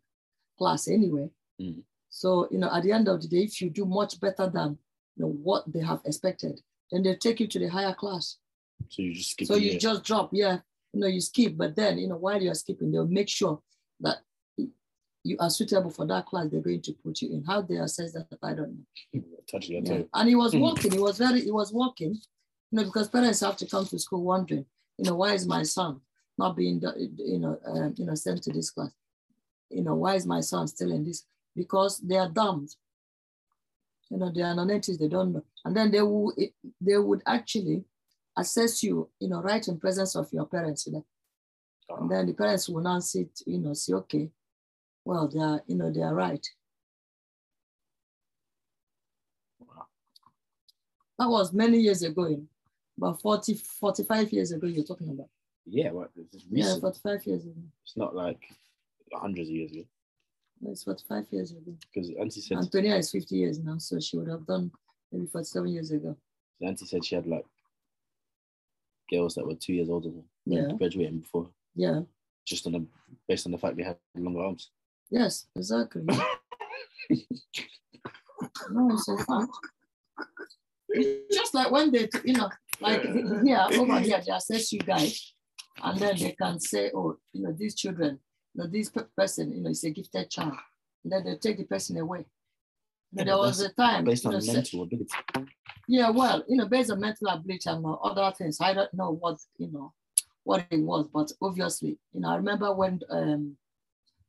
class 0.58 0.88
anyway. 0.88 1.30
Mm. 1.62 1.82
So 2.10 2.48
you 2.52 2.58
know, 2.60 2.70
at 2.74 2.84
the 2.84 2.92
end 2.92 3.08
of 3.08 3.22
the 3.22 3.28
day, 3.28 3.44
if 3.44 3.62
you 3.62 3.70
do 3.70 3.86
much 3.86 4.20
better 4.20 4.50
than 4.50 4.78
you 5.16 5.26
know 5.26 5.32
what 5.32 5.72
they 5.72 5.80
have 5.82 6.02
expected, 6.06 6.62
then 6.92 7.04
they 7.04 7.16
take 7.16 7.40
you 7.40 7.48
to 7.48 7.60
the 7.60 7.68
higher 7.68 7.94
class. 7.94 8.38
So 8.90 9.02
you 9.02 9.14
just 9.14 9.32
skip 9.32 9.48
So 9.48 9.56
you 9.56 9.72
year. 9.72 9.80
just 9.80 10.04
drop, 10.04 10.30
yeah. 10.32 10.60
you 10.94 11.02
know, 11.02 11.08
you 11.08 11.20
skip, 11.20 11.58
but 11.58 11.76
then, 11.76 11.98
you 11.98 12.08
know, 12.08 12.16
while 12.16 12.42
you're 12.42 12.54
skipping, 12.56 12.92
they'll 12.92 13.06
make 13.06 13.28
sure 13.30 13.62
that 14.00 14.20
you 15.24 15.36
are 15.40 15.50
suitable 15.50 15.90
for 15.90 16.06
that 16.08 16.26
class 16.26 16.48
they're 16.50 16.62
going 16.62 16.82
to 16.82 16.94
put 16.94 17.22
you 17.22 17.34
in. 17.34 17.44
How 17.44 17.62
they 17.62 17.76
assess 17.76 18.14
that, 18.14 18.28
I 18.42 18.54
don't 18.54 18.72
know. 18.78 18.86
Yeah. 19.86 20.04
And 20.14 20.30
he 20.30 20.36
was 20.36 20.54
Hmm. 20.54 20.62
walking, 20.62 20.92
he 20.92 21.00
was 21.00 21.18
very, 21.18 21.42
he 21.42 21.52
was 21.52 21.72
walking, 21.74 22.14
you 22.72 22.78
know, 22.78 22.84
because 22.86 23.10
parents 23.10 23.42
have 23.42 23.58
to 23.58 23.66
come 23.66 23.86
to 23.88 24.00
school 24.00 24.24
wondering, 24.24 24.66
you 24.98 25.06
know, 25.06 25.16
why 25.16 25.34
is 25.34 25.46
my 25.48 25.64
son 25.64 26.00
not 26.38 26.56
being, 26.56 26.82
you 27.18 27.40
know, 27.40 27.60
uh, 27.68 27.90
you 27.96 28.06
know, 28.06 28.16
sent 28.16 28.44
to 28.44 28.52
this 28.54 28.70
class? 28.70 28.92
You 29.70 29.84
know, 29.84 29.96
why 29.96 30.16
is 30.16 30.26
my 30.26 30.42
son 30.42 30.68
still 30.68 30.92
in 30.92 31.04
this? 31.04 31.26
Because 31.56 32.00
they 32.00 32.18
are 32.18 32.30
dumb. 32.30 32.68
You 34.10 34.18
know, 34.18 34.32
they 34.32 34.42
are 34.42 34.56
non-natives, 34.56 34.98
they 34.98 35.08
don't 35.08 35.34
know. 35.34 35.44
And 35.66 35.76
then 35.76 35.92
they 35.92 36.02
will, 36.02 36.34
it, 36.38 36.54
they 36.82 36.98
would 36.98 37.22
actually 37.28 37.84
assess 38.38 38.82
you, 38.84 39.10
you 39.20 39.28
know, 39.30 39.42
right 39.42 39.68
in 39.68 39.80
presence 39.80 40.16
of 40.16 40.32
your 40.32 40.46
parents, 40.46 40.88
you 40.88 40.94
know. 40.94 41.06
And 41.90 42.10
then 42.10 42.26
the 42.28 42.34
parents 42.34 42.70
will 42.70 42.82
now 42.82 43.00
sit, 43.00 43.42
you 43.46 43.60
know, 43.60 43.74
say, 43.74 43.94
okay, 43.94 44.30
well, 45.10 45.28
they 45.28 45.40
are, 45.40 45.60
you 45.66 45.76
know, 45.76 45.92
they 45.92 46.04
are 46.04 46.14
right. 46.14 46.46
That 51.18 51.28
was 51.28 51.52
many 51.52 51.80
years 51.80 52.04
ago, 52.04 52.40
about 52.96 53.20
40, 53.20 53.56
45 53.56 54.32
years 54.32 54.52
ago, 54.52 54.68
you're 54.68 54.86
talking 54.86 55.10
about. 55.10 55.30
Yeah, 55.66 55.90
well, 55.92 56.10
it's 56.32 56.46
Yeah, 56.52 56.76
45 56.80 57.26
years 57.26 57.44
ago. 57.46 57.62
It's 57.84 57.98
not 57.98 58.16
like 58.16 58.40
hundreds 59.12 59.50
of 59.50 59.56
years 59.56 59.72
ago. 59.72 59.84
It's 60.68 60.84
45 60.84 61.26
years 61.32 61.52
ago. 61.54 61.74
Because 61.92 62.12
Auntie 62.12 62.42
said 62.42 62.60
Antonia 62.60 62.96
is 62.98 63.10
50 63.10 63.36
years 63.36 63.60
now, 63.60 63.80
so 63.80 64.00
she 64.00 64.16
would 64.16 64.28
have 64.30 64.46
done 64.46 64.70
maybe 65.12 65.26
47 65.26 65.70
years 65.70 65.90
ago. 65.90 66.16
Auntie 66.62 66.86
said 66.86 67.04
she 67.04 67.16
had 67.16 67.26
like 67.26 67.46
girls 69.12 69.34
that 69.36 69.48
were 69.48 69.56
two 69.56 69.74
years 69.74 69.90
older 69.90 70.10
than 70.10 70.24
Yeah. 70.46 70.72
graduating 70.78 71.22
before, 71.22 71.50
Yeah, 71.74 72.02
just 72.46 72.68
on 72.68 72.74
the 72.74 72.86
based 73.28 73.48
on 73.48 73.52
the 73.52 73.58
fact 73.58 73.76
they 73.76 73.84
had 73.84 73.98
longer 74.16 74.42
arms. 74.42 74.70
Yes, 75.10 75.48
exactly. 75.56 76.04
no, 78.72 78.92
it's 78.92 79.08
a 79.08 79.18
fact. 79.18 79.52
It's 80.90 81.36
just 81.36 81.54
like 81.54 81.72
when 81.72 81.92
they, 81.92 82.10
you 82.24 82.34
know, 82.34 82.50
like 82.82 83.02
here, 83.04 83.66
over 83.74 84.00
here, 84.00 84.22
they 84.26 84.32
assess 84.32 84.72
you 84.72 84.80
guys, 84.80 85.34
and 85.84 86.00
then 86.00 86.16
they 86.18 86.32
can 86.32 86.60
say, 86.60 86.92
oh, 86.96 87.18
you 87.34 87.44
know, 87.44 87.52
these 87.58 87.76
children, 87.76 88.20
you 88.54 88.64
know, 88.64 88.70
this 88.70 88.92
person, 89.18 89.54
you 89.54 89.62
know, 89.62 89.70
is 89.70 89.84
a 89.84 89.92
gifted 89.92 90.30
child. 90.30 90.54
And 91.04 91.14
then 91.14 91.24
they 91.24 91.36
take 91.36 91.58
the 91.58 91.64
person 91.66 91.98
away. 91.98 92.26
Yeah, 93.12 93.24
there 93.24 93.38
was 93.38 93.62
a 93.62 93.70
time, 93.70 94.06
Based 94.06 94.24
you 94.24 94.32
on 94.32 94.40
know, 94.46 94.54
mental 94.54 94.84
ability. 94.84 95.10
Yeah, 95.88 96.12
well, 96.12 96.44
you 96.48 96.58
know, 96.58 96.68
based 96.68 96.92
on 96.92 97.00
mental 97.00 97.28
ability 97.28 97.70
and 97.70 97.86
other 98.04 98.32
things, 98.38 98.60
I 98.62 98.74
don't 98.74 98.94
know 98.94 99.12
what, 99.12 99.38
you 99.58 99.72
know, 99.72 99.94
what 100.44 100.66
it 100.70 100.80
was, 100.80 101.08
but 101.12 101.32
obviously, 101.42 101.98
you 102.14 102.22
know, 102.22 102.30
I 102.30 102.36
remember 102.36 102.74
when 102.74 103.00
um, 103.10 103.58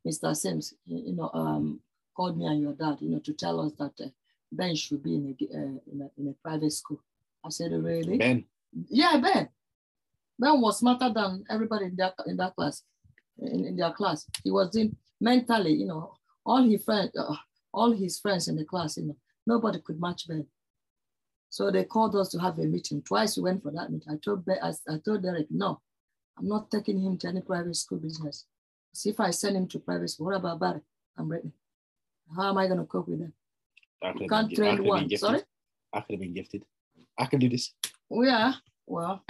Mr. 0.07 0.35
Sims, 0.35 0.73
you 0.85 1.13
know, 1.13 1.29
um, 1.33 1.79
called 2.15 2.37
me 2.37 2.45
and 2.45 2.61
your 2.61 2.73
dad, 2.73 2.97
you 2.99 3.09
know, 3.09 3.19
to 3.19 3.33
tell 3.33 3.59
us 3.59 3.73
that 3.77 3.93
uh, 4.03 4.09
Ben 4.51 4.75
should 4.75 5.03
be 5.03 5.15
in 5.15 5.35
a, 5.39 5.57
uh, 5.57 5.61
in 5.91 6.01
a, 6.01 6.21
in 6.21 6.27
a 6.29 6.33
private 6.43 6.71
school. 6.71 6.99
I 7.45 7.49
said, 7.49 7.71
really? 7.71 8.17
Ben, 8.17 8.45
Yeah, 8.89 9.19
Ben. 9.21 9.49
Ben 10.39 10.59
was 10.59 10.79
smarter 10.79 11.11
than 11.13 11.43
everybody 11.49 11.85
in 11.85 11.95
that 11.97 12.15
in 12.25 12.37
that 12.37 12.55
class, 12.55 12.83
in, 13.39 13.65
in 13.65 13.75
their 13.75 13.91
class. 13.91 14.25
He 14.43 14.51
was 14.51 14.75
in 14.75 14.95
mentally, 15.19 15.73
you 15.73 15.85
know, 15.85 16.13
all 16.45 16.63
his 16.63 16.83
friends, 16.83 17.11
uh, 17.17 17.35
all 17.71 17.91
his 17.91 18.19
friends 18.19 18.47
in 18.47 18.55
the 18.55 18.65
class, 18.65 18.97
you 18.97 19.05
know, 19.05 19.17
nobody 19.45 19.79
could 19.79 20.01
match 20.01 20.27
Ben. 20.27 20.45
So 21.49 21.69
they 21.69 21.83
called 21.83 22.15
us 22.15 22.29
to 22.29 22.39
have 22.39 22.57
a 22.59 22.63
meeting. 22.63 23.01
Twice 23.03 23.37
we 23.37 23.43
went 23.43 23.61
for 23.61 23.71
that 23.71 23.91
meeting. 23.91 24.11
I 24.11 24.17
told 24.17 24.45
ben, 24.45 24.57
I, 24.63 24.69
I 24.89 24.97
told 25.03 25.21
Derek, 25.21 25.47
no, 25.51 25.79
I'm 26.37 26.47
not 26.47 26.71
taking 26.71 26.99
him 26.99 27.17
to 27.19 27.27
any 27.27 27.41
private 27.41 27.75
school 27.75 27.99
business. 27.99 28.45
See 28.93 29.09
if 29.09 29.19
I 29.19 29.29
send 29.31 29.55
him 29.57 29.67
to 29.69 29.79
private 29.79 30.09
school, 30.09 30.27
what 30.27 30.35
about 30.35 30.59
Barry? 30.59 30.81
I'm 31.17 31.29
ready. 31.29 31.51
How 32.35 32.49
am 32.49 32.57
I 32.57 32.67
going 32.67 32.79
to 32.79 32.85
cope 32.85 33.07
with 33.07 33.19
that? 33.19 33.31
I 34.03 34.11
could 34.13 34.29
can't 34.29 34.49
been, 34.49 34.55
gi- 34.55 34.55
I 34.55 34.57
train 34.57 34.77
could 34.77 34.85
have 34.85 34.93
been 34.99 35.09
one. 35.09 35.17
Sorry? 35.17 35.41
I 35.93 35.99
could 36.01 36.11
have 36.13 36.19
been 36.19 36.33
gifted. 36.33 36.63
I 37.17 37.25
can 37.25 37.39
do 37.39 37.49
this. 37.49 37.73
Oh, 38.11 38.23
yeah, 38.23 38.53
well, 38.87 39.23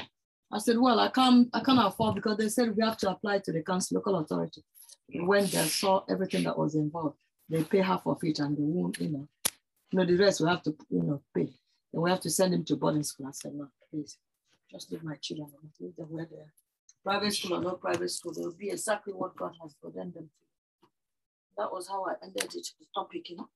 I 0.51 0.57
said, 0.59 0.77
well, 0.77 0.99
I 0.99 1.09
can't, 1.09 1.49
I 1.53 1.61
can't 1.61 1.79
afford 1.85 2.15
because 2.15 2.37
they 2.37 2.49
said 2.49 2.75
we 2.75 2.83
have 2.83 2.97
to 2.97 3.11
apply 3.11 3.39
to 3.39 3.51
the 3.51 3.61
council, 3.61 3.95
local 3.95 4.17
authority. 4.17 4.63
When 5.13 5.43
they 5.45 5.65
saw 5.67 6.03
everything 6.09 6.43
that 6.43 6.57
was 6.57 6.75
involved, 6.75 7.17
they 7.49 7.63
pay 7.63 7.79
half 7.79 8.05
of 8.07 8.17
it 8.23 8.39
and 8.39 8.55
they 8.57 8.61
won't, 8.63 8.99
you 8.99 9.09
know, 9.09 9.27
you 9.91 9.99
know, 9.99 10.05
the 10.05 10.15
rest 10.15 10.41
we 10.41 10.47
have 10.47 10.63
to, 10.63 10.75
you 10.89 11.03
know, 11.03 11.21
pay. 11.35 11.49
And 11.93 12.01
we 12.01 12.09
have 12.09 12.21
to 12.21 12.29
send 12.29 12.53
him 12.53 12.63
to 12.65 12.75
boarding 12.77 13.03
school. 13.03 13.27
I 13.27 13.31
said, 13.31 13.53
no, 13.53 13.67
please, 13.91 14.17
just 14.71 14.91
leave 14.91 15.03
my 15.03 15.15
children. 15.15 15.49
Leave 15.79 15.95
them 15.97 16.07
where 16.09 16.25
they 16.29 16.37
are. 16.37 16.53
Private 17.03 17.33
school 17.33 17.55
or 17.57 17.61
no 17.61 17.71
private 17.71 18.09
school, 18.11 18.31
they'll 18.33 18.51
be 18.51 18.69
exactly 18.69 19.13
what 19.13 19.35
God 19.35 19.53
has 19.61 19.75
ordained 19.83 20.13
them 20.13 20.29
to. 20.29 20.87
That 21.57 21.71
was 21.71 21.87
how 21.87 22.05
I 22.05 22.13
ended 22.23 22.53
it, 22.55 22.67
the 22.79 22.85
topic, 22.93 23.29
you 23.29 23.37
know. 23.37 23.49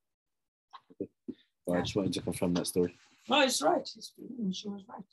But 1.67 1.77
I 1.77 1.81
just 1.81 1.95
wanted 1.95 2.13
to 2.13 2.21
confirm 2.21 2.53
that 2.55 2.67
story. 2.67 2.95
No, 3.29 3.41
it's 3.41 3.61
right. 3.61 3.81
It's, 3.81 4.13
she 4.51 4.67
was 4.67 4.83
right. 4.87 5.03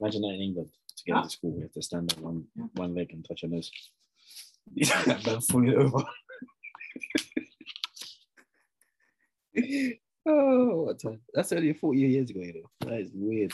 Imagine 0.00 0.22
that 0.22 0.28
in 0.34 0.40
England 0.40 0.70
to 0.96 1.04
get 1.04 1.14
Ah. 1.14 1.18
into 1.22 1.30
school, 1.30 1.52
we 1.52 1.62
have 1.62 1.72
to 1.72 1.82
stand 1.82 2.12
on 2.16 2.22
one 2.22 2.46
Yeah. 2.56 2.64
one 2.74 2.94
leg 2.94 3.12
and 3.12 3.24
touch 3.24 3.42
your 3.42 3.50
nose. 3.50 3.70
Fall 5.48 5.68
it 5.68 5.74
over. 5.74 6.04
oh, 10.26 10.82
what 10.84 10.98
time? 11.00 11.20
That's 11.34 11.52
only 11.52 11.72
40 11.72 11.98
years 12.00 12.30
ago, 12.30 12.40
you 12.40 12.54
know. 12.62 12.70
That 12.90 13.00
is 13.00 13.10
weird. 13.14 13.52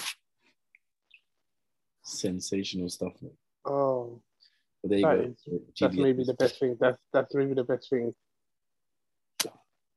Sensational 2.03 2.89
stuff. 2.89 3.13
Man. 3.23 3.33
Oh, 3.65 4.21
But 4.83 4.91
there 4.91 4.99
you 4.99 5.07
That 5.07 5.17
go. 5.17 5.23
is- 5.55 5.63
that's 5.81 5.97
maybe 5.97 6.25
the 6.25 6.35
best 6.35 6.59
thing. 6.59 6.77
That's 6.81 6.99
that's 7.13 7.35
maybe 7.35 7.55
the 7.55 7.65
best 7.65 7.89
thing. 7.91 8.13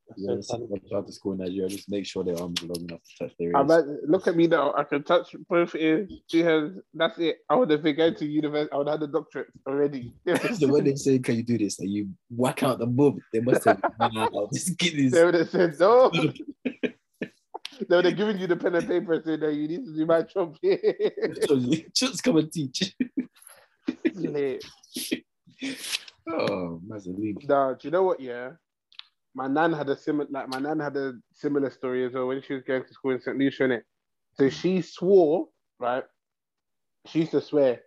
That's 0.07 0.19
You 0.19 0.25
so 0.27 0.35
know, 0.35 0.41
send 0.41 0.69
funny. 0.69 0.81
them 0.91 1.05
to 1.07 1.11
school 1.11 1.31
in 1.31 1.39
Nigeria, 1.39 1.67
just 1.67 1.89
make 1.89 2.05
sure 2.05 2.23
their 2.23 2.37
arms 2.39 2.61
are 2.61 2.67
long 2.67 2.83
enough 2.87 3.01
to 3.03 3.25
touch 3.27 3.35
their 3.39 3.47
ears. 3.57 3.67
bet, 3.67 3.85
look 4.07 4.27
at 4.27 4.35
me 4.35 4.45
now. 4.45 4.71
I 4.77 4.83
can 4.83 5.01
touch 5.03 5.35
both 5.49 5.73
ears. 5.73 6.11
She 6.27 6.43
has. 6.43 6.73
That's 6.93 7.17
it. 7.17 7.37
I 7.49 7.55
would 7.55 7.71
have 7.71 7.81
been 7.81 7.95
going 7.95 8.13
to 8.13 8.25
university. 8.27 8.71
I 8.71 8.77
would 8.77 8.87
have 8.87 8.99
had 8.99 9.09
a 9.09 9.11
doctorate 9.11 9.47
already. 9.67 10.13
so 10.59 10.67
when 10.67 10.83
they 10.83 10.93
say, 10.93 11.17
"Can 11.17 11.37
you 11.37 11.43
do 11.43 11.57
this?" 11.57 11.79
and 11.79 11.89
you 11.89 12.09
whack 12.29 12.61
out 12.61 12.77
the 12.77 12.85
boob, 12.85 13.17
they 13.33 13.39
must 13.39 13.65
have 13.65 13.81
wow, 13.99 14.47
this 14.51 14.69
kid 14.75 14.93
is 14.93 15.11
they 15.13 15.25
would 15.25 15.33
have 15.33 15.49
said 15.49 15.73
no. 15.79 16.11
they 17.89 17.95
would 17.95 18.05
have 18.05 18.39
you 18.39 18.47
the 18.47 18.55
pen 18.55 18.75
and 18.75 18.87
paper 18.87 19.21
saying 19.25 19.39
that 19.41 19.53
you 19.53 19.67
need 19.67 19.85
to 19.85 19.95
do 19.95 20.05
my 20.05 20.21
job 20.21 20.55
here." 20.61 20.81
just 21.93 22.23
come 22.23 22.37
and 22.37 22.51
teach. 22.51 22.95
Oh, 26.27 26.81
Mazzolini. 26.87 27.47
No, 27.47 27.75
do 27.79 27.87
you 27.87 27.91
know 27.91 28.03
what? 28.03 28.19
Yeah, 28.19 28.51
my 29.35 29.47
nan 29.47 29.73
had 29.73 29.89
a 29.89 29.97
similar 29.97 30.27
like 30.31 30.47
my 30.49 30.59
nan 30.59 30.79
had 30.79 30.97
a 30.97 31.13
similar 31.33 31.69
story 31.69 32.05
as 32.05 32.13
well 32.13 32.27
when 32.27 32.41
she 32.41 32.53
was 32.53 32.63
going 32.63 32.83
to 32.83 32.93
school 32.93 33.11
in 33.11 33.21
St. 33.21 33.37
Lucia, 33.37 33.63
innit? 33.63 33.81
So 34.33 34.49
she 34.49 34.81
swore, 34.81 35.47
right? 35.79 36.03
She 37.05 37.19
used 37.19 37.31
to 37.31 37.41
swear 37.41 37.81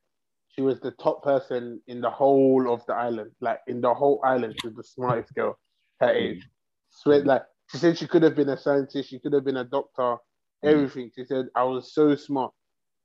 she 0.59 0.62
was 0.62 0.81
the 0.81 0.90
top 0.93 1.23
person 1.23 1.81
in 1.86 2.01
the 2.01 2.10
whole 2.10 2.73
of 2.73 2.85
the 2.86 2.94
island, 2.94 3.31
like 3.40 3.60
in 3.66 3.81
the 3.81 3.93
whole 3.93 4.20
island. 4.24 4.56
She 4.60 4.69
was 4.69 4.77
the 4.77 4.85
smartest 4.85 5.35
girl 5.35 5.59
her 6.01 6.10
age. 6.10 6.48
Swear, 6.90 7.24
like 7.24 7.43
she 7.70 7.78
said, 7.78 7.99
she 7.99 8.07
could 8.07 8.23
have 8.23 8.35
been 8.35 8.49
a 8.49 8.57
scientist, 8.57 9.11
she 9.11 9.19
could 9.19 9.32
have 9.32 9.45
been 9.45 9.59
a 9.59 9.65
doctor, 9.65 10.16
everything. 10.62 11.11
She 11.15 11.24
said 11.24 11.49
I 11.55 11.65
was 11.65 11.93
so 11.93 12.15
smart, 12.16 12.53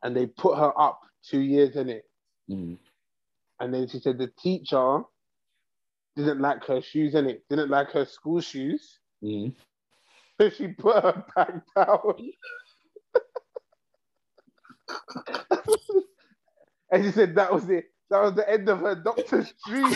and 0.04 0.16
they 0.16 0.26
put 0.26 0.58
her 0.58 0.80
up 0.80 1.02
two 1.30 1.42
years 1.42 1.76
in 1.76 1.90
it. 1.90 2.06
Mm. 2.50 2.78
And 3.60 3.74
then 3.74 3.88
she 3.88 4.00
said 4.00 4.18
the 4.18 4.32
teacher 4.42 5.02
didn't 6.16 6.40
like 6.42 6.64
her 6.66 6.82
shoes 6.82 7.16
in 7.16 7.28
it, 7.28 7.44
didn't 7.50 7.70
like 7.70 7.92
her 7.92 8.06
school 8.06 8.42
shoes. 8.42 9.00
Mm. 9.24 9.54
So 10.40 10.50
she 10.50 10.68
put 10.68 11.04
her 11.04 11.26
back 11.36 11.54
down. 11.76 12.16
and 16.92 17.06
she 17.06 17.12
said 17.12 17.36
that 17.36 17.54
was 17.54 17.70
it. 17.70 17.86
That 18.10 18.22
was 18.22 18.34
the 18.36 18.50
end 18.50 18.70
of 18.70 18.80
her 18.80 18.96
doctor's 18.96 19.54
dream. 19.68 19.94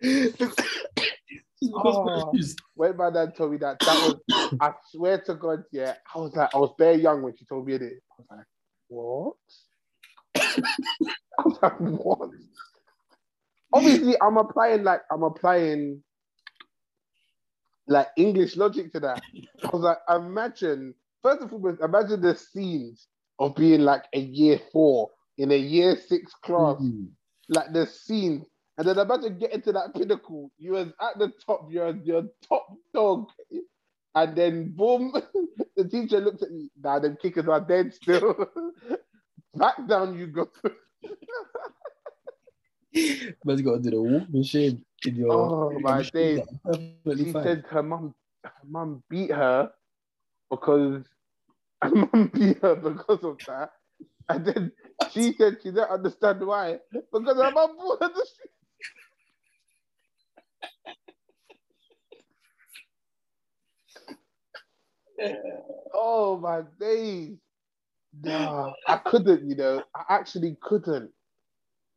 Oh. 1.64 2.32
when 2.74 2.96
my 2.96 3.10
dad 3.10 3.34
told 3.36 3.52
me 3.52 3.58
that, 3.58 3.78
that 3.80 4.18
was, 4.28 4.52
I 4.60 4.72
swear 4.92 5.20
to 5.22 5.34
God, 5.34 5.64
yeah, 5.72 5.94
I 6.14 6.18
was 6.18 6.34
like, 6.34 6.54
I 6.54 6.58
was 6.58 6.74
very 6.78 6.96
young 7.00 7.22
when 7.22 7.34
she 7.36 7.44
told 7.44 7.66
me 7.66 7.74
it. 7.74 7.82
I 7.82 7.94
was 8.18 8.26
like, 8.30 8.46
what? 8.88 9.34
I 11.38 11.42
was 11.44 11.58
like, 11.62 11.80
what? 11.80 12.30
Obviously, 13.72 14.14
I'm 14.20 14.36
applying 14.36 14.84
like 14.84 15.02
I'm 15.10 15.22
applying 15.22 16.02
like 17.88 18.08
English 18.16 18.56
logic 18.56 18.92
to 18.92 19.00
that. 19.00 19.22
I 19.64 19.68
was 19.72 19.82
like, 19.82 19.98
imagine 20.08 20.94
first 21.22 21.42
of 21.42 21.52
all, 21.52 21.76
imagine 21.82 22.20
the 22.20 22.34
scenes 22.36 23.08
of 23.38 23.54
being 23.56 23.80
like 23.80 24.04
a 24.14 24.20
year 24.20 24.60
four 24.72 25.10
in 25.38 25.52
a 25.52 25.56
year 25.56 25.96
six 25.96 26.32
class, 26.42 26.76
Mm. 26.80 27.08
like 27.48 27.72
the 27.72 27.86
scenes. 27.86 28.46
And 28.78 28.86
then 28.86 28.98
imagine 28.98 29.38
getting 29.38 29.62
to 29.62 29.72
that 29.72 29.94
pinnacle. 29.94 30.50
You 30.58 30.72
was 30.72 30.88
at 31.00 31.18
the 31.18 31.32
top, 31.44 31.68
you're 31.70 31.96
you're 32.04 32.24
top 32.46 32.66
dog. 32.92 33.28
And 34.14 34.36
then 34.36 34.72
boom, 34.74 35.12
the 35.76 35.84
teacher 35.88 36.20
looks 36.20 36.42
at 36.42 36.50
me. 36.50 36.70
Nah, 36.82 36.98
them 36.98 37.16
kickers 37.20 37.48
are 37.48 37.60
dead 37.60 37.94
still. 37.94 38.50
back 39.56 39.86
down 39.88 40.18
you 40.18 40.26
go. 40.26 40.48
Man's 43.44 43.62
got 43.62 43.76
to 43.76 43.80
do 43.82 43.90
the 43.90 44.00
walk 44.00 44.28
machine 44.30 44.84
in 45.04 45.16
your. 45.16 45.32
Oh, 45.32 45.70
in 45.76 45.82
my 45.82 46.02
days. 46.02 46.40
She 47.16 47.32
fine. 47.32 47.42
said 47.42 47.64
her 47.68 47.82
mum, 47.82 48.14
her 48.44 48.52
mum 48.66 49.02
beat 49.10 49.30
her 49.30 49.70
because 50.50 51.04
her 51.82 51.90
mum 51.90 52.30
beat 52.32 52.58
her 52.62 52.74
because 52.74 53.22
of 53.22 53.38
that, 53.46 53.72
and 54.28 54.46
then 54.46 54.72
she 55.10 55.34
said 55.34 55.58
she 55.62 55.70
didn't 55.70 55.90
understand 55.90 56.46
why 56.46 56.78
because 57.12 57.36
her 57.36 57.50
mum 57.50 57.76
brought 57.76 58.02
her 58.02 58.08
the 58.08 58.26
street. 58.26 58.50
Oh 65.94 66.38
my 66.38 66.62
days. 66.78 67.36
Nah, 68.22 68.72
I 68.86 68.96
couldn't, 68.98 69.48
you 69.48 69.56
know. 69.56 69.82
I 69.94 70.02
actually 70.08 70.56
couldn't. 70.62 71.10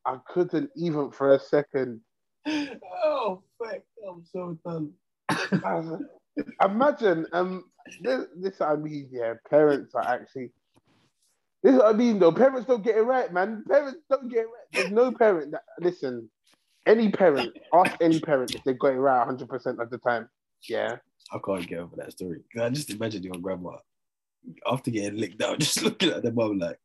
I 0.05 0.17
couldn't 0.27 0.69
even 0.75 1.11
for 1.11 1.33
a 1.33 1.39
second. 1.39 2.01
oh, 2.47 3.43
fuck. 3.57 3.81
I'm 4.07 4.23
so 4.31 4.57
done. 4.65 4.93
Imagine, 6.63 7.25
um, 7.33 7.65
this, 8.01 8.25
this 8.35 8.61
I 8.61 8.75
mean, 8.75 9.09
yeah, 9.11 9.33
parents 9.49 9.93
are 9.95 10.07
actually. 10.07 10.51
This 11.61 11.73
is 11.73 11.79
what 11.79 11.93
I 11.93 11.97
mean, 11.97 12.19
though. 12.19 12.31
Parents 12.31 12.67
don't 12.67 12.83
get 12.83 12.97
it 12.97 13.01
right, 13.01 13.31
man. 13.33 13.63
Parents 13.67 13.99
don't 14.09 14.29
get 14.29 14.39
it 14.39 14.47
right. 14.47 14.67
There's 14.71 14.91
no 14.91 15.11
parent 15.11 15.51
that 15.51 15.63
listen. 15.79 16.29
Any 16.85 17.11
parent, 17.11 17.57
ask 17.73 17.97
any 18.01 18.19
parent 18.19 18.55
if 18.55 18.63
they 18.63 18.73
got 18.73 18.93
it 18.93 18.99
right 18.99 19.19
100 19.19 19.49
percent 19.49 19.81
of 19.81 19.89
the 19.89 19.97
time. 19.97 20.29
Yeah, 20.67 20.97
I 21.31 21.37
can't 21.45 21.67
get 21.67 21.79
over 21.79 21.95
that 21.97 22.11
story. 22.11 22.41
I 22.59 22.69
just 22.69 22.89
imagine 22.89 23.23
your 23.23 23.35
grandma 23.35 23.77
after 24.69 24.89
getting 24.91 25.19
licked 25.19 25.41
out, 25.41 25.59
just 25.59 25.83
looking 25.83 26.09
at 26.09 26.23
the 26.23 26.31
mom 26.31 26.59
like, 26.59 26.79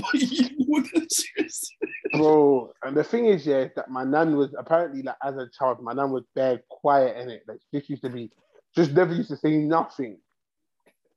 "What 0.00 0.14
you 0.14 0.48
wasn't 0.68 1.12
serious?" 1.12 1.70
bro. 2.12 2.72
And 2.82 2.96
the 2.96 3.04
thing 3.04 3.26
is, 3.26 3.46
yeah, 3.46 3.66
that 3.76 3.90
my 3.90 4.04
nan 4.04 4.36
was 4.36 4.54
apparently 4.58 5.02
like 5.02 5.16
as 5.22 5.36
a 5.36 5.48
child, 5.56 5.82
my 5.82 5.92
nan 5.92 6.10
was 6.10 6.24
very 6.34 6.60
quiet 6.70 7.16
in 7.18 7.30
it. 7.30 7.42
Like 7.46 7.58
she 7.70 7.78
just 7.78 7.90
used 7.90 8.02
to 8.02 8.10
be, 8.10 8.30
just 8.74 8.92
never 8.92 9.14
used 9.14 9.30
to 9.30 9.36
say 9.36 9.56
nothing. 9.56 10.18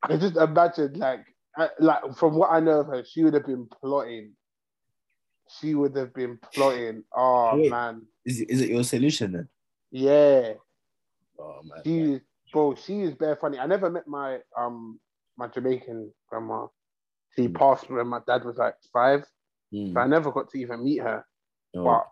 I 0.03 0.17
just 0.17 0.35
imagine 0.35 0.93
like, 0.95 1.25
I, 1.57 1.69
like 1.79 2.15
from 2.17 2.35
what 2.35 2.51
I 2.51 2.59
know 2.59 2.81
of 2.81 2.87
her, 2.87 3.03
she 3.05 3.23
would 3.23 3.33
have 3.33 3.45
been 3.45 3.67
plotting. 3.67 4.33
She 5.59 5.75
would 5.75 5.95
have 5.95 6.13
been 6.13 6.39
plotting. 6.53 7.03
Oh 7.15 7.55
Wait. 7.57 7.71
man, 7.71 8.01
Is 8.25 8.41
it, 8.41 8.49
is 8.49 8.61
it 8.61 8.69
your 8.69 8.83
solution 8.83 9.31
then? 9.31 9.49
yeah. 9.91 10.53
Oh 11.39 11.61
man. 11.63 11.81
She 11.85 11.99
is, 12.13 12.21
bro. 12.51 12.75
She 12.75 13.01
is 13.01 13.13
very 13.19 13.35
funny. 13.35 13.59
I 13.59 13.67
never 13.67 13.89
met 13.89 14.07
my 14.07 14.39
um 14.57 14.99
my 15.37 15.47
Jamaican 15.47 16.11
grandma. 16.29 16.67
She 17.35 17.47
Mm. 17.47 17.55
passed 17.55 17.89
when 17.89 18.07
my 18.07 18.19
dad 18.27 18.45
was 18.45 18.57
like 18.57 18.75
five, 18.93 19.25
Mm. 19.73 19.93
so 19.93 19.99
I 19.99 20.07
never 20.07 20.31
got 20.31 20.49
to 20.51 20.57
even 20.59 20.83
meet 20.83 20.97
her. 21.01 21.25
Oh, 21.75 21.83
But 21.83 22.07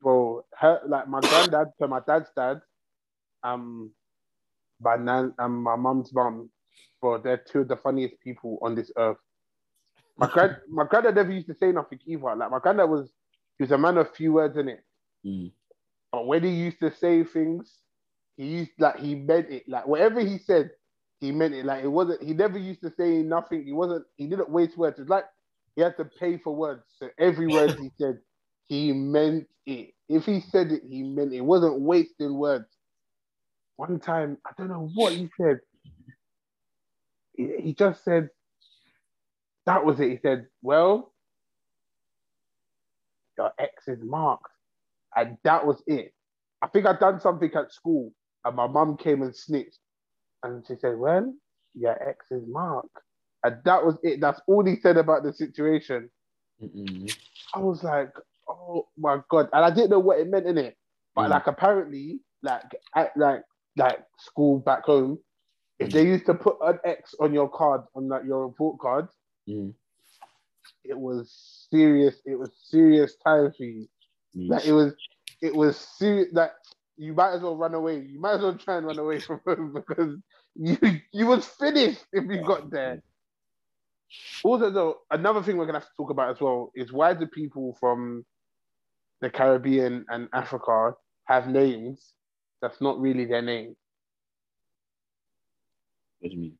bro, 0.00 0.44
her 0.58 0.80
like 0.88 1.08
my 1.08 1.20
granddad, 1.20 1.68
so 1.78 1.86
my 1.86 2.00
dad's 2.00 2.30
dad, 2.36 2.60
um, 3.42 3.92
my 4.80 4.96
nan 4.96 5.34
and 5.38 5.62
my 5.62 5.76
mum's 5.76 6.12
mum, 6.12 6.50
bro, 7.00 7.18
they're 7.18 7.36
two 7.38 7.60
of 7.60 7.68
the 7.68 7.76
funniest 7.76 8.20
people 8.20 8.58
on 8.62 8.74
this 8.74 8.90
earth. 8.96 9.18
My 10.18 10.26
grand 10.28 10.56
my 10.70 10.84
granddad 10.84 11.14
never 11.14 11.30
used 11.32 11.46
to 11.48 11.54
say 11.54 11.72
nothing 11.72 12.00
either. 12.06 12.34
Like 12.36 12.50
my 12.50 12.58
granddad 12.58 12.90
was 12.90 13.12
he 13.58 13.64
was 13.64 13.70
a 13.72 13.78
man 13.78 13.96
of 13.98 14.14
few 14.14 14.32
words 14.32 14.56
in 14.56 14.68
it. 14.68 14.84
mm. 15.24 15.52
But 16.12 16.26
when 16.26 16.42
he 16.42 16.50
used 16.50 16.80
to 16.80 16.90
say 16.94 17.22
things, 17.24 17.78
he 18.36 18.46
used 18.46 18.70
like 18.78 18.98
he 18.98 19.14
meant 19.14 19.50
it. 19.50 19.68
Like 19.68 19.86
whatever 19.86 20.20
he 20.20 20.38
said, 20.38 20.70
he 21.20 21.32
meant 21.32 21.54
it. 21.54 21.64
Like 21.64 21.84
it 21.84 21.88
wasn't. 21.88 22.22
He 22.22 22.34
never 22.34 22.58
used 22.58 22.82
to 22.82 22.92
say 22.98 23.22
nothing. 23.22 23.64
He 23.64 23.72
wasn't. 23.72 24.04
He 24.16 24.26
didn't 24.26 24.50
waste 24.50 24.76
words. 24.76 24.98
It's 24.98 25.08
like 25.08 25.24
he 25.74 25.82
had 25.82 25.96
to 25.98 26.04
pay 26.04 26.38
for 26.38 26.54
words. 26.54 26.82
So 26.98 27.08
every 27.18 27.48
word 27.48 27.78
he 27.80 27.90
said, 28.00 28.18
he 28.68 28.92
meant 28.92 29.46
it. 29.66 29.90
If 30.08 30.24
he 30.24 30.40
said 30.40 30.72
it, 30.72 30.82
he 30.88 31.02
meant 31.02 31.32
it. 31.32 31.38
It 31.38 31.44
wasn't 31.44 31.80
wasting 31.80 32.38
words. 32.38 32.66
One 33.76 34.00
time, 34.00 34.38
I 34.46 34.50
don't 34.56 34.68
know 34.68 34.90
what 34.94 35.12
he 35.12 35.28
said. 35.38 35.60
He, 37.36 37.74
just 37.74 38.02
said, 38.02 38.30
"That 39.66 39.84
was 39.84 40.00
it." 40.00 40.10
He 40.10 40.18
said, 40.22 40.46
"Well, 40.62 41.12
your 43.36 43.52
ex 43.58 43.88
is 43.88 43.98
marked." 44.02 44.50
and 45.16 45.38
that 45.44 45.66
was 45.66 45.82
it. 45.86 46.12
I 46.62 46.68
think 46.68 46.86
I'd 46.86 47.00
done 47.00 47.20
something 47.20 47.50
at 47.54 47.72
school, 47.72 48.12
and 48.46 48.56
my 48.56 48.68
mum 48.68 48.96
came 48.96 49.22
and 49.22 49.36
snitched, 49.36 49.80
and 50.44 50.66
she 50.66 50.76
said, 50.76 50.98
"Well, 50.98 51.34
your 51.74 52.00
ex 52.08 52.30
is 52.30 52.44
Mark," 52.48 52.88
and 53.44 53.56
that 53.64 53.84
was 53.84 53.98
it. 54.02 54.20
That's 54.20 54.40
all 54.46 54.64
he 54.64 54.76
said 54.76 54.96
about 54.96 55.24
the 55.24 55.32
situation. 55.32 56.10
Mm-mm. 56.62 57.12
I 57.54 57.58
was 57.58 57.82
like, 57.84 58.12
"Oh 58.48 58.88
my 58.96 59.20
god!" 59.30 59.48
And 59.52 59.64
I 59.64 59.70
didn't 59.70 59.90
know 59.90 59.98
what 60.00 60.20
it 60.20 60.28
meant 60.28 60.46
in 60.46 60.58
it, 60.58 60.76
but 61.14 61.28
Mm. 61.28 61.30
like 61.30 61.46
apparently, 61.48 62.20
like 62.42 62.62
at 62.94 63.16
like 63.16 63.42
like 63.76 64.00
school 64.18 64.60
back 64.60 64.84
home, 64.84 65.18
if 65.78 65.92
they 65.92 66.04
used 66.04 66.26
to 66.26 66.34
put 66.34 66.56
an 66.62 66.78
X 66.84 67.14
on 67.20 67.34
your 67.34 67.48
card 67.50 67.82
on 67.94 68.08
like 68.08 68.24
your 68.24 68.46
report 68.46 68.78
card, 68.80 69.08
Mm. 69.48 69.74
it 70.84 70.98
was 70.98 71.66
serious. 71.70 72.20
It 72.24 72.38
was 72.38 72.50
serious 72.64 73.16
time 73.16 73.52
for 73.56 73.64
you. 73.64 73.88
Like 74.48 74.66
it 74.66 74.72
was, 74.72 74.94
it 75.42 75.54
was 75.54 75.76
serious. 75.76 76.28
That 76.32 76.52
you 76.96 77.12
might 77.14 77.32
as 77.32 77.42
well 77.42 77.56
run 77.56 77.74
away. 77.74 78.00
You 78.00 78.20
might 78.20 78.34
as 78.34 78.42
well 78.42 78.56
try 78.56 78.76
and 78.78 78.86
run 78.86 78.98
away 78.98 79.20
from 79.20 79.40
home 79.46 79.72
because 79.72 80.16
you 80.54 80.78
you 81.12 81.26
was 81.26 81.46
finished 81.46 82.04
if 82.12 82.24
you 82.24 82.42
got 82.42 82.70
there. 82.70 83.02
Also, 84.44 84.70
though, 84.70 84.98
another 85.10 85.42
thing 85.42 85.56
we're 85.56 85.66
gonna 85.66 85.80
have 85.80 85.88
to 85.88 85.96
talk 85.96 86.10
about 86.10 86.30
as 86.30 86.40
well 86.40 86.70
is 86.74 86.92
why 86.92 87.12
do 87.12 87.26
people 87.26 87.76
from 87.80 88.24
the 89.20 89.30
Caribbean 89.30 90.04
and 90.08 90.28
Africa 90.32 90.94
have 91.24 91.48
names 91.48 92.12
that's 92.62 92.80
not 92.80 93.00
really 93.00 93.24
their 93.24 93.42
name? 93.42 93.76
What 96.20 96.30
do 96.30 96.34
you 96.34 96.40
mean? 96.40 96.58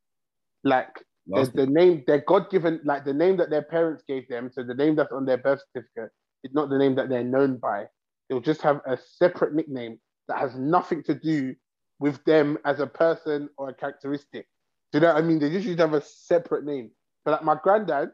Like 0.63 1.03
the, 1.27 1.35
Last 1.35 1.53
the 1.53 1.65
name, 1.65 2.03
their 2.07 2.19
God 2.19 2.49
given, 2.49 2.79
like 2.83 3.05
the 3.05 3.13
name 3.13 3.37
that 3.37 3.49
their 3.49 3.61
parents 3.61 4.03
gave 4.07 4.27
them. 4.27 4.49
So 4.51 4.63
the 4.63 4.73
name 4.73 4.95
that's 4.95 5.11
on 5.11 5.25
their 5.25 5.37
birth 5.37 5.61
certificate 5.73 6.11
is 6.43 6.53
not 6.53 6.69
the 6.69 6.77
name 6.77 6.95
that 6.95 7.09
they're 7.09 7.23
known 7.23 7.57
by. 7.57 7.85
They'll 8.29 8.41
just 8.41 8.61
have 8.61 8.81
a 8.85 8.97
separate 8.97 9.53
nickname 9.53 9.99
that 10.27 10.39
has 10.39 10.55
nothing 10.55 11.03
to 11.03 11.15
do 11.15 11.55
with 11.99 12.23
them 12.25 12.57
as 12.65 12.79
a 12.79 12.87
person 12.87 13.49
or 13.57 13.69
a 13.69 13.73
characteristic. 13.73 14.47
Do 14.91 14.99
you 14.99 15.01
know 15.01 15.13
what 15.13 15.23
I 15.23 15.25
mean? 15.25 15.39
They 15.39 15.49
just 15.49 15.65
used 15.65 15.79
to 15.79 15.85
have 15.85 15.93
a 15.93 16.01
separate 16.01 16.65
name. 16.65 16.91
So 17.23 17.31
like 17.31 17.43
my 17.43 17.57
granddad. 17.61 18.09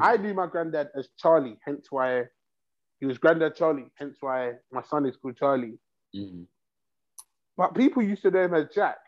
I 0.00 0.16
knew 0.16 0.34
my 0.34 0.46
granddad 0.46 0.90
as 0.96 1.08
Charlie, 1.18 1.58
hence 1.64 1.88
why 1.90 2.24
he 3.00 3.06
was 3.06 3.18
granddad 3.18 3.56
Charlie, 3.56 3.90
hence 3.96 4.18
why 4.20 4.52
my 4.70 4.82
son 4.82 5.04
is 5.04 5.16
called 5.16 5.36
Charlie. 5.36 5.78
Mm. 6.14 6.46
But 7.56 7.74
people 7.74 8.00
used 8.00 8.22
to 8.22 8.30
know 8.30 8.44
him 8.44 8.54
as 8.54 8.66
Jack. 8.72 8.98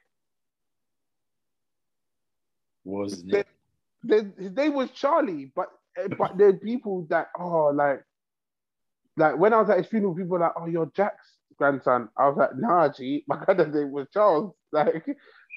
Was 2.85 3.13
his 3.13 3.25
name? 3.25 3.45
the, 4.03 4.33
his 4.39 4.53
name 4.53 4.75
was 4.75 4.91
Charlie, 4.91 5.53
but 5.55 5.69
eh, 5.97 6.09
but 6.19 6.37
there 6.37 6.49
are 6.49 6.53
people 6.55 7.07
that 7.11 7.29
oh 7.39 7.67
like 7.75 8.03
like 9.17 9.39
when 9.39 9.53
I 9.53 9.61
was 9.61 9.71
at 9.71 9.79
his 9.79 9.87
funeral, 9.87 10.15
people 10.15 10.31
were 10.31 10.41
like, 10.41 10.53
oh, 10.57 10.67
you're 10.67 10.91
Jack's 10.97 11.37
grandson. 11.59 12.09
I 12.17 12.29
was 12.29 12.37
like, 12.39 12.51
nah, 12.57 12.89
G, 12.89 13.25
my 13.29 13.37
granddad's 13.45 13.75
name 13.75 13.93
was 13.93 14.09
Charles. 14.13 14.55
Like 14.73 15.07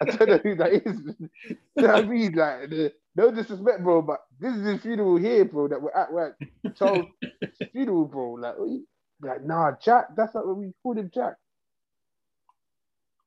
I 0.01 0.05
don't 0.05 0.30
know 0.30 0.38
who 0.43 0.55
that 0.55 0.73
is. 0.73 0.99
you 1.49 1.57
know 1.77 1.88
what 1.93 1.95
I 1.95 2.01
mean? 2.03 2.34
Like 2.34 2.69
the, 2.69 2.93
no 3.15 3.31
disrespect, 3.31 3.81
bro, 3.81 4.01
but 4.01 4.19
this 4.39 4.53
is 4.55 4.65
his 4.65 4.81
funeral 4.81 5.15
here, 5.15 5.45
bro. 5.45 5.69
That 5.69 5.81
we're 5.81 5.91
at 5.91 6.11
work. 6.11 6.38
Charles' 6.76 7.05
funeral, 7.72 8.05
bro. 8.05 8.31
Like, 8.34 8.55
like 9.22 9.45
nah, 9.45 9.72
Jack. 9.81 10.07
That's 10.17 10.35
not 10.35 10.45
what 10.47 10.57
we 10.57 10.73
called 10.84 10.97
him, 10.97 11.09
Jack. 11.13 11.35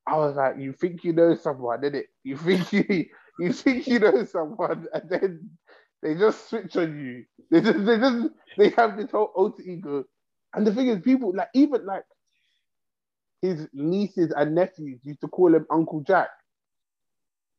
I 0.07 0.17
was 0.17 0.37
like, 0.37 0.57
you 0.59 0.73
think 0.73 1.05
you 1.05 1.13
know 1.13 1.35
someone, 1.35 1.81
did 1.81 1.95
it? 1.95 2.07
You 2.25 2.37
think 2.37 2.73
you 2.73 3.07
you 3.39 3.53
think 3.53 3.87
you 3.87 3.99
know 3.99 4.25
someone, 4.25 4.87
and 4.93 5.09
then 5.09 5.51
they 6.03 6.15
just 6.15 6.49
switch 6.49 6.77
on 6.77 6.99
you. 6.99 7.25
They 7.51 7.61
just 7.61 7.85
they 7.85 7.99
just 7.99 8.29
they 8.57 8.71
have 8.71 8.97
this 8.97 9.11
whole 9.11 9.33
alter 9.35 9.63
ego. 9.63 10.05
And 10.55 10.67
the 10.67 10.75
thing 10.75 10.89
is, 10.89 11.01
people 11.03 11.33
like 11.35 11.51
even 11.55 11.85
like 11.85 12.05
his 13.43 13.67
nieces 13.73 14.33
and 14.37 14.55
nephews 14.55 15.01
used 15.05 15.21
to 15.21 15.29
call 15.29 15.55
him 15.55 15.67
Uncle 15.71 16.01
Jack. 16.01 16.29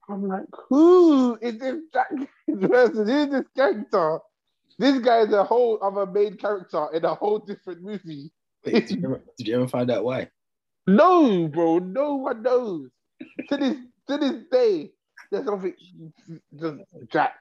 I'm 0.10 0.28
like, 0.28 0.46
who 0.70 1.38
is 1.42 1.60
this 1.60 1.76
Jack 1.94 2.10
person? 2.70 3.08
Who's 3.08 3.30
this 3.30 3.46
character? 3.56 4.20
This 4.78 5.00
guy 5.00 5.20
is 5.20 5.34
a 5.34 5.44
whole 5.44 5.78
other 5.82 6.06
main 6.06 6.38
character 6.38 6.88
in 6.94 7.06
a 7.06 7.14
whole 7.14 7.40
different 7.40 7.84
movie. 7.84 8.32
Wait, 8.66 8.88
did, 8.88 8.92
you 9.02 9.06
ever, 9.06 9.22
did 9.38 9.48
you 9.48 9.56
ever 9.56 9.68
find 9.68 9.92
out 9.92 10.04
why? 10.04 10.30
No, 10.88 11.48
bro, 11.48 11.80
no 11.80 12.16
one 12.16 12.42
knows. 12.42 12.90
to 13.50 13.58
this 13.58 13.76
to 14.08 14.18
this 14.18 14.44
day, 14.52 14.92
there's 15.32 15.46
something 15.46 15.74
just 16.60 16.78
Jack. 17.12 17.36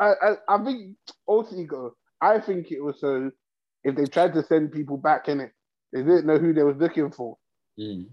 I, 0.00 0.12
I 0.22 0.34
I 0.48 0.64
think 0.64 0.96
alter 1.26 1.56
ego. 1.56 1.94
I 2.20 2.40
think 2.40 2.70
it 2.70 2.82
was 2.82 3.00
so 3.00 3.30
if 3.84 3.96
they 3.96 4.06
tried 4.06 4.34
to 4.34 4.42
send 4.42 4.72
people 4.72 4.96
back 4.96 5.28
in 5.28 5.40
it, 5.40 5.52
they 5.92 6.00
didn't 6.00 6.26
know 6.26 6.38
who 6.38 6.54
they 6.54 6.62
was 6.62 6.76
looking 6.78 7.10
for. 7.10 7.36
Mm. 7.78 8.06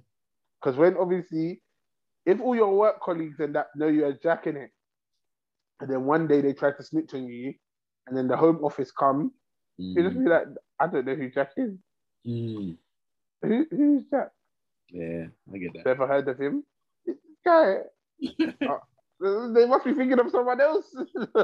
Because 0.61 0.77
when 0.77 0.97
obviously, 0.97 1.61
if 2.25 2.39
all 2.41 2.55
your 2.55 2.75
work 2.75 3.01
colleagues 3.01 3.39
and 3.39 3.55
that 3.55 3.67
know 3.75 3.87
you 3.87 4.05
as 4.05 4.17
Jack 4.19 4.47
in 4.47 4.57
it, 4.57 4.71
and 5.79 5.89
then 5.89 6.05
one 6.05 6.27
day 6.27 6.41
they 6.41 6.53
try 6.53 6.71
to 6.71 6.83
snitch 6.83 7.13
on 7.13 7.25
you, 7.27 7.53
and 8.07 8.17
then 8.17 8.27
the 8.27 8.37
Home 8.37 8.63
Office 8.63 8.91
come, 8.91 9.31
you 9.77 10.03
just 10.03 10.15
Mm. 10.17 10.23
be 10.23 10.29
like, 10.29 10.45
I 10.79 10.87
don't 10.87 11.05
know 11.05 11.15
who 11.15 11.29
Jack 11.31 11.51
is. 11.57 11.73
Mm. 12.27 12.77
Who, 13.43 13.65
who's 13.71 14.03
Jack? 14.11 14.29
Yeah, 14.89 15.27
I 15.53 15.57
get 15.57 15.73
that. 15.73 15.85
Never 15.85 16.07
heard 16.07 16.27
of 16.27 16.39
him. 16.39 16.63
This 17.05 17.17
guy. 17.45 17.77
Uh, 19.23 19.53
they 19.53 19.67
must 19.67 19.85
be 19.85 19.93
thinking 19.93 20.19
of 20.19 20.31
someone 20.31 20.59
else. 20.59 20.95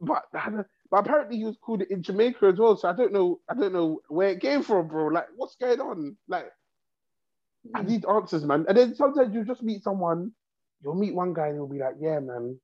but 0.00 0.22
but 0.32 0.64
apparently 0.92 1.38
he 1.38 1.44
was 1.44 1.56
called 1.60 1.82
in 1.82 2.02
Jamaica 2.02 2.46
as 2.46 2.58
well. 2.58 2.76
So 2.76 2.88
I 2.88 2.92
don't 2.92 3.12
know. 3.12 3.40
I 3.48 3.54
don't 3.54 3.72
know 3.72 4.00
where 4.08 4.28
it 4.30 4.40
came 4.40 4.62
from, 4.62 4.86
bro. 4.86 5.06
Like, 5.08 5.26
what's 5.36 5.56
going 5.56 5.80
on? 5.80 6.16
Like, 6.28 6.46
I 7.74 7.82
need 7.82 8.04
answers, 8.06 8.44
man. 8.44 8.64
And 8.68 8.76
then 8.76 8.94
sometimes 8.94 9.34
you 9.34 9.44
just 9.44 9.62
meet 9.62 9.82
someone. 9.82 10.32
You'll 10.82 10.94
meet 10.94 11.14
one 11.14 11.34
guy 11.34 11.48
and 11.48 11.56
he'll 11.56 11.68
be 11.68 11.78
like, 11.78 11.96
"Yeah, 12.00 12.20
man." 12.20 12.58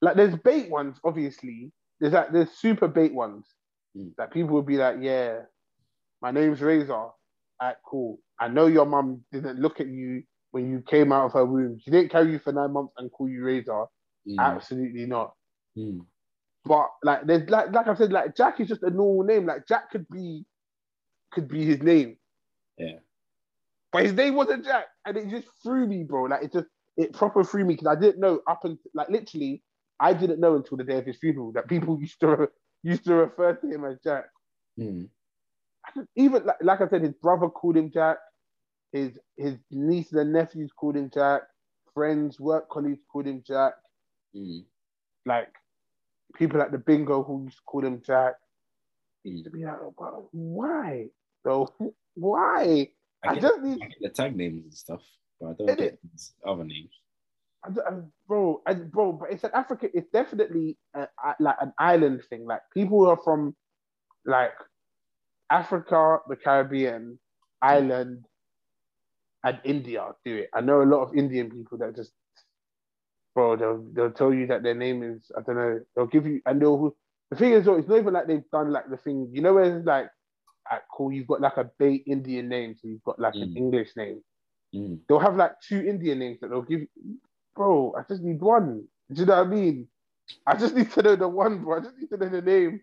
Like, 0.00 0.16
there's 0.16 0.34
bait 0.36 0.70
ones, 0.70 0.98
obviously. 1.04 1.72
There's 2.00 2.12
like 2.12 2.32
there's 2.32 2.50
super 2.50 2.88
bait 2.88 3.12
ones. 3.12 3.46
Mm. 3.96 4.14
That 4.16 4.32
people 4.32 4.54
will 4.54 4.62
be 4.62 4.76
like, 4.76 4.96
"Yeah, 5.00 5.42
my 6.22 6.30
name's 6.30 6.60
Razor." 6.60 7.10
Alright, 7.62 7.76
cool. 7.84 8.18
I 8.40 8.48
know 8.48 8.66
your 8.66 8.86
mum 8.86 9.24
didn't 9.30 9.60
look 9.60 9.80
at 9.80 9.86
you 9.86 10.22
when 10.50 10.70
you 10.70 10.82
came 10.82 11.12
out 11.12 11.26
of 11.26 11.32
her 11.32 11.44
womb. 11.44 11.78
She 11.80 11.90
didn't 11.90 12.10
carry 12.10 12.32
you 12.32 12.38
for 12.38 12.52
nine 12.52 12.72
months 12.72 12.94
and 12.98 13.10
call 13.12 13.28
you 13.28 13.44
Razor. 13.44 13.86
Mm. 14.26 14.38
Absolutely 14.38 15.06
not. 15.06 15.34
Mm. 15.76 16.04
But 16.64 16.88
like 17.02 17.26
there's 17.26 17.48
like 17.50 17.72
like 17.72 17.86
I 17.86 17.94
said, 17.94 18.12
like 18.12 18.36
Jack 18.36 18.60
is 18.60 18.68
just 18.68 18.82
a 18.82 18.90
normal 18.90 19.24
name. 19.24 19.46
Like 19.46 19.68
Jack 19.68 19.90
could 19.90 20.08
be 20.08 20.44
could 21.30 21.48
be 21.48 21.64
his 21.64 21.82
name. 21.82 22.16
Yeah. 22.78 22.98
But 23.94 24.02
his 24.02 24.12
name 24.14 24.34
wasn't 24.34 24.64
Jack. 24.64 24.86
And 25.06 25.16
it 25.16 25.28
just 25.30 25.46
threw 25.62 25.86
me, 25.86 26.02
bro. 26.02 26.24
Like 26.24 26.42
it 26.42 26.52
just 26.52 26.66
it 26.96 27.12
proper 27.12 27.44
threw 27.44 27.64
me 27.64 27.74
because 27.74 27.86
I 27.86 27.94
didn't 27.94 28.20
know 28.20 28.40
up 28.48 28.64
and 28.64 28.76
like 28.92 29.08
literally 29.08 29.62
I 30.00 30.12
didn't 30.12 30.40
know 30.40 30.56
until 30.56 30.76
the 30.76 30.82
day 30.82 30.98
of 30.98 31.06
his 31.06 31.16
funeral 31.18 31.52
that 31.52 31.68
people 31.68 32.00
used 32.00 32.18
to 32.20 32.48
used 32.82 33.04
to 33.04 33.14
refer 33.14 33.54
to 33.54 33.68
him 33.68 33.84
as 33.84 33.98
Jack. 34.02 34.24
Mm. 34.80 35.08
Even 36.16 36.44
like, 36.44 36.56
like 36.60 36.80
I 36.80 36.88
said, 36.88 37.02
his 37.02 37.14
brother 37.22 37.48
called 37.48 37.76
him 37.76 37.92
Jack. 37.94 38.16
His 38.92 39.16
his 39.36 39.54
nieces 39.70 40.14
and 40.14 40.32
nephews 40.32 40.72
called 40.76 40.96
him 40.96 41.08
Jack. 41.14 41.42
Friends, 41.94 42.40
work 42.40 42.68
colleagues 42.70 43.04
called 43.12 43.26
him 43.26 43.44
Jack. 43.46 43.74
Mm. 44.36 44.64
Like 45.24 45.52
people 46.34 46.60
at 46.60 46.72
the 46.72 46.78
bingo 46.78 47.22
who 47.22 47.44
used 47.44 47.58
to 47.58 47.62
call 47.64 47.84
him 47.84 48.02
Jack. 48.04 48.34
It 49.24 49.28
Mm. 49.28 49.32
used 49.34 49.44
to 49.44 49.50
be 49.52 49.64
like, 49.64 49.76
oh, 49.80 50.28
why? 50.32 51.10
So 51.44 51.72
why? 52.14 52.88
I 53.24 53.30
I 53.30 53.34
get, 53.34 53.42
just 53.42 53.60
need, 53.62 53.82
I 53.82 53.86
get 53.86 53.98
the 54.02 54.08
tag 54.10 54.36
names 54.36 54.64
and 54.64 54.74
stuff, 54.74 55.02
but 55.40 55.46
I 55.48 55.52
don't 55.54 55.78
get 55.78 55.98
these 56.12 56.32
other 56.46 56.64
names. 56.64 56.90
I, 57.64 57.68
I- 57.68 58.00
bro, 58.28 58.62
I, 58.66 58.74
bro. 58.74 59.12
But 59.12 59.32
it's 59.32 59.44
an 59.44 59.50
Africa. 59.54 59.88
It's 59.94 60.08
definitely 60.12 60.76
a, 60.94 61.02
a- 61.24 61.36
like 61.40 61.56
an 61.60 61.72
island 61.78 62.22
thing. 62.28 62.44
Like 62.46 62.60
people 62.72 62.98
who 62.98 63.06
are 63.06 63.20
from 63.22 63.56
like 64.26 64.52
Africa, 65.50 66.18
the 66.28 66.36
Caribbean, 66.36 67.18
Ireland, 67.62 68.24
and 69.44 69.60
India 69.64 70.06
do 70.24 70.36
it. 70.36 70.50
I 70.54 70.60
know 70.60 70.82
a 70.82 70.84
lot 70.84 71.02
of 71.02 71.14
Indian 71.16 71.50
people 71.50 71.78
that 71.78 71.94
just, 71.96 72.12
bro, 73.34 73.56
they'll 73.56 73.84
they'll 73.92 74.12
tell 74.12 74.32
you 74.32 74.46
that 74.48 74.62
their 74.62 74.74
name 74.74 75.02
is 75.02 75.30
I 75.36 75.40
don't 75.42 75.56
know. 75.56 75.80
They'll 75.96 76.06
give 76.06 76.26
you 76.26 76.40
and 76.46 76.60
they'll. 76.60 76.94
The 77.30 77.36
thing 77.36 77.52
is, 77.52 77.64
though, 77.64 77.76
it's 77.76 77.88
not 77.88 77.98
even 77.98 78.12
like 78.14 78.26
they've 78.26 78.50
done 78.52 78.70
like 78.70 78.88
the 78.90 78.98
thing. 78.98 79.28
You 79.32 79.40
know, 79.42 79.54
where 79.54 79.78
it's 79.78 79.86
like, 79.86 80.08
at 80.70 80.82
cool, 80.90 81.12
you've 81.12 81.26
got 81.26 81.40
like 81.40 81.56
a 81.56 81.70
Bay 81.78 81.94
Indian 82.06 82.48
name, 82.48 82.74
so 82.80 82.88
you've 82.88 83.02
got 83.04 83.18
like 83.18 83.34
an 83.34 83.50
Mm. 83.54 83.56
English 83.56 83.90
name. 83.96 84.22
Mm. 84.74 85.00
They'll 85.08 85.18
have 85.18 85.36
like 85.36 85.60
two 85.60 85.80
Indian 85.80 86.18
names 86.18 86.40
that 86.40 86.48
they'll 86.50 86.62
give. 86.62 86.80
you. 86.80 86.88
Bro, 87.54 87.94
I 87.96 88.02
just 88.08 88.22
need 88.22 88.40
one. 88.40 88.84
Do 89.12 89.20
you 89.20 89.26
know 89.26 89.36
what 89.38 89.46
I 89.46 89.50
mean? 89.50 89.88
I 90.46 90.56
just 90.56 90.74
need 90.74 90.90
to 90.92 91.02
know 91.02 91.16
the 91.16 91.28
one, 91.28 91.62
bro. 91.62 91.76
I 91.76 91.80
just 91.80 91.96
need 91.98 92.08
to 92.08 92.16
know 92.16 92.28
the 92.28 92.42
name. 92.42 92.80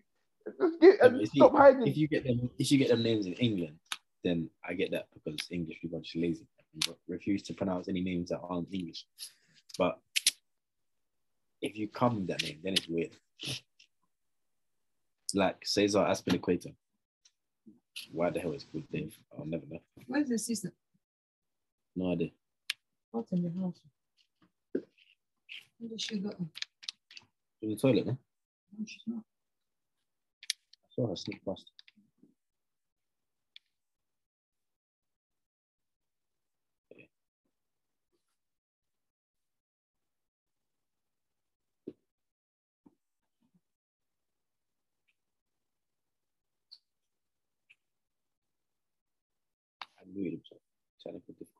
Just 0.60 0.80
get 0.80 0.96
if 1.02 1.28
stop 1.30 1.52
you- 1.52 1.58
hiding. 1.58 1.86
If 1.86 1.96
you 1.96 2.08
get 2.08 2.24
them, 2.24 2.48
if 2.58 2.70
you 2.72 2.78
get 2.78 2.88
them 2.88 3.02
names 3.02 3.26
in 3.26 3.34
England, 3.34 3.76
then 4.24 4.48
I 4.66 4.74
get 4.74 4.90
that 4.92 5.08
because 5.12 5.36
English 5.50 5.80
people 5.80 5.98
are 5.98 6.02
just 6.02 6.16
lazy 6.16 6.46
and 6.72 6.96
refuse 7.08 7.42
to 7.42 7.52
pronounce 7.54 7.88
any 7.88 8.00
names 8.00 8.30
that 8.30 8.38
aren't 8.40 8.72
English. 8.72 9.04
But 9.76 9.98
if 11.60 11.76
you 11.76 11.88
come 11.88 12.14
with 12.16 12.26
that 12.28 12.42
name, 12.42 12.60
then 12.62 12.72
it's 12.74 12.88
weird. 12.88 13.10
Like 15.34 15.56
Cesar 15.64 15.98
Azpilicueta. 16.00 16.74
Why 18.12 18.30
the 18.30 18.40
hell 18.40 18.52
is 18.52 18.64
called 18.64 18.84
Dave? 18.92 19.16
I'll 19.38 19.44
never 19.44 19.64
know. 19.70 19.80
Where's 20.06 20.28
the 20.28 20.38
sister? 20.38 20.72
No 21.94 22.12
idea. 22.12 22.30
Not 23.12 23.26
in 23.32 23.42
the 23.42 23.60
house. 23.60 23.80
Where 25.78 25.88
did 25.90 26.00
she 26.00 26.18
go? 26.18 26.30
In 27.60 27.70
the 27.70 27.76
toilet, 27.76 28.06
no? 28.06 28.18
No, 28.78 28.84
she's 28.86 29.02
not. 29.06 29.22
I 30.84 30.88
saw 30.94 31.08
her 31.08 31.16
sneak 31.16 31.44
past. 31.44 31.70
I 50.12 50.20
knew 50.20 50.38
it 51.10 51.51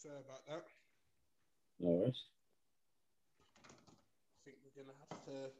Sorry 0.00 0.16
about 0.16 0.40
that. 0.48 0.64
No 1.78 1.90
worries. 2.00 2.24
I 3.68 4.38
think 4.48 4.56
we're 4.64 4.72
gonna 4.82 4.96
have 4.96 5.20
to 5.28 5.52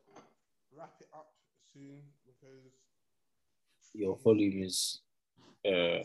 wrap 0.73 0.97
it 1.01 1.09
up 1.13 1.29
soon 1.71 2.01
because 2.25 2.73
Your 3.93 4.17
volume 4.25 4.63
is 4.65 5.03
uh, 5.67 6.01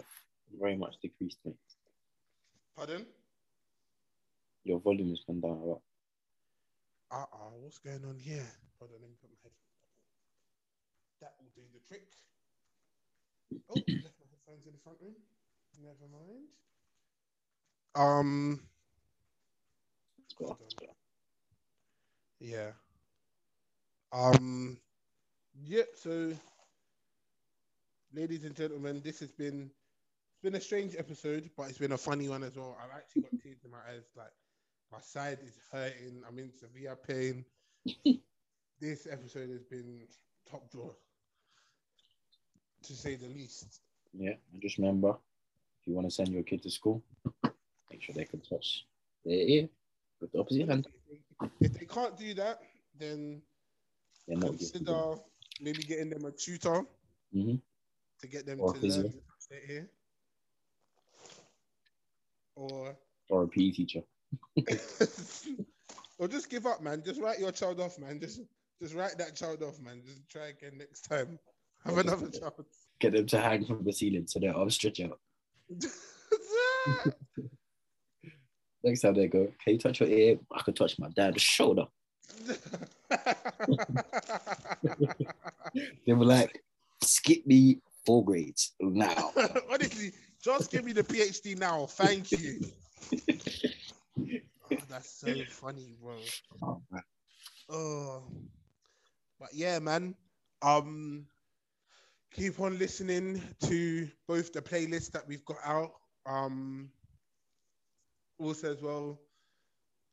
very 0.60 0.76
much 0.76 0.96
decreased, 1.02 1.38
mate. 1.46 1.56
pardon. 2.76 3.06
Your 4.66 4.82
volume 4.82 5.12
has 5.16 5.22
gone 5.26 5.40
down 5.40 5.58
a 5.64 5.64
lot. 5.64 5.82
Uh 7.12 7.24
uh 7.32 7.56
what's 7.64 7.78
going 7.80 8.04
on 8.04 8.20
here? 8.20 8.44
Hold 8.80 8.92
on, 8.92 9.00
let 9.00 9.08
me 9.10 9.16
put 9.22 9.32
my 9.32 9.40
headphones 9.48 9.80
on. 9.80 9.88
That 11.24 11.34
will 11.40 11.56
do 11.56 11.64
the 11.72 11.80
trick. 11.88 12.12
Oh, 13.72 13.80
left 14.04 14.20
my 14.20 14.28
headphones 14.28 14.68
in 14.68 14.74
the 14.76 14.82
front 14.84 14.98
room. 15.00 15.16
Never 15.80 16.10
mind. 16.12 16.52
Um, 17.96 18.60
It's 20.26 20.34
better. 20.34 20.54
Hold 20.54 20.60
on. 20.62 20.66
It's 20.66 20.74
better. 20.76 20.94
yeah. 22.40 22.72
Um, 24.12 24.78
yeah. 25.64 25.84
So, 25.96 26.34
ladies 28.14 28.44
and 28.46 28.56
gentlemen, 28.56 29.02
this 29.04 29.20
has 29.20 29.32
been 29.32 29.72
it's 30.34 30.42
been 30.44 30.56
a 30.56 30.62
strange 30.62 30.96
episode, 30.98 31.50
but 31.58 31.70
it's 31.70 31.78
been 31.78 31.94
a 31.94 31.98
funny 31.98 32.30
one 32.30 32.44
as 32.44 32.56
well. 32.56 32.78
I've 32.82 32.96
actually 32.96 33.24
got 33.24 33.32
tears 33.42 33.60
in 33.66 33.72
my 33.72 33.80
eyes. 33.90 34.04
Like 34.16 34.32
my 34.92 35.00
side 35.00 35.40
is 35.46 35.60
hurting. 35.72 36.24
I'm 36.28 36.40
in 36.40 36.52
severe 36.52 36.96
pain. 36.96 37.46
this 38.80 39.08
episode 39.10 39.50
has 39.50 39.64
been 39.64 40.02
top 40.50 40.70
drawer, 40.72 40.96
to 42.84 42.94
say 42.94 43.16
the 43.16 43.28
least. 43.30 43.82
Yeah, 44.14 44.34
and 44.54 44.62
just 44.62 44.78
remember, 44.78 45.10
if 45.82 45.88
you 45.88 45.94
want 45.94 46.08
to 46.08 46.12
send 46.12 46.30
your 46.30 46.44
kid 46.44 46.64
to 46.64 46.70
school, 46.72 47.04
make 47.96 48.04
sure 48.04 48.16
they 48.16 48.26
can 48.26 48.42
touch 48.42 48.86
their 49.24 49.36
ear 49.36 49.70
with 50.20 50.32
the 50.32 50.40
opposite 50.40 50.68
hand. 50.68 50.88
If 51.62 51.74
they 51.74 51.86
can't 51.86 52.18
do 52.18 52.34
that, 52.36 52.60
then 52.98 53.42
consider 54.28 55.16
maybe 55.62 55.84
getting 55.84 56.10
them 56.10 56.26
a 56.26 56.32
tutor 56.32 56.84
hmm 57.34 57.56
to 58.22 58.28
get 58.28 58.46
them 58.46 58.60
Or 58.62 58.74
to 58.74 58.80
learn 58.80 59.14
their 59.50 59.60
ear. 59.70 59.90
Or 62.56 62.96
or 63.30 63.44
a 63.44 63.48
PE 63.48 63.72
teacher. 63.72 64.02
or 66.18 66.28
just 66.28 66.50
give 66.50 66.66
up, 66.66 66.82
man. 66.82 67.04
Just 67.04 67.22
write 67.22 67.40
your 67.40 67.52
child 67.52 67.82
off, 67.82 68.00
man. 68.00 68.20
Just 68.20 68.42
just 68.82 68.96
write 68.96 69.18
that 69.18 69.36
child 69.36 69.64
off, 69.64 69.80
man. 69.82 70.02
Just 70.06 70.30
try 70.30 70.48
again 70.48 70.78
next 70.78 71.02
time. 71.02 71.40
Have 71.86 71.98
another 71.98 72.30
child. 72.30 72.66
Get 73.00 73.14
them 73.14 73.26
to 73.28 73.40
hang 73.40 73.66
from 73.66 73.84
the 73.84 73.92
ceiling 73.92 74.26
so 74.28 74.40
their 74.40 74.56
arms 74.56 74.76
stretch 74.76 75.02
out. 75.02 75.20
Next 78.86 79.02
time 79.02 79.16
they 79.16 79.28
go, 79.28 79.52
can 79.64 79.74
you 79.74 79.80
touch 79.80 80.00
your 80.00 80.10
ear? 80.10 80.38
I 80.56 80.62
could 80.62 80.76
touch 80.76 81.00
my 81.00 81.10
dad's 81.16 81.42
shoulder. 81.42 81.86
They 86.06 86.14
were 86.14 86.24
like, 86.24 86.64
skip 87.04 87.46
me 87.46 87.82
four 88.06 88.24
grades 88.24 88.76
now. 88.80 89.34
Honestly, 89.72 90.14
just 90.42 90.72
give 90.72 90.86
me 90.86 90.94
the 90.94 91.04
PhD 91.04 91.58
now. 91.58 91.88
Thank 91.88 92.32
you. 92.32 92.62
Oh, 94.72 94.78
that's 94.88 95.20
so 95.20 95.34
funny, 95.50 95.96
bro. 96.02 96.16
Oh. 96.64 96.82
Oh, 97.70 98.24
but 99.40 99.50
yeah, 99.54 99.80
man. 99.80 100.16
Um, 100.62 101.26
keep 102.32 102.60
on 102.60 102.80
listening 102.80 103.42
to 103.64 104.08
both 104.28 104.54
the 104.54 104.62
playlists 104.62 105.12
that 105.12 105.28
we've 105.28 105.46
got 105.46 105.58
out. 105.66 105.92
Um, 106.26 106.90
also 108.40 108.72
as 108.72 108.82
well, 108.82 109.20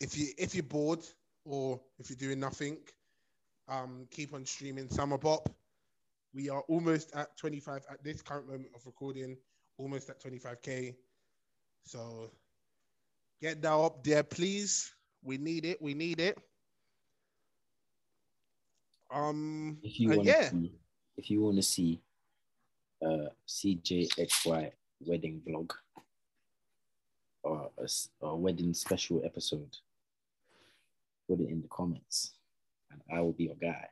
if 0.01 0.17
you 0.17 0.29
if 0.39 0.55
you're 0.55 0.63
bored 0.63 1.01
or 1.45 1.81
if 1.99 2.11
you're 2.11 2.17
doing 2.17 2.41
nothing, 2.41 2.79
um, 3.69 4.07
keep 4.11 4.35
on 4.35 4.45
streaming 4.45 4.89
Summer 4.89 5.19
Bop. 5.19 5.49
We 6.35 6.49
are 6.49 6.63
almost 6.63 7.15
at 7.15 7.37
25 7.37 7.83
at 7.91 8.03
this 8.03 8.23
current 8.23 8.47
moment 8.47 8.71
of 8.75 8.87
recording, 8.87 9.37
almost 9.77 10.09
at 10.09 10.23
25k. 10.23 10.95
So 11.85 12.31
get 13.41 13.61
that 13.63 13.73
up 13.73 14.03
there, 14.03 14.23
please. 14.23 14.93
We 15.23 15.37
need 15.37 15.67
it. 15.67 15.81
We 15.83 15.95
need 15.95 16.21
it. 16.21 16.39
Um, 19.13 19.79
If 19.83 20.01
you 20.01 20.09
want 20.09 20.25
yeah, 20.25 20.49
to 20.49 20.51
see, 20.51 20.73
if 21.17 21.31
you 21.31 21.43
want 21.43 21.57
to 21.57 21.63
see 21.63 22.01
uh 23.05 23.29
CJXY 23.47 24.71
wedding 25.01 25.43
vlog 25.47 25.71
a, 27.83 28.27
a 28.27 28.37
wedding 28.37 28.75
special 28.75 29.23
episode, 29.25 29.77
put 31.29 31.41
it 31.41 31.49
in 31.49 31.61
the 31.63 31.69
comments 31.69 32.33
and 32.93 33.01
I 33.13 33.21
will 33.21 33.33
be 33.33 33.45
your 33.45 33.55
guy. 33.61 33.87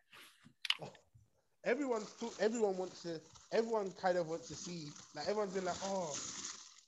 everyone, 1.65 2.03
everyone 2.39 2.77
wants 2.77 3.03
to. 3.03 3.21
Everyone 3.53 3.91
kind 4.01 4.17
of 4.19 4.29
wants 4.29 4.49
to 4.49 4.55
see. 4.55 4.89
Like 5.15 5.27
everyone's 5.27 5.55
been 5.55 5.65
like, 5.65 5.77
oh, 5.85 6.17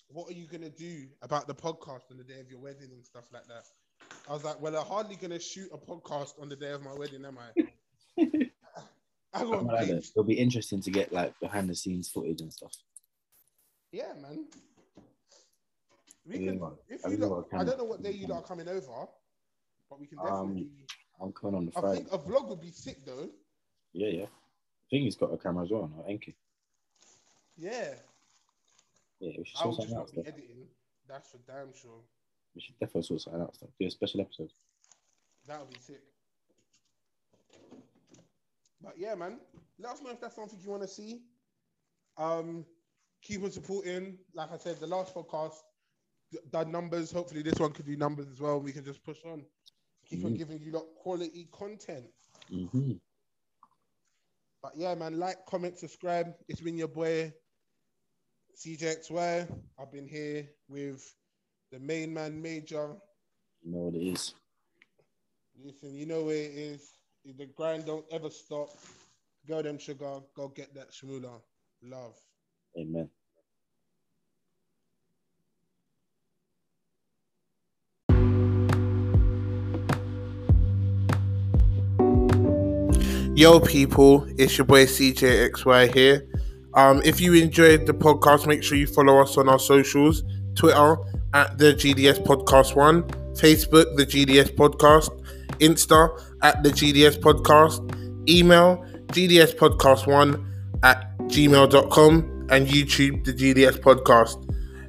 what 0.08 0.28
are 0.28 0.34
you 0.34 0.46
gonna 0.46 0.70
do 0.70 1.06
about 1.22 1.46
the 1.46 1.54
podcast 1.54 2.10
on 2.10 2.18
the 2.18 2.24
day 2.24 2.40
of 2.40 2.48
your 2.50 2.60
wedding 2.60 2.90
and 2.92 3.04
stuff 3.04 3.24
like 3.32 3.46
that? 3.48 3.64
I 4.28 4.32
was 4.32 4.44
like, 4.44 4.60
well, 4.60 4.76
I'm 4.76 4.86
hardly 4.86 5.16
gonna 5.16 5.40
shoot 5.40 5.68
a 5.72 5.78
podcast 5.78 6.40
on 6.40 6.48
the 6.48 6.56
day 6.56 6.70
of 6.70 6.82
my 6.82 6.94
wedding, 6.94 7.24
am 7.24 7.38
I? 7.38 7.62
I 9.34 9.40
got 9.44 9.48
Something 9.48 9.66
like 9.66 9.86
that. 9.86 9.94
babes. 9.94 10.10
It'll 10.10 10.24
be 10.24 10.34
interesting 10.34 10.80
to 10.82 10.90
get 10.90 11.12
like 11.12 11.38
behind 11.40 11.68
the 11.68 11.74
scenes 11.74 12.08
footage 12.08 12.42
and 12.42 12.52
stuff. 12.52 12.72
Yeah, 13.90 14.12
man. 14.20 14.46
We 16.24 16.38
can, 16.38 16.60
if 16.88 17.04
I 17.04 17.08
you 17.10 17.16
lot, 17.16 17.46
I 17.52 17.64
don't 17.64 17.78
know 17.78 17.84
what 17.84 18.02
day 18.02 18.12
you 18.12 18.26
lot 18.28 18.38
are 18.38 18.46
coming 18.46 18.68
over, 18.68 19.06
but 19.90 20.00
we 20.00 20.06
can 20.06 20.18
Um, 20.20 20.26
definitely. 20.54 20.68
I'm 21.20 21.32
coming 21.32 21.56
on 21.56 21.66
the 21.66 21.72
phone. 21.72 21.84
I 21.90 21.94
think 21.96 22.12
a 22.12 22.18
vlog 22.18 22.48
would 22.48 22.60
be 22.60 22.70
sick 22.70 23.04
though. 23.04 23.28
Yeah, 23.92 24.08
yeah. 24.08 24.24
I 24.24 24.86
think 24.90 25.04
he's 25.04 25.16
got 25.16 25.32
a 25.32 25.36
camera 25.38 25.64
as 25.64 25.70
well. 25.70 25.90
No, 25.94 26.04
Enki. 26.08 26.36
Yeah, 27.56 27.94
Yeah, 29.20 29.32
we 29.38 29.44
should 29.44 29.56
sort 29.58 29.76
something 29.76 29.96
out. 29.96 30.08
Stuff. 30.08 30.24
editing. 30.26 30.66
That's 31.08 31.28
for 31.30 31.38
damn 31.46 31.74
sure. 31.74 32.00
We 32.54 32.60
should 32.60 32.78
definitely 32.78 33.02
sort 33.02 33.20
something 33.20 33.42
out. 33.42 33.54
Stuff. 33.54 33.68
Do 33.78 33.86
a 33.86 33.90
special 33.90 34.20
episode. 34.20 34.50
That 35.46 35.60
would 35.60 35.70
be 35.70 35.80
sick. 35.80 36.02
But 38.82 38.94
yeah, 38.96 39.14
man, 39.14 39.38
let 39.78 39.92
us 39.92 40.02
know 40.02 40.10
if 40.10 40.20
that's 40.20 40.36
something 40.36 40.58
you 40.62 40.70
want 40.70 40.82
to 40.82 40.88
see. 40.88 41.22
Um, 42.16 42.64
keep 43.22 43.42
on 43.42 43.50
supporting. 43.50 44.18
Like 44.34 44.52
I 44.52 44.56
said, 44.58 44.80
the 44.80 44.86
last 44.86 45.14
podcast 45.14 45.54
done 46.50 46.70
numbers. 46.70 47.12
Hopefully, 47.12 47.42
this 47.42 47.58
one 47.58 47.72
could 47.72 47.86
do 47.86 47.96
numbers 47.96 48.28
as 48.28 48.40
well. 48.40 48.60
We 48.60 48.72
can 48.72 48.84
just 48.84 49.04
push 49.04 49.18
on. 49.24 49.44
Keep 50.06 50.24
on 50.24 50.32
Mhm. 50.34 50.38
giving 50.38 50.60
you 50.60 50.72
lot 50.72 50.86
quality 50.96 51.48
content. 51.52 52.06
Mm-hmm. 52.50 52.92
But 54.62 54.76
yeah, 54.76 54.94
man, 54.94 55.18
like, 55.18 55.44
comment, 55.46 55.78
subscribe. 55.78 56.34
It's 56.48 56.60
been 56.60 56.76
your 56.76 56.88
boy 56.88 57.32
CJXY. 58.56 59.48
I've 59.78 59.90
been 59.92 60.06
here 60.06 60.48
with 60.68 61.14
the 61.70 61.78
main 61.80 62.12
man, 62.12 62.40
Major. 62.40 62.96
You 63.62 63.72
know 63.72 63.78
what 63.78 63.94
it 63.94 64.06
is. 64.06 64.34
Listen, 65.64 65.94
you 65.94 66.06
know 66.06 66.24
where 66.24 66.36
it 66.36 66.52
is. 66.54 66.98
The 67.24 67.46
grind 67.46 67.86
don't 67.86 68.04
ever 68.10 68.30
stop. 68.30 68.70
Go 69.46 69.62
them 69.62 69.78
sugar. 69.78 70.20
Go 70.34 70.48
get 70.48 70.74
that 70.74 70.90
shmula. 70.92 71.40
Love. 71.82 72.18
Amen. 72.76 73.08
Yo, 83.34 83.58
people, 83.58 84.26
it's 84.36 84.58
your 84.58 84.66
boy 84.66 84.84
CJXY 84.84 85.94
here. 85.94 86.28
Um, 86.74 87.00
if 87.02 87.18
you 87.18 87.32
enjoyed 87.32 87.86
the 87.86 87.94
podcast, 87.94 88.46
make 88.46 88.62
sure 88.62 88.76
you 88.76 88.86
follow 88.86 89.22
us 89.22 89.38
on 89.38 89.48
our 89.48 89.58
socials 89.58 90.22
Twitter 90.54 90.98
at 91.32 91.56
the 91.56 91.72
GDS 91.72 92.22
Podcast 92.26 92.76
One, 92.76 93.04
Facebook, 93.32 93.96
the 93.96 94.04
GDS 94.04 94.54
Podcast, 94.54 95.08
Insta 95.60 96.10
at 96.42 96.62
the 96.62 96.68
GDS 96.68 97.20
Podcast, 97.20 97.80
email 98.28 98.84
GDS 99.06 99.56
Podcast 99.56 100.06
One 100.06 100.46
at 100.82 101.16
gmail.com, 101.20 102.48
and 102.50 102.66
YouTube, 102.66 103.24
the 103.24 103.32
GDS 103.32 103.78
Podcast. 103.78 104.46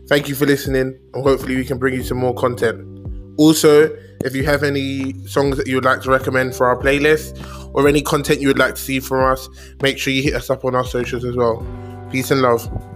Thank 0.10 0.28
you 0.28 0.36
for 0.36 0.45
listening, 0.45 0.99
and 1.14 1.24
hopefully, 1.24 1.56
we 1.56 1.64
can 1.64 1.78
bring 1.78 1.94
you 1.94 2.03
some 2.03 2.18
more 2.18 2.34
content. 2.34 2.93
Also, 3.38 3.95
if 4.23 4.35
you 4.35 4.43
have 4.43 4.64
any 4.64 5.14
songs 5.27 5.57
that 5.57 5.68
you 5.68 5.76
would 5.76 5.85
like 5.85 6.01
to 6.01 6.10
recommend 6.10 6.55
for 6.55 6.68
our 6.68 6.77
playlist 6.77 7.39
or 7.73 7.88
any 7.88 8.01
content 8.01 8.39
you 8.39 8.47
would 8.47 8.60
like 8.60 8.76
to 8.76 8.81
see 8.81 8.99
from 8.99 9.31
us, 9.31 9.49
make 9.81 9.97
sure 9.97 10.14
you 10.14 10.23
hit 10.23 10.35
us 10.35 10.49
up 10.49 10.64
on 10.65 10.76
our 10.76 10.85
socials 10.85 11.26
as 11.26 11.35
well. 11.35 11.65
Peace 12.11 12.31
and 12.31 12.41
love. 12.41 12.93